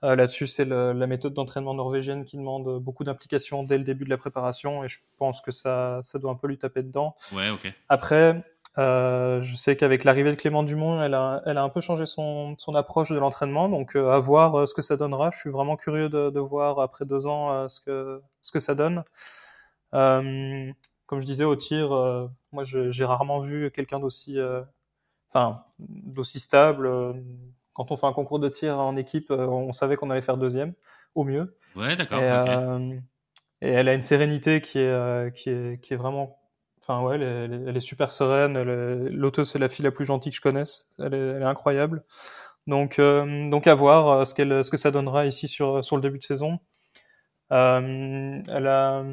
Là-dessus, 0.01 0.47
c'est 0.47 0.65
la 0.65 1.07
méthode 1.07 1.33
d'entraînement 1.33 1.73
norvégienne 1.73 2.23
qui 2.23 2.37
demande 2.37 2.79
beaucoup 2.79 3.03
d'implication 3.03 3.63
dès 3.63 3.77
le 3.77 3.83
début 3.83 4.05
de 4.05 4.09
la 4.09 4.17
préparation 4.17 4.83
et 4.83 4.87
je 4.87 4.99
pense 5.17 5.41
que 5.41 5.51
ça 5.51 5.99
ça 6.03 6.19
doit 6.19 6.31
un 6.31 6.35
peu 6.35 6.47
lui 6.47 6.57
taper 6.57 6.83
dedans. 6.83 7.15
Ouais. 7.33 7.49
Après, 7.89 8.41
euh, 8.79 9.41
je 9.41 9.55
sais 9.57 9.75
qu'avec 9.75 10.05
l'arrivée 10.05 10.31
de 10.31 10.37
Clément 10.37 10.63
Dumont, 10.63 11.01
elle 11.01 11.13
a, 11.13 11.41
elle 11.45 11.57
a 11.57 11.63
un 11.63 11.69
peu 11.69 11.81
changé 11.81 12.05
son, 12.05 12.55
son 12.57 12.75
approche 12.75 13.11
de 13.11 13.17
l'entraînement, 13.17 13.67
donc 13.67 13.95
euh, 13.95 14.11
à 14.11 14.19
voir 14.19 14.55
euh, 14.55 14.65
ce 14.65 14.73
que 14.73 14.81
ça 14.81 14.95
donnera. 14.95 15.31
Je 15.31 15.37
suis 15.37 15.49
vraiment 15.49 15.75
curieux 15.75 16.07
de, 16.07 16.29
de 16.29 16.39
voir 16.39 16.79
après 16.79 17.03
deux 17.03 17.27
ans 17.27 17.67
ce 17.67 17.81
que 17.81 18.21
ce 18.41 18.51
que 18.51 18.61
ça 18.61 18.75
donne. 18.75 19.03
comme 19.91 21.19
je 21.19 21.25
disais 21.25 21.43
au 21.43 21.55
tir, 21.57 21.89
moi 22.51 22.63
j'ai 22.63 23.05
rarement 23.05 23.39
vu 23.41 23.69
quelqu'un 23.71 23.99
d'aussi, 23.99 24.37
enfin 25.29 25.63
d'aussi 25.79 26.39
stable. 26.39 26.89
Quand 27.73 27.91
on 27.91 27.97
fait 27.97 28.07
un 28.07 28.13
concours 28.13 28.39
de 28.39 28.47
tir 28.49 28.79
en 28.79 28.95
équipe, 28.95 29.31
on 29.31 29.73
savait 29.73 29.97
qu'on 29.97 30.09
allait 30.09 30.21
faire 30.21 30.37
deuxième, 30.37 30.73
au 31.15 31.25
mieux. 31.25 31.57
Ouais, 31.75 31.97
d'accord. 31.97 32.21
Et, 32.21 33.67
et, 33.67 33.71
elle 33.71 33.89
a 33.89 33.93
une 33.93 34.01
sérénité 34.01 34.61
qui 34.61 34.79
est 34.79 35.35
qui 35.35 35.49
est 35.49 35.81
qui 35.81 35.93
est 35.93 35.97
vraiment 35.97 36.38
enfin 36.81 37.01
ouais, 37.01 37.19
elle 37.19 37.75
est, 37.75 37.79
super 37.79 38.11
sereine. 38.11 38.61
L'auto, 39.09 39.43
c'est 39.45 39.59
la 39.59 39.69
fille 39.69 39.83
la 39.83 39.91
plus 39.91 40.05
gentille 40.05 40.31
que 40.31 40.35
je 40.35 40.41
connaisse. 40.41 40.89
Elle 40.99 41.13
est, 41.13 41.43
incroyable. 41.43 42.03
Donc, 42.67 42.99
donc 42.99 43.67
à 43.67 43.75
voir 43.75 44.25
ce, 44.27 44.33
qu'elle, 44.33 44.63
ce 44.63 44.69
que 44.69 44.77
ça 44.77 44.91
donnera 44.91 45.25
ici 45.25 45.47
sur, 45.47 45.83
sur 45.83 45.95
le 45.95 46.01
début 46.01 46.19
de 46.19 46.23
saison. 46.23 46.59
elle 47.49 48.67
a, 48.67 49.03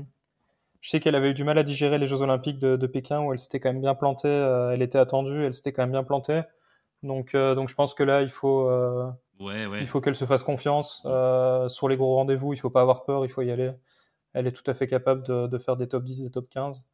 je 0.81 0.91
sais 0.91 1.01
qu'elle 1.01 1.15
avait 1.15 1.31
eu 1.31 1.35
du 1.35 1.45
mal 1.45 1.59
à 1.59 1.63
digérer 1.63 1.99
les 1.99 2.07
Jeux 2.07 2.23
Olympiques 2.23 2.59
de, 2.59 2.77
de 2.77 2.87
Pékin 2.87 3.21
où 3.21 3.33
elle 3.33 3.39
s'était 3.39 3.61
quand 3.61 3.73
même 3.73 3.83
bien 3.83 3.95
plantée. 3.95 4.29
elle 4.73 4.83
était 4.83 4.99
attendue, 4.99 5.45
elle 5.45 5.55
s'était 5.55 5.73
quand 5.73 5.83
même 5.83 5.93
bien 5.93 6.05
plantée. 6.05 6.43
Donc, 7.03 7.35
donc 7.35 7.69
je 7.69 7.75
pense 7.75 7.95
que 7.95 8.03
là, 8.03 8.23
il 8.23 8.31
faut, 8.31 8.71
il 9.41 9.87
faut 9.87 10.01
qu'elle 10.01 10.17
se 10.17 10.25
fasse 10.25 10.43
confiance. 10.43 11.03
Euh, 11.07 11.69
sur 11.69 11.89
les 11.89 11.97
gros 11.97 12.15
rendez-vous, 12.17 12.53
il 12.53 12.57
faut 12.59 12.71
pas 12.71 12.81
avoir 12.81 13.05
peur, 13.05 13.25
il 13.25 13.31
faut 13.31 13.43
y 13.43 13.51
aller. 13.51 13.73
Elle 14.33 14.47
est 14.47 14.53
tout 14.53 14.69
à 14.71 14.75
fait 14.75 14.87
capable 14.87 15.23
de, 15.23 15.59
faire 15.59 15.77
des 15.77 15.89
top 15.89 16.05
10, 16.05 16.25
des 16.25 16.31
top 16.31 16.49
15. 16.49 16.89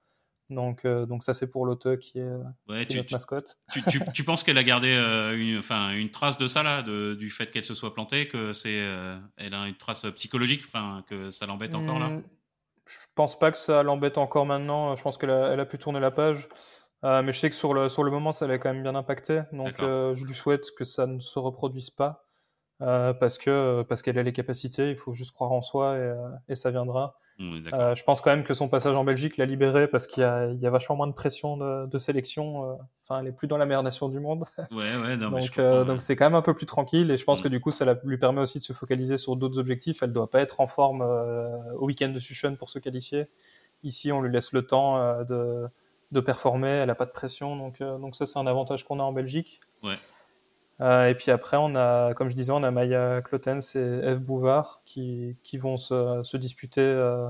Donc, 0.51 0.85
euh, 0.85 1.07
donc 1.07 1.23
ça, 1.23 1.35
c'est 1.35 1.51
pour 1.51 1.67
l'auteur 1.67 1.99
qui 1.99 2.19
est, 2.19 2.31
notre 2.69 3.13
mascotte. 3.13 3.59
Tu, 4.13 4.25
penses 4.25 4.43
qu'elle 4.43 4.59
a 4.59 4.63
gardé 4.63 4.93
euh, 4.93 5.37
une, 5.37 5.59
enfin, 5.59 5.91
une 5.93 6.11
trace 6.11 6.39
de 6.39 6.49
ça, 6.49 6.63
là, 6.63 6.83
du 6.83 7.31
fait 7.31 7.51
qu'elle 7.51 7.65
se 7.65 7.75
soit 7.75 7.95
plantée, 7.95 8.29
que 8.29 8.53
c'est, 8.53 8.81
elle 9.37 9.55
a 9.55 9.67
une 9.67 9.77
trace 9.77 10.07
psychologique, 10.15 10.63
enfin, 10.67 11.05
que 11.09 11.31
ça 11.31 11.47
l'embête 11.47 11.75
encore 11.75 11.99
là? 11.99 12.09
Hmm, 12.09 12.23
Je 12.87 12.97
pense 13.15 13.39
pas 13.39 13.51
que 13.53 13.59
ça 13.59 13.83
l'embête 13.83 14.19
encore 14.19 14.47
maintenant. 14.47 14.95
Je 14.95 15.03
pense 15.03 15.17
qu'elle 15.17 15.31
a, 15.31 15.53
elle 15.53 15.61
a 15.61 15.67
pu 15.67 15.79
tourner 15.79 16.01
la 16.01 16.11
page. 16.11 16.49
mais 17.03 17.33
je 17.33 17.39
sais 17.39 17.51
que 17.51 17.57
sur 17.57 17.75
le, 17.75 17.89
sur 17.89 18.05
le 18.05 18.11
moment, 18.11 18.33
ça 18.33 18.47
l'a 18.47 18.59
quand 18.59 18.73
même 18.73 18.83
bien 18.83 18.95
impacté. 18.95 19.43
Donc, 19.53 19.77
je 19.79 20.25
lui 20.25 20.35
souhaite 20.35 20.71
que 20.77 20.85
ça 20.85 21.07
ne 21.07 21.19
se 21.19 21.39
reproduise 21.39 21.91
pas. 21.91 22.29
Euh, 22.81 23.13
parce 23.13 23.39
que 23.39 23.83
parce 23.83 24.03
qu'elle 24.03 24.19
a 24.19 24.23
les 24.23 24.33
capacités, 24.33 24.91
il 24.91 24.97
faut 24.97 25.13
juste 25.13 25.33
croire 25.33 25.53
en 25.53 25.63
soi 25.63 25.95
et, 25.97 26.01
euh, 26.01 26.17
et 26.49 26.55
ça 26.55 26.71
viendra. 26.71 27.17
euh, 27.73 27.95
je 27.95 28.03
pense 28.03 28.21
quand 28.21 28.31
même 28.31 28.45
que 28.45 28.55
son 28.55 28.69
passage 28.69 28.95
en 28.97 29.05
Belgique 29.05 29.37
l'a 29.37 29.47
libéré 29.47 29.89
parce 29.89 30.07
qu'il 30.07 30.23
y 30.23 30.57
y 30.57 30.67
a 30.67 30.71
vachement 30.71 30.97
moins 30.97 31.07
de 31.07 31.13
pression 31.13 31.57
de, 31.57 31.87
de 31.87 31.99
sélection. 31.99 32.71
Euh, 32.71 32.75
enfin, 33.03 33.21
elle 33.21 33.29
est 33.29 33.33
plus 33.33 33.47
dans 33.47 33.57
la 33.57 33.67
meilleure 33.67 33.83
nation 33.83 34.09
du 34.09 34.21
monde. 34.21 34.45
Ouais, 34.71 34.79
ouais, 34.79 35.17
non, 35.17 35.31
donc 35.85 36.03
c'est 36.03 36.17
quand 36.17 36.25
même 36.25 36.35
un 36.35 36.43
peu 36.43 36.55
plus 36.55 36.67
tranquille 36.67 37.11
et 37.11 37.17
je 37.17 37.25
pense 37.25 37.41
mm. 37.41 37.43
que 37.45 37.49
du 37.49 37.61
coup 37.61 37.71
ça 37.71 37.85
la, 37.85 37.97
lui 38.05 38.19
permet 38.19 38.41
aussi 38.41 38.59
de 38.59 38.65
se 38.65 38.73
focaliser 38.73 39.17
sur 39.17 39.37
d'autres 39.37 39.59
objectifs. 39.59 40.03
Elle 40.03 40.13
doit 40.13 40.31
pas 40.31 40.41
être 40.41 40.61
en 40.61 40.67
forme 40.67 41.03
au 41.03 41.87
week-end 41.87 42.09
de 42.09 42.19
Sushun 42.19 42.57
pour 42.57 42.71
se 42.71 42.79
qualifier. 42.79 43.27
Ici, 43.85 44.13
on 44.13 44.21
lui 44.23 44.33
laisse 44.33 44.53
le 44.53 44.67
temps 44.67 45.23
de 45.25 45.69
de 46.11 46.21
performer. 46.21 46.69
Elle 46.69 46.91
a 46.91 46.95
pas 46.95 47.07
de 47.07 47.13
pression, 47.13 47.57
donc 47.57 47.79
donc 47.79 48.17
ça 48.17 48.27
c'est 48.27 48.39
un 48.39 48.47
avantage 48.47 48.85
qu'on 48.85 48.99
a 48.99 49.03
en 49.03 49.13
Belgique. 49.13 49.61
Ouais. 49.83 49.97
Euh, 50.81 51.09
et 51.09 51.15
puis 51.15 51.31
après, 51.31 51.57
on 51.61 51.75
a, 51.75 52.15
comme 52.15 52.29
je 52.29 52.35
disais, 52.35 52.53
on 52.53 52.63
a 52.63 52.71
Maya 52.71 53.23
Clotens 53.23 53.77
et 53.77 54.01
Eve 54.05 54.21
Bouvard 54.21 54.83
qui, 54.85 55.37
qui 55.43 55.59
vont 55.59 55.77
se, 55.77 56.23
se 56.25 56.37
disputer 56.37 56.81
euh, 56.81 57.29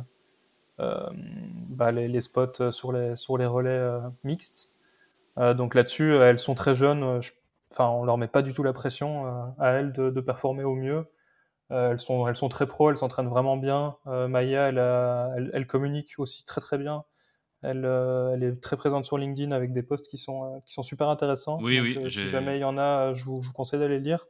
euh, 0.81 1.07
bah, 1.69 1.93
les, 1.93 2.09
les, 2.09 2.21
spots 2.21 2.71
sur 2.71 2.93
les, 2.93 3.17
sur 3.17 3.37
les 3.39 3.47
relais 3.47 3.81
mixtes. 4.25 4.73
donc 5.37 5.75
là-dessus, 5.75 6.15
elles 6.17 6.39
sont 6.39 6.55
très 6.55 6.75
jeunes. 6.75 7.21
enfin, 7.73 7.89
on 7.89 8.05
leur 8.05 8.19
met 8.19 8.29
pas 8.29 8.43
du 8.43 8.55
tout 8.55 8.63
la 8.63 8.73
pression 8.73 9.27
à 9.59 9.71
elles 9.73 9.93
de, 9.93 10.11
de, 10.11 10.21
performer 10.21 10.65
au 10.65 10.75
mieux. 10.75 11.07
elles, 11.71 12.01
sont, 12.01 12.27
elles 12.29 12.37
sont 12.37 12.49
très 12.49 12.67
pro, 12.67 12.91
elles 12.91 12.97
s'entraînent 12.97 13.29
vraiment 13.29 13.57
bien. 13.57 13.97
Maya, 14.07 14.69
elle, 14.69 14.79
elle, 14.79 15.51
elle, 15.53 15.67
communique 15.67 16.15
aussi 16.19 16.45
très 16.45 16.61
très 16.61 16.79
bien. 16.79 17.05
Elle, 17.63 17.85
euh, 17.85 18.35
elle, 18.35 18.43
est 18.43 18.61
très 18.61 18.77
présente 18.77 19.05
sur 19.05 19.17
LinkedIn 19.17 19.53
avec 19.53 19.73
des 19.73 19.83
posts 19.83 20.09
qui 20.09 20.17
sont, 20.17 20.45
euh, 20.45 20.59
qui 20.67 20.73
sont 20.73 20.83
super 20.83 21.09
intéressants. 21.09 21.59
Oui, 21.63 21.79
oui. 21.81 21.97
Euh, 21.97 22.11
si 22.11 22.29
jamais 22.29 22.59
il 22.59 22.61
y 22.61 22.65
en 22.65 22.77
a, 22.77 23.15
je 23.15 23.25
vous, 23.25 23.41
je 23.41 23.47
vous 23.47 23.53
conseille 23.53 23.79
d'aller 23.79 24.01
lire. 24.01 24.27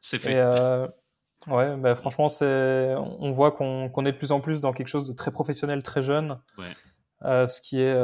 C'est 0.00 0.18
fait. 0.18 0.32
Et, 0.32 1.50
ouais, 1.52 1.76
bah, 1.76 1.94
franchement, 1.94 2.28
c'est, 2.30 2.94
on 2.96 3.30
voit 3.30 3.52
qu'on 3.52 3.90
qu'on 3.90 4.06
est 4.06 4.12
de 4.12 4.16
plus 4.16 4.32
en 4.32 4.40
plus 4.40 4.60
dans 4.60 4.72
quelque 4.72 4.86
chose 4.86 5.06
de 5.06 5.12
très 5.12 5.30
professionnel, 5.30 5.82
très 5.82 6.02
jeune. 6.02 6.40
Ouais. 6.58 7.46
ce 7.46 7.60
qui 7.60 7.80
est, 7.80 7.94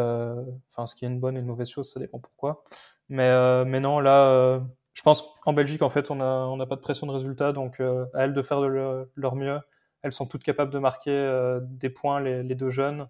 enfin, 0.68 0.86
ce 0.86 0.94
qui 0.94 1.06
est 1.06 1.08
une 1.08 1.20
bonne 1.20 1.36
et 1.36 1.40
une 1.40 1.46
mauvaise 1.46 1.70
chose, 1.70 1.90
ça 1.90 1.98
dépend 1.98 2.18
pourquoi. 2.18 2.62
Mais, 3.08 3.64
mais 3.64 3.80
non, 3.80 4.00
là, 4.00 4.60
je 4.92 5.02
pense 5.02 5.24
qu'en 5.40 5.54
Belgique, 5.54 5.80
en 5.80 5.90
fait, 5.90 6.10
on 6.10 6.16
n'a 6.16 6.46
on 6.46 6.60
a 6.60 6.66
pas 6.66 6.76
de 6.76 6.82
pression 6.82 7.06
de 7.06 7.12
résultat, 7.12 7.52
donc 7.52 7.80
à 7.80 8.06
elles 8.14 8.34
de 8.34 8.42
faire 8.42 8.60
de 8.60 9.08
leur 9.14 9.34
mieux. 9.34 9.60
Elles 10.02 10.12
sont 10.12 10.26
toutes 10.26 10.42
capables 10.42 10.72
de 10.72 10.78
marquer 10.78 11.58
des 11.62 11.88
points, 11.88 12.20
les, 12.20 12.42
les 12.42 12.54
deux 12.54 12.70
jeunes 12.70 13.08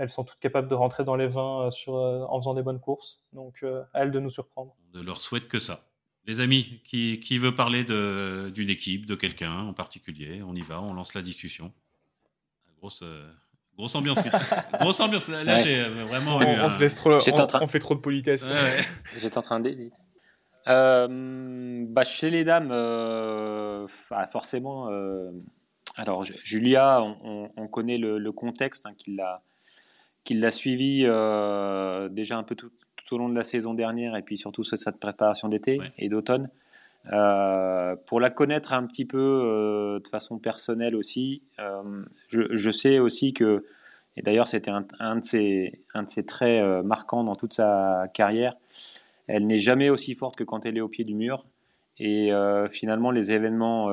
elles 0.00 0.08
sont 0.08 0.24
toutes 0.24 0.40
capables 0.40 0.66
de 0.66 0.74
rentrer 0.74 1.04
dans 1.04 1.14
les 1.14 1.26
20 1.26 1.66
euh, 1.66 1.70
sur, 1.70 1.96
euh, 1.96 2.24
en 2.30 2.40
faisant 2.40 2.54
des 2.54 2.62
bonnes 2.62 2.80
courses. 2.80 3.20
Donc, 3.34 3.58
euh, 3.62 3.82
à 3.92 4.00
elles 4.00 4.10
de 4.10 4.18
nous 4.18 4.30
surprendre. 4.30 4.74
On 4.94 4.98
ne 4.98 5.04
leur 5.04 5.20
souhaite 5.20 5.46
que 5.46 5.58
ça. 5.58 5.84
Les 6.24 6.40
amis, 6.40 6.80
qui, 6.84 7.20
qui 7.20 7.36
veut 7.36 7.54
parler 7.54 7.84
d'une 7.84 8.70
équipe, 8.70 9.04
de 9.04 9.14
quelqu'un 9.14 9.60
en 9.60 9.74
particulier? 9.74 10.42
On 10.42 10.54
y 10.54 10.62
va, 10.62 10.80
on 10.80 10.94
lance 10.94 11.12
la 11.12 11.20
discussion. 11.20 11.70
Grosse, 12.78 13.04
grosse 13.76 13.94
ambiance. 13.94 14.18
grosse 14.80 15.00
ambiance. 15.00 15.28
Là, 15.28 15.58
j'ai 15.62 15.82
vraiment. 15.82 16.36
On, 16.36 16.68
se 16.68 16.80
laisse 16.80 16.94
trop. 16.94 17.12
On, 17.12 17.68
fait 17.68 17.78
trop 17.78 17.94
de 17.94 18.00
politesse. 18.00 18.48
J'étais 19.16 19.36
en 19.36 19.42
train 19.42 19.60
de. 19.60 19.74
Euh, 20.68 21.84
bah, 21.88 22.04
chez 22.04 22.30
les 22.30 22.44
dames, 22.44 22.68
bah, 22.68 24.26
forcément. 24.26 24.88
alors, 25.96 26.24
Julia, 26.24 27.02
on, 27.02 27.68
connaît 27.68 27.98
le, 27.98 28.32
contexte 28.32 28.86
hein, 28.86 28.92
qui 28.96 29.16
l'a 29.16 29.42
qu'il 30.24 30.40
l'a 30.40 30.50
suivi 30.50 31.02
euh, 31.04 32.08
déjà 32.08 32.36
un 32.36 32.42
peu 32.42 32.54
tout, 32.54 32.70
au 33.10 33.18
long 33.18 33.28
de 33.28 33.34
la 33.34 33.42
saison 33.42 33.74
dernière 33.74 34.14
et 34.14 34.22
puis 34.22 34.38
surtout 34.38 34.62
cette 34.62 35.00
préparation 35.00 35.48
d'été 35.48 35.80
et 35.98 36.08
d'automne. 36.08 36.48
Euh, 37.12 37.96
pour 38.06 38.20
la 38.20 38.30
connaître 38.30 38.72
un 38.72 38.86
petit 38.86 39.04
peu 39.04 39.18
euh, 39.18 39.98
de 39.98 40.06
façon 40.06 40.38
personnelle 40.38 40.94
aussi, 40.94 41.42
je, 42.28 42.70
sais 42.70 43.00
aussi 43.00 43.32
que, 43.32 43.64
et 44.16 44.22
d'ailleurs 44.22 44.46
c'était 44.46 44.70
un, 44.70 44.86
un, 45.00 45.16
de 45.16 45.24
ses, 45.24 45.82
un 45.94 46.04
de 46.04 46.08
ses 46.08 46.24
traits 46.24 46.84
marquants 46.84 47.24
dans 47.24 47.34
toute 47.34 47.54
sa 47.54 48.06
carrière, 48.14 48.54
elle 49.26 49.46
n'est 49.46 49.58
jamais 49.58 49.90
aussi 49.90 50.14
forte 50.14 50.36
que 50.36 50.44
quand 50.44 50.64
elle 50.66 50.76
est 50.76 50.82
au 50.82 50.88
pied 50.88 51.04
du 51.04 51.14
mur. 51.14 51.46
Et 52.02 52.30
finalement, 52.70 53.10
les 53.10 53.30
événements 53.32 53.86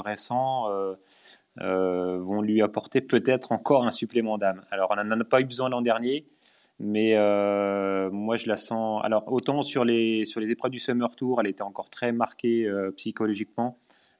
récents 0.00 0.70
euh, 0.70 0.94
vont 1.60 2.42
lui 2.42 2.62
apporter 2.62 3.00
peut-être 3.00 3.52
encore 3.52 3.84
un 3.84 3.90
supplément 3.90 4.38
d'âme. 4.38 4.62
Alors, 4.70 4.90
on 4.90 5.04
n'en 5.04 5.20
a 5.20 5.24
pas 5.24 5.40
eu 5.40 5.44
besoin 5.44 5.68
l'an 5.68 5.82
dernier, 5.82 6.24
mais 6.78 7.14
euh, 7.16 8.10
moi, 8.10 8.36
je 8.36 8.48
la 8.48 8.56
sens. 8.56 9.02
Alors, 9.04 9.30
autant 9.30 9.62
sur 9.62 9.84
les, 9.84 10.24
sur 10.24 10.40
les 10.40 10.50
épreuves 10.50 10.70
du 10.70 10.78
Summer 10.78 11.14
Tour, 11.14 11.40
elle 11.40 11.48
était 11.48 11.62
encore 11.62 11.90
très 11.90 12.12
marquée 12.12 12.64
euh, 12.64 12.90
psychologiquement. 12.96 13.76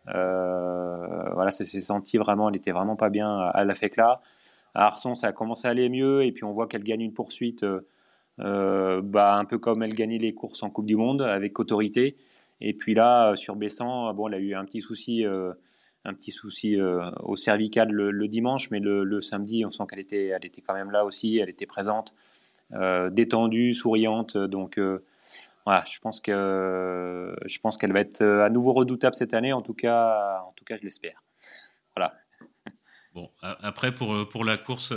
voilà, 0.06 1.50
ça 1.50 1.64
s'est 1.64 1.80
senti 1.80 2.18
vraiment, 2.18 2.50
elle 2.50 2.56
était 2.56 2.72
vraiment 2.72 2.96
pas 2.96 3.08
bien 3.08 3.38
à 3.38 3.64
la 3.64 3.74
FECLA. 3.74 4.20
À 4.74 4.86
Arson, 4.86 5.14
ça 5.14 5.28
a 5.28 5.32
commencé 5.32 5.66
à 5.66 5.70
aller 5.70 5.88
mieux, 5.88 6.24
et 6.24 6.32
puis 6.32 6.44
on 6.44 6.52
voit 6.52 6.68
qu'elle 6.68 6.84
gagne 6.84 7.00
une 7.00 7.12
poursuite, 7.12 7.64
bah, 8.38 9.34
un 9.34 9.44
peu 9.44 9.58
comme 9.58 9.82
elle 9.82 9.94
gagnait 9.94 10.18
les 10.18 10.34
courses 10.34 10.62
en 10.62 10.70
Coupe 10.70 10.86
du 10.86 10.96
Monde, 10.96 11.22
avec 11.22 11.58
autorité. 11.58 12.16
Et 12.60 12.74
puis 12.74 12.92
là, 12.94 13.34
sur 13.36 13.56
Bessan, 13.56 14.12
bon, 14.12 14.28
elle 14.28 14.34
a 14.34 14.38
eu 14.38 14.54
un 14.54 14.64
petit 14.66 14.82
souci 14.82 15.24
un 16.04 16.14
petit 16.14 16.30
souci 16.30 16.80
euh, 16.80 17.10
au 17.20 17.36
cervical 17.36 17.90
le, 17.90 18.28
dimanche, 18.28 18.70
mais 18.70 18.80
le, 18.80 19.20
samedi, 19.20 19.64
on 19.64 19.70
sent 19.70 19.84
qu'elle 19.88 19.98
était, 19.98 20.26
elle 20.28 20.44
était 20.44 20.62
quand 20.62 20.74
même 20.74 20.90
là 20.90 21.04
aussi, 21.04 21.38
elle 21.38 21.50
était 21.50 21.66
présente, 21.66 22.14
euh, 22.72 23.10
détendue, 23.10 23.74
souriante. 23.74 24.36
Donc 24.36 24.78
euh, 24.78 25.04
voilà, 25.66 25.84
je 25.90 25.98
pense 25.98 26.20
que 26.20 27.34
je 27.44 27.58
pense 27.58 27.76
qu'elle 27.76 27.92
va 27.92 28.00
être 28.00 28.22
à 28.22 28.48
nouveau 28.50 28.72
redoutable 28.72 29.14
cette 29.14 29.34
année. 29.34 29.52
En 29.52 29.60
tout 29.60 29.74
cas, 29.74 30.42
en 30.46 30.52
tout 30.52 30.64
cas, 30.64 30.76
je 30.76 30.82
l'espère. 30.82 31.22
Voilà. 31.96 32.14
Bon, 33.12 33.28
après 33.42 33.92
pour 33.92 34.28
pour 34.28 34.44
la 34.44 34.56
course. 34.56 34.94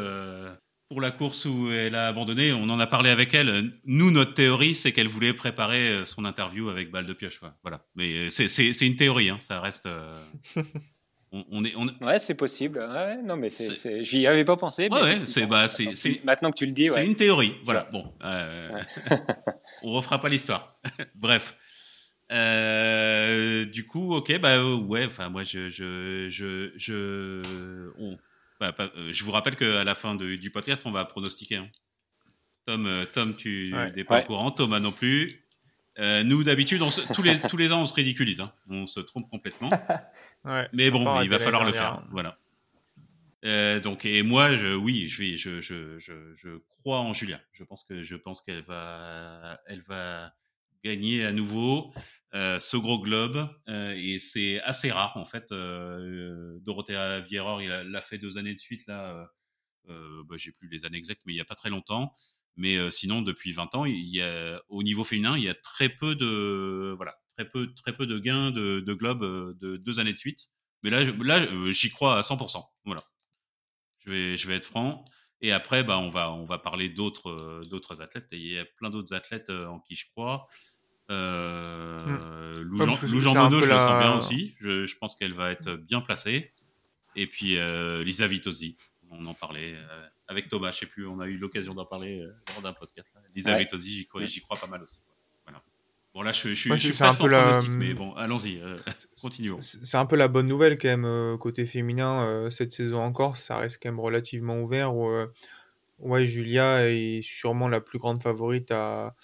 Pour 0.89 1.01
la 1.01 1.09
course 1.09 1.45
où 1.45 1.71
elle 1.71 1.95
a 1.95 2.07
abandonné, 2.07 2.53
on 2.53 2.69
en 2.69 2.79
a 2.79 2.85
parlé 2.85 3.09
avec 3.09 3.33
elle. 3.33 3.71
Nous, 3.85 4.11
notre 4.11 4.35
théorie, 4.35 4.75
c'est 4.75 4.91
qu'elle 4.91 5.07
voulait 5.07 5.33
préparer 5.33 6.05
son 6.05 6.23
interview 6.23 6.69
avec 6.69 6.91
balle 6.91 7.07
de 7.07 7.13
pioche. 7.13 7.41
Voilà. 7.63 7.83
Mais 7.95 8.29
c'est 8.29 8.85
une 8.85 8.95
théorie, 8.95 9.31
hein. 9.31 9.37
ça 9.39 9.59
reste. 9.59 9.89
on, 11.51 11.65
est, 11.65 11.75
on... 11.75 11.87
Ouais, 12.05 12.19
c'est 12.19 12.35
possible. 12.35 12.79
non, 13.25 13.35
mais 13.35 13.49
j'y 14.01 14.27
avais 14.27 14.45
pas 14.45 14.55
pensé. 14.55 14.89
c'est, 15.27 15.47
bah, 15.47 15.67
Maintenant 16.23 16.51
que 16.51 16.57
tu 16.57 16.65
le 16.65 16.71
dis, 16.71 16.87
c'est 16.87 17.05
une 17.05 17.15
théorie. 17.15 17.55
Voilà. 17.65 17.89
Bon, 17.91 18.13
euh, 18.23 18.81
on 19.83 19.93
refera 19.93 20.21
pas 20.21 20.29
l'histoire. 20.29 20.75
Bref. 21.15 21.55
Euh, 22.31 23.65
du 23.65 23.85
coup, 23.85 24.15
ok, 24.15 24.39
bah 24.39 24.63
ouais. 24.63 25.05
Enfin, 25.05 25.29
moi, 25.29 25.43
je, 25.43 25.69
je, 25.69 26.29
je, 26.29 26.71
je, 26.77 27.41
bah, 28.59 28.73
euh, 28.79 29.11
je 29.11 29.23
vous 29.23 29.31
rappelle 29.31 29.55
qu'à 29.55 29.83
la 29.83 29.95
fin 29.95 30.15
du 30.15 30.51
podcast, 30.51 30.83
on 30.85 30.91
va 30.91 31.05
pronostiquer. 31.05 31.57
Hein. 31.57 31.67
Tom, 32.65 32.87
Tom, 33.13 33.35
tu 33.35 33.73
n'es 33.95 34.03
pas 34.03 34.21
au 34.21 34.25
courant. 34.25 34.51
Thomas 34.51 34.79
non 34.79 34.91
plus. 34.91 35.42
Euh, 35.99 36.23
nous, 36.23 36.43
d'habitude, 36.43 36.81
tous 37.13 37.21
les, 37.21 37.39
tous 37.39 37.57
les 37.57 37.71
ans, 37.71 37.81
on 37.81 37.85
se 37.85 37.93
ridiculise. 37.93 38.41
Hein. 38.41 38.51
On 38.67 38.87
se 38.87 38.99
trompe 38.99 39.29
complètement. 39.29 39.69
Mais 40.73 40.89
bon, 40.89 41.21
il 41.21 41.29
va 41.29 41.39
falloir 41.39 41.63
le 41.63 41.71
faire. 41.71 42.03
Voilà. 42.11 42.37
Euh, 43.45 43.79
donc, 43.79 44.05
et 44.05 44.23
moi, 44.23 44.55
je, 44.55 44.73
oui, 44.73 45.07
je, 45.09 45.35
je, 45.35 45.59
je, 45.59 45.99
je, 45.99 46.33
je, 46.35 46.49
crois 46.79 46.99
en 46.99 47.13
Julia. 47.13 47.41
Je 47.51 47.63
pense 47.63 47.83
que 47.83 48.01
je 48.01 48.15
pense 48.15 48.41
qu'elle 48.41 48.63
va, 48.63 49.59
elle 49.67 49.81
va 49.81 50.33
gagner 50.83 51.25
à 51.25 51.31
nouveau 51.31 51.93
euh, 52.33 52.59
ce 52.59 52.77
gros 52.77 52.99
globe. 52.99 53.49
Euh, 53.69 53.93
et 53.97 54.19
c'est 54.19 54.61
assez 54.61 54.91
rare, 54.91 55.17
en 55.17 55.25
fait. 55.25 55.51
Euh, 55.51 56.57
Dorothea 56.61 57.21
Vieror, 57.21 57.61
il 57.61 57.69
l'a 57.69 58.01
fait 58.01 58.17
deux 58.17 58.37
années 58.37 58.53
de 58.53 58.59
suite, 58.59 58.85
là. 58.87 59.29
bah, 59.87 60.35
J'ai 60.37 60.51
plus 60.51 60.67
les 60.69 60.85
années 60.85 60.97
exactes, 60.97 61.21
mais 61.25 61.33
il 61.33 61.35
n'y 61.35 61.41
a 61.41 61.45
pas 61.45 61.55
très 61.55 61.69
longtemps. 61.69 62.13
Mais 62.55 62.91
sinon, 62.91 63.21
depuis 63.21 63.51
20 63.51 63.73
ans, 63.75 63.85
il 63.85 64.07
y 64.09 64.21
a, 64.21 64.61
au 64.69 64.83
niveau 64.83 65.03
féminin, 65.03 65.35
il 65.37 65.43
y 65.43 65.49
a 65.49 65.55
très 65.55 65.89
peu 65.89 66.15
de, 66.15 66.93
voilà, 66.95 67.15
très 67.35 67.49
peu, 67.49 67.73
très 67.73 67.93
peu 67.93 68.05
de 68.05 68.19
gains 68.19 68.51
de, 68.51 68.79
de 68.79 68.93
globes 68.93 69.57
de 69.59 69.77
deux 69.77 69.99
années 69.99 70.13
de 70.13 70.19
suite. 70.19 70.49
Mais 70.83 70.89
là, 70.89 71.03
là 71.03 71.71
j'y 71.71 71.89
crois 71.89 72.17
à 72.17 72.21
100%. 72.21 72.63
Voilà. 72.85 73.03
Je 74.05 74.11
vais, 74.11 74.37
je 74.37 74.47
vais 74.47 74.55
être 74.55 74.65
franc. 74.65 75.03
Et 75.41 75.51
après, 75.51 75.83
bah, 75.83 75.97
on, 75.97 76.09
va, 76.09 76.31
on 76.31 76.45
va 76.45 76.57
parler 76.57 76.89
d'autres, 76.89 77.63
d'autres 77.69 78.01
athlètes. 78.01 78.27
il 78.31 78.47
y 78.47 78.59
a 78.59 78.65
plein 78.65 78.89
d'autres 78.89 79.13
athlètes 79.13 79.49
en 79.49 79.79
qui 79.79 79.95
je 79.95 80.05
crois. 80.11 80.47
Euh, 81.11 81.99
mmh. 81.99 82.61
Lou, 82.61 82.77
Jean, 82.77 82.97
Lou 83.01 83.19
Jean 83.19 83.33
Monod, 83.33 83.63
je 83.63 83.69
le 83.69 83.79
sens 83.79 83.99
bien 83.99 84.17
aussi. 84.17 84.55
Je, 84.59 84.85
je 84.85 84.97
pense 84.97 85.15
qu'elle 85.15 85.33
va 85.33 85.51
être 85.51 85.75
bien 85.75 86.01
placée. 86.01 86.53
Et 87.15 87.27
puis 87.27 87.57
euh, 87.57 88.03
Lisa 88.03 88.27
Vitozzi, 88.27 88.77
on 89.19 89.25
en 89.25 89.33
parlait 89.33 89.75
euh, 89.75 90.07
avec 90.27 90.49
Thomas, 90.49 90.71
je 90.71 90.79
sais 90.79 90.85
plus, 90.85 91.07
on 91.07 91.19
a 91.19 91.27
eu 91.27 91.37
l'occasion 91.37 91.73
d'en 91.73 91.85
parler 91.85 92.19
euh, 92.19 92.33
lors 92.53 92.61
d'un 92.61 92.73
podcast. 92.73 93.07
Lisa 93.35 93.53
ouais. 93.53 93.59
Vitozzi, 93.59 93.89
j'y 93.99 94.05
crois, 94.05 94.25
crois, 94.25 94.57
pas 94.57 94.67
mal 94.67 94.83
aussi. 94.83 94.99
Voilà. 95.45 95.61
Bon 96.13 96.21
là, 96.21 96.31
je, 96.31 96.49
je, 96.49 96.53
je, 96.53 96.75
je 96.75 96.91
suis 96.93 97.03
un 97.03 97.13
peu 97.15 97.27
la... 97.27 97.59
mais 97.69 97.95
bon, 97.95 98.13
allons-y, 98.13 98.59
euh, 98.59 98.75
continuons. 99.21 99.57
C'est 99.61 99.97
un 99.97 100.05
peu 100.05 100.15
la 100.15 100.27
bonne 100.27 100.47
nouvelle 100.47 100.77
quand 100.77 100.89
même 100.89 101.05
euh, 101.05 101.37
côté 101.37 101.65
féminin 101.65 102.23
euh, 102.23 102.49
cette 102.51 102.71
saison 102.71 102.99
encore, 102.99 103.35
ça 103.35 103.57
reste 103.57 103.79
quand 103.81 103.89
même 103.89 103.99
relativement 103.99 104.61
ouvert. 104.61 104.95
Où, 104.95 105.11
ouais, 105.97 106.27
Julia 106.27 106.87
est 106.87 107.21
sûrement 107.23 107.67
la 107.67 107.81
plus 107.81 107.97
grande 107.97 108.21
favorite 108.21 108.69
à 108.71 109.15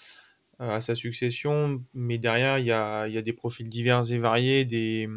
à 0.58 0.82
sa 0.82 0.94
succession, 0.94 1.82
mais 1.94 2.18
derrière 2.18 2.58
il 2.58 2.66
y 2.66 2.72
a, 2.72 3.08
y 3.08 3.16
a 3.16 3.22
des 3.22 3.32
profils 3.32 3.66
divers 3.66 4.12
et 4.12 4.18
variés, 4.18 4.66
des 4.66 5.08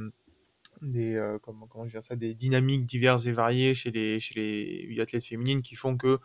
des, 0.84 1.16
euh, 1.16 1.38
comment, 1.42 1.68
dire 1.86 2.04
ça, 2.04 2.16
des 2.16 2.34
dynamiques 2.34 2.86
diverses 2.86 3.26
et 3.26 3.32
variées 3.32 3.74
chez 3.74 3.92
les, 3.92 4.20
chez 4.20 4.88
les 4.90 5.02
athlètes 5.02 5.26
féminines 5.26 5.62
qui 5.62 5.76
font 5.76 5.98
que 5.98 6.20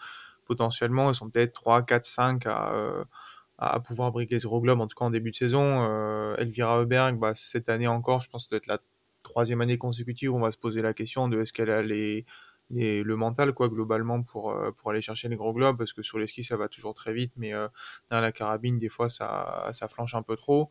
potentiellement 0.44 1.08
elles 1.08 1.14
sont 1.14 1.30
peut-être 1.30 1.52
3, 1.52 1.82
4, 1.82 2.04
5 2.04 2.46
à, 2.46 2.72
euh, 2.72 3.04
à 3.58 3.80
pouvoir 3.80 4.12
briquer 4.12 4.38
ce 4.38 4.46
gros 4.46 4.60
globe, 4.60 4.80
en 4.80 4.86
tout 4.86 4.96
cas 4.96 5.04
en 5.04 5.10
début 5.10 5.30
de 5.30 5.36
saison. 5.36 5.86
Euh, 5.88 6.36
Elvira 6.36 6.80
Heuberg, 6.80 7.18
bah, 7.18 7.34
cette 7.34 7.68
année 7.68 7.88
encore, 7.88 8.20
je 8.20 8.28
pense 8.30 8.44
que 8.46 8.48
ça 8.48 8.50
doit 8.50 8.58
être 8.58 8.66
la 8.66 8.78
troisième 9.22 9.60
année 9.60 9.78
consécutive 9.78 10.32
où 10.32 10.36
on 10.36 10.40
va 10.40 10.50
se 10.50 10.58
poser 10.58 10.82
la 10.82 10.94
question 10.94 11.28
de 11.28 11.40
est-ce 11.40 11.52
qu'elle 11.52 11.70
a 11.70 11.82
les, 11.82 12.24
les, 12.70 13.02
le 13.02 13.16
mental 13.16 13.52
quoi 13.52 13.68
globalement 13.68 14.22
pour 14.22 14.54
pour 14.76 14.90
aller 14.90 15.02
chercher 15.02 15.28
les 15.28 15.36
gros 15.36 15.52
globes 15.52 15.76
parce 15.76 15.92
que 15.92 16.02
sur 16.02 16.18
les 16.18 16.26
skis 16.26 16.44
ça 16.44 16.56
va 16.56 16.68
toujours 16.68 16.94
très 16.94 17.12
vite 17.12 17.32
mais 17.36 17.52
dans 18.10 18.20
la 18.20 18.32
carabine 18.32 18.78
des 18.78 18.88
fois 18.88 19.10
ça 19.10 19.68
ça 19.72 19.88
flanche 19.88 20.14
un 20.14 20.22
peu 20.22 20.36
trop 20.36 20.70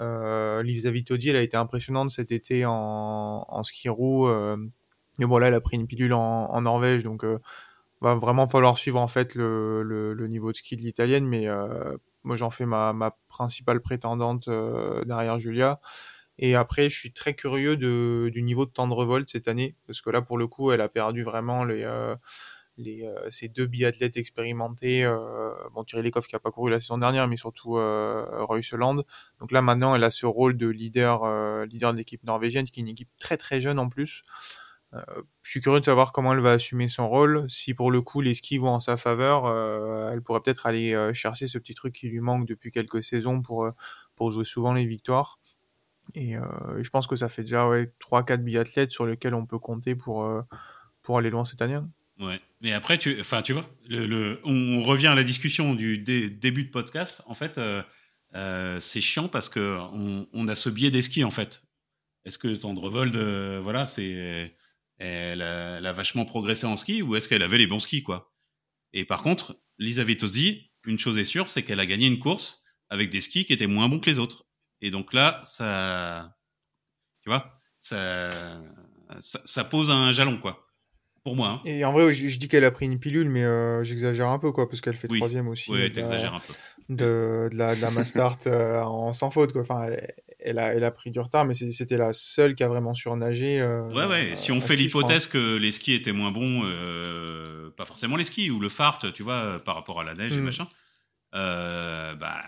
euh, 0.00 0.62
Vitodi, 0.64 1.30
elle 1.30 1.36
a 1.36 1.42
été 1.42 1.56
impressionnante 1.56 2.10
cet 2.10 2.32
été 2.32 2.64
en, 2.66 3.62
ski 3.62 3.88
roue. 3.88 4.26
Euh, 4.26 4.56
mais 5.18 5.26
bon, 5.26 5.38
là, 5.38 5.48
elle 5.48 5.54
a 5.54 5.60
pris 5.60 5.76
une 5.76 5.86
pilule 5.86 6.14
en, 6.14 6.60
Norvège, 6.62 7.04
donc 7.04 7.24
euh, 7.24 7.38
va 8.00 8.14
vraiment 8.14 8.48
falloir 8.48 8.78
suivre 8.78 9.00
en 9.00 9.06
fait 9.06 9.34
le, 9.34 10.26
niveau 10.28 10.52
de 10.52 10.56
ski 10.56 10.76
de 10.76 10.82
l'italienne. 10.82 11.26
Mais 11.26 11.48
euh, 11.48 11.96
moi, 12.24 12.36
j'en 12.36 12.50
fais 12.50 12.66
ma, 12.66 13.16
principale 13.28 13.80
prétendante 13.80 14.48
euh, 14.48 15.04
derrière 15.04 15.38
Julia. 15.38 15.80
Et 16.38 16.56
après, 16.56 16.88
je 16.88 16.98
suis 16.98 17.12
très 17.12 17.34
curieux 17.34 17.76
du 17.76 18.42
niveau 18.42 18.64
de 18.66 18.70
temps 18.70 18.88
de 18.88 18.94
revolte 18.94 19.28
cette 19.28 19.48
année, 19.48 19.76
parce 19.86 20.00
que 20.00 20.10
là, 20.10 20.22
pour 20.22 20.38
le 20.38 20.46
coup, 20.46 20.72
elle 20.72 20.80
a 20.80 20.88
perdu 20.88 21.22
vraiment 21.22 21.64
les, 21.64 21.84
euh, 22.78 23.26
ces 23.30 23.48
deux 23.48 23.66
biathlètes 23.66 24.16
expérimentés, 24.16 25.04
euh, 25.04 25.52
bon 25.74 25.84
Thierry 25.84 26.04
Lecoff 26.04 26.26
qui 26.26 26.36
a 26.36 26.38
pas 26.38 26.50
couru 26.50 26.70
la 26.70 26.80
saison 26.80 26.98
dernière, 26.98 27.28
mais 27.28 27.36
surtout 27.36 27.76
euh, 27.76 28.24
Reuseland. 28.44 29.02
Donc 29.40 29.52
là 29.52 29.62
maintenant, 29.62 29.94
elle 29.94 30.04
a 30.04 30.10
ce 30.10 30.26
rôle 30.26 30.56
de 30.56 30.68
leader, 30.68 31.24
leader 31.66 31.92
de 31.92 31.98
l'équipe 31.98 32.24
norvégienne, 32.24 32.64
qui 32.64 32.80
est 32.80 32.82
une 32.82 32.88
équipe 32.88 33.10
très 33.18 33.36
très 33.36 33.60
jeune 33.60 33.78
en 33.78 33.88
plus. 33.88 34.22
Je 35.42 35.50
suis 35.50 35.62
curieux 35.62 35.80
de 35.80 35.86
savoir 35.86 36.12
comment 36.12 36.34
elle 36.34 36.40
va 36.40 36.52
assumer 36.52 36.86
son 36.86 37.08
rôle. 37.08 37.46
Si 37.48 37.72
pour 37.72 37.90
le 37.90 38.02
coup 38.02 38.20
les 38.20 38.34
skis 38.34 38.58
vont 38.58 38.68
en 38.68 38.80
sa 38.80 38.98
faveur, 38.98 39.48
elle 40.12 40.20
pourrait 40.20 40.40
peut-être 40.40 40.66
aller 40.66 40.94
chercher 41.14 41.46
ce 41.46 41.56
petit 41.56 41.74
truc 41.74 41.94
qui 41.94 42.08
lui 42.08 42.20
manque 42.20 42.46
depuis 42.46 42.70
quelques 42.70 43.02
saisons 43.02 43.40
pour 43.40 43.70
pour 44.16 44.32
jouer 44.32 44.44
souvent 44.44 44.74
les 44.74 44.84
victoires. 44.84 45.38
Et 46.14 46.34
je 46.34 46.90
pense 46.90 47.06
que 47.06 47.16
ça 47.16 47.30
fait 47.30 47.40
déjà 47.42 47.66
ouais, 47.68 47.90
3-4 48.00 48.42
biathlètes 48.42 48.90
sur 48.90 49.06
lesquels 49.06 49.34
on 49.34 49.46
peut 49.46 49.58
compter 49.58 49.94
pour, 49.94 50.28
pour 51.00 51.16
aller 51.16 51.30
loin 51.30 51.46
cette 51.46 51.62
année. 51.62 51.78
Ouais. 52.18 52.40
Mais 52.60 52.72
après, 52.72 52.98
tu, 52.98 53.20
enfin, 53.20 53.42
tu 53.42 53.52
vois, 53.52 53.68
le, 53.88 54.06
le, 54.06 54.40
on 54.44 54.82
revient 54.82 55.08
à 55.08 55.14
la 55.14 55.24
discussion 55.24 55.74
du 55.74 55.98
dé, 55.98 56.30
début 56.30 56.64
de 56.64 56.70
podcast. 56.70 57.22
En 57.26 57.34
fait, 57.34 57.58
euh, 57.58 57.82
euh, 58.34 58.80
c'est 58.80 59.00
chiant 59.00 59.28
parce 59.28 59.48
que 59.48 59.78
on, 59.92 60.28
on, 60.32 60.48
a 60.48 60.54
ce 60.54 60.70
biais 60.70 60.90
des 60.90 61.02
skis 61.02 61.24
en 61.24 61.30
fait. 61.30 61.62
Est-ce 62.24 62.38
que 62.38 62.54
Tendrevold, 62.54 63.16
euh, 63.16 63.60
voilà, 63.62 63.86
c'est, 63.86 64.54
elle 64.98 65.42
a, 65.42 65.78
elle 65.78 65.86
a, 65.86 65.92
vachement 65.92 66.24
progressé 66.24 66.66
en 66.66 66.76
ski 66.76 67.02
ou 67.02 67.16
est-ce 67.16 67.28
qu'elle 67.28 67.42
avait 67.42 67.58
les 67.58 67.66
bons 67.66 67.80
skis 67.80 68.02
quoi? 68.02 68.32
Et 68.92 69.04
par 69.04 69.22
contre, 69.22 69.58
Lisa 69.78 70.04
Vitozzi, 70.04 70.70
une 70.86 70.98
chose 70.98 71.18
est 71.18 71.24
sûre, 71.24 71.48
c'est 71.48 71.64
qu'elle 71.64 71.80
a 71.80 71.86
gagné 71.86 72.06
une 72.06 72.18
course 72.18 72.62
avec 72.90 73.10
des 73.10 73.20
skis 73.20 73.44
qui 73.44 73.52
étaient 73.52 73.66
moins 73.66 73.88
bons 73.88 73.98
que 73.98 74.10
les 74.10 74.18
autres. 74.18 74.46
Et 74.82 74.90
donc 74.90 75.12
là, 75.12 75.42
ça, 75.46 76.36
tu 77.22 77.30
vois, 77.30 77.60
ça, 77.78 78.30
ça 79.20 79.64
pose 79.64 79.90
un 79.90 80.12
jalon 80.12 80.36
quoi 80.36 80.71
pour 81.24 81.36
moi. 81.36 81.48
Hein. 81.48 81.60
Et 81.64 81.84
en 81.84 81.92
vrai, 81.92 82.12
je, 82.12 82.26
je 82.26 82.38
dis 82.38 82.48
qu'elle 82.48 82.64
a 82.64 82.70
pris 82.70 82.86
une 82.86 82.98
pilule, 82.98 83.28
mais 83.28 83.44
euh, 83.44 83.84
j'exagère 83.84 84.28
un 84.28 84.38
peu, 84.38 84.52
quoi, 84.52 84.68
parce 84.68 84.80
qu'elle 84.80 84.96
fait 84.96 85.10
oui. 85.10 85.18
troisième 85.18 85.48
aussi. 85.48 85.70
Oui, 85.70 85.92
t'exagères 85.92 86.34
un 86.34 86.40
peu. 86.40 86.54
De, 86.88 87.48
de, 87.50 87.56
la, 87.56 87.76
de 87.76 87.80
la 87.80 87.90
Mastart 87.90 88.38
euh, 88.46 88.82
en 88.82 89.12
sans 89.12 89.30
faute, 89.30 89.52
quoi. 89.52 89.62
Enfin, 89.62 89.84
elle, 89.84 90.14
elle, 90.40 90.58
a, 90.58 90.74
elle 90.74 90.84
a 90.84 90.90
pris 90.90 91.10
du 91.10 91.20
retard, 91.20 91.44
mais 91.44 91.54
c'était 91.54 91.96
la 91.96 92.12
seule 92.12 92.54
qui 92.54 92.64
a 92.64 92.68
vraiment 92.68 92.92
surnagé. 92.92 93.60
Euh, 93.60 93.88
ouais, 93.90 94.06
ouais. 94.06 94.36
Si 94.36 94.50
on 94.50 94.60
fait 94.60 94.76
l'hypothèse 94.76 95.28
que 95.28 95.56
les 95.56 95.72
skis 95.72 95.94
étaient 95.94 96.12
moins 96.12 96.32
bons, 96.32 96.62
euh, 96.64 97.70
pas 97.76 97.84
forcément 97.84 98.16
les 98.16 98.24
skis, 98.24 98.50
ou 98.50 98.58
le 98.58 98.68
fart, 98.68 99.12
tu 99.12 99.22
vois, 99.22 99.60
par 99.64 99.76
rapport 99.76 100.00
à 100.00 100.04
la 100.04 100.14
neige 100.14 100.34
mm. 100.34 100.38
et 100.38 100.42
machin, 100.42 100.66
bah, 101.32 102.40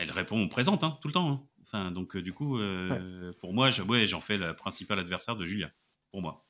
elle 0.00 0.12
répond 0.12 0.46
présente, 0.48 0.84
hein, 0.84 0.96
tout 1.02 1.08
le 1.08 1.14
temps. 1.14 1.30
Hein. 1.30 1.42
Enfin, 1.66 1.90
donc, 1.90 2.16
du 2.16 2.32
coup, 2.32 2.58
ouais. 2.58 2.98
pour 3.40 3.52
moi, 3.52 3.70
j'en 3.72 3.84
ouais, 3.86 4.06
fais 4.22 4.38
la 4.38 4.54
principale 4.54 5.00
adversaire 5.00 5.34
de 5.34 5.44
Julia. 5.44 5.70
Pour 6.10 6.22
moi. 6.22 6.47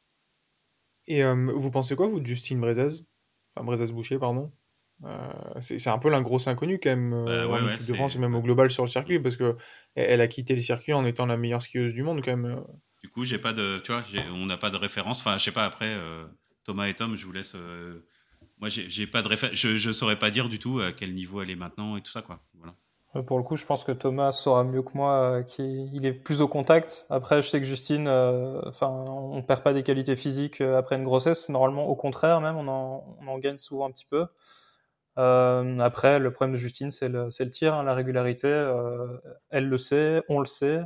Et 1.08 1.24
euh, 1.24 1.34
vous 1.34 1.70
pensez 1.72 1.96
quoi, 1.96 2.06
vous, 2.06 2.20
de 2.20 2.26
Justine 2.26 2.60
Brezaz 2.60 3.04
Enfin, 3.56 3.66
Brezaz-Boucher, 3.66 4.18
pardon 4.18 4.52
euh, 5.04 5.60
c'est 5.60 5.90
un 5.90 5.98
peu 5.98 6.10
la 6.10 6.20
grosse 6.20 6.48
inconnue 6.48 6.80
quand 6.82 6.90
même 6.90 7.12
ouais, 7.12 7.44
en 7.44 7.52
ouais, 7.52 7.74
équipe 7.74 7.86
de 7.86 7.94
France 7.94 8.16
et 8.16 8.18
même 8.18 8.34
au 8.34 8.42
global 8.42 8.68
sur 8.68 8.82
le 8.82 8.88
circuit 8.88 9.20
parce 9.20 9.36
que 9.36 9.56
elle 9.94 10.20
a 10.20 10.26
quitté 10.26 10.56
le 10.56 10.60
circuit 10.60 10.92
en 10.92 11.04
étant 11.04 11.24
la 11.24 11.36
meilleure 11.36 11.62
skieuse 11.62 11.94
du 11.94 12.02
monde 12.02 12.20
quand 12.20 12.36
même. 12.36 12.64
Du 13.02 13.08
coup, 13.08 13.24
j'ai 13.24 13.38
pas 13.38 13.52
de, 13.52 13.80
tu 13.84 13.92
vois, 13.92 14.02
on 14.32 14.46
n'a 14.46 14.56
pas 14.56 14.70
de 14.70 14.76
référence. 14.76 15.20
Enfin, 15.20 15.38
je 15.38 15.44
sais 15.44 15.52
pas. 15.52 15.64
Après, 15.64 15.88
euh, 15.88 16.26
Thomas 16.64 16.88
et 16.88 16.94
Tom, 16.94 17.16
je 17.16 17.24
vous 17.24 17.32
laisse. 17.32 17.52
Euh, 17.54 18.04
moi, 18.58 18.68
j'ai 18.68 19.06
pas 19.06 19.22
de 19.22 19.28
référence. 19.28 19.56
Je, 19.56 19.78
je 19.78 19.92
saurais 19.92 20.18
pas 20.18 20.30
dire 20.30 20.48
du 20.48 20.58
tout 20.58 20.80
à 20.80 20.90
quel 20.92 21.14
niveau 21.14 21.40
elle 21.40 21.50
est 21.50 21.56
maintenant 21.56 21.96
et 21.96 22.00
tout 22.00 22.10
ça, 22.10 22.22
quoi. 22.22 22.40
Voilà. 22.54 22.74
Pour 23.26 23.38
le 23.38 23.42
coup, 23.42 23.56
je 23.56 23.64
pense 23.64 23.84
que 23.84 23.92
Thomas 23.92 24.32
saura 24.32 24.64
mieux 24.64 24.82
que 24.82 24.90
moi 24.94 25.12
euh, 25.38 25.42
qu'il 25.42 26.04
est 26.04 26.12
plus 26.12 26.42
au 26.42 26.48
contact. 26.48 27.06
Après, 27.08 27.40
je 27.40 27.48
sais 27.48 27.58
que 27.58 27.66
Justine, 27.66 28.06
euh, 28.06 28.60
enfin, 28.66 29.04
on 29.08 29.42
perd 29.42 29.62
pas 29.62 29.72
des 29.72 29.82
qualités 29.82 30.14
physiques 30.14 30.60
euh, 30.60 30.76
après 30.76 30.96
une 30.96 31.04
grossesse. 31.04 31.48
Normalement, 31.48 31.86
au 31.86 31.96
contraire, 31.96 32.40
même, 32.42 32.56
on 32.56 32.68
en, 32.68 33.16
on 33.22 33.28
en 33.28 33.38
gagne 33.38 33.56
souvent 33.56 33.86
un 33.86 33.90
petit 33.90 34.04
peu. 34.04 34.26
Euh, 35.18 35.78
après, 35.80 36.18
le 36.20 36.32
problème 36.32 36.52
de 36.52 36.58
Justine, 36.58 36.90
c'est 36.90 37.08
le, 37.08 37.26
le, 37.26 37.50
tir, 37.50 37.74
hein, 37.74 37.82
la 37.82 37.94
régularité. 37.94 38.46
Euh, 38.48 39.18
elle 39.50 39.68
le 39.68 39.78
sait, 39.78 40.22
on 40.28 40.38
le 40.40 40.46
sait. 40.46 40.80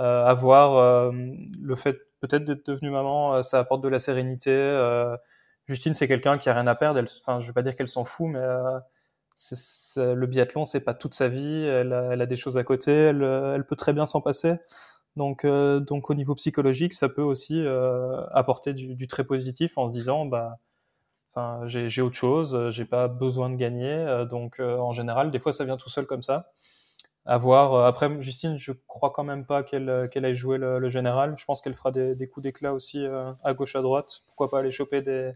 Euh, 0.00 0.24
avoir 0.26 1.12
le 1.12 1.76
fait 1.76 1.98
peut-être 2.20 2.44
d'être 2.44 2.66
devenue 2.66 2.90
maman, 2.90 3.42
ça 3.42 3.60
apporte 3.60 3.82
de 3.84 3.88
la 3.88 4.00
sérénité. 4.00 4.52
Justine, 5.68 5.94
c'est 5.94 6.08
quelqu'un 6.08 6.38
qui 6.38 6.50
a 6.50 6.54
rien 6.54 6.66
à 6.66 6.74
perdre. 6.74 7.00
Enfin, 7.20 7.40
je 7.40 7.46
vais 7.46 7.52
pas 7.52 7.62
dire 7.62 7.74
qu'elle 7.74 7.88
s'en 7.88 8.04
fout, 8.04 8.28
mais 8.28 8.40
le 9.96 10.26
biathlon, 10.26 10.64
c'est 10.64 10.80
pas 10.80 10.94
toute 10.94 11.14
sa 11.14 11.28
vie. 11.28 11.64
Elle 11.64 11.92
a, 11.92 12.12
elle 12.12 12.22
a 12.22 12.26
des 12.26 12.36
choses 12.36 12.58
à 12.58 12.64
côté. 12.64 12.92
Elle, 12.92 13.22
elle 13.22 13.64
peut 13.66 13.76
très 13.76 13.92
bien 13.92 14.06
s'en 14.06 14.20
passer. 14.20 14.54
Donc, 15.16 15.44
euh, 15.44 15.80
donc 15.80 16.10
au 16.10 16.14
niveau 16.14 16.34
psychologique, 16.34 16.92
ça 16.92 17.08
peut 17.08 17.22
aussi 17.22 17.60
euh, 17.64 18.24
apporter 18.32 18.72
du, 18.72 18.96
du, 18.96 19.06
très 19.06 19.24
positif 19.24 19.78
en 19.78 19.86
se 19.86 19.92
disant, 19.92 20.26
bah, 20.26 20.58
enfin, 21.30 21.66
j'ai 21.66 22.02
autre 22.02 22.16
chose, 22.16 22.70
j'ai 22.70 22.84
pas 22.84 23.08
besoin 23.08 23.50
de 23.50 23.56
gagner. 23.56 23.92
Euh, 23.92 24.24
donc, 24.24 24.60
euh, 24.60 24.76
en 24.78 24.92
général, 24.92 25.30
des 25.30 25.38
fois, 25.38 25.52
ça 25.52 25.64
vient 25.64 25.76
tout 25.76 25.90
seul 25.90 26.06
comme 26.06 26.22
ça. 26.22 26.52
À 27.26 27.38
voir. 27.38 27.74
Euh, 27.74 27.86
après, 27.86 28.20
Justine, 28.20 28.56
je 28.56 28.72
crois 28.86 29.10
quand 29.10 29.24
même 29.24 29.46
pas 29.46 29.62
qu'elle 29.62 30.08
qu'elle 30.12 30.24
aille 30.24 30.34
jouer 30.34 30.58
le, 30.58 30.78
le, 30.78 30.88
général. 30.88 31.36
Je 31.38 31.44
pense 31.44 31.60
qu'elle 31.60 31.74
fera 31.74 31.90
des, 31.90 32.14
des 32.14 32.28
coups 32.28 32.44
d'éclat 32.44 32.74
aussi 32.74 33.04
euh, 33.04 33.32
à 33.44 33.54
gauche, 33.54 33.76
à 33.76 33.82
droite. 33.82 34.22
Pourquoi 34.26 34.50
pas 34.50 34.58
aller 34.58 34.70
choper 34.70 35.00
des, 35.00 35.32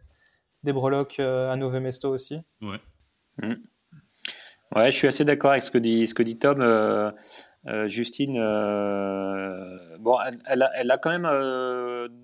des 0.65 0.73
breloques 0.73 1.21
à 1.21 1.55
Nové 1.57 1.81
Mesto 1.81 2.11
aussi. 2.11 2.41
Ouais. 2.63 2.81
Mmh. 3.39 3.55
Ouais, 4.77 4.91
je 4.91 4.97
suis 4.97 5.09
assez 5.09 5.25
d'accord 5.25 5.53
avec 5.53 5.63
ce 5.63 5.71
que 5.71 5.79
dit, 5.79 6.07
ce 6.07 6.15
que 6.15 6.23
dit 6.23 6.37
Tom. 6.37 6.61
Euh, 6.61 7.11
euh, 7.67 7.89
Justine, 7.89 8.37
euh, 8.39 9.97
bon, 9.99 10.17
elle, 10.47 10.63
a, 10.63 10.71
elle, 10.75 10.91
a, 10.91 10.99
quand 10.99 11.11
même 11.11 11.23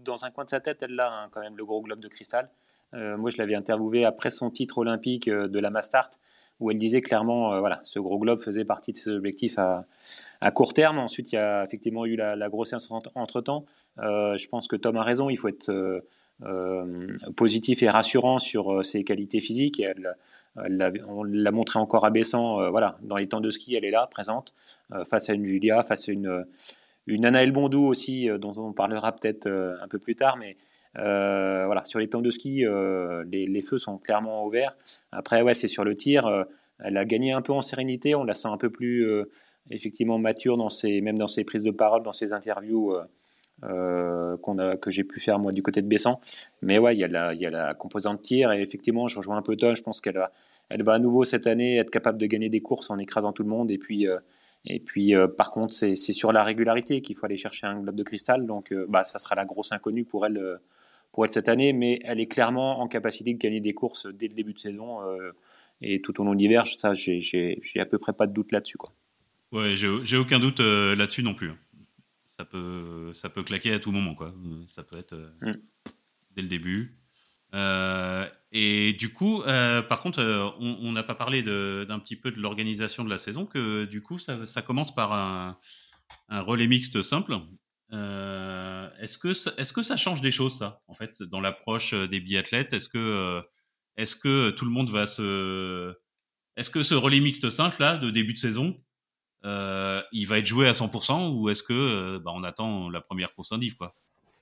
dans 0.04 0.24
un 0.24 0.30
coin 0.30 0.44
de 0.44 0.50
sa 0.50 0.60
tête, 0.60 0.82
elle 0.82 0.98
a 1.00 1.10
hein, 1.10 1.28
quand 1.30 1.40
même 1.40 1.56
le 1.56 1.64
gros 1.64 1.80
globe 1.80 2.00
de 2.00 2.08
cristal. 2.08 2.48
Moi, 2.92 3.28
je 3.28 3.38
l'avais 3.38 3.56
interviewé 3.56 4.04
après 4.04 4.30
son 4.30 4.50
titre 4.50 4.78
olympique 4.78 5.28
de 5.28 5.58
la 5.58 5.68
Mastart, 5.68 6.10
où 6.60 6.70
elle 6.70 6.78
disait 6.78 7.00
clairement, 7.00 7.58
voilà, 7.58 7.80
ce 7.82 7.98
gros 7.98 8.20
globe 8.20 8.38
faisait 8.38 8.64
partie 8.64 8.92
de 8.92 8.96
ses 8.96 9.10
objectifs 9.10 9.58
à, 9.58 10.50
court 10.52 10.74
terme. 10.74 11.00
Ensuite, 11.00 11.32
il 11.32 11.34
y 11.34 11.38
a 11.38 11.64
effectivement 11.64 12.06
eu 12.06 12.14
la, 12.14 12.36
la 12.36 12.48
grossesse 12.48 12.88
entre 13.16 13.40
temps. 13.40 13.64
je 13.98 14.46
pense 14.46 14.68
que 14.68 14.76
Tom 14.76 14.96
a 14.96 15.02
raison. 15.02 15.28
Il 15.28 15.36
faut 15.36 15.48
être 15.48 15.72
positif 17.36 17.82
et 17.82 17.90
rassurant 17.90 18.38
sur 18.38 18.84
ses 18.84 19.04
qualités 19.04 19.40
physiques. 19.40 19.82
on 20.56 21.22
l'a 21.24 21.50
montré 21.50 21.78
encore 21.78 22.04
abaissant. 22.04 22.70
voilà, 22.70 22.96
dans 23.02 23.16
les 23.16 23.26
temps 23.26 23.40
de 23.40 23.50
ski, 23.50 23.74
elle 23.74 23.84
est 23.84 23.90
là, 23.90 24.06
présente, 24.10 24.52
face 25.08 25.30
à 25.30 25.34
une 25.34 25.46
Julia, 25.46 25.82
face 25.82 26.08
à 26.08 26.12
une, 26.12 26.44
une 27.06 27.24
Anaël 27.24 27.52
Bondou 27.52 27.86
aussi, 27.86 28.28
dont 28.38 28.52
on 28.56 28.72
parlera 28.72 29.12
peut-être 29.12 29.48
un 29.48 29.88
peu 29.88 29.98
plus 29.98 30.16
tard, 30.16 30.36
mais 30.36 30.56
voilà, 30.94 31.84
sur 31.84 31.98
les 31.98 32.08
temps 32.08 32.22
de 32.22 32.30
ski, 32.30 32.64
les, 33.30 33.46
les, 33.46 33.62
feux 33.62 33.78
sont 33.78 33.98
clairement 33.98 34.44
ouverts. 34.44 34.76
Après, 35.12 35.42
ouais, 35.42 35.54
c'est 35.54 35.68
sur 35.68 35.84
le 35.84 35.96
tir. 35.96 36.28
elle 36.80 36.96
a 36.96 37.04
gagné 37.04 37.32
un 37.32 37.42
peu 37.42 37.52
en 37.52 37.62
sérénité. 37.62 38.14
On 38.14 38.24
la 38.24 38.34
sent 38.34 38.48
un 38.48 38.58
peu 38.58 38.70
plus 38.70 39.06
effectivement 39.70 40.18
mature 40.18 40.56
dans 40.56 40.68
ses, 40.68 41.00
même 41.00 41.16
dans 41.16 41.26
ses 41.26 41.44
prises 41.44 41.62
de 41.62 41.70
parole, 41.70 42.02
dans 42.02 42.12
ses 42.12 42.32
interviews 42.32 42.92
euh, 43.64 44.24
euh, 44.34 44.36
qu'on 44.36 44.58
a, 44.58 44.76
que 44.76 44.90
j'ai 44.90 45.04
pu 45.04 45.20
faire 45.20 45.38
moi 45.38 45.52
du 45.52 45.62
côté 45.62 45.80
de 45.82 45.86
Bessan. 45.86 46.18
Mais 46.62 46.78
ouais, 46.78 46.94
il 46.96 47.00
y, 47.00 47.04
a 47.04 47.08
la, 47.08 47.34
il 47.34 47.40
y 47.40 47.46
a 47.46 47.50
la 47.50 47.74
composante 47.74 48.22
tir 48.22 48.52
et 48.52 48.60
effectivement, 48.60 49.08
je 49.08 49.16
rejoins 49.16 49.36
un 49.36 49.42
peu 49.42 49.56
Tom. 49.56 49.74
Je 49.74 49.82
pense 49.82 50.00
qu'elle 50.00 50.14
va, 50.14 50.32
elle 50.68 50.82
va 50.82 50.94
à 50.94 50.98
nouveau 50.98 51.24
cette 51.24 51.46
année 51.46 51.76
être 51.76 51.90
capable 51.90 52.18
de 52.18 52.26
gagner 52.26 52.48
des 52.48 52.60
courses 52.60 52.90
en 52.90 52.98
écrasant 52.98 53.32
tout 53.32 53.42
le 53.42 53.48
monde. 53.48 53.70
Et 53.70 53.78
puis, 53.78 54.06
euh, 54.06 54.18
et 54.66 54.80
puis 54.80 55.12
par 55.36 55.50
contre, 55.50 55.74
c'est, 55.74 55.94
sur 55.94 56.32
la 56.32 56.42
régularité 56.42 57.02
qu'il 57.02 57.16
faut 57.16 57.26
aller 57.26 57.36
chercher 57.36 57.66
un 57.66 57.80
globe 57.80 57.96
de 57.96 58.02
cristal. 58.02 58.46
Donc, 58.46 58.72
bah, 58.88 59.04
ça 59.04 59.18
sera 59.18 59.34
la 59.34 59.44
grosse 59.44 59.72
inconnue 59.72 60.04
pour 60.04 60.24
elle, 60.24 60.58
pour 61.12 61.26
elle 61.26 61.30
cette 61.30 61.50
année. 61.50 61.74
Mais 61.74 62.00
elle 62.04 62.18
est 62.18 62.26
clairement 62.26 62.80
en 62.80 62.88
capacité 62.88 63.34
de 63.34 63.38
gagner 63.38 63.60
des 63.60 63.74
courses 63.74 64.06
dès 64.06 64.28
le 64.28 64.34
début 64.34 64.54
de 64.54 64.58
saison 64.58 65.00
et 65.82 66.00
tout 66.00 66.18
au 66.18 66.24
long 66.24 66.32
de 66.32 66.38
l'hiver. 66.38 66.66
Ça, 66.66 66.94
j'ai, 66.94 67.20
j'ai, 67.20 67.60
j'ai 67.62 67.80
à 67.80 67.84
peu 67.84 67.98
près 67.98 68.14
pas 68.14 68.26
de 68.26 68.32
doute 68.32 68.52
là-dessus, 68.52 68.78
quoi. 68.78 68.90
Ouais, 69.54 69.76
j'ai 69.76 70.16
aucun 70.16 70.40
doute 70.40 70.58
euh, 70.58 70.96
là-dessus 70.96 71.22
non 71.22 71.32
plus. 71.32 71.52
Ça 72.36 72.44
peut, 72.44 73.12
ça 73.12 73.30
peut 73.30 73.44
claquer 73.44 73.72
à 73.72 73.78
tout 73.78 73.92
moment, 73.92 74.16
quoi. 74.16 74.34
Ça 74.66 74.82
peut 74.82 74.98
être 74.98 75.12
euh, 75.12 75.30
mm. 75.40 75.54
dès 76.32 76.42
le 76.42 76.48
début. 76.48 76.98
Euh, 77.54 78.28
et 78.50 78.92
du 78.94 79.12
coup, 79.12 79.42
par 79.88 80.00
contre, 80.00 80.56
on 80.58 80.90
n'a 80.90 81.04
pas 81.04 81.14
parlé 81.14 81.42
d'un 81.42 81.98
petit 82.00 82.16
peu 82.16 82.32
de 82.32 82.40
l'organisation 82.40 83.04
de 83.04 83.10
la 83.10 83.18
saison, 83.18 83.46
que 83.46 83.84
du 83.84 84.02
coup, 84.02 84.18
ça, 84.18 84.44
ça 84.46 84.62
commence 84.62 84.92
par 84.92 85.12
un, 85.12 85.56
un, 86.28 86.40
relais 86.40 86.66
mixte 86.66 87.02
simple. 87.02 87.34
est-ce 87.92 89.18
que, 89.18 89.28
est-ce 89.60 89.72
que 89.72 89.84
ça 89.84 89.96
change 89.96 90.20
des 90.20 90.32
choses, 90.32 90.58
ça, 90.58 90.82
en 90.88 90.94
fait, 90.94 91.22
dans 91.22 91.40
l'approche 91.40 91.94
des 91.94 92.18
biathlètes? 92.18 92.72
Est-ce 92.72 92.88
que, 92.88 93.40
est-ce 93.96 94.16
que 94.16 94.50
tout 94.50 94.64
le 94.64 94.72
monde 94.72 94.90
va 94.90 95.06
se. 95.06 95.94
Est-ce 96.56 96.70
que 96.70 96.82
ce 96.82 96.94
relais 96.94 97.20
mixte 97.20 97.50
simple, 97.50 97.80
là, 97.80 97.96
de 97.96 98.10
début 98.10 98.34
de 98.34 98.38
saison, 98.38 98.76
euh, 99.44 100.00
il 100.12 100.26
va 100.26 100.38
être 100.38 100.46
joué 100.46 100.68
à 100.68 100.72
100% 100.72 101.34
ou 101.34 101.50
est-ce 101.50 101.62
que 101.62 101.72
euh, 101.72 102.18
bah, 102.18 102.32
on 102.34 102.44
attend 102.44 102.88
la 102.88 103.00
première 103.00 103.34
course 103.34 103.52
indive 103.52 103.76
quoi? 103.76 103.94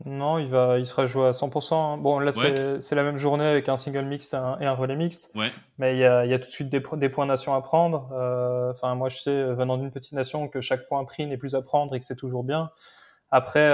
Non, 0.04 0.38
il 0.38 0.48
va, 0.48 0.78
il 0.80 0.86
sera 0.86 1.06
joué 1.06 1.26
à 1.26 1.30
100%. 1.30 1.74
Hein. 1.74 1.96
Bon, 1.96 2.18
là 2.18 2.32
c'est 2.32 2.94
la 2.94 3.04
même 3.04 3.16
journée 3.16 3.44
avec 3.44 3.68
un 3.68 3.76
single 3.76 4.04
mixte 4.04 4.34
et 4.34 4.66
un, 4.66 4.72
relais 4.72 4.96
mixte. 4.96 5.30
Ouais. 5.36 5.50
Mais 5.78 5.94
il 5.94 6.00
y, 6.00 6.04
a, 6.04 6.24
il 6.24 6.30
y 6.30 6.34
a, 6.34 6.40
tout 6.40 6.46
de 6.46 6.50
suite 6.50 6.68
des, 6.68 6.82
des 6.94 7.08
points 7.08 7.26
nation 7.26 7.54
à 7.54 7.60
prendre. 7.60 8.10
Euh, 8.12 8.72
enfin, 8.72 8.94
moi 8.96 9.08
je 9.08 9.18
sais 9.18 9.44
venant 9.54 9.76
d'une 9.76 9.90
petite 9.90 10.12
nation 10.12 10.48
que 10.48 10.60
chaque 10.60 10.88
point 10.88 11.04
pris 11.04 11.26
n'est 11.26 11.36
plus 11.36 11.54
à 11.54 11.62
prendre 11.62 11.94
et 11.94 12.00
que 12.00 12.04
c'est 12.04 12.16
toujours 12.16 12.42
bien. 12.42 12.70
Après, 13.30 13.68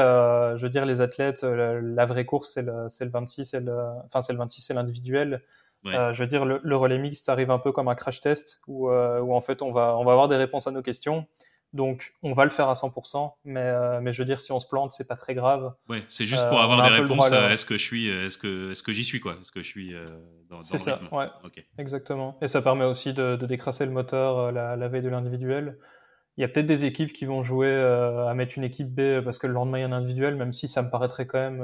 je 0.57 0.63
veux 0.63 0.69
dire, 0.69 0.87
les 0.87 1.01
athlètes, 1.01 1.43
la, 1.43 2.07
vraie 2.07 2.25
course, 2.25 2.51
c'est 2.53 2.63
le, 2.63 2.85
le 2.85 3.11
26, 3.11 3.55
le, 3.55 3.77
enfin, 4.07 4.21
c'est 4.21 4.33
le 4.33 4.39
26, 4.39 4.63
c'est 4.63 4.75
l'individuel. 4.75 5.43
Euh, 5.87 6.13
je 6.13 6.23
veux 6.23 6.27
dire, 6.27 6.45
le, 6.45 6.77
relais 6.77 6.99
mixte 6.99 7.29
arrive 7.29 7.51
un 7.51 7.59
peu 7.59 7.73
comme 7.73 7.89
un 7.89 7.95
crash 7.95 8.21
test 8.21 8.61
où, 8.67 8.91
euh, 8.91 9.21
où, 9.21 9.35
en 9.35 9.41
fait 9.41 9.63
on 9.63 9.73
va, 9.73 9.97
on 9.97 10.05
va 10.05 10.13
avoir 10.13 10.29
des 10.29 10.37
réponses 10.37 10.67
à 10.67 10.71
nos 10.71 10.83
questions. 10.83 11.27
Donc 11.75 12.13
on 12.23 12.33
va 12.33 12.45
le 12.45 12.51
faire 12.51 12.71
à 12.71 12.73
100%, 12.73 13.35
mais, 13.45 13.61
euh, 13.61 14.01
mais 14.01 14.11
je 14.11 14.23
veux 14.23 14.25
dire, 14.25 14.41
si 14.41 14.53
on 14.53 14.59
se 14.59 14.67
plante, 14.67 14.93
c'est 14.93 15.07
pas 15.07 15.17
très 15.17 15.35
grave. 15.35 15.75
Ouais, 15.89 16.03
c'est 16.09 16.25
juste 16.25 16.49
pour 16.49 16.61
avoir 16.61 16.83
des 16.89 16.97
réponses. 16.97 17.31
Est-ce 17.31 17.67
que 17.67 17.77
je 17.77 17.83
suis, 17.83 18.09
est-ce 18.09 18.39
que, 18.39 18.73
est-ce 18.73 18.83
que 18.83 18.93
j'y 18.93 19.05
suis 19.05 19.21
quoi? 19.21 19.37
Est-ce 19.41 19.53
que 19.53 19.63
je 19.63 19.69
suis 19.69 19.95
dans, 20.49 20.63
C'est 20.63 20.79
ça, 20.79 21.01
ouais. 21.13 21.27
Exactement. 21.77 22.39
Et 22.41 22.49
ça 22.49 22.63
permet 22.63 22.87
aussi 22.87 23.13
de, 23.13 23.37
de 23.37 23.47
décrasser 23.47 23.85
le 23.85 23.93
moteur 23.93 24.51
la, 24.51 24.77
la 24.77 24.89
veille 24.89 25.03
de 25.03 25.11
l'individuel. 25.11 25.79
Il 26.39 26.41
y 26.41 26.45
a 26.45 26.49
peut-être 26.49 26.67
des 26.67 26.85
équipes 26.85 27.13
qui 27.13 27.27
vont 27.27 27.43
jouer 27.43 27.75
à 27.75 28.33
mettre 28.33 28.57
une 28.57 28.65
équipe 28.65 28.89
B 28.89 29.21
parce 29.23 29.37
que 29.39 29.47
le 29.47 29.53
lendemain 29.53 29.79
il 29.79 29.81
y 29.83 29.85
a 29.85 29.89
un 29.89 29.93
individuel, 29.93 30.37
même 30.37 30.55
si 30.55 30.69
ça 30.69 30.83
me 30.83 30.91
paraîtrait 30.91 31.27
quand 31.27 31.39
même, 31.39 31.63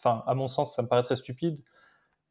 enfin 0.00 0.24
à 0.26 0.34
mon 0.34 0.48
sens, 0.48 0.74
ça 0.74 0.82
me 0.82 0.88
paraîtrait 0.88 1.14
stupide 1.14 1.62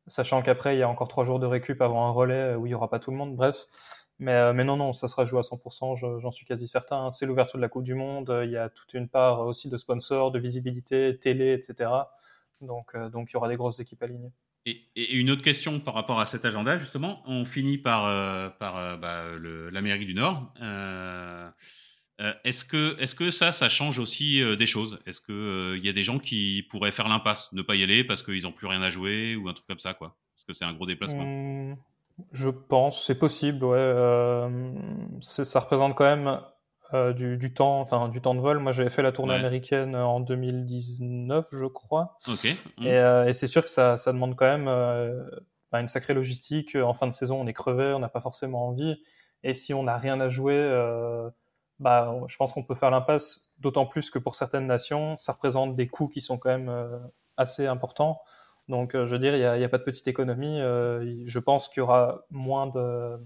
sachant 0.08 0.42
qu'après, 0.42 0.76
il 0.76 0.80
y 0.80 0.84
a 0.84 0.90
encore 0.90 1.08
trois 1.08 1.24
jours 1.24 1.40
de 1.40 1.46
récup 1.46 1.82
avant 1.82 2.08
un 2.08 2.12
relais 2.12 2.56
où 2.56 2.66
il 2.66 2.70
n'y 2.70 2.76
aura 2.76 2.90
pas 2.90 3.00
tout 3.00 3.12
le 3.12 3.18
monde, 3.18 3.36
bref. 3.36 3.66
Mais, 4.20 4.34
euh, 4.34 4.54
non, 4.54 4.78
non, 4.78 4.94
ça 4.94 5.08
sera 5.08 5.26
joué 5.26 5.40
à 5.40 5.44
100%, 5.44 6.20
j'en 6.20 6.32
suis 6.32 6.46
quasi 6.46 6.68
certain. 6.68 7.12
C'est 7.12 7.26
l'ouverture 7.26 7.58
de 7.58 7.62
la 7.62 7.70
Coupe 7.70 7.84
du 7.84 7.94
Monde, 7.94 8.42
il 8.44 8.52
y 8.52 8.58
a 8.58 8.70
toute 8.70 8.94
une 8.94 9.08
part 9.08 9.42
aussi 9.42 9.70
de 9.70 9.78
sponsors, 9.78 10.32
de 10.32 10.40
visibilité, 10.40 11.18
télé, 11.20 11.54
etc. 11.54 11.90
Donc, 12.62 12.96
euh, 12.96 13.10
donc 13.10 13.32
il 13.32 13.34
y 13.34 13.38
aura 13.38 13.48
des 13.48 13.56
grosses 13.56 13.80
équipes 13.80 14.02
alignées. 14.04 14.32
Et, 14.66 15.14
une 15.14 15.32
autre 15.32 15.44
question 15.44 15.80
par 15.80 15.94
rapport 15.94 16.20
à 16.20 16.26
cet 16.26 16.44
agenda, 16.44 16.78
justement, 16.78 17.22
on 17.26 17.46
finit 17.46 17.78
par, 17.78 18.06
euh, 18.06 18.50
par 18.50 18.98
bah, 18.98 19.24
l'Amérique 19.72 20.06
du 20.06 20.14
Nord. 20.14 20.54
Euh, 20.62 21.50
est-ce 22.44 22.66
que, 22.66 23.00
est 23.00 23.16
que 23.16 23.30
ça, 23.30 23.52
ça 23.52 23.70
change 23.70 24.00
aussi 24.00 24.42
euh, 24.42 24.56
des 24.56 24.66
choses? 24.66 25.00
Est-ce 25.06 25.22
qu'il 25.22 25.36
il 25.36 25.40
euh, 25.40 25.80
y 25.84 25.90
a 25.90 25.94
des 25.94 26.04
gens 26.04 26.18
qui 26.18 26.66
pourraient 26.70 26.92
faire 26.92 27.08
l'impasse, 27.08 27.50
ne 27.54 27.62
pas 27.62 27.76
y 27.76 27.84
aller 27.84 28.04
parce 28.04 28.24
qu'ils 28.24 28.44
n'ont 28.44 28.52
plus 28.52 28.68
rien 28.68 28.82
à 28.82 28.90
jouer 28.90 29.36
ou 29.36 29.48
un 29.50 29.54
truc 29.54 29.68
comme 29.68 29.80
ça, 29.80 29.94
quoi? 29.94 30.16
Parce 30.36 30.46
que 30.46 30.54
c'est 30.54 30.66
un 30.66 30.74
gros 30.74 30.88
déplacement? 30.88 31.24
Mmh, 31.24 31.78
je 32.32 32.50
pense, 32.50 33.06
c'est 33.06 33.20
possible, 33.20 33.64
ouais. 33.64 34.50
ça 35.22 35.60
représente 35.60 35.96
quand 35.96 36.06
même 36.06 36.42
du, 37.14 37.54
temps, 37.54 37.80
enfin 37.82 38.10
du 38.10 38.20
temps 38.20 38.34
de 38.34 38.40
vol. 38.40 38.58
Moi, 38.58 38.72
j'avais 38.72 38.90
fait 38.90 39.04
la 39.04 39.12
tournée 39.12 39.36
américaine 39.36 39.96
en 39.96 40.20
2019, 40.20 41.46
je 41.52 41.66
crois. 41.66 42.18
Ok. 42.28 42.48
Mmh. 42.80 42.88
Et, 42.88 43.34
c'est 43.34 43.46
sûr 43.46 43.64
que 43.64 43.70
ça, 43.70 43.98
ça, 43.98 44.12
demande 44.12 44.36
quand 44.36 44.58
même 44.58 44.66
bah, 45.72 45.80
une 45.80 45.88
sacrée 45.88 46.16
logistique. 46.16 46.76
En 46.76 46.94
fin 46.94 47.06
de 47.06 47.14
saison, 47.14 47.40
on 47.40 47.46
est 47.46 47.54
crevé, 47.54 47.94
on 47.94 48.00
n'a 48.00 48.10
pas 48.10 48.22
forcément 48.22 48.70
envie. 48.70 48.96
Et 49.44 49.54
si 49.54 49.76
on 49.76 49.84
n'a 49.84 49.98
rien 49.98 50.20
à 50.20 50.30
jouer 50.30 50.58
bah, 51.80 52.12
je 52.28 52.36
pense 52.38 52.52
qu'on 52.52 52.64
peut 52.64 52.76
faire 52.76 52.90
l'impasse, 52.90 53.54
d'autant 53.60 53.86
plus 53.86 54.10
que 54.10 54.20
pour 54.20 54.36
certaines 54.36 54.66
nations, 54.66 55.16
ça 55.18 55.34
représente 55.34 55.76
des 55.76 55.88
coûts 55.88 56.08
qui 56.08 56.22
sont 56.22 56.38
quand 56.38 56.50
même 56.50 56.70
euh, 56.70 56.98
assez 57.38 57.68
importants. 57.68 58.22
Donc, 58.68 58.96
euh, 58.96 59.06
je 59.06 59.12
veux 59.12 59.20
dire, 59.20 59.36
il 59.36 59.60
n'y 59.60 59.64
a, 59.64 59.70
pas 59.70 59.78
de 59.78 59.84
petite 59.84 60.08
économie. 60.08 60.60
Euh, 60.60 61.22
je 61.24 61.40
pense 61.40 61.70
qu'il 61.70 61.82
y 61.82 61.84
aura 61.84 62.26
moins 62.32 62.68
de, 62.68 63.18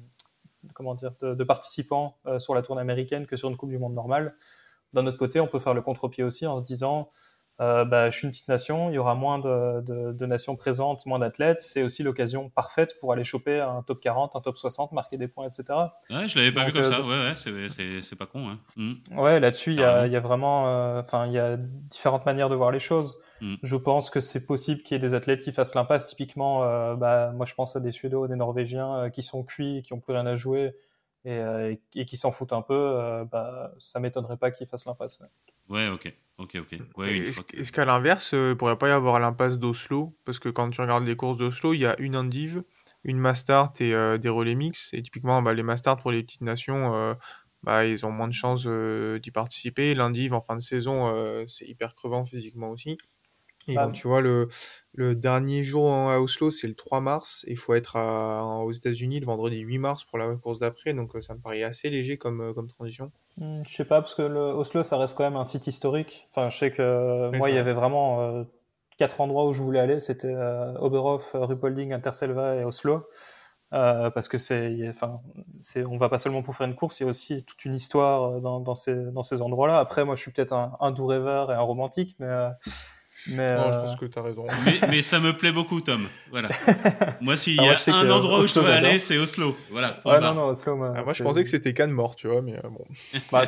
comment 0.73 0.95
dire, 0.95 1.13
de 1.21 1.43
participants 1.43 2.17
sur 2.37 2.53
la 2.53 2.61
tournée 2.61 2.81
américaine 2.81 3.25
que 3.25 3.35
sur 3.35 3.49
une 3.49 3.57
Coupe 3.57 3.69
du 3.69 3.79
Monde 3.79 3.93
normale. 3.93 4.35
D'un 4.93 5.07
autre 5.07 5.17
côté, 5.17 5.39
on 5.39 5.47
peut 5.47 5.59
faire 5.59 5.73
le 5.73 5.81
contre-pied 5.81 6.23
aussi 6.23 6.45
en 6.45 6.57
se 6.57 6.63
disant, 6.63 7.09
euh, 7.61 7.85
bah, 7.85 8.09
je 8.09 8.17
suis 8.17 8.25
une 8.25 8.31
petite 8.31 8.47
nation, 8.47 8.89
il 8.89 8.95
y 8.95 8.97
aura 8.97 9.13
moins 9.13 9.37
de, 9.37 9.81
de, 9.81 10.13
de 10.13 10.25
nations 10.25 10.55
présentes, 10.55 11.05
moins 11.05 11.19
d'athlètes. 11.19 11.61
C'est 11.61 11.83
aussi 11.83 12.01
l'occasion 12.01 12.49
parfaite 12.49 12.99
pour 12.99 13.13
aller 13.13 13.23
choper 13.23 13.59
un 13.59 13.83
top 13.83 13.99
40, 13.99 14.35
un 14.35 14.41
top 14.41 14.57
60, 14.57 14.93
marquer 14.93 15.17
des 15.17 15.27
points, 15.27 15.45
etc. 15.45 15.65
Ouais, 16.09 16.27
je 16.27 16.39
l'avais 16.39 16.51
pas 16.51 16.65
vu 16.65 16.73
comme 16.73 16.81
euh, 16.81 16.89
ça. 16.89 17.01
Ouais, 17.01 17.51
ouais 17.53 18.01
c'est 18.01 18.15
pas 18.15 18.25
con. 18.25 18.49
Hein. 18.49 18.57
Mm. 18.77 19.19
Ouais, 19.19 19.39
là-dessus, 19.39 19.73
il 19.73 19.79
y, 19.79 19.83
a, 19.83 20.07
y 20.07 20.15
a 20.15 20.19
vraiment, 20.19 20.67
euh, 20.67 21.01
enfin, 21.01 21.27
il 21.27 21.33
y 21.33 21.39
a 21.39 21.55
différentes 21.55 22.25
manières 22.25 22.49
de 22.49 22.55
voir 22.55 22.71
les 22.71 22.79
choses. 22.79 23.19
Mm. 23.41 23.55
Je 23.61 23.75
pense 23.75 24.09
que 24.09 24.21
c'est 24.21 24.47
possible 24.47 24.81
qu'il 24.81 24.95
y 24.95 24.97
ait 24.97 25.01
des 25.07 25.13
athlètes 25.13 25.43
qui 25.43 25.51
fassent 25.51 25.75
l'impasse. 25.75 26.07
Typiquement, 26.07 26.95
bah, 26.95 27.31
moi, 27.35 27.45
je 27.45 27.53
pense 27.53 27.75
à 27.75 27.79
des 27.79 27.91
Suédois, 27.91 28.27
des 28.27 28.35
Norvégiens 28.35 29.11
qui 29.11 29.21
sont 29.21 29.43
cuits, 29.43 29.83
qui 29.83 29.93
ont 29.93 29.99
plus 29.99 30.13
rien 30.13 30.25
à 30.25 30.35
jouer 30.35 30.73
et, 31.25 31.79
et 31.95 32.05
qui 32.05 32.17
s'en 32.17 32.31
foutent 32.31 32.53
un 32.53 32.61
peu. 32.61 33.25
bah, 33.31 33.73
ça 33.79 33.99
m'étonnerait 33.99 34.37
pas 34.37 34.51
qu'ils 34.51 34.67
fassent 34.67 34.85
l'impasse. 34.85 35.21
Ouais, 35.69 35.87
ok. 35.87 36.13
Ok, 36.37 36.57
ok. 36.59 36.73
Est-ce 37.53 37.71
qu'à 37.71 37.85
l'inverse, 37.85 38.33
euh, 38.33 38.47
il 38.47 38.49
ne 38.49 38.53
pourrait 38.55 38.77
pas 38.77 38.87
y 38.89 38.91
avoir 38.91 39.19
l'impasse 39.19 39.59
d'Oslo? 39.59 40.17
Parce 40.25 40.39
que 40.39 40.49
quand 40.49 40.69
tu 40.71 40.81
regardes 40.81 41.05
les 41.05 41.15
courses 41.15 41.37
d'Oslo, 41.37 41.73
il 41.73 41.81
y 41.81 41.85
a 41.85 41.95
une 41.99 42.15
Indive, 42.15 42.63
une 43.03 43.19
Mastart 43.19 43.73
et 43.79 43.93
euh, 43.93 44.17
des 44.17 44.29
relais 44.29 44.55
mix. 44.55 44.91
Et 44.93 45.03
typiquement, 45.03 45.41
bah, 45.43 45.53
les 45.53 45.61
Mastart 45.63 45.97
pour 45.97 46.11
les 46.11 46.23
petites 46.23 46.41
nations, 46.41 46.95
euh, 46.95 47.13
bah, 47.61 47.85
ils 47.85 48.05
ont 48.07 48.11
moins 48.11 48.27
de 48.27 48.33
chances 48.33 48.65
d'y 48.65 49.31
participer. 49.31 49.93
L'Indive 49.93 50.33
en 50.33 50.41
fin 50.41 50.55
de 50.55 50.61
saison, 50.61 51.45
c'est 51.47 51.67
hyper 51.67 51.93
crevant 51.93 52.25
physiquement 52.25 52.71
aussi. 52.71 52.97
Et 53.67 53.75
bah, 53.75 53.89
tu 53.93 54.07
vois, 54.07 54.21
le, 54.21 54.47
le 54.93 55.15
dernier 55.15 55.63
jour 55.63 55.93
à 55.93 56.21
Oslo, 56.21 56.51
c'est 56.51 56.67
le 56.67 56.75
3 56.75 56.99
mars. 56.99 57.45
Il 57.47 57.57
faut 57.57 57.73
être 57.73 57.95
aux 58.63 58.71
États-Unis 58.71 59.19
le 59.19 59.25
vendredi 59.25 59.59
8 59.59 59.77
mars 59.77 60.03
pour 60.03 60.17
la 60.17 60.35
course 60.35 60.59
d'après. 60.59 60.93
Donc, 60.93 61.11
ça 61.21 61.35
me 61.35 61.39
paraît 61.39 61.63
assez 61.63 61.89
léger 61.89 62.17
comme, 62.17 62.53
comme 62.53 62.67
transition. 62.67 63.07
Hmm, 63.37 63.61
je 63.67 63.75
sais 63.75 63.85
pas, 63.85 64.01
parce 64.01 64.13
que 64.13 64.21
le 64.21 64.39
Oslo, 64.39 64.83
ça 64.83 64.97
reste 64.97 65.15
quand 65.15 65.23
même 65.23 65.37
un 65.37 65.45
site 65.45 65.67
historique. 65.67 66.27
Enfin, 66.31 66.49
je 66.49 66.57
sais 66.57 66.71
que 66.71 67.35
moi, 67.37 67.49
il 67.49 67.55
y 67.55 67.59
avait 67.59 67.73
vraiment 67.73 68.21
euh, 68.21 68.43
quatre 68.97 69.21
endroits 69.21 69.47
où 69.47 69.53
je 69.53 69.61
voulais 69.61 69.79
aller. 69.79 69.99
C'était 69.99 70.33
euh, 70.33 70.73
Oberhof, 70.79 71.29
Rupolding, 71.33 71.93
Interselva 71.93 72.55
et 72.55 72.65
Oslo. 72.65 73.07
Euh, 73.73 74.09
parce 74.09 74.27
que 74.27 74.37
c'est, 74.37 74.89
enfin, 74.89 75.21
c'est, 75.61 75.87
on 75.87 75.95
va 75.95 76.09
pas 76.09 76.17
seulement 76.17 76.41
pour 76.43 76.57
faire 76.57 76.67
une 76.67 76.75
course, 76.75 76.99
il 76.99 77.03
y 77.03 77.05
a 77.05 77.09
aussi 77.09 77.45
toute 77.45 77.63
une 77.63 77.73
histoire 77.73 78.41
dans, 78.41 78.59
dans 78.59 78.75
ces, 78.75 78.93
dans 78.93 79.23
ces 79.23 79.41
endroits-là. 79.41 79.79
Après, 79.79 80.03
moi, 80.03 80.15
je 80.15 80.23
suis 80.23 80.31
peut-être 80.31 80.51
un, 80.51 80.75
un 80.81 80.91
doux 80.91 81.05
rêveur 81.05 81.53
et 81.53 81.55
un 81.55 81.61
romantique, 81.61 82.17
mais 82.19 82.27
mais 83.29 83.55
non, 83.55 83.71
je 83.71 83.77
pense 83.77 83.95
que 83.95 84.05
tu 84.05 84.19
as 84.19 84.21
raison. 84.21 84.47
Mais, 84.89 85.01
ça 85.01 85.19
me 85.19 85.33
plaît 85.33 85.51
beaucoup, 85.51 85.81
Tom. 85.81 86.07
Voilà. 86.29 86.49
moi, 87.21 87.37
s'il 87.37 87.55
y 87.55 87.59
a 87.59 87.75
un 87.87 88.09
endroit 88.09 88.39
où 88.39 88.43
je 88.43 88.53
dois 88.53 88.69
aller, 88.69 88.99
c'est 88.99 89.17
Oslo. 89.17 89.55
Voilà. 89.69 89.99
Ouais, 90.05 90.19
non, 90.19 90.33
non, 90.33 90.47
Oslo. 90.47 90.75
Moi, 90.75 90.93
ah, 90.95 91.03
moi 91.03 91.13
je 91.13 91.23
pensais 91.23 91.43
que 91.43 91.49
c'était 91.49 91.73
Cannes-Mort, 91.73 92.15
tu 92.15 92.27
vois, 92.27 92.41
mais 92.41 92.55
euh, 92.55 92.69
bon. 92.69 92.85
Bah, 93.31 93.45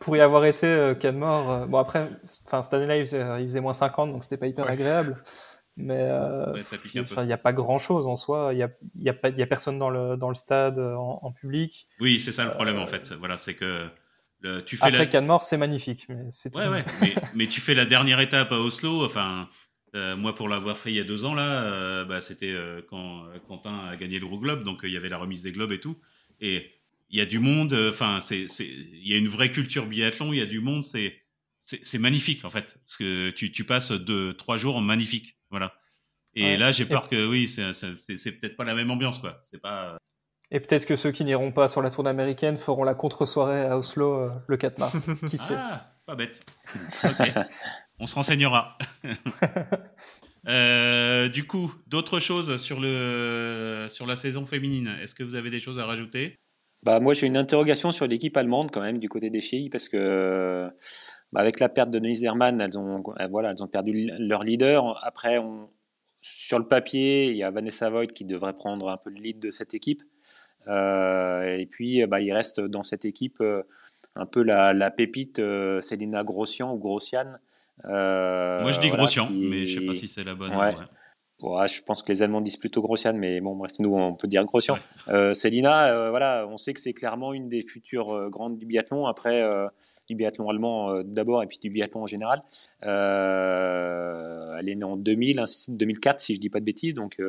pour 0.00 0.16
y 0.16 0.20
avoir 0.20 0.44
été, 0.44 0.66
euh, 0.66 0.94
Cannes-Mort. 0.94 1.50
Euh, 1.50 1.66
bon, 1.66 1.78
après, 1.78 2.10
cette 2.22 2.74
année-là, 2.74 2.96
il 2.96 3.04
faisait, 3.04 3.42
il 3.42 3.44
faisait 3.44 3.60
moins 3.60 3.72
50, 3.72 4.12
donc 4.12 4.24
c'était 4.24 4.36
pas 4.36 4.46
hyper 4.46 4.68
agréable. 4.68 5.16
Mais 5.78 6.08
il 6.94 7.22
n'y 7.24 7.32
a 7.32 7.38
pas 7.38 7.52
grand 7.52 7.78
chose 7.78 8.06
en 8.06 8.16
soi. 8.16 8.50
Il 8.52 8.56
n'y 8.56 8.62
a, 8.62 8.70
y 8.98 9.10
a, 9.10 9.14
pas, 9.14 9.28
y 9.28 9.42
a 9.42 9.46
personne 9.46 9.78
dans 9.78 9.90
le, 9.90 10.16
dans 10.16 10.28
le 10.28 10.34
stade 10.34 10.78
en, 10.78 11.32
public. 11.32 11.86
Oui, 12.00 12.18
c'est 12.18 12.32
ça 12.32 12.44
le 12.44 12.50
problème 12.50 12.78
en 12.78 12.86
fait. 12.86 13.12
Voilà, 13.12 13.36
c'est 13.36 13.54
que 13.54 13.86
tu 14.66 14.76
fais 14.76 14.86
Après 14.86 15.20
la... 15.20 15.38
c'est 15.40 15.56
magnifique. 15.56 16.06
Mais, 16.08 16.16
ouais, 16.54 16.68
ouais. 16.68 16.84
mais, 17.00 17.14
mais, 17.34 17.46
tu 17.46 17.60
fais 17.60 17.74
la 17.74 17.86
dernière 17.86 18.20
étape 18.20 18.52
à 18.52 18.58
Oslo. 18.58 19.04
Enfin, 19.04 19.48
euh, 19.94 20.16
moi, 20.16 20.34
pour 20.34 20.48
l'avoir 20.48 20.76
fait 20.76 20.90
il 20.90 20.96
y 20.96 21.00
a 21.00 21.04
deux 21.04 21.24
ans, 21.24 21.34
là, 21.34 21.62
euh, 21.62 22.04
bah, 22.04 22.20
c'était 22.20 22.52
euh, 22.52 22.82
quand 22.88 23.24
Quentin 23.46 23.88
a 23.88 23.96
gagné 23.96 24.18
le 24.18 24.26
Globe, 24.26 24.62
donc 24.62 24.80
il 24.82 24.90
y 24.90 24.96
avait 24.96 25.08
la 25.08 25.18
remise 25.18 25.42
des 25.42 25.52
globes 25.52 25.72
et 25.72 25.80
tout. 25.80 25.98
Et 26.40 26.70
il 27.08 27.18
y 27.18 27.22
a 27.22 27.26
du 27.26 27.38
monde. 27.38 27.72
Enfin, 27.90 28.20
c'est, 28.20 28.46
il 28.58 29.08
y 29.08 29.14
a 29.14 29.18
une 29.18 29.28
vraie 29.28 29.50
culture 29.50 29.86
biathlon. 29.86 30.32
Il 30.32 30.38
y 30.38 30.42
a 30.42 30.46
du 30.46 30.60
monde. 30.60 30.84
C'est, 30.84 31.22
c'est, 31.60 31.98
magnifique 31.98 32.44
en 32.44 32.50
fait, 32.50 32.78
parce 32.84 32.96
que 32.96 33.30
tu, 33.30 33.50
tu 33.50 33.64
passes 33.64 33.90
deux, 33.90 34.34
trois 34.34 34.56
jours 34.56 34.76
en 34.76 34.80
magnifique. 34.80 35.36
Voilà. 35.50 35.74
Et 36.34 36.58
là, 36.58 36.70
j'ai 36.70 36.84
peur 36.84 37.08
que 37.08 37.26
oui, 37.26 37.48
c'est, 37.48 37.72
c'est, 37.72 38.32
peut-être 38.32 38.56
pas 38.56 38.64
la 38.64 38.74
même 38.74 38.90
ambiance, 38.90 39.18
quoi. 39.18 39.40
C'est 39.42 39.60
pas. 39.60 39.96
Et 40.50 40.60
peut-être 40.60 40.86
que 40.86 40.96
ceux 40.96 41.10
qui 41.10 41.24
n'iront 41.24 41.50
pas 41.50 41.68
sur 41.68 41.82
la 41.82 41.90
tournée 41.90 42.10
américaine 42.10 42.56
feront 42.56 42.84
la 42.84 42.94
contre-soirée 42.94 43.62
à 43.62 43.76
Oslo 43.78 44.30
le 44.46 44.56
4 44.56 44.78
mars. 44.78 45.10
qui 45.26 45.38
sait 45.38 45.54
Ah, 45.56 45.92
pas 46.06 46.14
bête. 46.14 46.40
On 47.98 48.06
se 48.06 48.14
renseignera. 48.14 48.78
Euh, 50.48 51.28
du 51.28 51.44
coup, 51.44 51.74
d'autres 51.88 52.20
choses 52.20 52.58
sur, 52.58 52.78
le, 52.78 53.86
sur 53.88 54.06
la 54.06 54.14
saison 54.14 54.46
féminine? 54.46 54.94
Est-ce 55.02 55.16
que 55.16 55.24
vous 55.24 55.34
avez 55.34 55.50
des 55.50 55.58
choses 55.58 55.80
à 55.80 55.86
rajouter? 55.86 56.38
Bah, 56.84 57.00
moi, 57.00 57.14
j'ai 57.14 57.26
une 57.26 57.36
interrogation 57.36 57.90
sur 57.90 58.06
l'équipe 58.06 58.36
allemande 58.36 58.70
quand 58.70 58.80
même 58.80 58.98
du 58.98 59.08
côté 59.08 59.28
des 59.28 59.40
filles 59.40 59.70
parce 59.70 59.88
que 59.88 60.68
bah, 61.32 61.40
avec 61.40 61.58
la 61.58 61.68
perte 61.68 61.90
de 61.90 61.98
Neusermann, 61.98 62.60
elles 62.60 62.78
ont, 62.78 63.02
voilà, 63.28 63.50
elles 63.50 63.62
ont 63.64 63.66
perdu 63.66 64.08
leur 64.18 64.44
leader. 64.44 65.04
Après, 65.04 65.38
on, 65.38 65.68
sur 66.20 66.58
le 66.58 66.66
papier, 66.66 67.30
il 67.30 67.36
y 67.36 67.42
a 67.42 67.50
Vanessa 67.50 67.90
Voigt 67.90 68.06
qui 68.06 68.24
devrait 68.24 68.56
prendre 68.56 68.88
un 68.88 68.98
peu 68.98 69.10
le 69.10 69.20
lead 69.20 69.40
de 69.40 69.50
cette 69.50 69.74
équipe. 69.74 70.02
Euh, 70.68 71.56
et 71.56 71.66
puis, 71.66 72.04
bah, 72.06 72.20
il 72.20 72.32
reste 72.32 72.60
dans 72.60 72.82
cette 72.82 73.04
équipe 73.04 73.40
euh, 73.40 73.62
un 74.14 74.26
peu 74.26 74.42
la, 74.42 74.72
la 74.72 74.90
pépite 74.90 75.40
Célina 75.80 76.24
Grossian 76.24 76.72
ou 76.72 76.78
Grossian 76.78 77.36
euh, 77.84 78.60
Moi, 78.62 78.72
je 78.72 78.80
dis 78.80 78.88
Grossian, 78.88 79.28
mais 79.30 79.66
je 79.66 79.80
sais 79.80 79.86
pas 79.86 79.94
si 79.94 80.08
c'est 80.08 80.24
la 80.24 80.34
bonne. 80.34 80.54
Ouais. 80.54 80.74
Je 81.40 81.82
pense 81.82 82.02
que 82.02 82.10
les 82.10 82.22
Allemands 82.22 82.40
disent 82.40 82.56
plutôt 82.56 82.80
Grossian, 82.82 83.12
mais 83.14 83.40
bon, 83.40 83.54
bref, 83.56 83.72
nous, 83.80 83.94
on 83.94 84.14
peut 84.14 84.28
dire 84.28 84.44
Grossian. 84.44 84.78
Euh, 85.08 85.34
Célina, 85.34 85.92
euh, 85.92 86.10
voilà, 86.10 86.46
on 86.48 86.56
sait 86.56 86.72
que 86.74 86.80
c'est 86.80 86.92
clairement 86.92 87.32
une 87.32 87.48
des 87.48 87.62
futures 87.62 88.30
grandes 88.30 88.58
du 88.58 88.66
biathlon, 88.66 89.06
après 89.06 89.42
du 90.08 90.14
biathlon 90.14 90.48
allemand 90.48 91.02
d'abord, 91.02 91.42
et 91.42 91.46
puis 91.46 91.58
du 91.58 91.70
biathlon 91.70 92.02
en 92.02 92.06
général. 92.06 92.42
elle 92.82 94.68
est 94.68 94.74
née 94.74 94.84
en 94.84 94.96
2000, 94.96 95.44
2004, 95.68 96.20
si 96.20 96.34
je 96.34 96.40
dis 96.40 96.50
pas 96.50 96.60
de 96.60 96.64
bêtises, 96.64 96.94
donc 96.94 97.20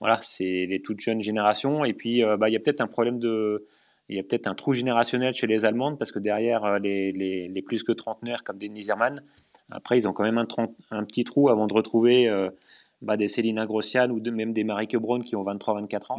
voilà, 0.00 0.18
c'est 0.22 0.66
les 0.66 0.80
toutes 0.82 1.00
jeunes 1.00 1.20
générations. 1.20 1.84
Et 1.84 1.92
puis, 1.92 2.22
bah, 2.38 2.48
il 2.48 2.52
y 2.52 2.56
a 2.56 2.60
peut-être 2.60 2.80
un 2.80 2.88
problème 2.88 3.18
de 3.18 3.66
il 4.08 4.16
y 4.16 4.18
a 4.18 4.24
peut-être 4.24 4.48
un 4.48 4.56
trou 4.56 4.72
générationnel 4.72 5.34
chez 5.34 5.46
les 5.46 5.64
Allemandes 5.64 5.96
parce 5.96 6.10
que 6.10 6.18
derrière 6.18 6.80
les, 6.80 7.12
les, 7.12 7.46
les 7.46 7.62
plus 7.62 7.84
que 7.84 7.92
trentenaires 7.92 8.42
comme 8.42 8.58
des 8.58 8.68
Nizerman, 8.68 9.22
après, 9.70 9.96
ils 9.96 10.08
ont 10.08 10.12
quand 10.12 10.24
même 10.24 10.38
un, 10.38 10.46
un 10.90 11.04
petit 11.04 11.24
trou 11.24 11.48
avant 11.48 11.66
de 11.66 11.74
retrouver 11.74 12.28
euh, 12.28 12.50
bah, 13.02 13.16
des 13.16 13.28
Célina 13.28 13.64
Grossian 13.66 14.10
ou 14.10 14.20
de, 14.20 14.30
même 14.30 14.52
des 14.52 14.62
Marike 14.64 14.96
Braun 14.96 15.22
qui 15.22 15.34
ont 15.34 15.42
23-24 15.42 16.12
ans. 16.12 16.18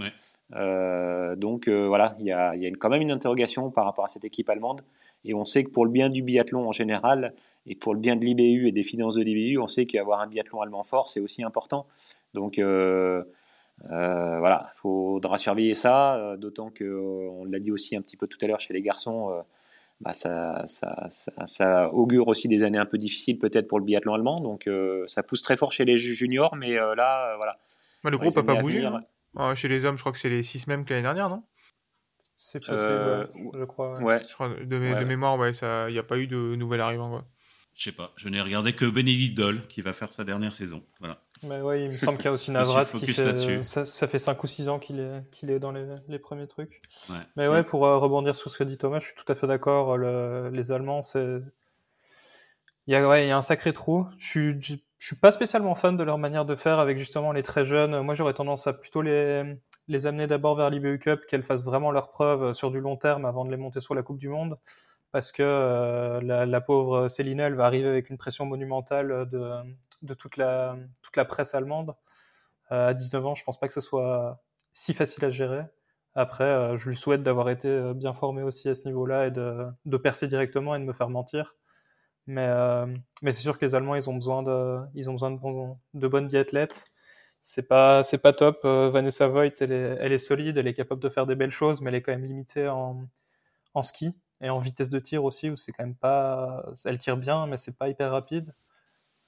Euh, 0.55 1.35
donc 1.35 1.67
euh, 1.67 1.87
voilà, 1.87 2.15
il 2.19 2.25
y 2.25 2.31
a, 2.31 2.55
y 2.55 2.65
a 2.65 2.71
quand 2.71 2.89
même 2.89 3.03
une 3.03 3.11
interrogation 3.11 3.69
par 3.69 3.85
rapport 3.85 4.05
à 4.05 4.07
cette 4.07 4.25
équipe 4.25 4.49
allemande. 4.49 4.81
Et 5.23 5.35
on 5.35 5.45
sait 5.45 5.63
que 5.63 5.69
pour 5.69 5.85
le 5.85 5.91
bien 5.91 6.09
du 6.09 6.23
biathlon 6.23 6.67
en 6.67 6.71
général, 6.71 7.33
et 7.67 7.75
pour 7.75 7.93
le 7.93 7.99
bien 7.99 8.15
de 8.15 8.25
l'IBU 8.25 8.67
et 8.67 8.71
des 8.71 8.81
finances 8.81 9.13
de 9.15 9.21
l'IBU, 9.21 9.59
on 9.59 9.67
sait 9.67 9.85
qu'avoir 9.85 10.21
un 10.21 10.27
biathlon 10.27 10.61
allemand 10.61 10.81
fort, 10.81 11.09
c'est 11.09 11.19
aussi 11.19 11.43
important. 11.43 11.85
Donc 12.33 12.59
voilà, 12.59 13.17
il 13.87 14.77
faudra 14.77 15.37
surveiller 15.37 15.75
ça, 15.75 16.35
d'autant 16.37 16.71
qu'on 16.71 17.45
l'a 17.45 17.59
dit 17.59 17.71
aussi 17.71 17.95
un 17.95 18.01
petit 18.01 18.17
peu 18.17 18.25
tout 18.25 18.39
à 18.41 18.47
l'heure 18.47 18.59
chez 18.59 18.73
les 18.73 18.81
garçons 18.81 19.43
bah, 20.01 20.13
ça, 20.13 20.63
ça, 20.65 21.11
ça, 21.45 21.93
augure 21.93 22.27
aussi 22.27 22.47
des 22.47 22.63
années 22.63 22.79
un 22.79 22.85
peu 22.85 22.97
difficiles 22.97 23.37
peut-être 23.37 23.67
pour 23.67 23.79
le 23.79 23.85
biathlon 23.85 24.15
allemand. 24.15 24.39
Donc 24.39 24.67
euh, 24.67 25.05
ça 25.05 25.21
pousse 25.21 25.43
très 25.43 25.57
fort 25.57 25.71
chez 25.71 25.85
les 25.85 25.97
juniors, 25.97 26.55
mais 26.55 26.77
euh, 26.77 26.95
là, 26.95 27.33
euh, 27.33 27.35
voilà. 27.37 27.59
le 28.03 28.17
groupe 28.17 28.35
n'a 28.35 28.43
pas 28.43 28.55
bougé. 28.55 28.83
Hein. 28.83 29.03
Ah, 29.37 29.53
chez 29.53 29.67
les 29.67 29.85
hommes, 29.85 29.97
je 29.97 30.01
crois 30.01 30.11
que 30.11 30.17
c'est 30.17 30.29
les 30.29 30.43
6 30.43 30.67
mêmes 30.67 30.85
que 30.85 30.93
l'année 30.93 31.03
dernière, 31.03 31.29
non? 31.29 31.43
C'est 32.35 32.65
possible, 32.65 33.29
je 33.53 33.63
crois. 33.65 34.01
Ouais. 34.01 34.25
Je 34.27 34.33
crois, 34.33 34.49
de, 34.49 35.05
mémoire, 35.05 35.37
il 35.37 35.93
n'y 35.93 35.99
a 35.99 36.03
pas 36.03 36.17
eu 36.17 36.25
de 36.25 36.55
nouvel 36.55 36.81
arrivant. 36.81 37.23
Je 37.75 37.83
sais 37.83 37.91
pas, 37.91 38.11
je 38.17 38.27
n'ai 38.27 38.41
regardé 38.41 38.73
que 38.73 38.85
Bénédicte 38.85 39.37
Doll 39.37 39.67
qui 39.67 39.81
va 39.81 39.93
faire 39.93 40.11
sa 40.11 40.23
dernière 40.23 40.53
saison. 40.53 40.83
Voilà. 40.99 41.21
Mais 41.43 41.61
ouais, 41.61 41.83
il 41.83 41.85
me 41.85 41.97
semble 41.97 42.17
qu'il 42.17 42.25
y 42.25 42.29
a 42.29 42.31
aussi 42.31 42.51
Navrat 42.51 42.85
qui 42.85 43.07
fait, 43.07 43.63
ça, 43.63 43.85
ça, 43.85 44.07
fait 44.07 44.19
5 44.19 44.43
ou 44.43 44.47
6 44.47 44.69
ans 44.69 44.79
qu'il 44.79 44.99
est, 44.99 45.23
qu'il 45.31 45.49
est 45.49 45.59
dans 45.59 45.71
les, 45.71 45.85
les 46.07 46.19
premiers 46.19 46.47
trucs. 46.47 46.81
Mais 47.35 47.47
ouais, 47.47 47.63
pour 47.63 47.85
euh, 47.85 47.97
rebondir 47.97 48.35
sur 48.35 48.51
ce 48.51 48.57
que 48.59 48.63
dit 48.63 48.77
Thomas, 48.77 48.99
je 48.99 49.05
suis 49.05 49.15
tout 49.15 49.29
à 49.31 49.35
fait 49.35 49.47
d'accord. 49.47 49.97
les 49.97 50.71
Allemands, 50.71 51.01
c'est. 51.01 51.39
Il 52.87 52.93
y, 52.93 52.95
a, 52.95 53.07
ouais, 53.07 53.25
il 53.25 53.29
y 53.29 53.31
a 53.31 53.37
un 53.37 53.43
sacré 53.43 53.73
trou. 53.73 54.07
Je 54.17 54.27
suis, 54.27 54.61
je, 54.61 54.75
suis 54.99 55.15
pas 55.15 55.31
spécialement 55.31 55.75
fan 55.75 55.97
de 55.97 56.03
leur 56.03 56.17
manière 56.17 56.45
de 56.45 56.55
faire 56.55 56.79
avec 56.79 56.97
justement 56.97 57.31
les 57.31 57.43
très 57.43 57.63
jeunes. 57.63 58.01
Moi, 58.01 58.15
j'aurais 58.15 58.33
tendance 58.33 58.67
à 58.67 58.73
plutôt 58.73 59.01
les, 59.01 59.55
les 59.87 60.07
amener 60.07 60.27
d'abord 60.27 60.55
vers 60.55 60.69
l'IBU 60.69 60.99
Cup, 60.99 61.21
qu'elles 61.27 61.43
fassent 61.43 61.63
vraiment 61.63 61.91
leur 61.91 62.09
preuve 62.09 62.53
sur 62.53 62.69
du 62.69 62.79
long 62.79 62.97
terme 62.97 63.25
avant 63.25 63.45
de 63.45 63.51
les 63.51 63.57
monter 63.57 63.79
sur 63.79 63.95
la 63.95 64.03
Coupe 64.03 64.17
du 64.17 64.29
Monde 64.29 64.57
parce 65.11 65.31
que 65.31 65.43
euh, 65.43 66.21
la, 66.21 66.61
pauvre 66.61 67.07
Céline, 67.07 67.39
elle 67.39 67.55
va 67.55 67.65
arriver 67.65 67.89
avec 67.89 68.09
une 68.09 68.17
pression 68.17 68.45
monumentale 68.45 69.29
de, 69.29 69.51
de 70.01 70.13
toute, 70.13 70.37
la, 70.37 70.77
presse 71.27 71.53
allemande. 71.53 71.95
Euh, 72.71 72.89
à 72.89 72.93
19 72.93 73.25
ans, 73.25 73.35
je 73.35 73.43
pense 73.43 73.59
pas 73.59 73.67
que 73.67 73.73
ce 73.73 73.81
soit 73.81 74.41
si 74.73 74.93
facile 74.93 75.25
à 75.25 75.29
gérer. 75.29 75.63
Après, 76.15 76.45
euh, 76.45 76.77
je 76.77 76.89
lui 76.89 76.95
souhaite 76.95 77.23
d'avoir 77.23 77.49
été 77.49 77.93
bien 77.93 78.13
formé 78.13 78.43
aussi 78.43 78.69
à 78.69 78.75
ce 78.75 78.87
niveau-là 78.87 79.27
et 79.27 79.31
de, 79.31 79.97
percer 79.97 80.27
directement 80.27 80.75
et 80.75 80.79
de 80.79 80.85
me 80.85 80.93
faire 80.93 81.09
mentir. 81.09 81.55
Mais, 82.27 82.47
c'est 83.23 83.33
sûr 83.33 83.59
que 83.59 83.65
les 83.65 83.75
Allemands, 83.75 83.95
ils 83.95 84.09
ont 84.09 84.13
besoin 84.13 84.43
de, 84.43 86.07
bonnes 86.07 86.27
biathlètes. 86.27 86.85
C'est 87.41 87.63
pas, 87.63 88.03
pas 88.23 88.33
top. 88.33 88.63
Vanessa 88.63 89.27
Voigt, 89.27 89.49
elle 89.59 89.71
est, 89.73 90.17
solide, 90.17 90.57
elle 90.57 90.67
est 90.67 90.73
capable 90.73 91.01
de 91.01 91.09
faire 91.09 91.25
des 91.25 91.35
belles 91.35 91.51
choses, 91.51 91.81
mais 91.81 91.89
elle 91.89 91.95
est 91.95 92.01
quand 92.01 92.13
même 92.13 92.25
limitée 92.25 92.69
en 92.69 93.81
ski 93.81 94.13
et 94.41 94.49
en 94.49 94.57
vitesse 94.57 94.89
de 94.89 94.99
tir 94.99 95.23
aussi, 95.23 95.49
où 95.49 95.57
c'est 95.57 95.71
quand 95.71 95.83
même 95.83 95.95
pas. 95.95 96.65
Elle 96.85 96.97
tire 96.97 97.17
bien, 97.17 97.47
mais 97.47 97.57
c'est 97.57 97.77
pas 97.77 97.89
hyper 97.89 98.11
rapide. 98.11 98.53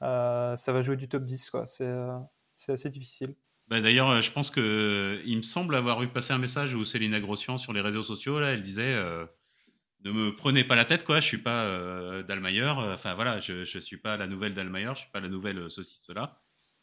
Euh, 0.02 0.58
ça 0.58 0.74
va 0.74 0.82
jouer 0.82 0.98
du 0.98 1.08
top 1.08 1.24
10, 1.24 1.50
quoi. 1.50 1.66
C'est, 1.68 1.86
euh, 1.86 2.18
c'est 2.56 2.74
assez 2.74 2.90
difficile. 2.90 3.36
Bah 3.70 3.80
d'ailleurs, 3.80 4.10
euh, 4.10 4.22
je 4.22 4.32
pense 4.32 4.50
que 4.50 5.22
il 5.26 5.38
me 5.38 5.42
semble 5.42 5.76
avoir 5.76 6.00
vu 6.02 6.08
passer 6.08 6.34
un 6.34 6.38
message 6.38 6.74
où 6.74 6.84
Céline 6.84 7.18
Grossian 7.20 7.58
sur 7.58 7.72
les 7.72 7.82
réseaux 7.82 8.04
sociaux, 8.04 8.40
là, 8.40 8.52
elle 8.52 8.64
disait 8.64 8.96
Ne 10.04 10.12
me 10.12 10.36
prenez 10.36 10.66
pas 10.66 10.76
la 10.76 10.84
tête, 10.84 11.06
quoi, 11.06 11.22
je 11.22 11.28
suis 11.28 11.38
pas 11.38 11.64
euh, 11.64 12.24
Enfin 12.94 13.14
voilà, 13.14 13.40
je, 13.40 13.64
je 13.64 13.80
suis 13.80 13.98
pas 13.98 14.18
la 14.18 14.28
nouvelle 14.28 14.54
Dalmayer, 14.54 14.92
je 14.96 15.02
suis 15.02 15.12
pas 15.12 15.22
la 15.22 15.30
nouvelle 15.30 15.70
ceci, 15.70 16.02
cela. 16.06 16.42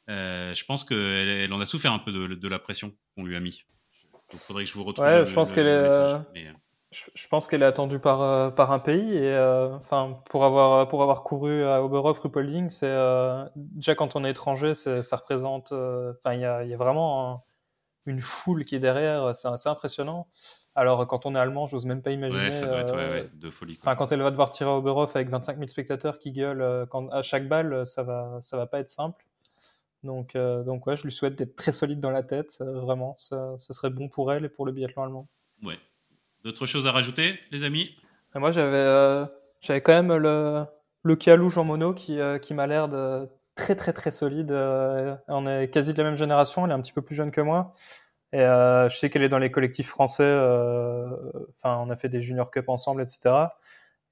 je 0.09 0.65
pense 0.65 0.85
qu'elle 0.85 1.29
elle 1.29 1.53
en 1.53 1.61
a 1.61 1.67
souffert 1.67 1.93
un 1.93 1.99
peu 1.99 2.13
de, 2.13 2.35
de 2.35 2.49
la 2.49 2.59
pression 2.59 2.97
qu'on 3.15 3.25
lui 3.25 3.37
a 3.37 3.41
mis. 3.41 3.65
Il 4.33 4.39
faudrait 4.39 4.65
que 4.65 4.71
je 4.71 4.75
vous 4.75 4.85
retrouve. 4.85 5.05
Ouais, 5.05 5.27
je 5.27 5.35
pense 5.35 5.53
qu'elle 5.53 5.67
est. 5.67 6.61
Je, 6.93 7.29
pense 7.29 7.47
qu'elle 7.47 7.63
est 7.63 7.67
attendue 7.67 8.01
par, 8.01 8.21
euh, 8.21 8.51
par 8.51 8.73
un 8.73 8.81
pays 8.81 9.15
et 9.15 9.33
euh, 9.33 9.77
enfin 9.77 10.21
pour 10.29 10.45
avoir 10.45 10.89
pour 10.89 11.03
avoir 11.03 11.23
couru 11.23 11.63
à 11.63 11.85
Oberhof 11.85 12.19
Rupolding, 12.19 12.69
c'est 12.69 12.91
euh, 12.91 13.45
déjà 13.55 13.95
quand 13.95 14.17
on 14.17 14.25
est 14.25 14.31
étranger, 14.31 14.75
ça 14.75 15.17
représente 15.17 15.71
enfin 15.71 16.35
il 16.35 16.41
y 16.41 16.45
a, 16.45 16.65
y 16.65 16.75
a, 16.75 16.77
vraiment 16.77 17.45
une 18.07 18.19
foule 18.19 18.65
qui 18.65 18.75
est 18.75 18.81
derrière, 18.81 19.33
c'est 19.37 19.47
assez 19.47 19.69
impressionnant. 19.69 20.27
Alors 20.75 21.07
quand 21.07 21.27
on 21.27 21.37
est 21.37 21.39
allemand, 21.39 21.69
j'ose 21.69 21.87
même 21.87 22.03
pas 22.03 22.11
imaginer. 22.11 22.47
Ouais, 22.47 22.53
ça 22.53 22.67
doit 22.67 22.81
être 22.81 22.97
ouais, 22.97 23.29
de 23.35 23.51
folie. 23.51 23.79
Quand 23.79 24.11
elle 24.11 24.23
va 24.23 24.33
devoir 24.33 24.51
tirer 24.51 24.71
à 24.71 24.75
Oberhof 24.75 25.15
avec 25.15 25.31
25 25.31 25.59
000 25.59 25.69
spectateurs 25.69 26.19
qui 26.19 26.33
gueulent 26.33 26.89
quand, 26.91 27.09
à 27.11 27.23
chaque 27.23 27.47
balle, 27.47 27.87
ça 27.87 28.03
va 28.03 28.39
ça 28.41 28.57
va 28.57 28.67
pas 28.67 28.81
être 28.81 28.89
simple. 28.89 29.25
Donc 30.03 30.37
donc 30.37 30.89
ouais, 30.89 30.97
je 30.97 31.05
lui 31.05 31.13
souhaite 31.13 31.37
d'être 31.37 31.55
très 31.55 31.71
solide 31.71 32.01
dans 32.01 32.11
la 32.11 32.25
tête, 32.25 32.59
vraiment, 32.61 33.15
ça, 33.15 33.55
ça 33.59 33.75
serait 33.75 33.91
bon 33.91 34.09
pour 34.09 34.33
elle 34.33 34.45
et 34.45 34.49
pour 34.49 34.67
le 34.67 34.73
biathlon 34.73 35.05
allemand. 35.05 35.29
Ouais, 35.63 35.79
D'autres 36.45 36.67
choses 36.67 36.87
à 36.87 36.93
rajouter, 36.93 37.39
les 37.51 37.65
amis? 37.65 37.95
Moi, 38.35 38.51
j'avais 38.51 38.77
euh, 38.77 39.27
j'avais 39.61 39.81
quand 39.81 39.93
même 39.93 40.15
le, 40.15 40.65
le 41.03 41.17
Kialouge 41.17 41.59
en 41.59 41.65
mono 41.65 41.93
qui, 41.93 42.19
euh, 42.21 42.39
qui 42.39 42.55
m'a 42.55 42.67
l'air 42.67 42.89
de 42.89 43.29
très 43.55 43.75
très 43.75 43.93
très 43.93 44.11
solide. 44.11 44.51
Euh, 44.51 45.17
on 45.29 45.47
est 45.47 45.69
quasi 45.69 45.93
de 45.93 45.99
la 45.99 46.09
même 46.09 46.17
génération, 46.17 46.65
elle 46.65 46.71
est 46.71 46.75
un 46.75 46.81
petit 46.81 46.93
peu 46.93 47.03
plus 47.03 47.15
jeune 47.15 47.31
que 47.31 47.41
moi. 47.41 47.73
Et 48.33 48.39
je 48.39 48.95
sais 48.97 49.11
qu'elle 49.11 49.25
est 49.25 49.29
dans 49.29 49.39
les 49.39 49.51
collectifs 49.51 49.89
français. 49.89 50.23
Enfin, 51.57 51.79
on 51.85 51.91
a 51.91 51.97
fait 51.97 52.09
des 52.09 52.21
Junior 52.21 52.53
Cup 52.53 52.69
ensemble, 52.69 53.03
etc. 53.03 53.35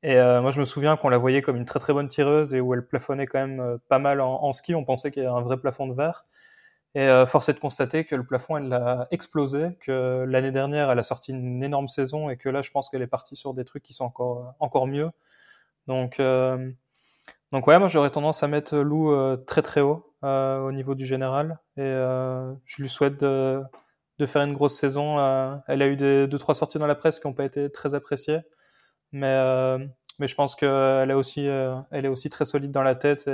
Et 0.03 0.17
moi, 0.17 0.51
je 0.51 0.59
me 0.59 0.65
souviens 0.65 0.97
qu'on 0.97 1.09
la 1.09 1.19
voyait 1.19 1.41
comme 1.41 1.57
une 1.57 1.65
très 1.65 1.79
très 1.79 1.93
bonne 1.93 2.09
tireuse 2.09 2.53
et 2.53 2.61
où 2.61 2.75
elle 2.75 2.85
plafonnait 2.85 3.29
quand 3.29 3.39
même 3.39 3.79
pas 3.89 4.01
mal 4.01 4.21
en, 4.21 4.43
en 4.43 4.51
ski. 4.51 4.75
On 4.75 4.85
pensait 4.85 5.13
qu'il 5.13 5.23
y 5.23 5.27
avait 5.27 5.37
un 5.37 5.41
vrai 5.41 5.57
plafond 5.57 5.87
de 5.87 5.95
verre. 5.95 6.27
Et 6.99 7.03
euh, 7.03 7.27
force 7.27 7.49
est 7.49 7.53
de 7.53 7.61
constater 7.61 8.05
que 8.05 8.17
le 8.17 8.27
plafond, 8.27 8.57
elle 8.57 8.73
a 8.73 9.07
explosé, 9.13 9.79
que 9.81 10.25
l'année 10.27 10.51
dernière, 10.51 10.91
elle 10.91 10.99
a 10.99 11.05
sorti 11.05 11.31
une 11.31 11.63
énorme 11.63 11.87
saison 11.87 12.29
et 12.29 12.37
que 12.37 12.49
là, 12.49 12.61
je 12.61 12.73
pense 12.73 12.89
qu'elle 12.89 13.03
est 13.03 13.07
partie 13.07 13.37
sur 13.37 13.55
des 13.55 13.65
trucs 13.65 13.85
qui 13.85 13.93
sont 13.93 14.05
encore, 14.05 14.53
encore 14.59 14.89
mieux. 14.89 15.09
Donc, 15.87 16.19
euh, 16.19 16.73
donc 17.53 17.69
ouais, 17.69 17.79
moi, 17.79 17.87
j'aurais 17.87 18.11
tendance 18.11 18.43
à 18.43 18.49
mettre 18.49 18.77
Lou 18.77 19.13
euh, 19.13 19.37
très 19.37 19.63
très 19.63 19.81
haut. 19.81 20.13
au 20.25 20.73
niveau 20.73 20.97
du 20.97 21.07
général 21.07 21.61
et 21.77 21.83
je 22.65 22.83
lui 22.83 22.89
souhaite 22.89 23.21
de, 23.21 23.63
de, 24.19 24.27
faire 24.27 24.43
une 24.43 24.53
grosse 24.53 24.75
saison. 24.77 25.19
elle 25.69 25.83
a 25.83 25.87
eu 25.87 25.95
des, 25.95 26.27
deux 26.27 26.39
trois 26.39 26.57
sorties 26.57 26.81
dans 26.81 26.89
la 26.89 26.97
presse 26.97 27.21
qui 27.21 27.29
n'ont 27.29 27.33
pas 27.33 27.45
été 27.45 27.71
très 27.71 27.95
appréciées, 27.95 28.41
mais 29.13 29.79
mais 30.19 30.27
je 30.27 30.35
pense 30.35 30.57
qu'elle 30.57 31.13
est 31.13 31.15
aussi 31.15 31.47
est 31.47 32.09
aussi 32.09 32.29
très 32.29 32.45
solide 32.45 32.73
dans 32.73 32.83
la 32.83 32.97
tête 32.97 33.31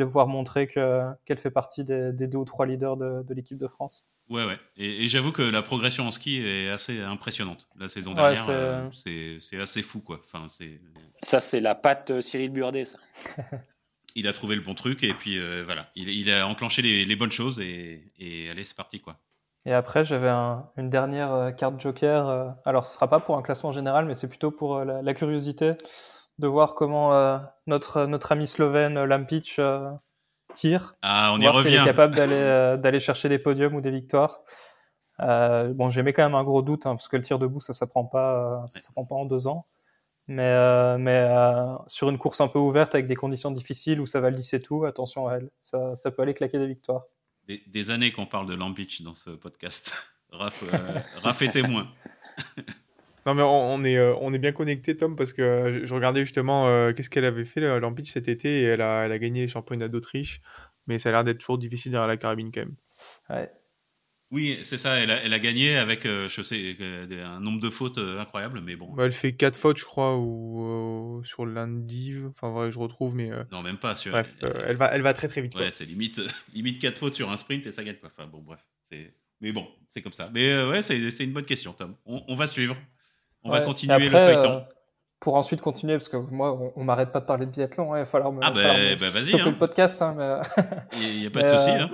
va 0.00 0.06
pouvoir 0.06 0.28
montrer 0.28 0.66
que 0.66 1.04
qu'elle 1.24 1.38
fait 1.38 1.50
partie 1.50 1.84
des, 1.84 2.12
des, 2.12 2.26
deux 2.26 2.38
ou 2.38 2.44
trois 2.44 2.66
leaders 2.66 2.96
de, 2.96 3.22
de 3.22 3.34
l'équipe 3.34 3.58
de 3.58 3.68
France. 3.68 4.06
Ouais, 4.28 4.44
ouais. 4.44 4.58
Et, 4.76 5.08
j'avoue 5.08 5.32
que 5.32 5.42
la 5.42 5.62
progression 5.62 6.06
en 6.06 6.10
ski 6.10 6.42
est 6.46 6.68
assez 6.68 7.00
impressionnante. 7.02 7.66
La 7.78 7.88
saison 7.88 8.12
dernière, 8.12 8.46
euh, 8.50 8.88
c'est 8.92 9.58
assez 9.58 9.82
fou, 9.82 10.00
quoi. 10.00 10.20
Enfin, 10.24 10.46
ça, 11.22 11.40
c'est 11.40 11.60
la 11.60 11.74
patte 11.74 12.10
euh, 12.10 12.20
Cyril 12.20 12.50
Burdet, 12.50 12.84
ça. 12.84 12.98
il 14.14 14.28
a 14.28 14.32
trouvé 14.32 14.56
le 14.56 14.62
bon 14.62 14.74
truc 14.74 15.02
et 15.02 15.14
puis 15.14 15.38
euh, 15.38 15.62
voilà, 15.64 15.90
il, 15.94 16.30
a 16.30 16.46
enclenché 16.46 16.82
les, 16.82 17.16
bonnes 17.16 17.32
choses 17.32 17.60
et, 17.60 18.02
et 18.18 18.50
allez, 18.50 18.64
c'est 18.64 18.76
parti, 18.76 19.00
quoi. 19.00 19.16
Et 19.64 19.72
après, 19.72 20.04
j'avais 20.04 20.28
une 20.28 20.88
dernière 20.88 21.54
carte 21.56 21.80
joker. 21.80 22.54
Alors, 22.64 22.86
ce 22.86 22.94
sera 22.94 23.08
pas 23.08 23.20
pour 23.20 23.36
un 23.36 23.42
classement 23.42 23.72
général, 23.72 24.06
mais 24.06 24.14
c'est 24.14 24.28
plutôt 24.28 24.50
pour 24.50 24.82
la, 24.84 25.14
curiosité 25.14 25.72
de 26.38 26.46
voir 26.46 26.74
comment 26.74 27.40
notre, 27.66 28.06
notre 28.06 28.32
ami 28.32 28.46
slovène 28.46 29.02
Lampic 29.04 29.60
tire. 30.54 30.96
Ah, 31.02 31.32
on 31.34 31.40
y 31.40 31.48
revient. 31.48 31.70
S'il 31.70 31.80
est 31.80 31.84
capable 31.84 32.14
d'aller 32.16 32.34
euh, 32.34 32.76
d'aller 32.76 33.00
chercher 33.00 33.28
des 33.28 33.38
podiums 33.38 33.74
ou 33.74 33.80
des 33.80 33.90
victoires. 33.90 34.40
Euh, 35.20 35.72
bon, 35.74 35.90
j'ai 35.90 36.02
mis 36.02 36.12
quand 36.12 36.22
même 36.22 36.34
un 36.34 36.44
gros 36.44 36.62
doute 36.62 36.86
hein, 36.86 36.94
parce 36.94 37.08
que 37.08 37.16
le 37.16 37.22
tir 37.22 37.38
debout, 37.38 37.60
ça 37.60 37.72
s'apprend 37.72 38.04
pas, 38.04 38.62
euh, 38.62 38.68
ça 38.68 38.80
s'apprend 38.80 39.04
pas 39.04 39.16
en 39.16 39.24
deux 39.24 39.46
ans. 39.46 39.66
Mais 40.28 40.42
euh, 40.42 40.98
mais 40.98 41.26
euh, 41.28 41.74
sur 41.86 42.10
une 42.10 42.18
course 42.18 42.40
un 42.40 42.48
peu 42.48 42.58
ouverte 42.58 42.94
avec 42.94 43.06
des 43.06 43.16
conditions 43.16 43.50
difficiles 43.50 43.98
où 44.00 44.06
ça 44.06 44.20
va 44.20 44.30
lisser 44.30 44.60
tout, 44.60 44.84
attention 44.84 45.26
à 45.26 45.36
elle. 45.36 45.50
Ça, 45.58 45.96
ça 45.96 46.10
peut 46.10 46.22
aller 46.22 46.34
claquer 46.34 46.58
des 46.58 46.66
victoires. 46.66 47.04
Des, 47.46 47.62
des 47.66 47.90
années 47.90 48.12
qu'on 48.12 48.26
parle 48.26 48.46
de 48.46 48.54
Lambic 48.54 49.02
dans 49.02 49.14
ce 49.14 49.30
podcast. 49.30 49.92
Raph, 50.30 50.64
Raph 51.22 51.42
est 51.42 51.52
témoin. 51.52 51.88
Non, 53.28 53.34
mais 53.34 53.42
on, 53.42 53.84
est, 53.84 53.98
euh, 53.98 54.14
on 54.22 54.32
est 54.32 54.38
bien 54.38 54.52
connecté, 54.52 54.96
Tom, 54.96 55.14
parce 55.14 55.34
que 55.34 55.82
je, 55.84 55.94
regardais 55.94 56.24
justement 56.24 56.66
euh, 56.66 56.94
qu'est-ce 56.94 57.10
qu'elle 57.10 57.26
avait 57.26 57.44
fait, 57.44 57.60
l'Ampitch, 57.78 58.10
cet 58.10 58.26
été, 58.26 58.60
et 58.60 58.62
elle 58.62 58.80
a, 58.80 59.04
elle 59.04 59.12
a 59.12 59.18
gagné 59.18 59.42
les 59.42 59.48
championnats 59.48 59.88
d'Autriche, 59.88 60.40
mais 60.86 60.98
ça 60.98 61.10
a 61.10 61.12
l'air 61.12 61.24
d'être 61.24 61.36
toujours 61.36 61.58
difficile 61.58 61.92
derrière 61.92 62.08
la 62.08 62.16
carabine 62.16 62.50
quand 62.50 62.60
même. 62.60 62.76
Ouais. 63.28 63.50
Oui, 64.30 64.58
c'est 64.64 64.78
ça, 64.78 64.94
elle 64.96 65.10
a, 65.10 65.22
elle 65.22 65.34
a, 65.34 65.38
gagné 65.40 65.76
avec, 65.76 66.06
euh, 66.06 66.30
je 66.30 66.40
sais, 66.40 66.74
un 67.22 67.40
nombre 67.40 67.60
de 67.60 67.68
fautes 67.68 67.98
incroyable, 67.98 68.62
mais 68.64 68.76
bon. 68.76 68.94
Bah, 68.94 69.04
elle 69.04 69.12
fait 69.12 69.32
4 69.32 69.54
fautes, 69.54 69.76
je 69.76 69.84
crois, 69.84 70.16
ou 70.16 71.20
sur 71.22 71.44
l'indiv, 71.44 72.28
enfin, 72.28 72.50
vrai, 72.50 72.70
je 72.70 72.78
retrouve, 72.78 73.14
mais. 73.14 73.30
Non, 73.52 73.60
même 73.60 73.76
pas. 73.76 73.94
Sur... 73.94 74.12
Bref, 74.12 74.36
elle, 74.40 74.76
va, 74.76 74.86
elle 74.86 75.02
va 75.02 75.12
très 75.12 75.28
très 75.28 75.42
vite. 75.42 75.54
Ouais, 75.54 75.70
c'est 75.70 75.84
limite, 75.84 76.18
limite 76.54 76.78
4 76.78 76.96
fautes 76.96 77.14
sur 77.14 77.30
un 77.30 77.36
sprint 77.36 77.66
et 77.66 77.72
ça 77.72 77.84
gagne, 77.84 77.96
quoi. 77.96 78.08
Enfin, 78.08 78.26
bon, 78.26 78.40
bref. 78.40 78.60
Mais 79.42 79.52
bon, 79.52 79.68
c'est 79.90 80.00
comme 80.00 80.14
ça. 80.14 80.30
Mais 80.32 80.64
ouais, 80.64 80.80
c'est 80.80 80.96
une 80.96 81.34
bonne 81.34 81.44
question, 81.44 81.74
Tom. 81.74 81.94
On, 82.06 82.24
on 82.26 82.34
va 82.34 82.46
suivre. 82.46 82.74
On 83.44 83.50
va 83.50 83.60
continuer 83.60 83.98
le 83.98 84.10
feuilleton. 84.10 84.50
Euh, 84.50 84.60
pour 85.20 85.34
ensuite 85.34 85.60
continuer, 85.60 85.94
parce 85.94 86.08
que 86.08 86.16
moi, 86.16 86.72
on, 86.76 86.84
m'arrête 86.84 87.10
pas 87.10 87.18
de 87.20 87.24
parler 87.24 87.46
de 87.46 87.50
biathlon, 87.50 87.94
il 87.96 88.00
va 88.00 88.04
falloir 88.04 88.32
me, 88.32 88.40
ah 88.42 88.52
bah, 88.52 88.60
bah 89.00 89.06
stopper 89.08 89.42
hein. 89.42 89.50
le 89.50 89.56
podcast. 89.56 90.00
Hein, 90.00 90.42
Il 90.92 91.20
n'y 91.20 91.26
a, 91.26 91.30
pas 91.32 91.42
de 91.42 91.48
souci. 91.48 91.70
Euh, 91.70 91.82
hein. 91.82 91.90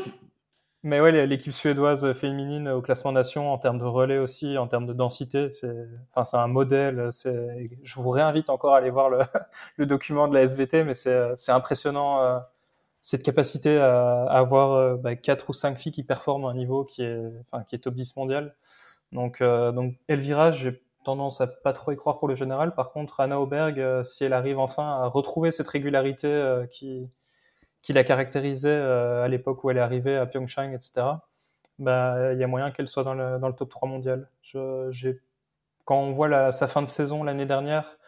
Mais 0.83 1.01
ouais, 1.01 1.27
l'équipe 1.27 1.53
suédoise 1.53 2.13
féminine 2.13 2.69
au 2.69 2.83
classement 2.83 3.13
nation, 3.13 3.51
en 3.51 3.57
termes 3.57 3.79
de 3.79 3.85
relais 3.85 4.19
aussi, 4.19 4.59
en 4.59 4.67
termes 4.67 4.85
de 4.85 4.93
densité, 4.93 5.49
c'est, 5.49 5.75
enfin, 6.15 6.39
un 6.39 6.49
modèle. 6.49 7.09
Je 7.15 7.95
vous 7.95 8.11
réinvite 8.11 8.51
encore 8.51 8.75
à 8.75 8.79
aller 8.79 8.91
voir 8.91 9.09
le, 9.09 9.21
le 9.79 9.87
document 9.87 10.29
de 10.29 10.35
la 10.35 10.43
SVT, 10.43 10.85
mais 10.85 10.95
c'est, 10.95 11.35
impressionnant 11.49 12.21
euh, 12.21 12.39
cette 13.01 13.23
capacité 13.23 13.79
à, 13.79 14.25
avoir 14.25 14.99
bah, 14.99 15.17
quatre 15.17 15.49
ou 15.49 15.55
cinq 15.55 15.79
filles 15.79 15.93
qui 15.93 16.03
performent 16.03 16.45
à 16.45 16.51
un 16.51 16.55
niveau 16.55 16.85
qui 16.85 17.03
est, 17.03 17.23
enfin, 17.41 17.65
qui 17.65 17.75
est 17.75 17.79
top 17.79 17.95
10 17.95 18.17
mondial. 18.17 18.55
Donc, 19.13 19.43
donc 19.43 19.95
Elvira, 20.09 20.51
j'ai 20.51 20.84
tendance 21.05 21.41
à 21.41 21.47
pas 21.47 21.73
trop 21.73 21.93
y 21.93 21.97
croire 21.97 22.19
pour 22.19 22.29
le 22.29 22.35
général. 22.35 22.75
Par 22.75 22.91
contre, 22.91 23.21
Anna 23.21 23.39
Auberg, 23.39 23.79
euh, 23.79 24.03
si 24.03 24.25
elle 24.25 24.33
arrive 24.33 24.59
enfin 24.59 25.03
à 25.03 25.07
retrouver 25.07 25.53
cette 25.53 25.69
régularité 25.69 26.27
euh, 26.27 26.67
qui, 26.67 27.09
qui 27.83 27.93
la 27.93 28.03
caractérisait 28.03 28.71
euh, 28.71 29.23
à 29.23 29.29
l'époque 29.29 29.63
où 29.63 29.71
elle 29.71 29.77
est 29.77 29.81
arrivée 29.81 30.17
à 30.17 30.27
Pyeongchang, 30.27 30.73
etc., 30.73 31.07
bah, 31.79 32.33
il 32.33 32.39
y 32.39 32.45
a 32.45 32.47
moyen 32.47 32.71
qu'elle 32.71 32.89
soit 32.89 33.05
dans 33.05 33.15
le, 33.15 33.39
dans 33.39 33.49
le 33.49 33.55
top 33.55 33.69
3 33.69 33.89
mondial. 33.89 34.29
Je, 34.43 35.17
quand 35.85 35.99
on 35.99 36.13
voit 36.13 36.29
la, 36.29 36.53
sa 36.53 36.67
fin 36.67 36.83
de 36.83 36.87
saison 36.87 37.23
l'année 37.23 37.47
dernière, 37.47 37.99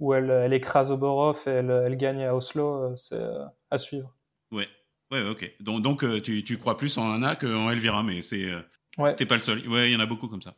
où 0.00 0.12
elle, 0.12 0.30
elle 0.30 0.52
écrase 0.52 0.90
Oborov 0.90 1.42
et 1.46 1.50
elle, 1.50 1.70
elle 1.70 1.96
gagne 1.96 2.24
à 2.24 2.34
Oslo, 2.34 2.94
c'est 2.96 3.22
à 3.70 3.78
suivre. 3.78 4.14
Ouais, 4.50 4.68
ouais, 5.10 5.22
ok. 5.22 5.50
Donc, 5.60 5.82
donc 5.82 6.22
tu, 6.22 6.44
tu 6.44 6.58
crois 6.58 6.76
plus 6.76 6.98
en 6.98 7.12
Anna 7.12 7.34
qu'en 7.34 7.70
Elvira, 7.70 8.02
mais 8.02 8.20
c'est 8.20 8.52
ouais. 8.98 9.14
pas 9.14 9.36
le 9.36 9.40
seul. 9.40 9.66
Ouais, 9.68 9.90
il 9.90 9.94
y 9.94 9.96
en 9.96 10.00
a 10.00 10.06
beaucoup 10.06 10.28
comme 10.28 10.42
ça. 10.42 10.54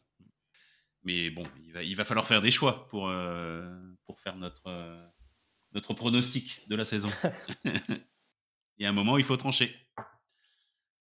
Mais 1.07 1.31
bon, 1.31 1.45
il 1.65 1.73
va, 1.73 1.83
il 1.85 1.95
va 1.95 2.05
falloir 2.05 2.27
faire 2.27 2.43
des 2.43 2.51
choix 2.51 2.89
pour, 2.89 3.09
euh, 3.09 3.65
pour 4.07 4.19
faire 4.19 4.37
notre, 4.37 4.67
euh, 4.67 5.07
notre 5.73 5.95
pronostic 5.95 6.69
de 6.69 6.75
la 6.75 6.85
saison. 6.85 7.09
il 7.65 8.83
y 8.83 8.87
a 8.87 8.89
un 8.89 8.93
moment, 8.93 9.17
il 9.17 9.23
faut 9.23 9.37
trancher. 9.37 9.73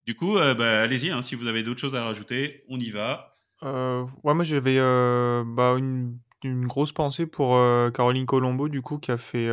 Du 0.05 0.15
coup, 0.15 0.37
euh, 0.37 0.53
bah, 0.53 0.83
allez-y, 0.83 1.09
hein, 1.09 1.23
si 1.23 1.33
vous 1.33 1.47
avez 1.47 1.63
d'autres 1.63 1.81
choses 1.81 1.95
à 1.95 2.03
rajouter, 2.03 2.63
on 2.69 2.79
y 2.79 2.91
va. 2.91 3.33
ouais, 3.63 4.33
moi 4.35 4.43
j'avais 4.43 4.77
bah, 4.77 5.73
une, 5.75 6.19
une, 6.43 6.67
grosse 6.67 6.91
pensée 6.91 7.25
pour 7.25 7.55
Caroline 7.91 8.27
Colombo, 8.27 8.69
du 8.69 8.83
coup, 8.83 8.99
qui 8.99 9.09
a 9.09 9.17
fait 9.17 9.49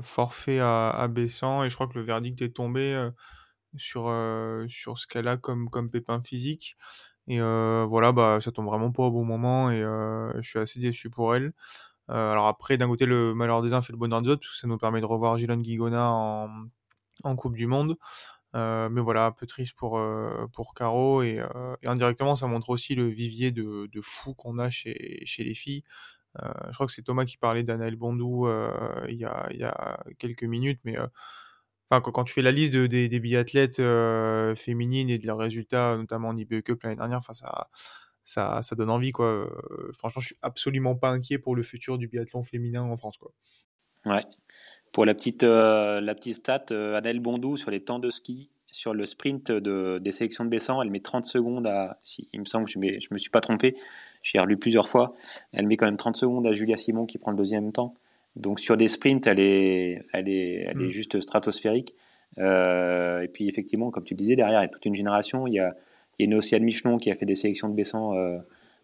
forfait 0.00 0.58
à, 0.58 0.88
à 0.88 1.06
Bessan, 1.08 1.64
et 1.64 1.68
je 1.68 1.74
crois 1.74 1.86
que 1.86 1.98
le 1.98 2.04
verdict 2.04 2.40
est 2.40 2.56
tombé 2.56 3.10
sur, 3.76 4.04
sur 4.68 4.96
ce 4.96 5.06
qu'elle 5.06 5.28
a 5.28 5.36
comme, 5.36 5.68
comme 5.68 5.90
pépin 5.90 6.22
physique. 6.22 6.78
Et 7.26 7.40
euh, 7.40 7.86
voilà, 7.88 8.12
bah, 8.12 8.38
ça 8.40 8.52
tombe 8.52 8.66
vraiment 8.66 8.92
pas 8.92 9.04
au 9.04 9.10
bon 9.10 9.24
moment 9.24 9.70
et 9.70 9.82
euh, 9.82 10.30
je 10.42 10.48
suis 10.48 10.58
assez 10.58 10.78
déçu 10.80 11.10
pour 11.10 11.34
elle. 11.34 11.52
Euh, 12.10 12.32
alors 12.32 12.48
après, 12.48 12.76
d'un 12.76 12.88
côté, 12.88 13.06
le 13.06 13.34
malheur 13.34 13.62
des 13.62 13.72
uns 13.72 13.82
fait 13.82 13.92
le 13.92 13.98
bonheur 13.98 14.20
des 14.22 14.28
autres, 14.28 14.42
parce 14.42 14.52
que 14.52 14.58
ça 14.58 14.66
nous 14.68 14.78
permet 14.78 15.00
de 15.00 15.06
revoir 15.06 15.38
Gilles 15.38 15.56
Guigona 15.56 16.10
en, 16.10 16.50
en 17.24 17.36
Coupe 17.36 17.56
du 17.56 17.66
Monde. 17.66 17.96
Mais 18.54 19.00
voilà, 19.00 19.26
un 19.26 19.32
peu 19.32 19.46
triste 19.46 19.74
pour, 19.76 20.00
pour 20.52 20.74
Caro 20.74 21.22
et, 21.22 21.40
et, 21.82 21.88
indirectement, 21.88 22.36
ça 22.36 22.46
montre 22.46 22.70
aussi 22.70 22.94
le 22.94 23.08
vivier 23.08 23.50
de, 23.50 23.88
de 23.92 24.00
fous 24.00 24.34
qu'on 24.34 24.58
a 24.58 24.70
chez, 24.70 25.22
chez 25.24 25.42
les 25.42 25.54
filles. 25.54 25.82
je 26.40 26.72
crois 26.74 26.86
que 26.86 26.92
c'est 26.92 27.02
Thomas 27.02 27.24
qui 27.24 27.36
parlait 27.36 27.64
d'Anaël 27.64 27.96
Bondou 27.96 28.46
il, 29.08 29.16
y 29.16 29.24
a, 29.24 29.48
il 29.50 29.58
y 29.58 29.64
a 29.64 29.98
quelques 30.18 30.44
minutes, 30.44 30.80
mais 30.84 30.96
quand, 31.90 32.24
tu 32.24 32.32
fais 32.32 32.42
la 32.42 32.52
liste 32.52 32.74
des, 32.74 33.20
biathlètes 33.20 33.80
euh, 33.80 34.54
féminines 34.54 35.10
et 35.10 35.18
de 35.18 35.26
leurs 35.26 35.38
résultats, 35.38 35.96
notamment 35.96 36.28
en 36.28 36.36
IBE 36.36 36.62
Cup 36.62 36.82
l'année 36.82 36.96
dernière, 36.96 37.22
ça, 37.22 37.68
ça, 38.24 38.62
ça 38.62 38.74
donne 38.74 38.90
envie. 38.90 39.12
Quoi. 39.12 39.26
Euh, 39.26 39.92
franchement, 39.92 40.20
je 40.20 40.28
suis 40.28 40.36
absolument 40.42 40.94
pas 40.94 41.10
inquiet 41.10 41.38
pour 41.38 41.56
le 41.56 41.62
futur 41.62 41.98
du 41.98 42.08
biathlon 42.08 42.42
féminin 42.42 42.82
en 42.82 42.96
France. 42.96 43.18
Quoi. 43.18 43.32
Ouais. 44.06 44.24
Pour 44.92 45.04
la 45.04 45.14
petite, 45.14 45.44
euh, 45.44 46.00
la 46.00 46.14
petite 46.14 46.34
stat, 46.34 46.66
Adèle 46.70 47.20
Bondou 47.20 47.56
sur 47.56 47.70
les 47.70 47.82
temps 47.82 47.98
de 47.98 48.10
ski, 48.10 48.50
sur 48.70 48.92
le 48.92 49.04
sprint 49.04 49.52
de, 49.52 49.98
des 50.02 50.10
sélections 50.10 50.44
de 50.44 50.50
Bessan, 50.50 50.80
elle 50.82 50.90
met 50.90 51.00
30 51.00 51.24
secondes 51.24 51.66
à. 51.66 51.98
Si, 52.02 52.28
il 52.32 52.40
me 52.40 52.44
semble 52.44 52.64
que 52.64 52.72
je 52.72 52.78
ne 52.78 53.14
me 53.14 53.18
suis 53.18 53.30
pas 53.30 53.40
trompé, 53.40 53.76
j'ai 54.22 54.38
relu 54.38 54.56
plusieurs 54.56 54.88
fois. 54.88 55.14
Elle 55.52 55.66
met 55.66 55.76
quand 55.76 55.86
même 55.86 55.96
30 55.96 56.16
secondes 56.16 56.46
à 56.46 56.52
Julia 56.52 56.76
Simon 56.76 57.06
qui 57.06 57.18
prend 57.18 57.30
le 57.30 57.36
deuxième 57.36 57.72
temps. 57.72 57.94
Donc 58.36 58.60
sur 58.60 58.76
des 58.76 58.88
sprints, 58.88 59.26
elle 59.26 59.40
est, 59.40 60.04
elle 60.12 60.28
est, 60.28 60.66
elle 60.68 60.80
est 60.82 60.86
mm. 60.86 60.90
juste 60.90 61.20
stratosphérique. 61.20 61.94
Euh, 62.38 63.22
et 63.22 63.28
puis 63.28 63.48
effectivement, 63.48 63.90
comme 63.90 64.04
tu 64.04 64.14
disais, 64.14 64.36
derrière, 64.36 64.60
il 64.60 64.64
y 64.64 64.66
a 64.66 64.68
toute 64.68 64.84
une 64.86 64.94
génération. 64.94 65.46
Il 65.46 65.54
y 65.54 65.60
a, 65.60 65.74
il 66.18 66.22
y 66.22 66.24
a 66.24 66.26
une 66.26 66.34
Océane 66.34 66.64
Michelon 66.64 66.98
qui 66.98 67.10
a 67.10 67.14
fait 67.14 67.26
des 67.26 67.34
sélections 67.34 67.68
de 67.68 67.74
Bessan 67.74 68.14
euh, 68.16 68.38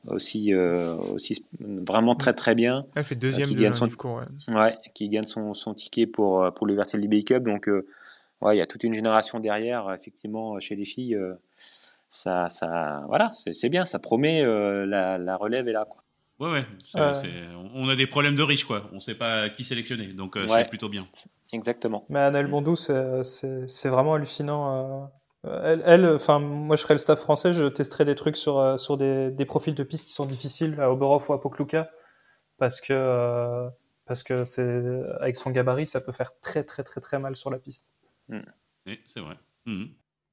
aussi, 0.07 0.55
euh, 0.55 0.97
aussi 0.97 1.45
vraiment 1.59 2.15
très 2.15 2.33
très 2.33 2.55
bien. 2.55 2.87
Elle 2.95 3.05
fait 3.05 3.17
deuxième 3.17 3.49
qui 3.49 3.57
de 3.57 3.63
gagne 3.63 3.73
son, 3.73 3.89
cours, 3.89 4.21
ouais. 4.49 4.55
ouais. 4.55 4.77
qui 4.95 5.09
gagne 5.09 5.27
son, 5.27 5.53
son 5.55 5.75
ticket 5.75 6.07
pour, 6.07 6.53
pour 6.55 6.67
le 6.67 6.75
Vertel 6.75 7.07
Bay 7.09 7.23
Cup. 7.23 7.43
Donc 7.43 7.69
ouais, 8.41 8.57
il 8.57 8.59
y 8.59 8.63
a 8.63 8.67
toute 8.67 8.85
une 8.85 8.95
génération 8.95 9.41
derrière, 9.41 9.93
effectivement, 9.93 10.61
chez 10.61 10.77
les 10.77 10.85
filles. 10.85 11.19
ça, 11.57 12.49
ça, 12.49 13.05
voilà, 13.09 13.33
c'est 13.35 13.69
bien, 13.69 13.85
ça 13.85 13.99
promet, 13.99 14.45
la, 14.45 15.19
la 15.19 15.37
relève 15.37 15.67
est 15.69 15.73
là. 15.73 15.87
Quoi. 15.89 16.03
Ouais, 16.41 16.51
ouais. 16.51 16.67
On 17.75 17.89
a 17.89 17.97
des 17.97 18.07
problèmes 18.07 18.35
de 18.35 18.43
riches, 18.43 18.65
quoi. 18.65 18.89
On 18.93 18.97
ne 18.97 19.01
sait 19.01 19.15
pas 19.15 19.51
qui 19.51 19.63
sélectionner, 19.63 20.07
donc 20.07 20.37
euh, 20.37 20.43
c'est 20.49 20.69
plutôt 20.69 20.89
bien. 20.89 21.07
Exactement. 21.53 22.07
Mais 22.09 22.21
Annelle 22.21 22.47
Bondou, 22.47 22.75
c'est 22.77 23.89
vraiment 23.89 24.15
hallucinant. 24.15 25.11
Euh. 25.45 25.79
Elle, 25.87 26.07
enfin, 26.07 26.39
moi 26.39 26.77
je 26.77 26.83
serais 26.83 26.93
le 26.93 26.99
staff 26.99 27.19
français, 27.19 27.55
je 27.55 27.65
testerais 27.65 28.05
des 28.05 28.15
trucs 28.15 28.37
sur, 28.37 28.59
euh, 28.59 28.77
sur 28.77 28.99
des, 28.99 29.31
des 29.31 29.47
profils 29.47 29.75
de 29.75 29.83
pistes 29.83 30.07
qui 30.07 30.13
sont 30.13 30.27
difficiles 30.27 30.79
à 30.79 30.93
Oberhof 30.93 31.31
ou 31.31 31.33
à 31.33 31.41
Pokluka, 31.41 31.91
parce 32.59 32.83
que, 32.83 33.69
parce 34.05 34.23
que 34.23 34.45
c'est, 34.45 34.83
avec 35.19 35.37
son 35.37 35.51
gabarit, 35.51 35.87
ça 35.87 36.03
peut 36.03 36.13
faire 36.13 36.39
très 36.41 36.63
très 36.63 36.83
très 36.83 37.01
très 37.01 37.19
mal 37.19 37.37
sur 37.37 37.51
la 37.51 37.59
piste. 37.59 37.93
Mm. 38.29 38.41
Oui, 38.87 39.01
c'est 39.07 39.21
vrai. 39.21 39.37
Mm. 39.65 39.87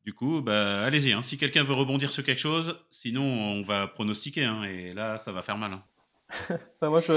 Du 0.05 0.13
coup, 0.13 0.41
bah, 0.41 0.83
allez-y. 0.83 1.11
Hein. 1.11 1.21
Si 1.21 1.37
quelqu'un 1.37 1.63
veut 1.63 1.73
rebondir 1.73 2.11
sur 2.11 2.23
quelque 2.23 2.39
chose, 2.39 2.77
sinon 2.91 3.23
on 3.23 3.61
va 3.61 3.87
pronostiquer. 3.87 4.45
Hein, 4.45 4.63
et 4.63 4.93
là, 4.93 5.17
ça 5.17 5.31
va 5.31 5.41
faire 5.41 5.57
mal. 5.57 5.73
Hein. 5.73 5.83
Bah, 6.81 6.89
moi, 6.89 6.99
je, 6.99 7.13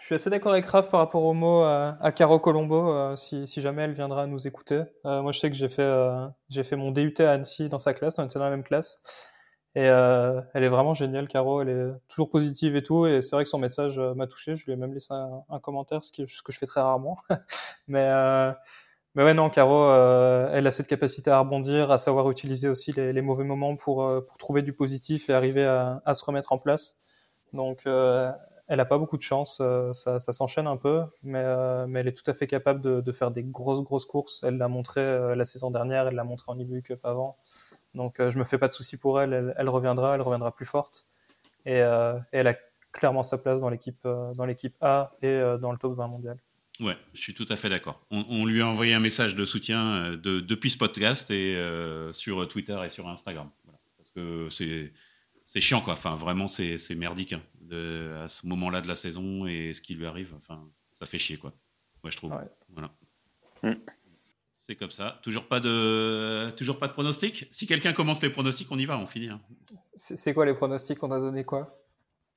je, 0.00 0.04
suis 0.04 0.14
assez 0.14 0.30
d'accord 0.30 0.52
avec 0.52 0.66
Raph 0.66 0.90
par 0.90 1.00
rapport 1.00 1.22
au 1.22 1.32
mot 1.32 1.62
à, 1.62 1.96
à 2.00 2.12
Caro 2.12 2.38
Colombo, 2.40 2.90
euh, 2.90 3.16
si, 3.16 3.46
si, 3.46 3.60
jamais 3.60 3.82
elle 3.82 3.92
viendra 3.92 4.26
nous 4.26 4.46
écouter. 4.46 4.82
Euh, 5.04 5.22
moi, 5.22 5.32
je 5.32 5.38
sais 5.38 5.50
que 5.50 5.56
j'ai 5.56 5.68
fait, 5.68 5.82
euh, 5.82 6.26
fait 6.64 6.76
mon 6.76 6.90
DUT 6.90 7.14
à 7.20 7.32
Annecy 7.32 7.68
dans 7.68 7.78
sa 7.78 7.94
classe, 7.94 8.18
on 8.18 8.24
était 8.24 8.38
dans 8.38 8.44
la 8.44 8.50
même 8.50 8.64
classe. 8.64 9.02
Et 9.76 9.82
elle 9.82 10.64
est 10.64 10.68
vraiment 10.68 10.94
géniale, 10.94 11.28
Caro. 11.28 11.60
Elle 11.60 11.68
est 11.68 12.08
toujours 12.08 12.30
positive 12.30 12.76
et 12.76 12.82
tout. 12.82 13.06
Et 13.06 13.20
c'est 13.20 13.36
vrai 13.36 13.44
que 13.44 13.50
son 13.50 13.58
message 13.58 13.98
m'a 13.98 14.26
touché. 14.26 14.54
Je 14.54 14.64
lui 14.64 14.72
ai 14.72 14.76
même 14.76 14.94
laissé 14.94 15.12
un, 15.12 15.42
un 15.50 15.60
commentaire, 15.60 16.02
ce, 16.02 16.12
qui, 16.12 16.26
ce, 16.26 16.42
que 16.42 16.50
je 16.50 16.56
fais 16.56 16.64
très 16.64 16.80
rarement. 16.80 17.18
mais, 17.86 18.06
mais 19.14 19.22
ouais, 19.22 19.34
non, 19.34 19.50
Caro, 19.50 19.92
elle 20.50 20.66
a 20.66 20.70
cette 20.70 20.86
capacité 20.86 21.30
à 21.30 21.40
rebondir, 21.40 21.90
à 21.90 21.98
savoir 21.98 22.30
utiliser 22.30 22.70
aussi 22.70 22.92
les, 22.92 23.12
les 23.12 23.20
mauvais 23.20 23.44
moments 23.44 23.76
pour, 23.76 24.10
pour 24.26 24.38
trouver 24.38 24.62
du 24.62 24.72
positif 24.72 25.28
et 25.28 25.34
arriver 25.34 25.66
à, 25.66 26.00
à 26.06 26.14
se 26.14 26.24
remettre 26.24 26.52
en 26.52 26.58
place. 26.58 27.02
Donc, 27.52 27.86
euh, 27.86 28.30
elle 28.68 28.78
n'a 28.78 28.84
pas 28.84 28.98
beaucoup 28.98 29.16
de 29.16 29.22
chance. 29.22 29.58
Euh, 29.60 29.92
ça, 29.92 30.18
s'enchaîne 30.18 30.66
un 30.66 30.76
peu, 30.76 31.02
mais, 31.22 31.42
euh, 31.42 31.86
mais, 31.86 32.00
elle 32.00 32.08
est 32.08 32.16
tout 32.16 32.28
à 32.30 32.34
fait 32.34 32.46
capable 32.46 32.80
de, 32.80 33.12
faire 33.12 33.30
des 33.30 33.42
grosses, 33.42 33.82
grosses 33.82 34.06
courses. 34.06 34.42
Elle 34.42 34.58
l'a 34.58 34.68
montré 34.68 35.02
la 35.34 35.44
saison 35.44 35.70
dernière, 35.70 36.08
elle 36.08 36.14
l'a 36.14 36.24
montré 36.24 36.52
en 36.52 36.58
IBU 36.58 36.82
Cup 36.82 37.00
avant. 37.04 37.36
Donc, 37.94 38.16
je 38.18 38.38
me 38.38 38.44
fais 38.44 38.58
pas 38.58 38.68
de 38.68 38.72
soucis 38.72 38.96
pour 38.96 39.20
elle. 39.20 39.54
elle. 39.56 39.68
reviendra, 39.68 40.14
elle 40.14 40.22
reviendra 40.22 40.54
plus 40.54 40.66
forte. 40.66 41.06
Et, 41.64 41.82
elle 42.32 42.46
a 42.46 42.54
clairement 42.92 43.22
sa 43.22 43.38
place 43.38 43.60
dans 43.60 43.70
l'équipe 43.70 44.76
A 44.80 45.12
et 45.22 45.40
dans 45.60 45.72
le 45.72 45.78
top 45.78 45.96
20 45.96 46.08
mondial. 46.08 46.38
Ouais, 46.78 46.96
je 47.14 47.22
suis 47.22 47.32
tout 47.32 47.46
à 47.48 47.56
fait 47.56 47.70
d'accord. 47.70 48.04
On, 48.10 48.44
lui 48.44 48.60
a 48.60 48.66
envoyé 48.66 48.92
un 48.92 49.00
message 49.00 49.34
de 49.34 49.46
soutien 49.46 50.10
de, 50.10 50.40
depuis 50.40 50.70
ce 50.70 50.76
podcast 50.76 51.30
et 51.30 51.56
sur 52.12 52.46
Twitter 52.48 52.78
et 52.84 52.90
sur 52.90 53.08
Instagram. 53.08 53.48
Voilà. 53.64 53.78
Parce 53.96 54.10
que 54.10 54.48
c'est 54.50 54.92
c'est 55.46 55.60
chiant 55.60 55.80
quoi. 55.80 55.94
Enfin, 55.94 56.16
vraiment, 56.16 56.48
c'est 56.48 56.94
merdique 56.96 57.32
hein, 57.32 57.42
de, 57.60 58.14
à 58.22 58.28
ce 58.28 58.46
moment-là 58.46 58.80
de 58.80 58.88
la 58.88 58.96
saison 58.96 59.46
et 59.46 59.72
ce 59.72 59.80
qui 59.80 59.94
lui 59.94 60.06
arrive. 60.06 60.34
Enfin, 60.36 60.68
ça 60.92 61.06
fait 61.06 61.18
chier 61.18 61.38
quoi. 61.38 61.52
Moi, 62.02 62.10
je 62.10 62.16
trouve. 62.16 62.32
Ouais. 62.32 62.50
Voilà. 62.68 62.90
Mm. 63.62 63.80
C'est 64.58 64.74
comme 64.74 64.90
ça. 64.90 65.20
Toujours 65.22 65.46
pas 65.46 65.60
de, 65.60 66.50
toujours 66.56 66.78
pas 66.80 66.88
de 66.88 66.92
pronostic? 66.92 67.46
Si 67.52 67.68
quelqu'un 67.68 67.92
commence 67.92 68.20
les 68.20 68.30
pronostics, 68.30 68.66
on 68.70 68.78
y 68.78 68.84
va, 68.84 68.98
on 68.98 69.06
finit. 69.06 69.28
Hein. 69.28 69.40
C'est 69.94 70.34
quoi 70.34 70.44
les 70.44 70.54
pronostics? 70.54 71.00
On 71.04 71.12
a 71.12 71.20
donné 71.20 71.44
quoi? 71.44 71.82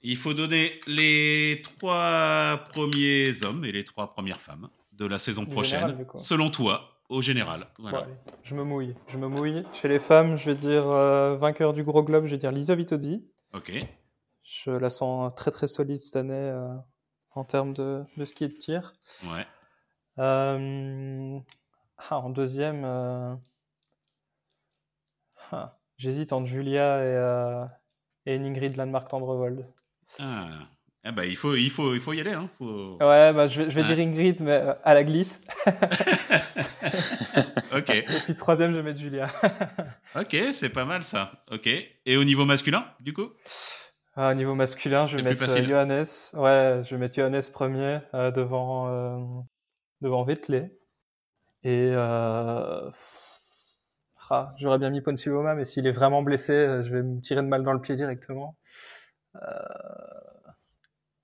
Il 0.01 0.15
faut 0.15 0.33
donner 0.35 0.79
les 0.85 1.61
trois 1.63 2.63
premiers 2.69 3.43
hommes 3.43 3.65
et 3.65 3.71
les 3.71 3.83
trois 3.83 4.13
premières 4.13 4.39
femmes 4.39 4.69
de 4.93 5.05
la 5.05 5.17
saison 5.17 5.45
prochaine, 5.45 5.87
général, 5.87 6.07
selon 6.19 6.51
toi, 6.51 6.98
au 7.09 7.21
général. 7.21 7.67
Voilà. 7.77 8.01
Ouais, 8.01 8.07
je 8.43 8.55
me 8.55 8.63
mouille. 8.63 8.95
Je 9.07 9.17
me 9.17 9.27
mouille. 9.27 9.65
Chez 9.73 9.87
les 9.87 9.99
femmes, 9.99 10.35
je 10.35 10.51
vais 10.51 10.55
dire 10.55 10.87
euh, 10.87 11.35
vainqueur 11.35 11.73
du 11.73 11.83
gros 11.83 12.03
globe, 12.03 12.25
je 12.25 12.31
vais 12.31 12.37
dire 12.37 12.51
Lisa 12.51 12.75
Vitozzi. 12.75 13.27
Ok. 13.53 13.71
Je 14.43 14.71
la 14.71 14.89
sens 14.89 15.33
très 15.35 15.51
très 15.51 15.67
solide 15.67 15.97
cette 15.97 16.15
année 16.15 16.33
euh, 16.33 16.73
en 17.31 17.43
termes 17.43 17.73
de, 17.73 18.03
de, 18.17 18.25
ski 18.25 18.45
et 18.45 18.47
de 18.47 18.53
tir. 18.53 18.93
Ouais. 19.25 19.45
Euh... 20.19 21.39
Ah, 22.09 22.19
en 22.19 22.29
deuxième, 22.29 22.85
ah, 25.51 25.77
j'hésite 25.97 26.31
entre 26.31 26.45
Julia 26.45 27.03
et, 28.25 28.31
et 28.31 28.35
Ingrid 28.37 28.77
Landmark-Tendrevold. 28.77 29.67
Ah. 30.17 30.47
Ah 31.09 31.11
bah, 31.11 31.25
il, 31.25 31.35
faut, 31.35 31.55
il, 31.55 31.71
faut, 31.71 31.95
il 31.95 31.99
faut 31.99 32.13
y 32.13 32.21
aller. 32.21 32.33
Hein. 32.33 32.47
Faut... 32.59 32.95
Ouais, 32.99 33.33
bah, 33.33 33.47
je 33.47 33.63
vais, 33.63 33.71
je 33.71 33.75
vais 33.75 33.81
ah. 33.83 33.95
dire 33.95 33.97
Ingrid, 33.97 34.41
mais 34.41 34.51
euh, 34.51 34.75
à 34.83 34.93
la 34.93 35.03
glisse. 35.03 35.43
ok. 37.75 37.89
Et 37.89 38.03
puis 38.25 38.35
troisième, 38.35 38.73
je 38.73 38.77
vais 38.77 38.83
mettre 38.83 38.99
Julia. 38.99 39.27
ok, 40.15 40.37
c'est 40.53 40.69
pas 40.69 40.85
mal 40.85 41.03
ça. 41.03 41.31
Ok. 41.51 41.67
Et 42.05 42.15
au 42.15 42.23
niveau 42.23 42.45
masculin, 42.45 42.85
du 42.99 43.13
coup? 43.13 43.31
Ah, 44.13 44.29
Au 44.29 44.33
niveau 44.35 44.53
masculin, 44.53 45.07
je 45.07 45.17
vais 45.17 45.23
mettre 45.23 45.49
euh, 45.49 45.63
Johannes. 45.63 46.05
Ouais, 46.35 46.83
je 46.83 46.93
vais 46.93 46.97
mettre 46.97 47.15
Johannes 47.15 47.41
premier 47.51 48.01
euh, 48.13 48.29
devant, 48.29 48.87
euh, 48.89 49.17
devant 50.01 50.23
Vettel. 50.23 50.69
Et 51.63 51.89
euh... 51.91 52.91
ah, 54.29 54.53
j'aurais 54.57 54.77
bien 54.77 54.91
mis 54.91 55.01
Ponsiloma, 55.01 55.55
mais 55.55 55.65
s'il 55.65 55.87
est 55.87 55.91
vraiment 55.91 56.21
blessé, 56.21 56.53
je 56.83 56.93
vais 56.93 57.01
me 57.01 57.19
tirer 57.19 57.41
de 57.41 57.47
mal 57.47 57.63
dans 57.63 57.73
le 57.73 57.81
pied 57.81 57.95
directement. 57.95 58.59
Euh... 59.37 59.39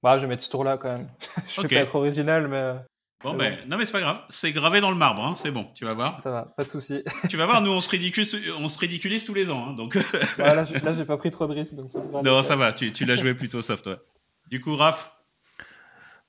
Bah, 0.05 0.19
je 0.19 0.21
vais 0.21 0.27
mettre 0.27 0.43
ce 0.43 0.51
tour-là 0.51 0.77
quand 0.77 0.91
même. 0.91 1.07
je 1.47 1.61
okay. 1.61 1.67
vais 1.67 1.75
pas 1.77 1.81
être 1.81 1.95
original, 1.95 2.47
mais. 2.47 2.57
Euh, 2.57 2.75
bon, 3.23 3.33
mais 3.33 3.49
ben, 3.49 3.55
bon. 3.55 3.69
non, 3.69 3.77
mais 3.79 3.85
c'est 3.85 3.91
pas 3.91 4.01
grave. 4.01 4.19
C'est 4.29 4.51
gravé 4.51 4.79
dans 4.79 4.91
le 4.91 4.95
marbre, 4.95 5.25
hein. 5.25 5.33
c'est 5.33 5.49
bon, 5.49 5.65
tu 5.73 5.83
vas 5.83 5.95
voir. 5.95 6.19
Ça 6.19 6.29
va, 6.29 6.53
pas 6.55 6.63
de 6.63 6.69
souci. 6.69 7.03
tu 7.27 7.37
vas 7.37 7.47
voir, 7.47 7.63
nous, 7.63 7.71
on 7.71 7.81
se 7.81 7.89
on 8.61 8.69
se 8.69 8.77
ridiculise 8.77 9.23
tous 9.23 9.33
les 9.33 9.49
ans. 9.49 9.69
Hein, 9.69 9.73
donc... 9.73 9.97
bah, 10.37 10.53
là, 10.53 10.63
j'ai 10.63 11.05
pas 11.05 11.17
pris 11.17 11.31
trop 11.31 11.47
de 11.47 11.53
risques. 11.53 11.73
Donc 11.73 11.89
ça 11.89 12.03
non, 12.23 12.43
ça 12.43 12.55
va, 12.55 12.71
tu, 12.71 12.93
tu 12.93 13.05
l'as 13.05 13.15
joué 13.15 13.33
plutôt 13.33 13.63
soft, 13.63 13.83
toi. 13.83 13.97
Du 14.47 14.61
coup, 14.61 14.75
Raph 14.75 15.11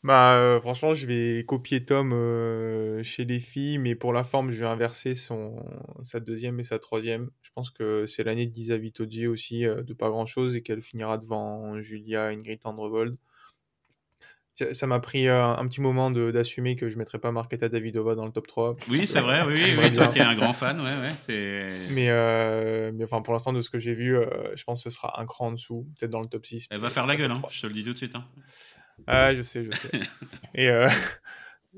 bah, 0.03 0.37
euh, 0.37 0.59
franchement, 0.59 0.95
je 0.95 1.07
vais 1.07 1.45
copier 1.45 1.85
Tom 1.85 2.13
euh, 2.15 3.03
chez 3.03 3.27
les 3.27 3.41
filles, 3.41 3.77
mais 3.77 3.95
pour 3.95 4.15
la 4.15 4.25
forme, 4.25 4.53
je 4.53 4.61
vais 4.61 4.71
inverser 4.71 5.15
son, 5.15 5.63
sa 6.03 6.21
deuxième 6.21 6.61
et 6.61 6.63
sa 6.63 6.79
troisième. 6.79 7.29
Je 7.43 7.51
pense 7.55 7.71
que 7.71 8.07
c'est 8.07 8.23
l'année 8.25 8.47
de 8.47 8.55
Lisa 8.55 8.79
Vitozzi 8.79 9.27
aussi, 9.27 9.67
euh, 9.67 9.83
de 9.83 9.93
pas 9.93 10.09
grand 10.09 10.25
chose, 10.25 10.55
et 10.55 10.63
qu'elle 10.63 10.81
finira 10.81 11.19
devant 11.19 11.79
Julia 11.83 12.29
Ingrid 12.29 12.61
Andrevold 12.65 13.19
ça 14.73 14.87
m'a 14.87 15.01
pris 15.01 15.29
euh, 15.29 15.45
un 15.45 15.67
petit 15.67 15.81
moment 15.81 16.11
d'assumer 16.11 16.77
que 16.77 16.89
je 16.89 16.95
ne 16.95 16.99
mettrais 17.01 17.19
pas 17.19 17.31
Marketa 17.33 17.69
Davidova 17.69 18.15
dans 18.15 18.25
le 18.25 18.33
top 18.33 18.47
3. 18.47 18.77
Oui, 18.89 19.07
c'est 19.07 19.21
vrai, 19.21 19.43
oui, 19.47 19.55
oui, 19.55 19.75
oui 19.79 19.93
toi 19.93 20.09
qui 20.09 20.19
es 20.19 20.23
un 20.23 20.35
grand 20.35 20.53
fan, 20.53 20.81
ouais, 20.81 20.87
ouais. 20.87 21.69
Mais, 21.93 22.09
euh, 22.09 22.91
mais 22.95 23.05
enfin, 23.05 23.23
pour 23.23 23.33
l'instant, 23.35 23.53
de 23.53 23.61
ce 23.61 23.71
que 23.71 23.79
j'ai 23.79 23.95
vu, 23.95 24.17
euh, 24.17 24.27
je 24.55 24.65
pense 24.65 24.83
que 24.83 24.91
ce 24.91 24.97
sera 24.97 25.21
un 25.21 25.27
cran 25.27 25.49
en 25.49 25.53
dessous, 25.53 25.87
peut-être 25.99 26.13
dans 26.13 26.21
le 26.21 26.27
top 26.27 26.47
6. 26.47 26.69
Elle 26.71 26.81
va 26.81 26.91
faire 26.91 27.07
la 27.07 27.17
gueule, 27.17 27.31
hein, 27.31 27.43
je 27.51 27.61
te 27.61 27.67
le 27.67 27.75
dis 27.75 27.85
tout 27.85 27.93
de 27.93 27.99
suite. 27.99 28.17
Hein. 28.17 28.25
Ah, 29.07 29.35
je 29.35 29.43
sais, 29.43 29.65
je 29.65 29.77
sais. 29.77 29.91
et, 30.55 30.71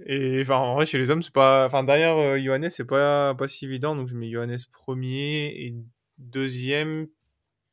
et 0.06 0.40
enfin, 0.42 0.56
en 0.56 0.74
vrai, 0.74 0.86
chez 0.86 0.98
les 0.98 1.10
hommes, 1.10 1.22
c'est 1.22 1.32
pas. 1.32 1.66
Enfin, 1.66 1.82
derrière 1.82 2.38
Johannes, 2.38 2.70
c'est 2.70 2.86
pas, 2.86 3.34
pas 3.34 3.48
si 3.48 3.64
évident, 3.64 3.96
donc 3.96 4.06
je 4.06 4.14
mets 4.14 4.30
Johannes 4.30 4.58
premier 4.72 5.46
et 5.46 5.74
deuxième, 6.18 7.08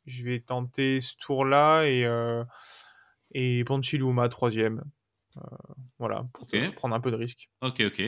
je 0.08 0.24
vais 0.24 0.40
tenter 0.40 1.00
ce 1.00 1.16
tour-là 1.18 1.84
et. 1.84 2.08
Et 3.38 3.66
Ponchiluma 3.66 4.30
troisième. 4.30 4.82
Euh, 5.36 5.42
voilà, 6.00 6.26
pour 6.34 6.44
okay. 6.44 6.70
prendre 6.70 6.96
un 6.96 7.02
peu 7.02 7.12
de 7.12 7.18
risque. 7.18 7.50
Ok, 7.62 7.82
ok. 7.86 8.02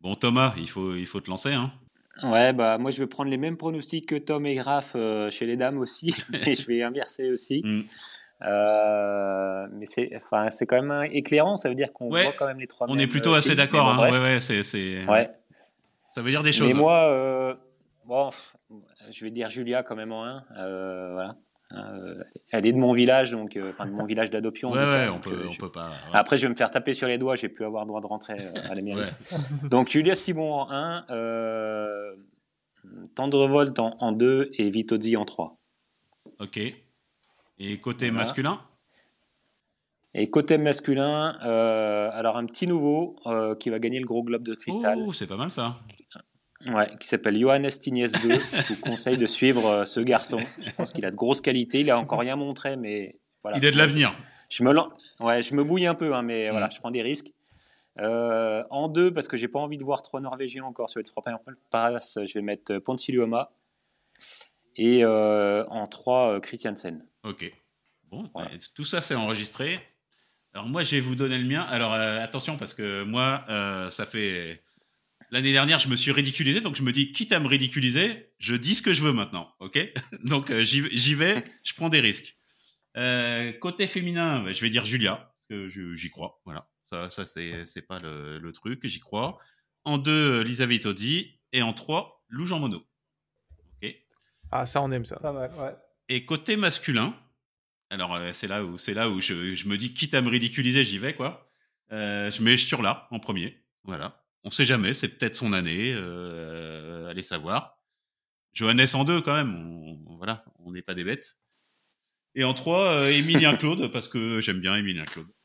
Bon, 0.00 0.16
Thomas, 0.16 0.52
il 0.58 0.68
faut, 0.68 0.96
il 0.96 1.06
faut 1.06 1.20
te 1.20 1.30
lancer. 1.30 1.52
Hein. 1.52 1.72
Ouais, 2.22 2.52
bah 2.52 2.78
moi 2.78 2.90
je 2.90 2.98
vais 2.98 3.06
prendre 3.06 3.30
les 3.30 3.36
mêmes 3.36 3.56
pronostics 3.56 4.06
que 4.06 4.14
Tom 4.14 4.46
et 4.46 4.54
Graf 4.54 4.92
euh, 4.94 5.30
chez 5.30 5.46
les 5.46 5.56
dames 5.56 5.78
aussi, 5.78 6.14
et 6.46 6.54
je 6.54 6.66
vais 6.66 6.82
inverser 6.82 7.30
aussi. 7.30 7.62
Mm. 7.64 7.82
Euh, 8.42 9.66
mais 9.72 9.86
c'est, 9.86 10.10
enfin, 10.16 10.50
c'est 10.50 10.66
quand 10.66 10.82
même 10.82 11.08
éclairant, 11.12 11.56
ça 11.56 11.68
veut 11.68 11.74
dire 11.76 11.92
qu'on 11.92 12.10
ouais, 12.10 12.24
voit 12.24 12.32
quand 12.32 12.46
même 12.46 12.58
les 12.58 12.66
trois. 12.66 12.88
On 12.90 12.98
est 12.98 13.06
plutôt 13.06 13.34
assez 13.34 13.54
d'accord. 13.54 13.88
Hein. 13.88 14.10
Ouais, 14.10 14.18
ouais, 14.18 14.40
c'est, 14.40 14.64
c'est... 14.64 15.06
ouais. 15.06 15.30
Ça 16.14 16.22
veut 16.22 16.30
dire 16.30 16.42
des 16.42 16.52
choses. 16.52 16.66
Mais 16.66 16.74
moi, 16.74 17.08
euh, 17.08 17.54
bon, 18.04 18.30
je 19.10 19.24
vais 19.24 19.30
dire 19.30 19.50
Julia 19.50 19.84
quand 19.84 19.96
même 19.96 20.12
en 20.12 20.24
1. 20.24 20.44
voilà. 21.12 21.36
Euh, 21.76 22.22
elle 22.50 22.66
est 22.66 22.72
de 22.72 22.78
mon 22.78 22.92
village, 22.92 23.32
donc 23.32 23.56
euh, 23.56 23.70
enfin 23.70 23.86
de 23.86 23.92
mon 23.92 24.04
village 24.04 24.30
d'adoption. 24.30 24.70
Ouais, 24.70 24.78
ouais, 24.78 24.84
euh, 24.84 25.12
on, 25.12 25.18
peut, 25.18 25.46
on 25.50 25.54
peut 25.54 25.72
pas. 25.72 25.88
Ouais. 25.88 25.94
Après, 26.12 26.36
je 26.36 26.42
vais 26.42 26.48
me 26.48 26.54
faire 26.54 26.70
taper 26.70 26.92
sur 26.92 27.08
les 27.08 27.18
doigts. 27.18 27.36
J'ai 27.36 27.48
pu 27.48 27.64
avoir 27.64 27.86
droit 27.86 28.00
de 28.00 28.06
rentrer 28.06 28.36
à 28.68 28.74
la 28.74 28.82
mairie. 28.82 29.00
donc 29.70 29.90
Julia 29.90 30.14
Simon 30.14 30.52
en 30.52 30.70
1, 30.70 31.06
euh, 31.10 32.14
Tendrevolt 33.14 33.78
en, 33.78 33.96
en 34.00 34.12
2 34.12 34.50
et 34.54 34.68
Vitozzi 34.70 35.16
en 35.16 35.24
3. 35.24 35.52
Ok. 36.40 36.58
Et 37.58 37.78
côté 37.78 38.10
voilà. 38.10 38.24
masculin? 38.24 38.60
Et 40.14 40.30
côté 40.30 40.58
masculin, 40.58 41.36
euh, 41.44 42.08
alors 42.12 42.36
un 42.36 42.46
petit 42.46 42.68
nouveau 42.68 43.16
euh, 43.26 43.56
qui 43.56 43.70
va 43.70 43.80
gagner 43.80 43.98
le 43.98 44.06
gros 44.06 44.22
globe 44.22 44.44
de 44.44 44.54
cristal. 44.54 44.98
Oh, 45.04 45.12
c'est 45.12 45.26
pas 45.26 45.36
mal 45.36 45.50
ça. 45.50 45.80
Ouais, 46.72 46.88
qui 46.98 47.06
s'appelle 47.06 47.38
Johannes 47.38 47.68
Tignes 47.68 48.06
2. 48.06 48.10
Je 48.32 48.74
vous 48.74 48.80
conseille 48.80 49.18
de 49.18 49.26
suivre 49.26 49.66
euh, 49.66 49.84
ce 49.84 50.00
garçon. 50.00 50.38
Je 50.60 50.70
pense 50.72 50.92
qu'il 50.92 51.04
a 51.04 51.10
de 51.10 51.16
grosses 51.16 51.40
qualités. 51.40 51.80
Il 51.80 51.90
a 51.90 51.98
encore 51.98 52.20
rien 52.20 52.36
montré, 52.36 52.76
mais 52.76 53.18
voilà. 53.42 53.58
Il 53.58 53.66
a 53.66 53.70
de 53.70 53.76
l'avenir. 53.76 54.14
Je 54.48 54.64
me, 54.64 54.72
ouais, 55.20 55.42
je 55.42 55.54
me 55.54 55.64
bouille 55.64 55.86
un 55.86 55.94
peu, 55.94 56.14
hein, 56.14 56.22
mais 56.22 56.50
voilà, 56.50 56.70
je 56.70 56.78
prends 56.78 56.90
des 56.90 57.02
risques. 57.02 57.32
Euh, 58.00 58.64
en 58.70 58.88
deux, 58.88 59.12
parce 59.12 59.28
que 59.28 59.36
j'ai 59.36 59.48
pas 59.48 59.58
envie 59.58 59.76
de 59.76 59.84
voir 59.84 60.02
trois 60.02 60.20
Norvégiens 60.20 60.64
encore 60.64 60.90
sur 60.90 60.98
les 60.98 61.04
trois 61.04 61.22
premières 61.22 61.40
places, 61.70 62.18
je 62.24 62.34
vais 62.34 62.42
mettre 62.42 62.78
Ponsiluoma. 62.78 63.52
Et 64.76 65.04
euh, 65.04 65.64
en 65.68 65.86
trois, 65.86 66.40
Christiansen. 66.40 67.04
Ok. 67.22 67.52
Bon, 68.10 68.30
voilà. 68.34 68.50
bah, 68.50 68.56
tout 68.74 68.84
ça 68.84 69.00
c'est 69.00 69.14
enregistré. 69.14 69.80
Alors 70.54 70.68
moi, 70.68 70.84
je 70.84 70.92
vais 70.92 71.00
vous 71.00 71.16
donner 71.16 71.36
le 71.36 71.46
mien. 71.48 71.62
Alors 71.62 71.92
euh, 71.94 72.20
attention, 72.20 72.56
parce 72.56 72.74
que 72.74 73.02
moi, 73.02 73.44
euh, 73.48 73.90
ça 73.90 74.06
fait 74.06 74.62
L'année 75.34 75.50
dernière, 75.50 75.80
je 75.80 75.88
me 75.88 75.96
suis 75.96 76.12
ridiculisé, 76.12 76.60
donc 76.60 76.76
je 76.76 76.82
me 76.84 76.92
dis, 76.92 77.10
quitte 77.10 77.32
à 77.32 77.40
me 77.40 77.48
ridiculiser, 77.48 78.30
je 78.38 78.54
dis 78.54 78.76
ce 78.76 78.82
que 78.82 78.94
je 78.94 79.02
veux 79.02 79.12
maintenant, 79.12 79.52
ok? 79.58 79.92
Donc 80.22 80.52
euh, 80.52 80.62
j'y 80.62 81.14
vais, 81.16 81.42
je 81.64 81.74
prends 81.74 81.88
des 81.88 81.98
risques. 81.98 82.38
Euh, 82.96 83.50
côté 83.50 83.88
féminin, 83.88 84.52
je 84.52 84.60
vais 84.60 84.70
dire 84.70 84.86
Julia, 84.86 85.16
parce 85.16 85.44
que 85.48 85.68
j'y 85.96 86.10
crois, 86.10 86.40
voilà. 86.44 86.70
Ça, 86.88 87.10
ça 87.10 87.26
c'est 87.26 87.82
pas 87.82 87.98
le, 87.98 88.38
le 88.38 88.52
truc, 88.52 88.86
j'y 88.86 89.00
crois. 89.00 89.38
En 89.82 89.98
deux, 89.98 90.42
Lisa 90.42 90.66
Vitozzi, 90.66 91.40
et 91.52 91.62
en 91.62 91.72
trois, 91.72 92.24
Lou 92.28 92.46
Jean 92.46 92.60
Monod. 92.60 92.82
Ok? 93.82 93.92
Ah, 94.52 94.66
ça, 94.66 94.82
on 94.82 94.90
aime 94.92 95.04
ça. 95.04 95.16
Pas 95.16 95.32
mal, 95.32 95.50
ouais. 95.58 95.74
Et 96.10 96.24
côté 96.24 96.54
masculin, 96.56 97.12
Alors 97.90 98.14
euh, 98.14 98.30
c'est 98.32 98.46
là 98.46 98.64
où 98.64 98.78
c'est 98.78 98.94
là 98.94 99.10
où 99.10 99.20
je, 99.20 99.56
je, 99.56 99.66
me 99.66 99.76
dis 99.76 99.94
quitte 99.94 100.14
à 100.14 100.22
me 100.22 100.28
ridiculiser, 100.28 100.84
j'y 100.84 101.00
vais 101.00 101.14
quoi. 101.14 101.50
Euh, 101.90 102.30
je 102.30 102.40
mets 102.40 102.54
là 102.84 103.08
en 103.10 103.18
premier. 103.18 103.60
Voilà. 103.82 104.23
On 104.44 104.50
sait 104.50 104.66
jamais, 104.66 104.92
c'est 104.92 105.08
peut-être 105.08 105.36
son 105.36 105.52
année. 105.52 105.94
Euh, 105.94 107.08
allez 107.08 107.22
savoir. 107.22 107.78
Johannes 108.52 108.86
en 108.92 109.04
deux 109.04 109.20
quand 109.20 109.34
même. 109.34 109.54
On, 109.54 110.16
voilà, 110.16 110.44
on 110.58 110.72
n'est 110.72 110.82
pas 110.82 110.94
des 110.94 111.04
bêtes. 111.04 111.38
Et 112.36 112.42
en 112.42 112.52
trois, 112.52 112.92
euh, 112.92 113.10
Emilien 113.10 113.54
Claude, 113.56 113.90
parce 113.92 114.08
que 114.08 114.40
j'aime 114.40 114.60
bien 114.60 114.76
Emilien 114.76 115.04
Claude. 115.04 115.28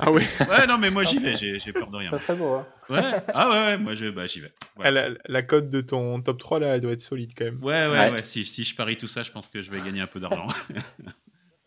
ah 0.00 0.10
oui 0.10 0.22
Ouais, 0.40 0.66
non, 0.66 0.76
mais 0.76 0.90
moi 0.90 1.04
j'y 1.04 1.18
vais, 1.18 1.36
j'ai 1.36 1.72
peur 1.72 1.88
de 1.88 1.96
rien. 1.96 2.10
Ça 2.10 2.18
serait 2.18 2.36
beau, 2.36 2.54
hein 2.54 2.66
Ouais, 2.90 3.00
ah 3.32 3.48
ouais, 3.48 3.54
ouais 3.54 3.78
moi 3.78 3.92
bah, 4.10 4.26
j'y 4.26 4.40
vais. 4.40 4.52
Ah, 4.82 4.90
la, 4.90 5.42
cote 5.42 5.68
de 5.68 5.80
ton 5.80 6.20
top 6.20 6.38
3, 6.38 6.58
là, 6.58 6.74
elle 6.74 6.80
doit 6.80 6.92
être 6.92 7.00
solide 7.00 7.32
quand 7.36 7.44
même. 7.44 7.62
Ouais, 7.62 7.86
ouais, 7.86 8.10
ouais. 8.10 8.24
Si, 8.24 8.44
si 8.44 8.64
je 8.64 8.74
parie 8.74 8.96
tout 8.96 9.08
ça, 9.08 9.22
je 9.22 9.30
pense 9.30 9.48
que 9.48 9.62
je 9.62 9.70
vais 9.70 9.80
gagner 9.80 10.00
un 10.00 10.06
peu 10.06 10.20
d'argent. 10.20 10.48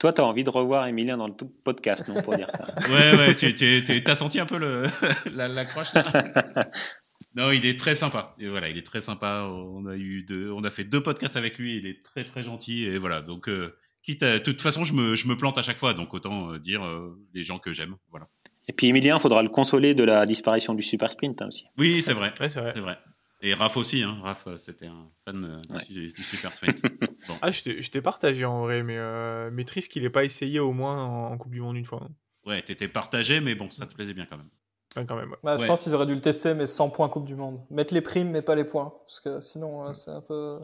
Toi, 0.01 0.13
tu 0.13 0.21
as 0.21 0.25
envie 0.25 0.43
de 0.43 0.49
revoir 0.49 0.87
Emilien 0.87 1.15
dans 1.15 1.27
le 1.27 1.33
podcast, 1.63 2.07
non, 2.07 2.23
pour 2.23 2.35
dire 2.35 2.49
ça 2.49 2.73
Ouais, 2.89 3.15
ouais, 3.15 3.35
tu, 3.35 3.53
tu, 3.53 4.03
as 4.03 4.15
senti 4.15 4.39
un 4.39 4.47
peu 4.47 4.57
le, 4.57 4.85
la, 5.31 5.47
la 5.47 5.63
croche 5.63 5.93
là 5.93 6.03
Non, 7.35 7.51
il 7.51 7.67
est 7.67 7.77
très 7.77 7.93
sympa. 7.93 8.35
Et 8.39 8.47
voilà, 8.49 8.69
il 8.69 8.79
est 8.79 8.85
très 8.85 8.99
sympa. 8.99 9.47
On 9.47 9.85
a 9.85 9.95
eu 9.95 10.23
deux, 10.23 10.49
on 10.49 10.63
a 10.63 10.71
fait 10.71 10.85
deux 10.85 11.03
podcasts 11.03 11.35
avec 11.35 11.59
lui. 11.59 11.77
Il 11.77 11.85
est 11.85 12.01
très 12.01 12.23
très 12.23 12.41
gentil. 12.41 12.85
Et 12.85 12.97
voilà, 12.97 13.21
donc 13.21 13.47
euh, 13.47 13.77
quitte 14.01 14.23
de 14.23 14.39
toute 14.39 14.63
façon, 14.63 14.83
je 14.83 14.93
me, 14.93 15.15
je 15.15 15.27
me 15.27 15.37
plante 15.37 15.59
à 15.59 15.61
chaque 15.61 15.77
fois, 15.77 15.93
donc 15.93 16.15
autant 16.15 16.51
euh, 16.51 16.57
dire 16.57 16.83
euh, 16.83 17.15
les 17.35 17.43
gens 17.43 17.59
que 17.59 17.71
j'aime. 17.71 17.95
Voilà. 18.09 18.27
Et 18.67 18.73
puis 18.73 18.87
Emilien, 18.87 19.17
il 19.17 19.21
faudra 19.21 19.43
le 19.43 19.49
consoler 19.49 19.93
de 19.93 20.03
la 20.03 20.25
disparition 20.25 20.73
du 20.73 20.81
super 20.81 21.11
sprint 21.11 21.43
hein, 21.43 21.47
aussi. 21.49 21.67
Oui, 21.77 22.01
c'est 22.01 22.13
vrai. 22.13 22.33
c'est 22.39 22.59
vrai. 22.59 22.73
vrai. 22.73 22.97
Et 23.43 23.53
Raph 23.55 23.77
aussi, 23.77 24.03
hein. 24.03 24.17
Raph, 24.21 24.45
euh, 24.47 24.57
c'était 24.59 24.85
un 24.85 25.09
fan 25.25 25.61
du, 25.89 26.09
super 26.09 26.51
sprint. 26.51 26.81
Ah, 27.41 27.51
je 27.51 27.89
t'ai 27.89 28.01
partagé 28.01 28.45
en 28.45 28.61
vrai, 28.61 28.83
mais 28.83 28.97
euh, 28.97 29.51
maîtrise 29.51 29.87
qu'il 29.87 30.03
n'ait 30.03 30.09
pas 30.09 30.23
essayé 30.23 30.59
au 30.59 30.73
moins 30.73 31.03
en, 31.03 31.37
Coupe 31.37 31.51
du 31.51 31.61
Monde 31.61 31.77
une 31.77 31.85
fois. 31.85 32.01
Hein. 32.03 32.11
Ouais, 32.45 32.61
t'étais 32.61 32.87
partagé, 32.87 33.41
mais 33.41 33.55
bon, 33.55 33.69
ça 33.69 33.85
te 33.85 33.93
plaisait 33.93 34.13
bien 34.13 34.25
quand 34.25 34.37
même. 34.37 35.07
quand 35.07 35.15
même 35.15 35.35
bah, 35.43 35.57
je 35.57 35.65
pense 35.65 35.83
qu'ils 35.83 35.93
auraient 35.95 36.05
dû 36.05 36.15
le 36.15 36.21
tester, 36.21 36.53
mais 36.53 36.65
sans 36.65 36.89
points 36.89 37.09
Coupe 37.09 37.25
du 37.25 37.35
Monde. 37.35 37.61
Mettre 37.69 37.93
les 37.93 38.01
primes, 38.01 38.31
mais 38.31 38.41
pas 38.41 38.55
les 38.55 38.63
points. 38.63 38.93
Parce 39.05 39.19
que 39.19 39.41
sinon, 39.41 39.93
c'est 39.93 40.11
un 40.11 40.21
peu. 40.21 40.59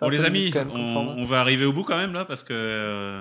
Bon 0.00 0.08
les 0.08 0.24
amis, 0.24 0.52
on, 0.74 1.24
va 1.24 1.40
arriver 1.40 1.64
au 1.64 1.72
bout 1.72 1.84
quand 1.84 1.96
même 1.96 2.12
là 2.12 2.24
parce 2.24 2.42
que. 2.42 2.52
Euh, 2.54 3.20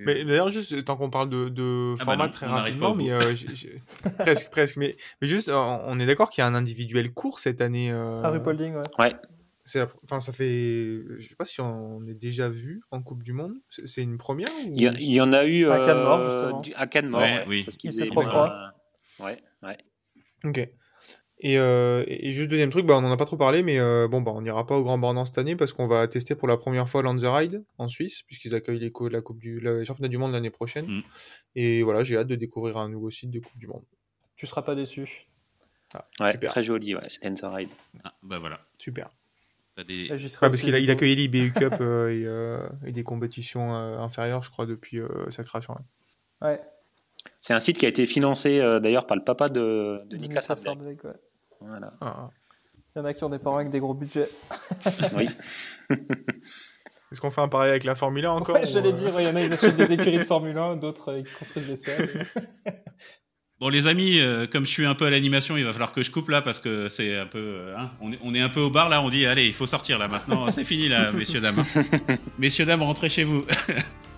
mais 0.00 0.24
d'ailleurs 0.24 0.48
juste 0.48 0.84
tant 0.84 0.96
qu'on 0.96 1.10
parle 1.10 1.28
de, 1.28 1.48
de 1.48 1.94
ah 1.94 1.98
bah 1.98 2.04
format 2.04 2.28
très 2.28 2.46
rapidement, 2.46 2.94
mais 2.94 3.10
euh, 3.10 3.18
presque 4.18 4.50
presque, 4.50 4.76
mais 4.76 4.96
mais 5.20 5.28
juste 5.28 5.50
on 5.50 5.98
est 5.98 6.06
d'accord 6.06 6.30
qu'il 6.30 6.42
y 6.42 6.44
a 6.44 6.46
un 6.46 6.54
individuel 6.54 7.12
court 7.12 7.40
cette 7.40 7.60
année. 7.60 7.90
Euh... 7.90 8.18
À 8.18 8.30
Rupolding, 8.30 8.74
ouais. 8.74 8.82
Ouais. 8.98 9.16
Enfin 10.04 10.20
ça 10.20 10.32
fait 10.32 11.02
je 11.18 11.28
sais 11.28 11.34
pas 11.34 11.44
si 11.44 11.60
on 11.60 12.06
est 12.06 12.14
déjà 12.14 12.48
vu 12.48 12.82
en 12.90 13.02
Coupe 13.02 13.22
du 13.22 13.32
Monde. 13.32 13.54
C'est 13.84 14.02
une 14.02 14.16
première. 14.16 14.48
Il, 14.64 14.80
y 14.80 15.20
en 15.20 15.32
a 15.32 15.44
eu 15.44 15.68
à 15.68 15.84
Cannes 15.84 16.22
justement. 16.22 16.62
À 16.76 16.86
Cannes 16.86 17.14
ouais, 17.14 17.44
oui. 17.48 17.64
Parce 17.64 17.76
qu'il 17.76 17.92
s'est 17.92 18.06
trop 18.06 18.22
froid. 18.22 18.52
Ouais 19.18 19.42
ouais. 19.62 19.76
Ok. 20.44 20.68
Et, 21.38 21.58
euh, 21.58 22.02
et, 22.06 22.32
juste 22.32 22.50
deuxième 22.50 22.70
truc, 22.70 22.86
bah, 22.86 22.96
on 22.96 23.02
n'en 23.02 23.12
a 23.12 23.16
pas 23.16 23.26
trop 23.26 23.36
parlé, 23.36 23.62
mais 23.62 23.78
euh, 23.78 24.08
bon, 24.08 24.22
bah, 24.22 24.32
on 24.34 24.40
n'ira 24.40 24.66
pas 24.66 24.78
au 24.78 24.82
Grand 24.82 24.96
Bornand 24.96 25.26
cette 25.26 25.36
année 25.36 25.54
parce 25.54 25.74
qu'on 25.74 25.86
va 25.86 26.08
tester 26.08 26.34
pour 26.34 26.48
la 26.48 26.56
première 26.56 26.88
fois 26.88 27.02
Lanza 27.02 27.34
Ride 27.34 27.62
en 27.76 27.88
Suisse, 27.88 28.22
puisqu'ils 28.22 28.54
accueillent 28.54 28.78
les 28.78 28.92
la 29.10 29.20
coupe 29.20 29.38
du 29.38 29.60
le 29.60 29.84
championnat 29.84 30.08
du 30.08 30.16
monde 30.16 30.32
l'année 30.32 30.50
prochaine. 30.50 30.86
Mm. 30.86 31.02
Et 31.54 31.82
voilà, 31.82 32.04
j'ai 32.04 32.16
hâte 32.16 32.28
de 32.28 32.36
découvrir 32.36 32.78
un 32.78 32.88
nouveau 32.88 33.10
site 33.10 33.30
de 33.30 33.40
Coupe 33.40 33.58
du 33.58 33.66
Monde. 33.66 33.84
Tu 34.36 34.46
seras 34.46 34.62
pas 34.62 34.74
déçu. 34.74 35.26
Ah, 35.94 36.06
ouais, 36.20 36.36
très 36.36 36.62
joli, 36.62 36.94
ouais, 36.94 37.08
Ride. 37.22 37.68
Ah, 38.04 38.14
bah 38.22 38.38
voilà. 38.38 38.60
Super. 38.78 39.10
Des... 39.84 40.08
parce 40.08 40.62
qu'il 40.62 40.74
a, 40.74 40.78
il 40.78 40.90
accueille 40.90 41.14
l'IBU 41.14 41.52
Cup 41.52 41.74
euh, 41.80 42.08
et, 42.08 42.24
euh, 42.24 42.66
et, 42.86 42.92
des 42.92 43.02
compétitions 43.02 43.76
euh, 43.76 43.98
inférieures, 43.98 44.42
je 44.42 44.50
crois, 44.50 44.64
depuis 44.64 45.00
sa 45.30 45.44
création. 45.44 45.76
Ouais. 46.40 46.60
C'est 47.46 47.54
un 47.54 47.60
site 47.60 47.78
qui 47.78 47.86
a 47.86 47.88
été 47.88 48.06
financé 48.06 48.58
d'ailleurs 48.82 49.06
par 49.06 49.16
le 49.16 49.22
papa 49.22 49.48
de, 49.48 50.00
de 50.10 50.16
Niklas. 50.16 50.48
Ouais. 50.66 50.96
Voilà. 51.60 51.92
Ah. 52.00 52.28
Il 52.96 52.98
y 52.98 53.02
en 53.02 53.04
a 53.04 53.14
qui 53.14 53.22
ont 53.22 53.28
des 53.28 53.38
parents 53.38 53.58
avec 53.58 53.70
des 53.70 53.78
gros 53.78 53.94
budgets. 53.94 54.28
oui. 55.16 55.28
Est-ce 55.88 57.20
qu'on 57.20 57.30
fait 57.30 57.42
un 57.42 57.46
parallèle 57.46 57.70
avec 57.70 57.84
la 57.84 57.94
Formule 57.94 58.26
1 58.26 58.32
encore 58.32 58.56
ouais, 58.56 58.66
J'allais 58.66 58.92
dire, 58.92 59.12
il 59.20 59.26
y 59.26 59.28
en 59.28 59.36
a 59.36 59.46
qui 59.46 59.52
achètent 59.52 59.76
des 59.76 59.92
écuries 59.92 60.18
de 60.18 60.24
Formule 60.24 60.58
1, 60.58 60.74
d'autres 60.74 61.12
euh, 61.12 61.22
qui 61.22 61.32
construisent 61.34 61.68
des 61.68 61.76
salles. 61.76 62.26
Bon 63.60 63.68
les 63.68 63.86
amis, 63.86 64.18
euh, 64.18 64.48
comme 64.48 64.66
je 64.66 64.70
suis 64.70 64.84
un 64.84 64.96
peu 64.96 65.06
à 65.06 65.10
l'animation, 65.10 65.56
il 65.56 65.64
va 65.64 65.72
falloir 65.72 65.92
que 65.92 66.02
je 66.02 66.10
coupe 66.10 66.30
là 66.30 66.42
parce 66.42 66.58
que 66.58 66.88
c'est 66.88 67.16
un 67.16 67.26
peu, 67.26 67.38
euh, 67.38 67.76
hein, 67.78 67.92
on, 68.00 68.12
est, 68.12 68.18
on, 68.24 68.34
est, 68.34 68.40
un 68.40 68.48
peu 68.48 68.60
au 68.60 68.70
bar 68.70 68.88
là. 68.88 69.00
On 69.00 69.08
dit 69.08 69.24
allez, 69.24 69.46
il 69.46 69.54
faut 69.54 69.68
sortir 69.68 70.00
là 70.00 70.08
maintenant. 70.08 70.50
c'est 70.50 70.64
fini 70.64 70.88
là, 70.88 71.12
messieurs 71.12 71.40
dames. 71.40 71.62
messieurs 72.38 72.66
dames, 72.66 72.82
rentrez 72.82 73.08
chez 73.08 73.24
vous. 73.24 73.46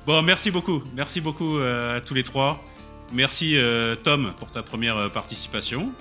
bon, 0.06 0.22
merci 0.22 0.50
beaucoup, 0.50 0.82
merci 0.96 1.20
beaucoup 1.20 1.58
à 1.58 2.00
tous 2.00 2.14
les 2.14 2.24
trois. 2.24 2.64
Merci 3.12 3.56
Tom 4.02 4.32
pour 4.38 4.50
ta 4.50 4.62
première 4.62 5.10
participation. 5.10 5.92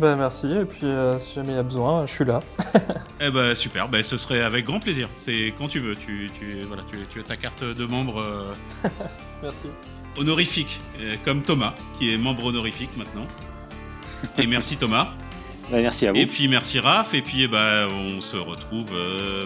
Ben 0.00 0.16
merci, 0.16 0.46
et 0.46 0.64
puis 0.64 0.84
euh, 0.84 1.18
si 1.18 1.34
jamais 1.34 1.52
il 1.52 1.56
y 1.56 1.58
a 1.58 1.62
besoin, 1.62 2.06
je 2.06 2.14
suis 2.14 2.24
là. 2.24 2.40
eh 3.20 3.30
ben 3.30 3.54
super, 3.54 3.86
ben, 3.86 4.02
ce 4.02 4.16
serait 4.16 4.40
avec 4.40 4.64
grand 4.64 4.80
plaisir. 4.80 5.10
C'est 5.14 5.52
quand 5.58 5.68
tu 5.68 5.78
veux, 5.78 5.94
tu, 5.94 6.30
tu, 6.32 6.62
voilà, 6.66 6.82
tu, 6.90 6.96
tu 7.10 7.20
as 7.20 7.22
ta 7.22 7.36
carte 7.36 7.62
de 7.62 7.84
membre. 7.84 8.22
Euh, 8.22 8.54
merci. 9.42 9.66
Honorifique, 10.16 10.80
euh, 11.00 11.16
comme 11.22 11.42
Thomas, 11.42 11.74
qui 11.98 12.14
est 12.14 12.16
membre 12.16 12.46
honorifique 12.46 12.96
maintenant. 12.96 13.26
Et 14.38 14.46
merci 14.46 14.76
Thomas. 14.76 15.08
Ben, 15.70 15.82
merci 15.82 16.08
à 16.08 16.12
vous. 16.12 16.18
Et 16.18 16.26
puis 16.26 16.48
merci 16.48 16.80
Raph, 16.80 17.14
et 17.14 17.22
puis 17.22 17.46
bah, 17.46 17.86
on 17.86 18.20
se 18.20 18.36
retrouve, 18.36 18.90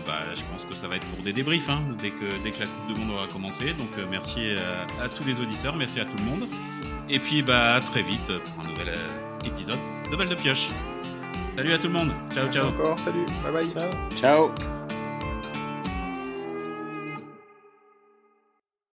bah, 0.06 0.20
je 0.34 0.40
pense 0.50 0.64
que 0.64 0.74
ça 0.74 0.88
va 0.88 0.96
être 0.96 1.04
pour 1.08 1.22
des 1.22 1.34
débriefs, 1.34 1.68
hein, 1.68 1.82
dès, 2.00 2.12
que, 2.12 2.42
dès 2.42 2.50
que 2.50 2.60
la 2.60 2.66
Coupe 2.66 2.94
du 2.94 2.98
Monde 2.98 3.10
aura 3.10 3.26
commencé. 3.26 3.66
Donc 3.74 3.90
merci 4.10 4.40
à, 5.02 5.08
tous 5.10 5.24
les 5.24 5.38
auditeurs, 5.38 5.76
merci 5.76 6.00
à 6.00 6.06
tout 6.06 6.16
le 6.16 6.24
monde. 6.24 6.48
Et 7.08 7.18
puis 7.18 7.42
bah, 7.42 7.74
à 7.74 7.80
très 7.80 8.02
vite 8.02 8.26
pour 8.26 8.64
un 8.64 8.68
nouvel 8.68 8.94
épisode 9.44 9.78
de 10.10 10.16
Balle 10.16 10.28
de 10.28 10.34
Pioche. 10.34 10.68
Salut 11.56 11.72
à 11.72 11.78
tout 11.78 11.86
le 11.88 11.92
monde. 11.92 12.12
Ciao, 12.32 12.48
ciao. 12.50 12.68
Encore, 12.68 12.98
salut. 12.98 13.26
Bye 13.44 13.52
bye. 13.52 13.70
Ciao. 13.70 14.50
Ciao. 14.50 14.83